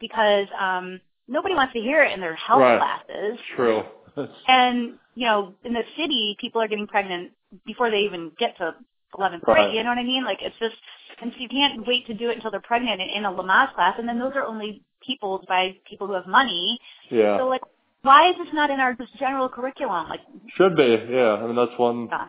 Because 0.00 0.46
um 0.60 1.00
nobody 1.28 1.54
wants 1.54 1.72
to 1.74 1.80
hear 1.80 2.04
it 2.04 2.12
in 2.12 2.20
their 2.20 2.34
health 2.36 2.60
Right. 2.60 2.78
classes. 2.80 3.38
True. 3.56 3.82
And, 4.48 4.94
you 5.14 5.26
know, 5.26 5.54
in 5.64 5.72
the 5.72 5.82
city, 5.96 6.36
people 6.40 6.60
are 6.60 6.68
getting 6.68 6.86
pregnant 6.88 7.32
before 7.66 7.90
they 7.90 8.00
even 8.00 8.32
get 8.38 8.56
to 8.58 8.74
11th 9.14 9.40
grade. 9.42 9.56
Right. 9.56 9.74
You 9.74 9.82
know 9.82 9.90
what 9.90 9.98
I 9.98 10.04
mean? 10.04 10.24
Like, 10.24 10.38
it's 10.40 10.56
just, 10.58 10.74
and 11.20 11.32
so 11.32 11.38
you 11.40 11.48
can't 11.48 11.86
wait 11.86 12.06
to 12.06 12.14
do 12.14 12.30
it 12.30 12.36
until 12.36 12.50
they're 12.50 12.60
pregnant 12.60 13.00
in, 13.00 13.08
in 13.08 13.24
a 13.24 13.32
Lamaze 13.32 13.74
class. 13.74 13.96
And 13.98 14.08
then 14.08 14.18
those 14.18 14.32
are 14.34 14.44
only 14.44 14.82
peopled 15.04 15.46
by 15.48 15.76
people 15.88 16.06
who 16.06 16.14
have 16.14 16.26
money. 16.26 16.78
yeah. 17.10 17.38
So, 17.38 17.46
like, 17.48 17.62
why 18.02 18.30
is 18.30 18.36
this 18.38 18.48
not 18.54 18.70
in 18.70 18.80
our 18.80 18.94
just 18.94 19.16
general 19.18 19.48
curriculum? 19.48 20.08
Like, 20.08 20.20
Should 20.56 20.76
be. 20.76 20.96
Yeah. 21.10 21.34
I 21.34 21.46
mean, 21.46 21.56
that's 21.56 21.76
one. 21.78 22.08
uh, 22.12 22.28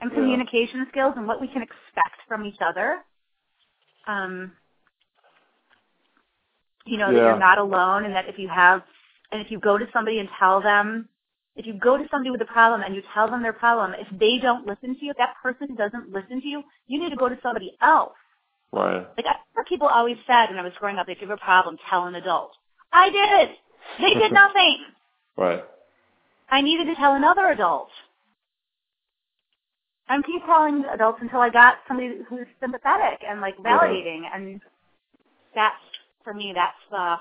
and 0.00 0.10
Yeah. 0.10 0.16
communication 0.18 0.86
skills 0.90 1.14
and 1.16 1.26
what 1.26 1.40
we 1.40 1.48
can 1.48 1.62
expect 1.62 2.16
from 2.28 2.44
each 2.44 2.60
other. 2.60 2.98
Um, 4.06 4.52
you 6.86 6.96
know, 6.98 7.12
that 7.12 7.18
you're 7.18 7.38
not 7.38 7.58
alone 7.58 8.04
and 8.04 8.14
that 8.14 8.28
if 8.28 8.38
you 8.38 8.48
have, 8.48 8.82
and 9.30 9.42
if 9.42 9.50
you 9.50 9.58
go 9.60 9.76
to 9.76 9.84
somebody 9.92 10.18
and 10.20 10.28
tell 10.38 10.60
them, 10.62 11.08
if 11.58 11.66
you 11.66 11.74
go 11.74 11.98
to 11.98 12.04
somebody 12.10 12.30
with 12.30 12.40
a 12.40 12.46
problem 12.46 12.82
and 12.82 12.94
you 12.94 13.02
tell 13.12 13.28
them 13.30 13.42
their 13.42 13.52
problem, 13.52 13.92
if 13.98 14.06
they 14.18 14.38
don't 14.40 14.66
listen 14.66 14.94
to 14.98 15.04
you, 15.04 15.12
that 15.18 15.34
person 15.42 15.74
doesn't 15.74 16.10
listen 16.12 16.40
to 16.40 16.46
you, 16.48 16.62
you 16.86 17.00
need 17.00 17.10
to 17.10 17.16
go 17.16 17.28
to 17.28 17.36
somebody 17.42 17.76
else. 17.82 18.14
Right. 18.72 19.06
Like 19.16 19.26
I 19.26 19.34
remember 19.54 19.68
people 19.68 19.88
always 19.88 20.16
said 20.26 20.46
when 20.50 20.58
I 20.58 20.62
was 20.62 20.72
growing 20.78 20.98
up, 20.98 21.08
if 21.08 21.18
you 21.20 21.28
have 21.28 21.38
a 21.38 21.44
problem, 21.44 21.76
tell 21.90 22.06
an 22.06 22.14
adult. 22.14 22.52
I 22.92 23.10
did. 23.10 23.48
They 24.00 24.14
did 24.20 24.32
nothing. 24.44 24.78
Right. 25.36 25.64
I 26.50 26.60
needed 26.62 26.86
to 26.86 26.94
tell 26.94 27.14
another 27.14 27.48
adult. 27.48 27.88
I'm 30.08 30.22
keep 30.22 30.44
calling 30.46 30.84
adults 30.92 31.18
until 31.20 31.40
I 31.40 31.50
got 31.50 31.76
somebody 31.86 32.18
who's 32.28 32.46
sympathetic 32.60 33.20
and 33.28 33.40
like 33.40 33.56
Yeah. 33.62 33.78
validating, 33.78 34.22
and 34.32 34.60
that's 35.54 35.76
for 36.24 36.32
me. 36.32 36.52
That's 36.54 36.76
the. 36.90 37.16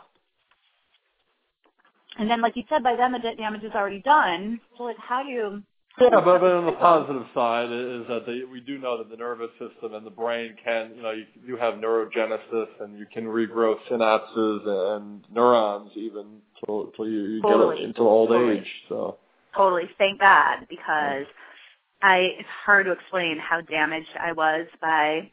And 2.19 2.29
then, 2.29 2.41
like 2.41 2.55
you 2.55 2.63
said, 2.69 2.83
by 2.83 2.95
then 2.95 3.11
the 3.11 3.19
damage 3.19 3.63
is 3.63 3.73
already 3.73 4.01
done. 4.01 4.59
So, 4.77 4.83
like, 4.83 4.97
how 4.97 5.23
do 5.23 5.29
you? 5.29 5.63
Yeah, 5.99 6.09
but, 6.11 6.39
but 6.39 6.53
on 6.53 6.67
the 6.67 6.73
positive 6.73 7.25
side 7.33 7.71
is 7.71 8.07
that 8.07 8.47
we 8.51 8.59
do 8.59 8.77
know 8.77 8.99
that 8.99 9.09
the 9.09 9.17
nervous 9.17 9.49
system 9.53 9.95
and 9.95 10.05
the 10.05 10.11
brain 10.11 10.55
can, 10.63 10.91
you 10.95 11.01
know, 11.01 11.11
you, 11.11 11.25
you 11.43 11.57
have 11.57 11.75
neurogenesis 11.75 12.67
and 12.81 12.99
you 12.99 13.07
can 13.11 13.23
regrow 13.25 13.75
synapses 13.89 14.67
and 14.95 15.25
neurons 15.33 15.89
even 15.95 16.37
till, 16.63 16.91
till 16.95 17.07
you, 17.07 17.21
you 17.21 17.41
Totally. 17.41 17.77
get 17.77 17.85
into 17.85 18.01
old 18.01 18.29
Totally. 18.29 18.59
age. 18.59 18.67
So 18.89 19.17
Totally, 19.55 19.89
thank 19.97 20.19
God, 20.19 20.67
because 20.69 21.25
I 22.03 22.17
it's 22.37 22.49
hard 22.63 22.85
to 22.85 22.91
explain 22.91 23.39
how 23.39 23.61
damaged 23.61 24.09
I 24.19 24.33
was 24.33 24.67
by 24.79 25.31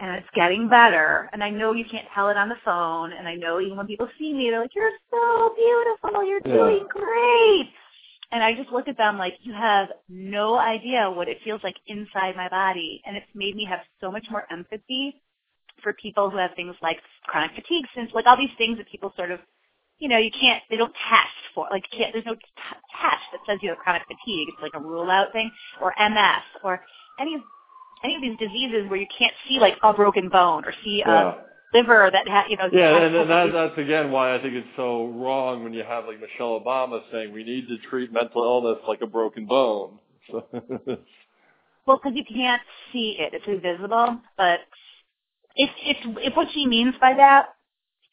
and 0.00 0.12
it's 0.16 0.28
getting 0.34 0.68
better. 0.68 1.30
And 1.32 1.44
I 1.44 1.50
know 1.50 1.72
you 1.72 1.84
can't 1.90 2.08
tell 2.14 2.30
it 2.30 2.36
on 2.36 2.48
the 2.48 2.56
phone 2.64 3.12
and 3.12 3.28
I 3.28 3.34
know 3.36 3.60
even 3.60 3.76
when 3.76 3.86
people 3.86 4.08
see 4.18 4.32
me 4.34 4.50
they're 4.50 4.62
like, 4.62 4.74
You're 4.74 4.92
so 5.10 5.54
beautiful, 5.56 6.24
you're 6.26 6.40
Yeah. 6.46 6.54
doing 6.54 6.86
great 6.90 7.68
and 8.32 8.42
I 8.42 8.54
just 8.54 8.70
look 8.70 8.88
at 8.88 8.96
them 8.96 9.18
like 9.18 9.34
you 9.42 9.52
have 9.54 9.88
no 10.08 10.58
idea 10.58 11.10
what 11.10 11.28
it 11.28 11.38
feels 11.44 11.62
like 11.64 11.76
inside 11.86 12.36
my 12.36 12.48
body 12.48 13.02
and 13.06 13.16
it's 13.16 13.26
made 13.34 13.56
me 13.56 13.64
have 13.66 13.80
so 14.00 14.10
much 14.10 14.26
more 14.30 14.46
empathy 14.50 15.22
for 15.82 15.94
people 15.94 16.30
who 16.30 16.38
have 16.38 16.52
things 16.56 16.76
like 16.82 16.98
chronic 17.26 17.52
fatigue 17.54 17.86
since 17.94 18.10
like 18.14 18.26
all 18.26 18.36
these 18.36 18.54
things 18.58 18.78
that 18.78 18.88
people 18.90 19.12
sort 19.16 19.30
of 19.30 19.40
you 19.98 20.08
know, 20.08 20.18
you 20.18 20.30
can't, 20.30 20.62
they 20.70 20.76
don't 20.76 20.92
test 21.08 21.34
for, 21.54 21.68
like, 21.70 21.84
can't, 21.96 22.12
there's 22.12 22.26
no 22.26 22.34
t- 22.34 22.40
test 23.00 23.22
that 23.32 23.40
says 23.46 23.58
you 23.62 23.68
have 23.70 23.78
chronic 23.78 24.02
fatigue. 24.08 24.48
It's 24.50 24.62
like 24.62 24.74
a 24.74 24.80
rule 24.80 25.10
out 25.10 25.32
thing, 25.32 25.50
or 25.80 25.94
MS, 25.98 26.42
or 26.64 26.80
any 27.20 27.36
any 28.04 28.16
of 28.16 28.22
these 28.22 28.38
diseases 28.38 28.88
where 28.88 28.98
you 28.98 29.06
can't 29.16 29.34
see 29.48 29.58
like 29.58 29.76
a 29.82 29.92
broken 29.92 30.28
bone 30.28 30.64
or 30.64 30.72
see 30.84 31.02
yeah. 31.06 31.34
a 31.34 31.76
liver 31.76 32.10
that 32.12 32.28
ha 32.28 32.44
you 32.48 32.56
know. 32.56 32.68
Yeah, 32.72 32.96
and, 32.96 33.14
and 33.14 33.30
that, 33.30 33.52
that's 33.52 33.78
again 33.78 34.10
why 34.10 34.34
I 34.34 34.42
think 34.42 34.54
it's 34.54 34.68
so 34.76 35.06
wrong 35.08 35.64
when 35.64 35.72
you 35.72 35.84
have 35.84 36.04
like 36.06 36.20
Michelle 36.20 36.60
Obama 36.60 37.02
saying 37.12 37.32
we 37.32 37.44
need 37.44 37.68
to 37.68 37.78
treat 37.88 38.12
mental 38.12 38.42
illness 38.42 38.82
like 38.86 39.00
a 39.02 39.06
broken 39.06 39.46
bone. 39.46 39.98
So, 40.30 40.46
Well, 41.86 41.96
because 41.96 42.12
you 42.14 42.24
can't 42.24 42.60
see 42.92 43.16
it; 43.18 43.32
it's 43.32 43.46
invisible. 43.46 44.20
But 44.36 44.60
if 45.56 45.70
if 45.82 45.96
if 46.18 46.36
what 46.36 46.48
she 46.52 46.66
means 46.66 46.94
by 47.00 47.14
that 47.14 47.46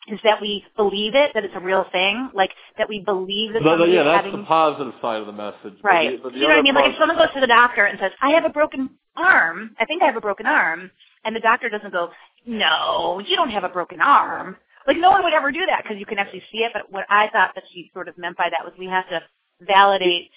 is 0.08 0.20
that 0.24 0.42
we 0.42 0.64
believe 0.78 1.14
it, 1.14 1.32
that 1.34 1.44
it's 1.44 1.54
a 1.56 1.60
real 1.60 1.86
thing, 1.92 2.30
like 2.34 2.52
that 2.78 2.90
we 2.90 3.02
believe 3.02 3.54
that 3.54 3.64
but, 3.64 3.80
yeah, 3.90 4.04
that's 4.04 4.26
having 4.26 4.42
the 4.42 4.46
positive 4.48 4.94
side 5.02 5.22
of 5.22 5.28
the 5.28 5.34
message. 5.34 5.82
But 5.82 5.84
Right. 5.84 6.12
the- 6.12 6.24
but 6.24 6.34
the 6.34 6.40
you 6.40 6.44
know 6.48 6.50
what 6.56 6.60
I 6.60 6.62
mean? 6.62 6.76
Like 6.76 6.92
if 6.92 6.98
someone 6.98 7.18
goes 7.18 7.32
to 7.34 7.40
the 7.40 7.48
doctor 7.48 7.86
and 7.86 8.00
says, 8.00 8.12
I 8.22 8.32
have 8.32 8.46
a 8.46 8.50
broken 8.50 8.90
arm, 9.16 9.76
I 9.80 9.86
think 9.86 10.02
I 10.04 10.06
have 10.06 10.16
a 10.18 10.22
broken 10.22 10.46
arm, 10.46 10.92
and 11.24 11.36
the 11.36 11.40
doctor 11.40 11.70
doesn't 11.70 11.92
go, 11.92 12.10
no, 12.46 13.20
you 13.26 13.36
don't 13.36 13.50
have 13.52 13.64
a 13.64 13.70
broken 13.70 14.02
arm. 14.02 14.58
Like 14.88 14.98
no 14.98 15.10
one 15.12 15.24
would 15.24 15.34
ever 15.34 15.52
do 15.52 15.66
that 15.66 15.84
because 15.84 15.98
you 15.98 16.06
can 16.06 16.20
actually 16.20 16.44
see 16.52 16.60
it, 16.60 16.72
but 16.74 16.92
what 16.92 17.06
I 17.10 17.30
thought 17.30 17.56
that 17.56 17.64
she 17.74 17.90
sort 17.94 18.08
of 18.08 18.18
meant 18.18 18.38
by 18.38 18.50
that 18.50 18.64
was 18.64 18.74
we 18.78 18.88
have 18.88 19.08
to 19.10 19.22
validate 19.62 20.30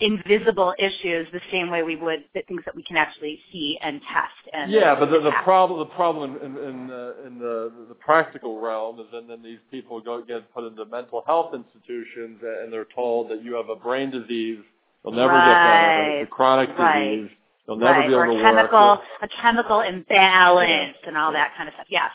invisible 0.00 0.74
issues 0.78 1.26
the 1.32 1.40
same 1.50 1.70
way 1.70 1.82
we 1.82 1.96
would 1.96 2.24
the 2.34 2.42
things 2.48 2.62
that 2.66 2.76
we 2.76 2.82
can 2.82 2.96
actually 2.96 3.40
see 3.52 3.78
and 3.82 4.00
test. 4.02 4.54
And 4.54 4.70
Yeah, 4.70 4.94
but 4.98 5.10
the, 5.10 5.20
the 5.20 5.32
problem 5.44 5.78
the 5.80 5.94
problem 5.94 6.36
in 6.36 6.56
in, 6.58 6.90
uh, 6.90 7.26
in 7.26 7.38
the 7.38 7.72
the 7.88 7.94
practical 7.94 8.60
realm 8.60 9.00
is 9.00 9.06
then 9.12 9.26
then 9.28 9.42
these 9.42 9.60
people 9.70 10.00
go 10.00 10.22
get 10.22 10.52
put 10.54 10.64
into 10.66 10.84
mental 10.86 11.22
health 11.26 11.54
institutions 11.54 12.40
and 12.42 12.72
they're 12.72 12.88
told 12.94 13.30
that 13.30 13.42
you 13.42 13.54
have 13.54 13.68
a 13.70 13.76
brain 13.76 14.10
disease, 14.10 14.58
you'll 15.04 15.14
never 15.14 15.40
get 15.40 15.56
better, 15.64 16.20
it's 16.20 16.30
a 16.30 16.34
chronic 16.34 16.70
Right. 16.78 17.16
disease, 17.16 17.30
you'll 17.66 17.76
never 17.78 18.00
right, 18.00 18.08
be 18.08 18.14
able 18.14 18.22
or 18.22 18.26
to 18.26 18.38
a 18.38 18.42
chemical, 18.42 18.88
work. 18.88 19.00
a 19.22 19.28
chemical 19.42 19.80
imbalance 19.80 20.96
and 21.06 21.16
all 21.16 21.32
that 21.32 21.52
kind 21.56 21.68
of 21.68 21.74
stuff. 21.74 21.86
Yes. 21.88 22.10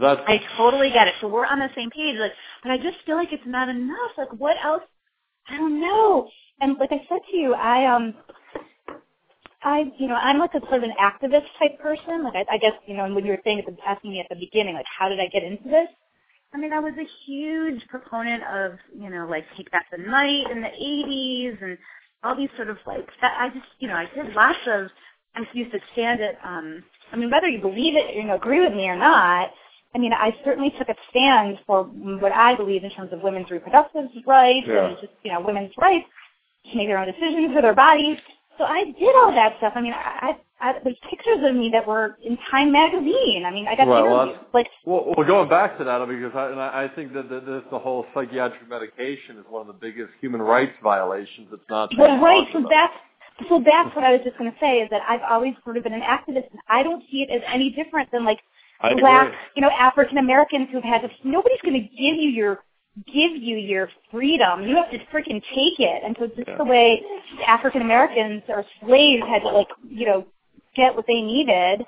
That's 0.00 0.20
I 0.26 0.40
totally 0.56 0.90
get 0.90 1.08
it. 1.08 1.14
So 1.20 1.28
we're 1.28 1.46
on 1.46 1.58
the 1.58 1.68
same 1.76 1.90
page. 1.90 2.16
Like, 2.18 2.32
but 2.62 2.72
I 2.72 2.78
just 2.78 2.96
feel 3.04 3.16
like 3.16 3.32
it's 3.32 3.42
not 3.46 3.68
enough. 3.68 4.12
Like, 4.16 4.32
what 4.38 4.56
else? 4.64 4.82
I 5.48 5.58
don't 5.58 5.80
know. 5.80 6.30
And 6.60 6.78
like 6.78 6.92
I 6.92 7.00
said 7.08 7.20
to 7.30 7.36
you, 7.36 7.54
I 7.54 7.86
um, 7.94 8.14
I 9.62 9.84
you 9.98 10.08
know 10.08 10.14
I'm 10.16 10.38
like 10.38 10.54
a 10.54 10.60
sort 10.62 10.78
of 10.78 10.84
an 10.84 10.94
activist 11.00 11.46
type 11.58 11.80
person. 11.80 12.24
Like 12.24 12.34
I, 12.36 12.54
I 12.54 12.58
guess 12.58 12.74
you 12.86 12.96
know, 12.96 13.04
and 13.04 13.14
when 13.14 13.24
you 13.24 13.32
were 13.32 13.40
saying 13.44 13.60
at 13.60 13.66
the, 13.66 13.76
asking 13.86 14.12
me 14.12 14.20
at 14.20 14.28
the 14.30 14.36
beginning, 14.36 14.74
like 14.74 14.86
how 14.98 15.08
did 15.08 15.20
I 15.20 15.28
get 15.28 15.44
into 15.44 15.64
this? 15.64 15.88
I 16.54 16.58
mean, 16.58 16.72
I 16.72 16.80
was 16.80 16.94
a 16.98 17.08
huge 17.26 17.86
proponent 17.88 18.42
of 18.44 18.72
you 18.98 19.10
know 19.10 19.26
like 19.30 19.44
Take 19.56 19.70
Back 19.72 19.86
the 19.92 19.98
Night 19.98 20.50
in 20.50 20.62
the 20.62 20.68
'80s 20.68 21.62
and 21.62 21.78
all 22.24 22.36
these 22.36 22.50
sort 22.56 22.70
of 22.70 22.78
like 22.86 23.08
that. 23.22 23.36
I 23.40 23.48
just 23.50 23.66
you 23.80 23.88
know 23.88 23.96
I 23.96 24.06
did 24.14 24.34
lots 24.34 24.58
of. 24.68 24.88
I 25.36 25.42
used 25.54 25.72
to 25.72 25.80
stand 25.94 26.20
at. 26.22 26.36
um 26.44 26.84
I 27.12 27.16
mean, 27.16 27.30
whether 27.30 27.48
you 27.48 27.60
believe 27.60 27.96
it, 27.96 28.16
or 28.16 28.20
you 28.20 28.24
know, 28.26 28.36
agree 28.36 28.60
with 28.60 28.74
me 28.74 28.88
or 28.88 28.96
not, 28.96 29.50
I 29.94 29.98
mean, 29.98 30.12
I 30.12 30.32
certainly 30.44 30.72
took 30.78 30.88
a 30.90 30.96
stand 31.10 31.58
for 31.66 31.84
what 31.84 32.32
I 32.32 32.56
believe 32.56 32.84
in 32.84 32.90
terms 32.90 33.12
of 33.12 33.22
women's 33.22 33.50
reproductive 33.50 34.06
rights 34.26 34.66
Yeah. 34.68 34.88
and 34.88 34.98
just, 35.00 35.12
you 35.24 35.32
know, 35.32 35.40
women's 35.40 35.72
rights 35.80 36.06
make 36.74 36.88
their 36.88 36.98
own 36.98 37.06
decisions 37.06 37.52
for 37.52 37.62
their 37.62 37.74
bodies. 37.74 38.18
So 38.58 38.64
I 38.64 38.84
did 38.84 39.14
all 39.16 39.32
that 39.34 39.56
stuff. 39.58 39.72
I 39.74 39.80
mean, 39.80 39.92
I, 39.92 40.36
I, 40.60 40.68
I 40.70 40.72
there's 40.84 40.96
pictures 41.10 41.38
of 41.42 41.56
me 41.56 41.70
that 41.72 41.86
were 41.86 42.16
in 42.22 42.38
Time 42.50 42.70
magazine. 42.70 43.44
I 43.46 43.50
mean, 43.50 43.66
I 43.66 43.74
got 43.74 43.88
well, 43.88 44.22
interviews. 44.22 44.46
Like, 44.52 44.68
Well, 44.84 45.12
well, 45.16 45.26
going 45.26 45.48
back 45.48 45.76
to 45.78 45.84
that, 45.84 46.06
because 46.06 46.32
I, 46.34 46.50
and 46.50 46.60
I 46.60 46.84
I 46.84 46.88
think 46.94 47.12
that 47.14 47.28
the, 47.28 47.40
the, 47.40 47.64
the 47.72 47.78
whole 47.78 48.06
psychiatric 48.14 48.68
medication 48.68 49.38
is 49.38 49.44
one 49.48 49.62
of 49.62 49.66
the 49.66 49.72
biggest 49.72 50.10
human 50.20 50.40
rights 50.40 50.72
violations. 50.82 51.48
It's 51.52 51.62
not. 51.68 51.90
well, 51.98 52.20
right. 52.20 52.46
So 52.52 52.60
about. 52.60 52.70
that's 52.70 53.48
so 53.48 53.62
that's 53.64 53.94
what 53.96 54.04
I 54.04 54.12
was 54.12 54.20
just 54.24 54.38
going 54.38 54.52
to 54.52 54.58
say 54.60 54.78
is 54.78 54.90
that 54.90 55.02
I've 55.08 55.22
always 55.28 55.54
sort 55.64 55.76
of 55.76 55.82
been 55.82 55.92
an 55.92 56.02
activist, 56.02 56.50
and 56.50 56.60
I 56.68 56.84
don't 56.84 57.02
see 57.10 57.26
it 57.28 57.30
as 57.34 57.42
any 57.52 57.70
different 57.70 58.12
than 58.12 58.24
like 58.24 58.38
I 58.80 58.94
black, 58.94 59.26
agree. 59.28 59.38
you 59.56 59.62
know, 59.62 59.70
African 59.70 60.18
Americans 60.18 60.68
who've 60.70 60.84
had 60.84 61.02
to. 61.02 61.08
Nobody's 61.24 61.60
going 61.62 61.74
to 61.74 61.80
give 61.80 62.16
you 62.16 62.30
your 62.30 62.60
give 63.06 63.32
you 63.36 63.56
your 63.56 63.88
freedom. 64.10 64.62
You 64.66 64.76
have 64.76 64.90
to 64.90 64.98
freaking 65.06 65.42
take 65.54 65.80
it. 65.80 66.02
And 66.04 66.16
so 66.18 66.26
just 66.28 66.48
Yeah. 66.48 66.56
the 66.58 66.64
way 66.64 67.02
African 67.46 67.82
Americans 67.82 68.42
or 68.48 68.64
slaves 68.80 69.26
had 69.26 69.42
to 69.42 69.48
like, 69.48 69.68
you 69.88 70.06
know, 70.06 70.26
get 70.76 70.94
what 70.94 71.06
they 71.06 71.20
needed. 71.20 71.86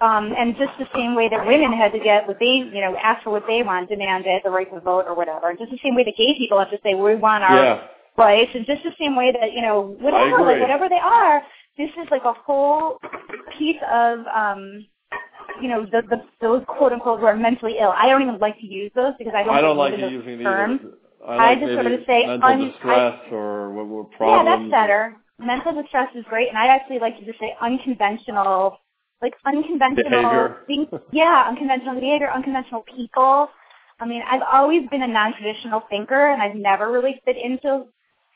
Um, 0.00 0.32
and 0.36 0.56
just 0.56 0.76
the 0.78 0.88
same 0.94 1.14
way 1.16 1.28
that 1.28 1.44
women 1.46 1.72
had 1.72 1.92
to 1.92 1.98
get 1.98 2.26
what 2.28 2.38
they, 2.38 2.46
you 2.46 2.80
know, 2.80 2.96
ask 2.96 3.24
for 3.24 3.30
what 3.30 3.46
they 3.48 3.62
want, 3.62 3.88
demand 3.88 4.26
it, 4.26 4.42
the 4.44 4.50
right 4.50 4.72
to 4.72 4.80
vote 4.80 5.06
or 5.08 5.14
whatever. 5.14 5.48
And 5.50 5.58
just 5.58 5.72
the 5.72 5.78
same 5.82 5.96
way 5.96 6.04
that 6.04 6.14
gay 6.16 6.36
people 6.38 6.58
have 6.58 6.70
to 6.70 6.78
say, 6.82 6.94
we 6.94 7.16
want 7.16 7.42
our 7.44 7.56
Yeah. 7.56 7.80
rights. 8.16 8.54
And 8.54 8.64
just 8.66 8.82
the 8.84 8.94
same 8.98 9.16
way 9.16 9.32
that, 9.32 9.52
you 9.52 9.62
know, 9.62 9.80
whatever, 9.80 10.38
like 10.44 10.60
whatever 10.60 10.88
they 10.88 11.00
are, 11.00 11.42
this 11.76 11.90
is 11.96 12.08
like 12.10 12.24
a 12.24 12.32
whole 12.32 13.00
piece 13.58 13.80
of, 13.90 14.26
um, 14.26 14.86
you 15.62 15.68
know, 15.68 15.84
the, 15.84 16.02
the, 16.08 16.22
those 16.40 16.62
quote 16.66 16.92
unquote 16.92 17.20
who 17.20 17.26
are 17.26 17.36
mentally 17.36 17.76
ill. 17.80 17.92
I 17.96 18.08
don't 18.08 18.22
even 18.22 18.38
like 18.38 18.58
to 18.60 18.66
use 18.66 18.90
those 18.94 19.14
because 19.18 19.34
I 19.36 19.42
don't, 19.44 19.54
I 19.54 19.60
don't 19.60 19.76
like 19.76 19.96
believe 19.96 20.06
in 20.06 20.12
you 20.12 20.18
using 20.20 20.44
terms. 20.44 20.80
these. 20.82 20.92
I 21.26 21.50
I 21.50 21.54
just 21.56 21.72
sort 21.72 21.86
of 21.86 22.00
say 22.06 22.26
mental 22.26 22.48
un- 22.48 22.70
distress 22.70 23.20
or 23.32 23.72
what, 23.72 24.08
Yeah, 24.12 24.16
problems. 24.18 24.46
that's 24.46 24.70
better. 24.70 25.16
Mental 25.38 25.72
distress 25.82 26.08
is 26.14 26.24
great, 26.28 26.48
and 26.48 26.58
I 26.58 26.66
actually 26.68 26.98
like 27.00 27.18
to 27.18 27.24
just 27.24 27.38
say 27.38 27.54
unconventional, 27.60 28.78
like 29.22 29.34
unconventional 29.46 30.10
Behavior. 30.10 30.56
things. 30.66 30.88
Yeah, 31.12 31.44
unconventional 31.48 31.94
behavior, 32.00 32.30
unconventional 32.32 32.82
people. 32.96 33.48
I 34.00 34.06
mean, 34.06 34.22
I've 34.30 34.42
always 34.52 34.88
been 34.90 35.02
a 35.02 35.08
non-traditional 35.08 35.82
thinker, 35.90 36.30
and 36.32 36.40
I've 36.40 36.54
never 36.56 36.90
really 36.92 37.20
fit 37.24 37.36
into. 37.36 37.84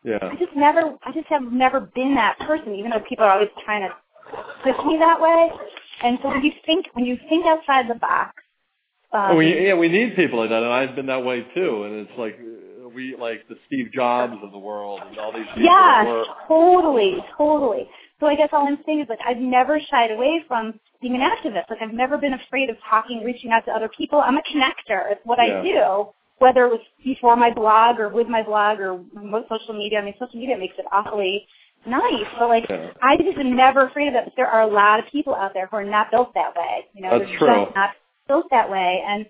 Yeah. 0.05 0.19
I 0.23 0.35
just 0.37 0.55
never, 0.57 0.95
I 1.05 1.13
just 1.13 1.29
have 1.29 1.43
never 1.43 1.81
been 1.81 2.15
that 2.17 2.39
person, 2.41 2.75
even 2.75 2.91
though 2.91 3.01
people 3.09 3.25
are 3.25 3.33
always 3.33 3.49
trying 3.65 3.83
to 3.83 3.95
push 4.65 4.85
me 4.85 4.97
that 4.99 5.21
way. 5.21 5.51
And 6.03 6.19
so 6.23 6.29
when 6.29 6.43
you 6.43 6.53
think, 6.67 6.87
when 6.95 7.05
you 7.05 7.17
think 7.29 7.47
outside 7.47 7.89
the 7.89 7.95
box, 7.95 8.35
um, 9.13 9.33
Oh, 9.33 9.37
we, 9.37 9.67
yeah, 9.67 9.75
we 9.75 9.89
need 9.89 10.17
people 10.17 10.39
like 10.39 10.51
that, 10.51 10.63
and 10.63 10.73
I've 10.73 10.97
been 10.97 11.07
that 11.07 11.25
way 11.25 11.47
too. 11.55 11.85
And 11.85 12.07
it's 12.07 12.19
like 12.19 12.39
we 12.95 13.17
like 13.17 13.47
the 13.49 13.57
Steve 13.67 13.91
Jobs 13.93 14.37
of 14.43 14.53
the 14.53 14.59
world 14.59 15.01
and 15.09 15.19
all 15.19 15.33
these 15.33 15.47
people. 15.55 15.65
were, 16.07 16.25
totally, 16.49 17.17
totally. 17.37 17.89
So 18.21 18.27
I 18.27 18.37
guess 18.37 18.49
all 18.53 18.67
I'm 18.67 18.79
saying 18.87 19.01
is 19.01 19.09
like 19.09 19.19
I've 19.27 19.39
never 19.39 19.81
shied 19.91 20.11
away 20.11 20.45
from 20.47 20.79
being 21.01 21.15
an 21.15 21.21
activist. 21.23 21.69
Like 21.71 21.81
I've 21.83 21.95
never 21.95 22.19
been 22.19 22.35
afraid 22.35 22.71
of 22.71 22.77
talking, 22.89 23.23
reaching 23.25 23.51
out 23.51 23.65
to 23.67 23.73
other 23.73 23.89
people. 23.97 24.21
I'm 24.25 24.37
a 24.37 24.43
connector. 24.43 25.11
It's 25.11 25.21
what 25.25 25.39
Yeah. 25.39 25.61
I 25.61 25.63
do. 25.63 26.09
Whether 26.39 26.67
it 26.67 26.71
was 26.71 26.81
before 27.05 27.37
my 27.37 27.53
blog 27.53 28.01
or 28.01 28.09
with 28.09 28.29
my 28.29 28.43
blog 28.43 28.81
or 28.81 29.01
most 29.15 29.49
social 29.49 29.75
media. 29.75 30.01
I 30.01 30.05
mean, 30.05 30.15
social 30.19 30.39
media 30.41 30.57
makes 30.59 30.75
it 30.79 30.87
awfully 30.93 31.47
nice. 31.87 32.27
But 32.39 32.49
like, 32.49 32.67
Yeah. 32.69 32.91
I 33.03 33.17
just 33.17 33.39
am 33.39 33.57
never 33.57 33.87
afraid 33.87 34.09
of 34.09 34.15
it. 34.15 34.25
But 34.25 34.33
there 34.37 34.47
are 34.47 34.63
a 34.63 34.67
lot 34.73 34.99
of 35.01 35.07
people 35.11 35.35
out 35.35 35.53
there 35.55 35.67
who 35.67 35.77
are 35.77 35.85
not 35.85 36.11
built 36.11 36.35
that 36.35 36.55
way. 36.57 36.87
You 36.95 37.03
know, 37.03 37.19
That's 37.19 37.31
they're 37.31 37.39
true. 37.39 37.65
just 37.65 37.75
not 37.75 37.91
built 38.29 38.47
that 38.51 38.71
way. 38.71 39.03
And 39.07 39.27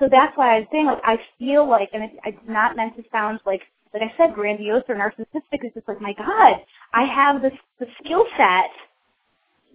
so 0.00 0.08
that's 0.10 0.36
why 0.36 0.56
I 0.56 0.58
was 0.60 0.68
saying, 0.72 0.86
like, 0.86 1.00
I 1.04 1.18
feel 1.38 1.68
like, 1.68 1.90
and 1.92 2.02
it, 2.04 2.10
it's 2.24 2.38
not 2.48 2.76
meant 2.76 2.96
to 2.96 3.04
sound 3.12 3.40
like, 3.46 3.62
like 3.92 4.02
I 4.02 4.12
said, 4.18 4.34
grandiose 4.34 4.82
or 4.88 4.96
narcissistic. 4.96 5.60
It's 5.62 5.74
just 5.74 5.86
like, 5.88 6.00
my 6.00 6.14
God, 6.14 6.56
I 6.92 7.04
have 7.04 7.42
this 7.42 7.52
the 7.78 7.86
skill 8.04 8.24
set 8.36 8.70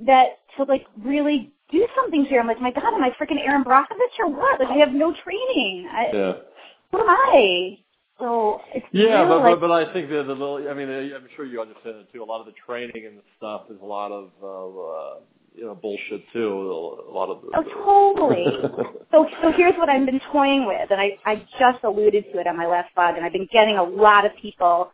that 0.05 0.39
to 0.57 0.63
like 0.63 0.85
really 1.01 1.51
do 1.71 1.87
something 1.95 2.25
here. 2.25 2.39
I'm 2.41 2.47
like, 2.47 2.61
my 2.61 2.71
God, 2.71 2.93
am 2.93 3.03
I 3.03 3.11
freaking 3.11 3.45
Erin 3.45 3.63
Brockovich 3.63 4.19
or 4.19 4.29
what? 4.29 4.59
Like, 4.59 4.69
I 4.69 4.77
have 4.77 4.91
no 4.91 5.13
training. 5.23 5.87
I, 5.91 6.05
yeah. 6.13 6.33
Who 6.91 6.99
am 6.99 7.09
I? 7.09 7.77
So 8.19 8.61
it's 8.73 8.85
Yeah, 8.91 9.25
but, 9.27 9.39
like, 9.39 9.59
but 9.59 9.67
but 9.67 9.71
I 9.71 9.93
think 9.93 10.09
that 10.09 10.23
the 10.27 10.33
little. 10.33 10.67
I 10.69 10.73
mean, 10.73 10.89
I'm 10.89 11.27
sure 11.35 11.45
you 11.45 11.61
understand 11.61 11.97
it 11.97 12.13
too. 12.13 12.21
A 12.21 12.25
lot 12.25 12.41
of 12.41 12.45
the 12.45 12.53
training 12.65 13.05
and 13.05 13.17
the 13.17 13.23
stuff 13.37 13.63
is 13.69 13.77
a 13.81 13.85
lot 13.85 14.11
of 14.11 14.31
uh, 14.43 14.47
uh, 14.47 15.19
you 15.55 15.65
know 15.65 15.75
bullshit 15.75 16.23
too. 16.33 17.05
A 17.09 17.11
lot 17.11 17.29
of. 17.29 17.41
The, 17.41 17.49
Oh, 17.55 18.13
totally. 18.17 18.45
So, 19.11 19.25
so 19.41 19.51
here's 19.51 19.73
what 19.75 19.89
I've 19.89 20.05
been 20.05 20.21
toying 20.31 20.67
with, 20.67 20.91
and 20.91 21.01
I, 21.01 21.17
I 21.25 21.37
just 21.57 21.83
alluded 21.83 22.25
to 22.31 22.39
it 22.39 22.45
on 22.45 22.55
my 22.55 22.67
last 22.67 22.93
blog, 22.93 23.15
and 23.15 23.25
I've 23.25 23.33
been 23.33 23.47
getting 23.51 23.75
a 23.75 23.83
lot 23.83 24.23
of 24.23 24.31
people 24.39 24.91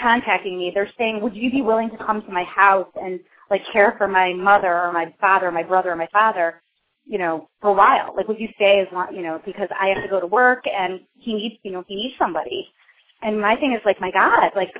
contacting 0.00 0.56
me. 0.56 0.70
They're 0.72 0.88
saying, 0.96 1.20
would 1.20 1.34
you 1.34 1.50
be 1.50 1.62
willing 1.62 1.90
to 1.90 1.96
come 1.96 2.22
to 2.22 2.30
my 2.30 2.44
house 2.44 2.86
and 2.94 3.18
like 3.50 3.62
care 3.72 3.96
for 3.98 4.06
my 4.06 4.32
mother 4.34 4.72
or 4.72 4.92
my 4.92 5.12
father 5.20 5.48
or 5.48 5.52
my 5.52 5.64
brother 5.64 5.90
or 5.90 5.96
my 5.96 6.08
father, 6.12 6.62
you 7.06 7.18
know, 7.18 7.48
for 7.60 7.70
a 7.70 7.74
while? 7.74 8.14
Like, 8.16 8.28
would 8.28 8.40
you 8.40 8.48
stay 8.56 8.80
as 8.80 8.88
long, 8.92 9.14
you 9.14 9.22
know, 9.22 9.40
because 9.44 9.68
I 9.78 9.88
have 9.88 10.02
to 10.02 10.08
go 10.08 10.20
to 10.20 10.26
work 10.26 10.64
and 10.66 11.00
he 11.18 11.34
needs, 11.34 11.56
you 11.62 11.72
know, 11.72 11.84
he 11.86 11.96
needs 11.96 12.14
somebody. 12.18 12.68
And 13.22 13.40
my 13.40 13.56
thing 13.56 13.72
is 13.72 13.80
like, 13.84 14.00
my 14.00 14.10
God, 14.10 14.50
like, 14.54 14.70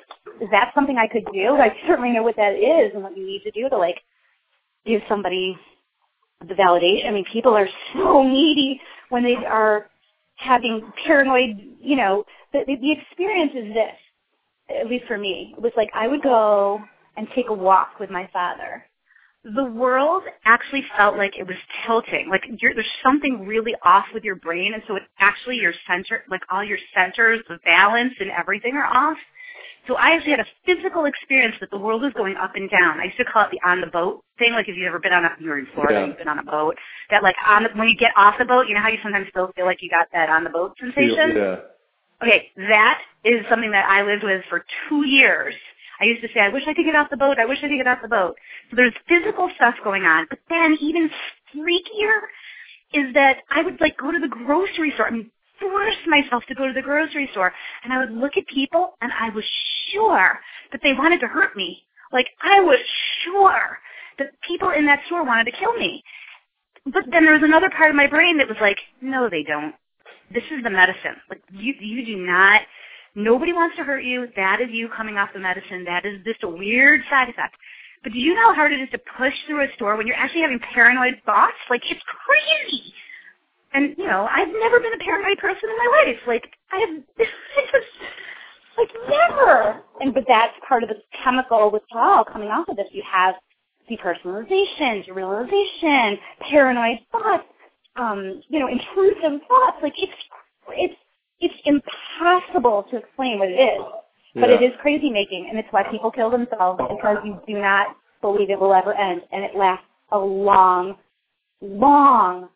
is 0.41 0.49
that 0.51 0.73
something 0.75 0.97
I 0.99 1.07
could 1.07 1.27
do? 1.33 1.57
I 1.61 1.75
certainly 1.87 2.13
know 2.13 2.23
what 2.23 2.37
that 2.37 2.55
is 2.55 2.93
and 2.95 3.03
what 3.03 3.17
you 3.17 3.27
need 3.27 3.43
to 3.45 3.51
do 3.51 3.69
to 3.69 3.77
like 3.77 3.97
give 4.85 5.03
somebody 5.09 5.57
the 6.47 6.55
validation. 6.55 7.09
I 7.09 7.11
mean, 7.13 7.25
people 7.33 7.55
are 7.55 7.69
so 7.95 8.23
needy 8.29 8.81
when 9.09 9.25
they 9.25 9.37
are 9.37 9.87
having 10.37 10.93
paranoid, 11.07 11.57
you 11.81 11.97
know, 11.97 12.25
the, 12.53 12.61
the, 12.67 12.77
the 12.77 12.93
experience 12.93 13.53
is 13.55 13.75
this, 13.75 14.79
at 14.81 14.87
least 14.89 15.07
for 15.07 15.19
me. 15.19 15.55
It 15.57 15.63
was 15.63 15.73
like 15.77 15.89
I 15.95 16.09
would 16.09 16.23
go 16.23 16.81
and 17.17 17.27
take 17.35 17.49
a 17.49 17.55
walk 17.55 17.99
with 17.99 18.11
my 18.11 18.29
father. 18.33 18.85
The 19.55 19.65
world 19.65 20.25
actually 20.45 20.85
felt 20.97 21.17
like 21.17 21.39
it 21.39 21.47
was 21.47 21.57
tilting. 21.87 22.29
Like 22.31 22.43
you're, 22.61 22.75
there's 22.75 22.87
something 23.05 23.47
really 23.47 23.75
off 23.85 24.07
with 24.15 24.25
your 24.25 24.37
brain, 24.37 24.75
and 24.75 24.83
so 24.89 24.97
it 24.97 25.05
actually 25.21 25.57
your 25.57 25.75
center, 25.87 26.25
like 26.31 26.43
all 26.51 26.65
your 26.65 26.79
centers, 26.95 27.41
the 27.49 27.59
balance 27.65 28.15
and 28.21 28.31
everything 28.31 28.75
are 28.75 28.87
off. 28.87 29.19
So 29.89 29.97
I 29.97 30.13
actually 30.13 30.33
had 30.33 30.41
a 30.41 30.47
physical 30.67 31.07
experience 31.07 31.57
that 31.61 31.71
the 31.71 31.79
world 31.79 32.03
was 32.03 32.13
going 32.15 32.37
up 32.37 32.53
and 32.57 32.71
down. 32.71 33.01
I 33.01 33.05
used 33.07 33.19
to 33.19 33.25
call 33.25 33.45
it 33.45 33.51
the 33.53 33.61
on 33.69 33.81
the 33.81 33.87
boat 33.89 34.25
thing. 34.39 34.53
Like 34.53 34.69
if 34.69 34.77
you've 34.77 34.89
ever 34.89 34.99
been 35.01 35.13
on 35.15 35.25
a, 35.25 35.31
you're 35.41 35.59
in 35.59 35.69
Florida, 35.75 36.01
Yeah. 36.01 36.07
you've 36.09 36.19
been 36.19 36.29
on 36.29 36.41
a 36.41 36.45
boat. 36.45 36.77
That 37.11 37.23
like 37.23 37.37
on 37.47 37.65
the, 37.65 37.71
when 37.77 37.89
you 37.89 37.97
get 37.97 38.13
off 38.17 38.37
the 38.39 38.45
boat, 38.47 38.69
you 38.69 38.75
know 38.75 38.83
how 38.83 38.89
you 38.91 38.99
sometimes 39.03 39.29
still 39.31 39.53
feel 39.57 39.67
like 39.67 39.79
you 39.83 39.91
got 39.91 40.09
that 40.13 40.29
on 40.31 40.45
the 40.45 40.51
boat 40.51 40.75
sensation. 40.81 41.37
Yeah. 41.37 41.57
Okay, 42.23 42.51
that 42.57 43.01
is 43.25 43.45
something 43.51 43.73
that 43.73 43.87
I 43.89 44.03
lived 44.03 44.25
with 44.25 44.43
for 44.51 44.65
two 44.89 45.07
years. 45.07 45.55
I 46.01 46.05
used 46.05 46.23
to 46.23 46.29
say, 46.35 46.41
I 46.41 46.49
wish 46.49 46.65
I 46.67 46.75
could 46.75 46.85
get 46.85 46.95
off 46.95 47.11
the 47.11 47.17
boat. 47.17 47.39
I 47.39 47.47
wish 47.47 47.59
I 47.63 47.69
could 47.69 47.79
get 47.79 47.87
off 47.87 48.03
the 48.03 48.09
boat. 48.09 48.37
So 48.71 48.77
there's 48.77 48.95
physical 49.09 49.51
stuff 49.57 49.75
going 49.85 50.05
on. 50.05 50.27
But 50.29 50.41
then 50.49 50.77
even 50.81 51.11
freakier 51.55 52.21
is 52.93 53.15
that 53.15 53.39
I 53.51 53.63
would 53.63 53.81
like 53.81 53.97
go 53.99 54.13
to 54.13 54.19
the 54.19 54.29
grocery 54.29 54.93
store. 54.95 55.09
I 55.09 55.11
mean, 55.11 55.31
force 55.61 55.97
myself 56.07 56.45
to 56.49 56.55
go 56.55 56.67
to 56.67 56.73
the 56.73 56.83
grocery 56.83 57.29
store. 57.33 57.53
And 57.85 57.93
I 57.93 57.99
would 57.99 58.13
look 58.13 58.37
at 58.37 58.47
people 58.47 58.95
and 59.01 59.13
I 59.13 59.31
was 59.31 59.45
sure 59.93 60.39
that 60.73 60.81
they 60.83 60.93
wanted 60.93 61.21
to 61.21 61.29
hurt 61.29 61.57
me. 61.57 61.83
Like 62.13 62.29
I 62.43 62.61
was 62.61 62.81
sure 63.25 63.79
that 64.19 64.41
people 64.47 64.71
in 64.71 64.87
that 64.87 65.01
store 65.07 65.25
wanted 65.25 65.45
to 65.45 65.59
kill 65.59 65.75
me. 65.75 66.03
But 66.85 67.05
then 67.11 67.25
there 67.25 67.35
was 67.35 67.43
another 67.43 67.71
part 67.71 67.91
of 67.91 67.97
my 67.97 68.07
brain 68.07 68.39
that 68.39 68.49
was 68.49 68.59
like, 68.61 68.79
no, 69.01 69.29
they 69.29 69.43
don't 69.43 69.75
this 70.33 70.45
is 70.51 70.63
the 70.63 70.71
medicine. 70.71 71.17
Like 71.29 71.43
you, 71.53 71.75
you 71.81 72.05
do 72.05 72.17
not. 72.27 72.63
Nobody 73.17 73.53
wants 73.55 73.77
to 73.77 73.83
hurt 73.85 74.05
you. 74.05 74.29
That 74.37 74.61
is 74.61 74.69
you 74.71 74.91
coming 74.95 75.17
off 75.17 75.31
the 75.35 75.41
medicine. 75.41 75.85
That 75.85 76.05
is 76.07 76.21
just 76.25 76.45
a 76.45 76.49
weird 76.49 77.01
side 77.11 77.31
effect. 77.31 77.57
But 78.05 78.13
do 78.13 78.19
you 78.21 78.35
know 78.35 78.51
how 78.51 78.55
hard 78.55 78.73
it 78.73 78.81
is 78.81 78.91
to 78.93 78.99
push 79.19 79.35
through 79.49 79.65
a 79.65 79.75
store 79.75 79.97
when 79.97 80.07
you're 80.07 80.17
actually 80.17 80.43
having 80.43 80.61
paranoid 80.61 81.15
thoughts? 81.27 81.57
Like 81.71 81.83
it's 81.91 82.03
crazy. 82.05 82.95
And 83.75 83.97
you 83.99 84.07
know, 84.07 84.29
I've 84.31 84.49
never 84.49 84.81
been 84.81 84.95
a 84.95 85.05
paranoid 85.05 85.39
person 85.39 85.71
in 85.71 85.77
my 85.77 86.05
life. 86.05 86.21
Like 86.29 86.45
I 86.73 86.79
have, 86.81 87.03
just 87.19 87.87
Like 88.79 88.91
never. 89.09 89.83
And 90.01 90.15
but 90.15 90.25
that's 90.29 90.55
part 90.69 90.83
of 90.83 90.91
the 90.91 90.97
chemical 91.25 91.71
withdrawal 91.71 92.25
coming 92.25 92.49
off 92.49 92.69
of 92.69 92.77
this. 92.77 92.89
You 92.93 93.03
have 93.11 93.35
depersonalization, 93.91 95.07
derealization, 95.09 96.19
paranoid 96.51 96.99
thoughts, 97.13 97.45
um, 97.97 98.43
you 98.49 98.59
know, 98.61 98.69
intrusive 98.69 99.41
thoughts. 99.49 99.79
Like 99.83 99.95
it's 99.97 100.13
it's 100.71 100.95
it's 101.41 101.55
impossible 101.65 102.85
to 102.91 102.97
explain 102.99 103.39
what 103.39 103.49
it 103.49 103.55
is. 103.55 103.83
But 104.35 104.51
it 104.51 104.61
Yeah. 104.61 104.69
is 104.69 104.77
crazy 104.81 105.11
making 105.11 105.49
and 105.49 105.59
it's 105.59 105.71
why 105.73 105.83
people 105.85 106.11
kill 106.11 106.31
themselves 106.31 106.83
because 106.89 107.19
you 107.25 107.41
do 107.47 107.59
not 107.61 107.97
believe 108.21 108.51
it 108.51 108.59
will 108.61 108.75
ever 108.75 108.93
end 108.93 109.23
and 109.33 109.45
it 109.45 109.55
lasts 109.55 109.87
a 110.11 110.19
long, 110.19 110.99
long 111.63 112.51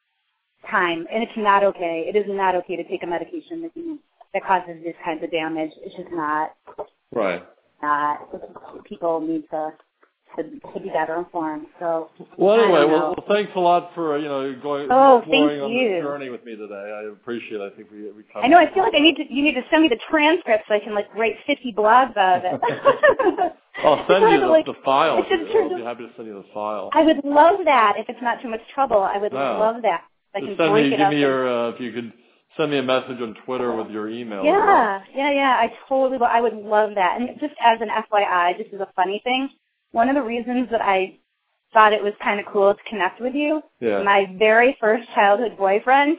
time 0.66 1.06
and 1.10 1.22
it's 1.22 1.36
not 1.36 1.64
okay. 1.64 2.04
It 2.06 2.16
is 2.16 2.26
not 2.28 2.54
okay 2.56 2.76
to 2.76 2.84
take 2.84 3.02
a 3.02 3.06
medication 3.06 3.62
that 3.62 3.70
you 3.74 3.98
that 4.32 4.44
causes 4.44 4.82
this 4.84 4.94
kind 5.04 5.22
of 5.24 5.30
damage. 5.30 5.72
It's 5.78 5.94
just 5.96 6.10
not 6.12 6.54
Right. 7.12 7.42
not 7.82 8.84
people 8.84 9.20
need 9.20 9.48
to 9.50 9.72
to, 10.36 10.42
to 10.44 10.80
be 10.80 10.88
better 10.90 11.16
informed. 11.18 11.66
So 11.78 12.10
Well, 12.38 12.60
anyway, 12.60 12.84
well, 12.84 13.14
well, 13.16 13.24
thanks 13.28 13.52
a 13.56 13.60
lot 13.60 13.90
for 13.94 14.14
uh, 14.14 14.18
you 14.18 14.28
know 14.28 14.54
going 14.62 14.88
Oh, 14.90 15.18
exploring 15.18 15.60
thank 15.60 15.62
on 15.64 15.72
you. 15.72 15.88
this 15.96 16.02
journey 16.02 16.30
with 16.30 16.44
me 16.44 16.56
today. 16.56 16.74
I 17.04 17.12
appreciate. 17.12 17.60
it. 17.60 17.72
I 17.72 17.76
think 17.76 17.90
we 17.90 18.02
we. 18.12 18.24
I 18.36 18.48
know 18.48 18.58
I 18.58 18.72
feel 18.72 18.82
like 18.82 18.94
I 18.94 19.00
need 19.00 19.16
to 19.16 19.24
you 19.32 19.42
need 19.42 19.54
to 19.54 19.62
send 19.70 19.82
me 19.82 19.88
the 19.88 19.98
transcript 20.10 20.64
so 20.68 20.74
I 20.74 20.80
can 20.80 20.94
like 20.94 21.12
write 21.14 21.36
fifty 21.46 21.72
blogs 21.72 22.16
out 22.16 22.38
of 22.38 22.44
it. 22.44 23.52
I'll 23.84 24.04
send 24.08 24.30
you 24.30 24.40
the, 24.40 24.46
Like, 24.46 24.66
the 24.66 24.74
file. 24.84 25.24
I'll 25.24 25.76
be 25.76 25.82
happy 25.82 26.06
to 26.06 26.10
send 26.16 26.28
you 26.28 26.34
the 26.34 26.44
file. 26.52 26.90
I 26.92 27.02
would 27.02 27.24
love 27.24 27.60
that 27.64 27.94
if 27.98 28.08
it's 28.08 28.22
not 28.22 28.42
too 28.42 28.48
much 28.48 28.60
trouble. 28.74 29.02
I 29.02 29.18
would 29.18 29.32
No. 29.32 29.58
love 29.58 29.82
that. 29.82 30.02
I 30.34 30.40
can 30.40 30.48
Just 30.48 30.58
send 30.58 30.74
me, 30.74 30.90
give 30.96 31.08
me 31.08 31.20
your, 31.20 31.48
uh, 31.48 31.68
if 31.70 31.80
you 31.80 31.92
could 31.92 32.12
send 32.56 32.70
me 32.70 32.78
a 32.78 32.82
message 32.82 33.20
on 33.20 33.34
Twitter 33.44 33.74
with 33.74 33.90
your 33.90 34.08
email. 34.08 34.44
Yeah, 34.44 35.02
yeah, 35.14 35.30
yeah. 35.32 35.56
I 35.58 35.72
totally, 35.88 36.18
will. 36.18 36.26
I 36.26 36.40
would 36.40 36.54
love 36.54 36.90
that. 36.94 37.20
And 37.20 37.30
just 37.40 37.54
as 37.64 37.80
an 37.80 37.88
FYI, 37.88 38.58
this 38.58 38.68
is 38.72 38.80
a 38.80 38.88
funny 38.94 39.20
thing. 39.24 39.48
One 39.92 40.08
of 40.08 40.14
the 40.14 40.22
reasons 40.22 40.68
that 40.70 40.80
I 40.80 41.18
thought 41.72 41.92
it 41.92 42.02
was 42.02 42.12
kind 42.22 42.40
of 42.40 42.46
cool 42.46 42.74
to 42.74 42.80
connect 42.88 43.20
with 43.20 43.34
you, 43.34 43.62
Yeah. 43.80 44.02
my 44.02 44.26
very 44.38 44.76
first 44.80 45.08
childhood 45.14 45.56
boyfriend, 45.56 46.18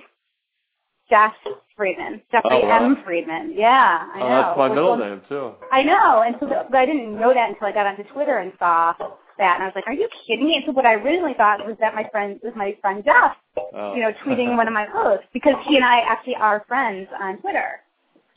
Jeff 1.09 1.33
Friedman, 1.75 2.21
Jeffrey 2.31 2.49
Oh, 2.63 2.67
wow. 2.67 2.85
M. 2.85 3.03
Friedman. 3.03 3.53
Yeah, 3.55 4.07
I 4.13 4.21
Oh, 4.21 4.29
know. 4.29 4.35
that's 4.41 4.57
my 4.57 4.67
Which 4.69 4.75
middle 4.75 4.97
name 4.97 5.21
too. 5.27 5.55
I 5.71 5.83
know, 5.83 6.21
and 6.21 6.35
so 6.39 6.45
the, 6.45 6.65
but 6.69 6.77
I 6.77 6.85
didn't 6.85 7.19
know 7.19 7.33
that 7.33 7.49
until 7.49 7.67
I 7.67 7.71
got 7.73 7.85
onto 7.87 8.03
Twitter 8.05 8.37
and 8.37 8.53
saw 8.59 8.93
that, 9.37 9.55
and 9.55 9.63
I 9.63 9.65
was 9.65 9.75
like, 9.75 9.87
"Are 9.87 9.93
you 9.93 10.07
kidding 10.25 10.45
me?" 10.45 10.55
And 10.55 10.65
so 10.65 10.71
what 10.71 10.85
I 10.85 10.93
originally 10.93 11.33
thought 11.33 11.65
was 11.65 11.75
that 11.79 11.95
my 11.95 12.05
friend 12.11 12.39
was 12.43 12.53
my 12.55 12.73
friend 12.81 13.03
Jeff, 13.03 13.35
Oh. 13.73 13.93
you 13.95 14.01
know, 14.01 14.13
tweeting 14.23 14.55
one 14.57 14.67
of 14.67 14.73
my 14.73 14.85
posts 14.85 15.25
because 15.33 15.55
he 15.65 15.75
and 15.75 15.83
I 15.83 15.99
actually 16.01 16.35
are 16.35 16.63
friends 16.67 17.09
on 17.19 17.39
Twitter, 17.39 17.81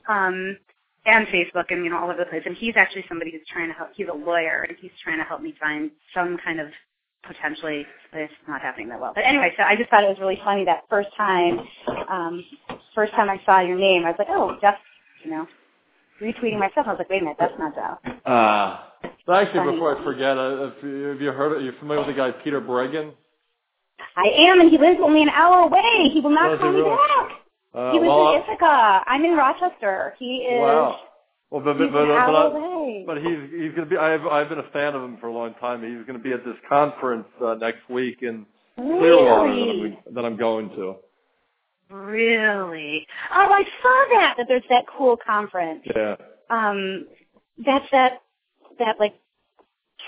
um, 0.08 0.56
and 1.06 1.26
Facebook, 1.28 1.66
and 1.70 1.84
you 1.84 1.90
know 1.90 1.98
all 1.98 2.10
over 2.10 2.18
the 2.18 2.30
place. 2.30 2.42
And 2.46 2.56
he's 2.56 2.74
actually 2.76 3.04
somebody 3.08 3.30
who's 3.30 3.46
trying 3.50 3.68
to 3.68 3.74
help. 3.74 3.90
He's 3.94 4.08
a 4.08 4.16
lawyer, 4.16 4.66
and 4.68 4.76
he's 4.80 4.90
trying 5.02 5.18
to 5.18 5.24
help 5.24 5.42
me 5.42 5.54
find 5.60 5.90
some 6.14 6.38
kind 6.44 6.60
of 6.60 6.68
potentially, 7.26 7.86
it's 8.12 8.32
not 8.46 8.60
happening 8.60 8.88
that 8.88 9.00
well. 9.00 9.12
But 9.14 9.24
anyway, 9.24 9.52
so 9.56 9.62
I 9.62 9.76
just 9.76 9.90
thought 9.90 10.04
it 10.04 10.08
was 10.08 10.18
really 10.20 10.40
funny 10.44 10.64
that 10.66 10.84
first 10.90 11.08
time, 11.16 11.60
um, 12.08 12.44
first 12.94 13.12
time 13.12 13.30
I 13.30 13.40
saw 13.44 13.60
your 13.60 13.78
name, 13.78 14.04
I 14.04 14.10
was 14.10 14.16
like, 14.18 14.28
"Oh, 14.30 14.56
Jeff," 14.60 14.76
you 15.24 15.30
know, 15.30 15.46
retweeting 16.20 16.58
myself. 16.58 16.86
I 16.86 16.90
was 16.90 16.98
like, 16.98 17.10
"Wait 17.10 17.22
a 17.22 17.24
minute, 17.24 17.36
that's 17.38 17.58
not 17.58 17.74
Jeff." 17.74 17.98
Uh, 18.26 18.78
but 19.26 19.42
actually, 19.42 19.60
Funny. 19.60 19.72
before 19.72 19.98
I 19.98 20.04
forget, 20.04 20.36
uh, 20.36 20.70
if 20.76 20.82
you, 20.82 21.02
have 21.04 21.20
you 21.20 21.32
heard, 21.32 21.52
are 21.52 21.60
you 21.60 21.72
familiar 21.78 22.06
with 22.06 22.14
the 22.14 22.20
guy 22.20 22.30
Peter 22.30 22.60
Breggin? 22.60 23.12
I 24.16 24.28
am, 24.48 24.60
and 24.60 24.70
he 24.70 24.78
lives 24.78 25.00
only 25.02 25.22
an 25.22 25.28
hour 25.30 25.66
away. 25.66 26.10
He 26.12 26.20
will 26.20 26.30
not 26.30 26.58
call 26.60 26.72
me 26.72 26.82
back. 26.82 27.43
Uh, 27.74 27.92
he 27.92 27.98
was 27.98 28.08
well, 28.08 28.34
in 28.34 28.42
Ithaca. 28.42 29.02
I'm 29.06 29.24
in 29.24 29.32
Rochester. 29.32 30.14
He 30.18 30.46
is. 30.46 30.60
Wow. 30.60 31.00
Well, 31.50 31.62
but 31.62 31.78
but 31.78 31.92
but, 31.92 32.06
but, 32.06 32.16
I, 32.16 33.04
but, 33.06 33.16
he's 33.18 33.38
he's 33.50 33.74
going 33.74 33.84
to 33.84 33.86
be. 33.86 33.96
I've 33.96 34.26
I've 34.26 34.48
been 34.48 34.58
a 34.58 34.70
fan 34.72 34.94
of 34.94 35.02
him 35.02 35.18
for 35.20 35.28
a 35.28 35.32
long 35.32 35.54
time. 35.60 35.82
He's 35.82 36.06
going 36.06 36.18
to 36.18 36.22
be 36.22 36.32
at 36.32 36.44
this 36.44 36.56
conference 36.68 37.26
uh, 37.44 37.54
next 37.54 37.88
week 37.88 38.22
in 38.22 38.46
Clearwater 38.76 39.48
that 39.48 39.54
Really? 39.54 39.98
I'm, 40.06 40.14
that 40.14 40.24
I'm 40.24 40.36
going 40.36 40.68
to. 40.70 40.96
Really? 41.90 43.06
Oh, 43.32 43.48
I 43.50 43.64
saw 43.82 44.04
that. 44.18 44.34
That 44.38 44.46
there's 44.48 44.64
that 44.68 44.84
cool 44.96 45.16
conference. 45.16 45.84
Yeah. 45.94 46.16
Um, 46.50 47.06
that's 47.64 47.86
that 47.92 48.22
that 48.78 48.98
like 48.98 49.14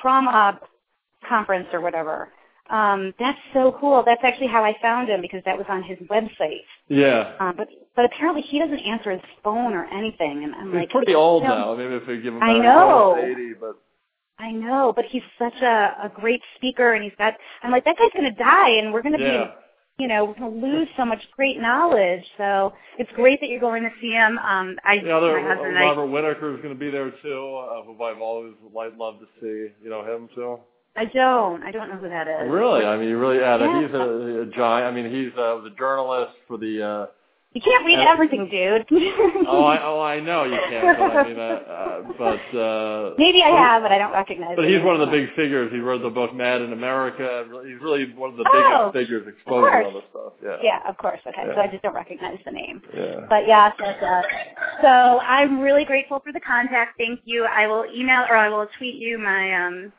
trauma 0.01 0.61
conference 1.29 1.69
or 1.73 1.81
whatever. 1.81 2.31
Um, 2.71 3.15
that's 3.19 3.39
so 3.53 3.77
cool. 3.81 4.03
That's 4.05 4.23
actually 4.25 4.49
how 4.49 4.65
I 4.65 4.75
found 4.83 5.09
him 5.09 5.21
because 5.21 5.43
that 5.45 5.57
was 5.57 5.67
on 5.69 5.83
his 5.83 5.99
website. 6.09 6.63
Yeah. 6.89 7.35
Um, 7.39 7.55
but 7.57 7.69
but 7.95 8.05
apparently 8.05 8.43
he 8.43 8.59
doesn't 8.59 8.79
answer 8.79 9.13
his 9.13 9.21
phone 9.45 9.73
or 9.73 9.85
anything, 9.87 10.45
and 10.45 10.55
I'm 10.55 10.67
He's 10.73 10.81
like, 10.81 10.91
pretty 10.91 11.15
old 11.15 11.43
you 11.43 11.49
know, 11.49 11.75
now. 11.75 11.75
Maybe 11.77 11.95
if 11.95 12.07
we 12.07 12.21
give 12.21 12.35
him 12.35 12.43
I 12.43 12.59
know. 12.59 13.17
80, 13.19 13.55
but 13.61 13.77
I 14.39 14.51
know, 14.53 14.93
but 14.95 15.07
he's 15.07 15.23
such 15.39 15.55
a 15.63 15.97
a 16.05 16.13
great 16.15 16.43
speaker, 16.57 16.93
and 16.93 17.03
he's 17.05 17.15
got. 17.17 17.35
I'm 17.63 17.71
like, 17.71 17.85
that 17.85 17.97
guy's 17.99 18.11
gonna 18.15 18.35
die, 18.35 18.71
and 18.71 18.93
we're 18.93 19.03
gonna 19.03 19.19
yeah. 19.21 19.45
be, 19.99 20.03
you 20.03 20.09
know, 20.09 20.25
we're 20.27 20.35
gonna 20.35 20.49
lose 20.49 20.89
so 20.97 21.05
much 21.05 21.23
great 21.37 21.59
knowledge. 21.59 22.25
So 22.37 22.75
it's 22.99 23.11
great 23.13 23.41
that 23.41 23.49
you're 23.49 23.61
going 23.61 23.85
to 23.85 23.91
see 24.01 24.11
him. 24.11 24.39
Um, 24.39 24.77
I, 24.85 24.99
The 24.99 25.17
other 25.17 25.41
my 25.41 25.49
husband 25.49 25.69
and 25.69 25.79
I, 25.79 25.83
Robert 25.85 26.07
Whitaker 26.09 26.55
is 26.55 26.63
going 26.63 26.75
to 26.75 26.79
be 26.79 26.91
there 26.91 27.11
too, 27.23 27.57
uh, 27.57 27.83
who 27.85 28.03
I've 28.03 28.21
always 28.21 28.55
liked, 28.75 28.99
loved 28.99 29.21
to 29.21 29.27
see. 29.41 29.73
You 29.83 29.89
know 29.91 30.05
him 30.05 30.29
too. 30.35 30.59
I 30.97 31.05
don't, 31.07 31.63
I 31.63 31.71
don't 31.71 31.89
know 31.91 31.97
who 31.97 32.09
that 32.09 32.27
is. 32.29 32.51
Really? 32.51 32.85
I 32.85 32.97
mean, 32.97 33.09
you 33.09 33.19
really. 33.19 33.39
Yeah, 33.39 33.59
Yeah. 33.59 33.87
he's 33.87 33.95
a, 33.95 34.43
a 34.43 34.47
giant. 34.47 34.87
I 34.87 34.91
mean, 34.91 35.11
he's 35.13 35.33
uh, 35.35 35.57
was 35.61 35.71
a 35.73 35.77
journalist 35.77 36.33
for 36.49 36.57
the. 36.59 36.83
uh 36.83 37.07
You 37.53 37.61
can't 37.63 37.85
read 37.87 37.99
Uh, 38.01 38.13
everything, 38.13 38.49
dude. 38.51 38.85
Oh, 39.49 39.65
I 39.65 39.77
oh 39.83 40.01
I 40.01 40.21
know 40.21 40.45
you 40.45 40.59
can't. 40.69 40.99
But 40.99 41.17
I 41.17 41.23
mean, 41.29 41.39
uh, 41.39 41.43
uh, 41.43 42.03
but. 42.19 42.59
uh 42.59 43.15
Maybe 43.19 43.43
I 43.43 43.49
have, 43.65 43.83
but 43.83 43.93
I 43.93 43.99
don't 43.99 44.13
recognize. 44.13 44.53
It. 44.53 44.57
But 44.57 44.65
it. 44.67 44.75
he's 44.75 44.83
one 44.85 44.95
of 44.99 45.03
the 45.07 45.13
big 45.17 45.29
figures. 45.37 45.71
He 45.73 45.79
wrote 45.79 46.03
the 46.03 46.11
book 46.11 46.35
Mad 46.35 46.61
in 46.63 46.73
America. 46.73 47.45
He's 47.69 47.81
really 47.81 48.13
one 48.15 48.31
of 48.33 48.37
the 48.37 48.45
Oh, 48.49 48.91
biggest 48.93 48.93
figures 48.99 49.25
exposing 49.33 49.85
all 49.87 49.93
this 49.93 50.09
stuff. 50.11 50.33
Yeah. 50.45 50.57
Yeah, 50.63 50.81
of 50.91 50.97
course. 50.99 51.21
Okay, 51.27 51.45
so 51.55 51.61
I 51.61 51.69
just 51.69 51.83
don't 51.83 51.95
recognize 51.95 52.39
the 52.45 52.53
name. 52.53 52.83
Yeah. 52.95 53.21
But 53.29 53.47
yeah, 53.47 53.71
so, 53.79 53.85
uh, 53.85 54.23
so 54.83 54.89
I'm 55.21 55.61
really 55.61 55.85
grateful 55.85 56.19
for 56.25 56.33
the 56.33 56.41
contact. 56.41 56.99
Thank 56.99 57.21
you. 57.25 57.45
I 57.47 57.67
will 57.69 57.85
email 57.95 58.25
or 58.29 58.37
I 58.37 58.49
will 58.49 58.67
tweet 58.79 58.97
you 58.97 59.19
my 59.19 59.45
um 59.67 59.93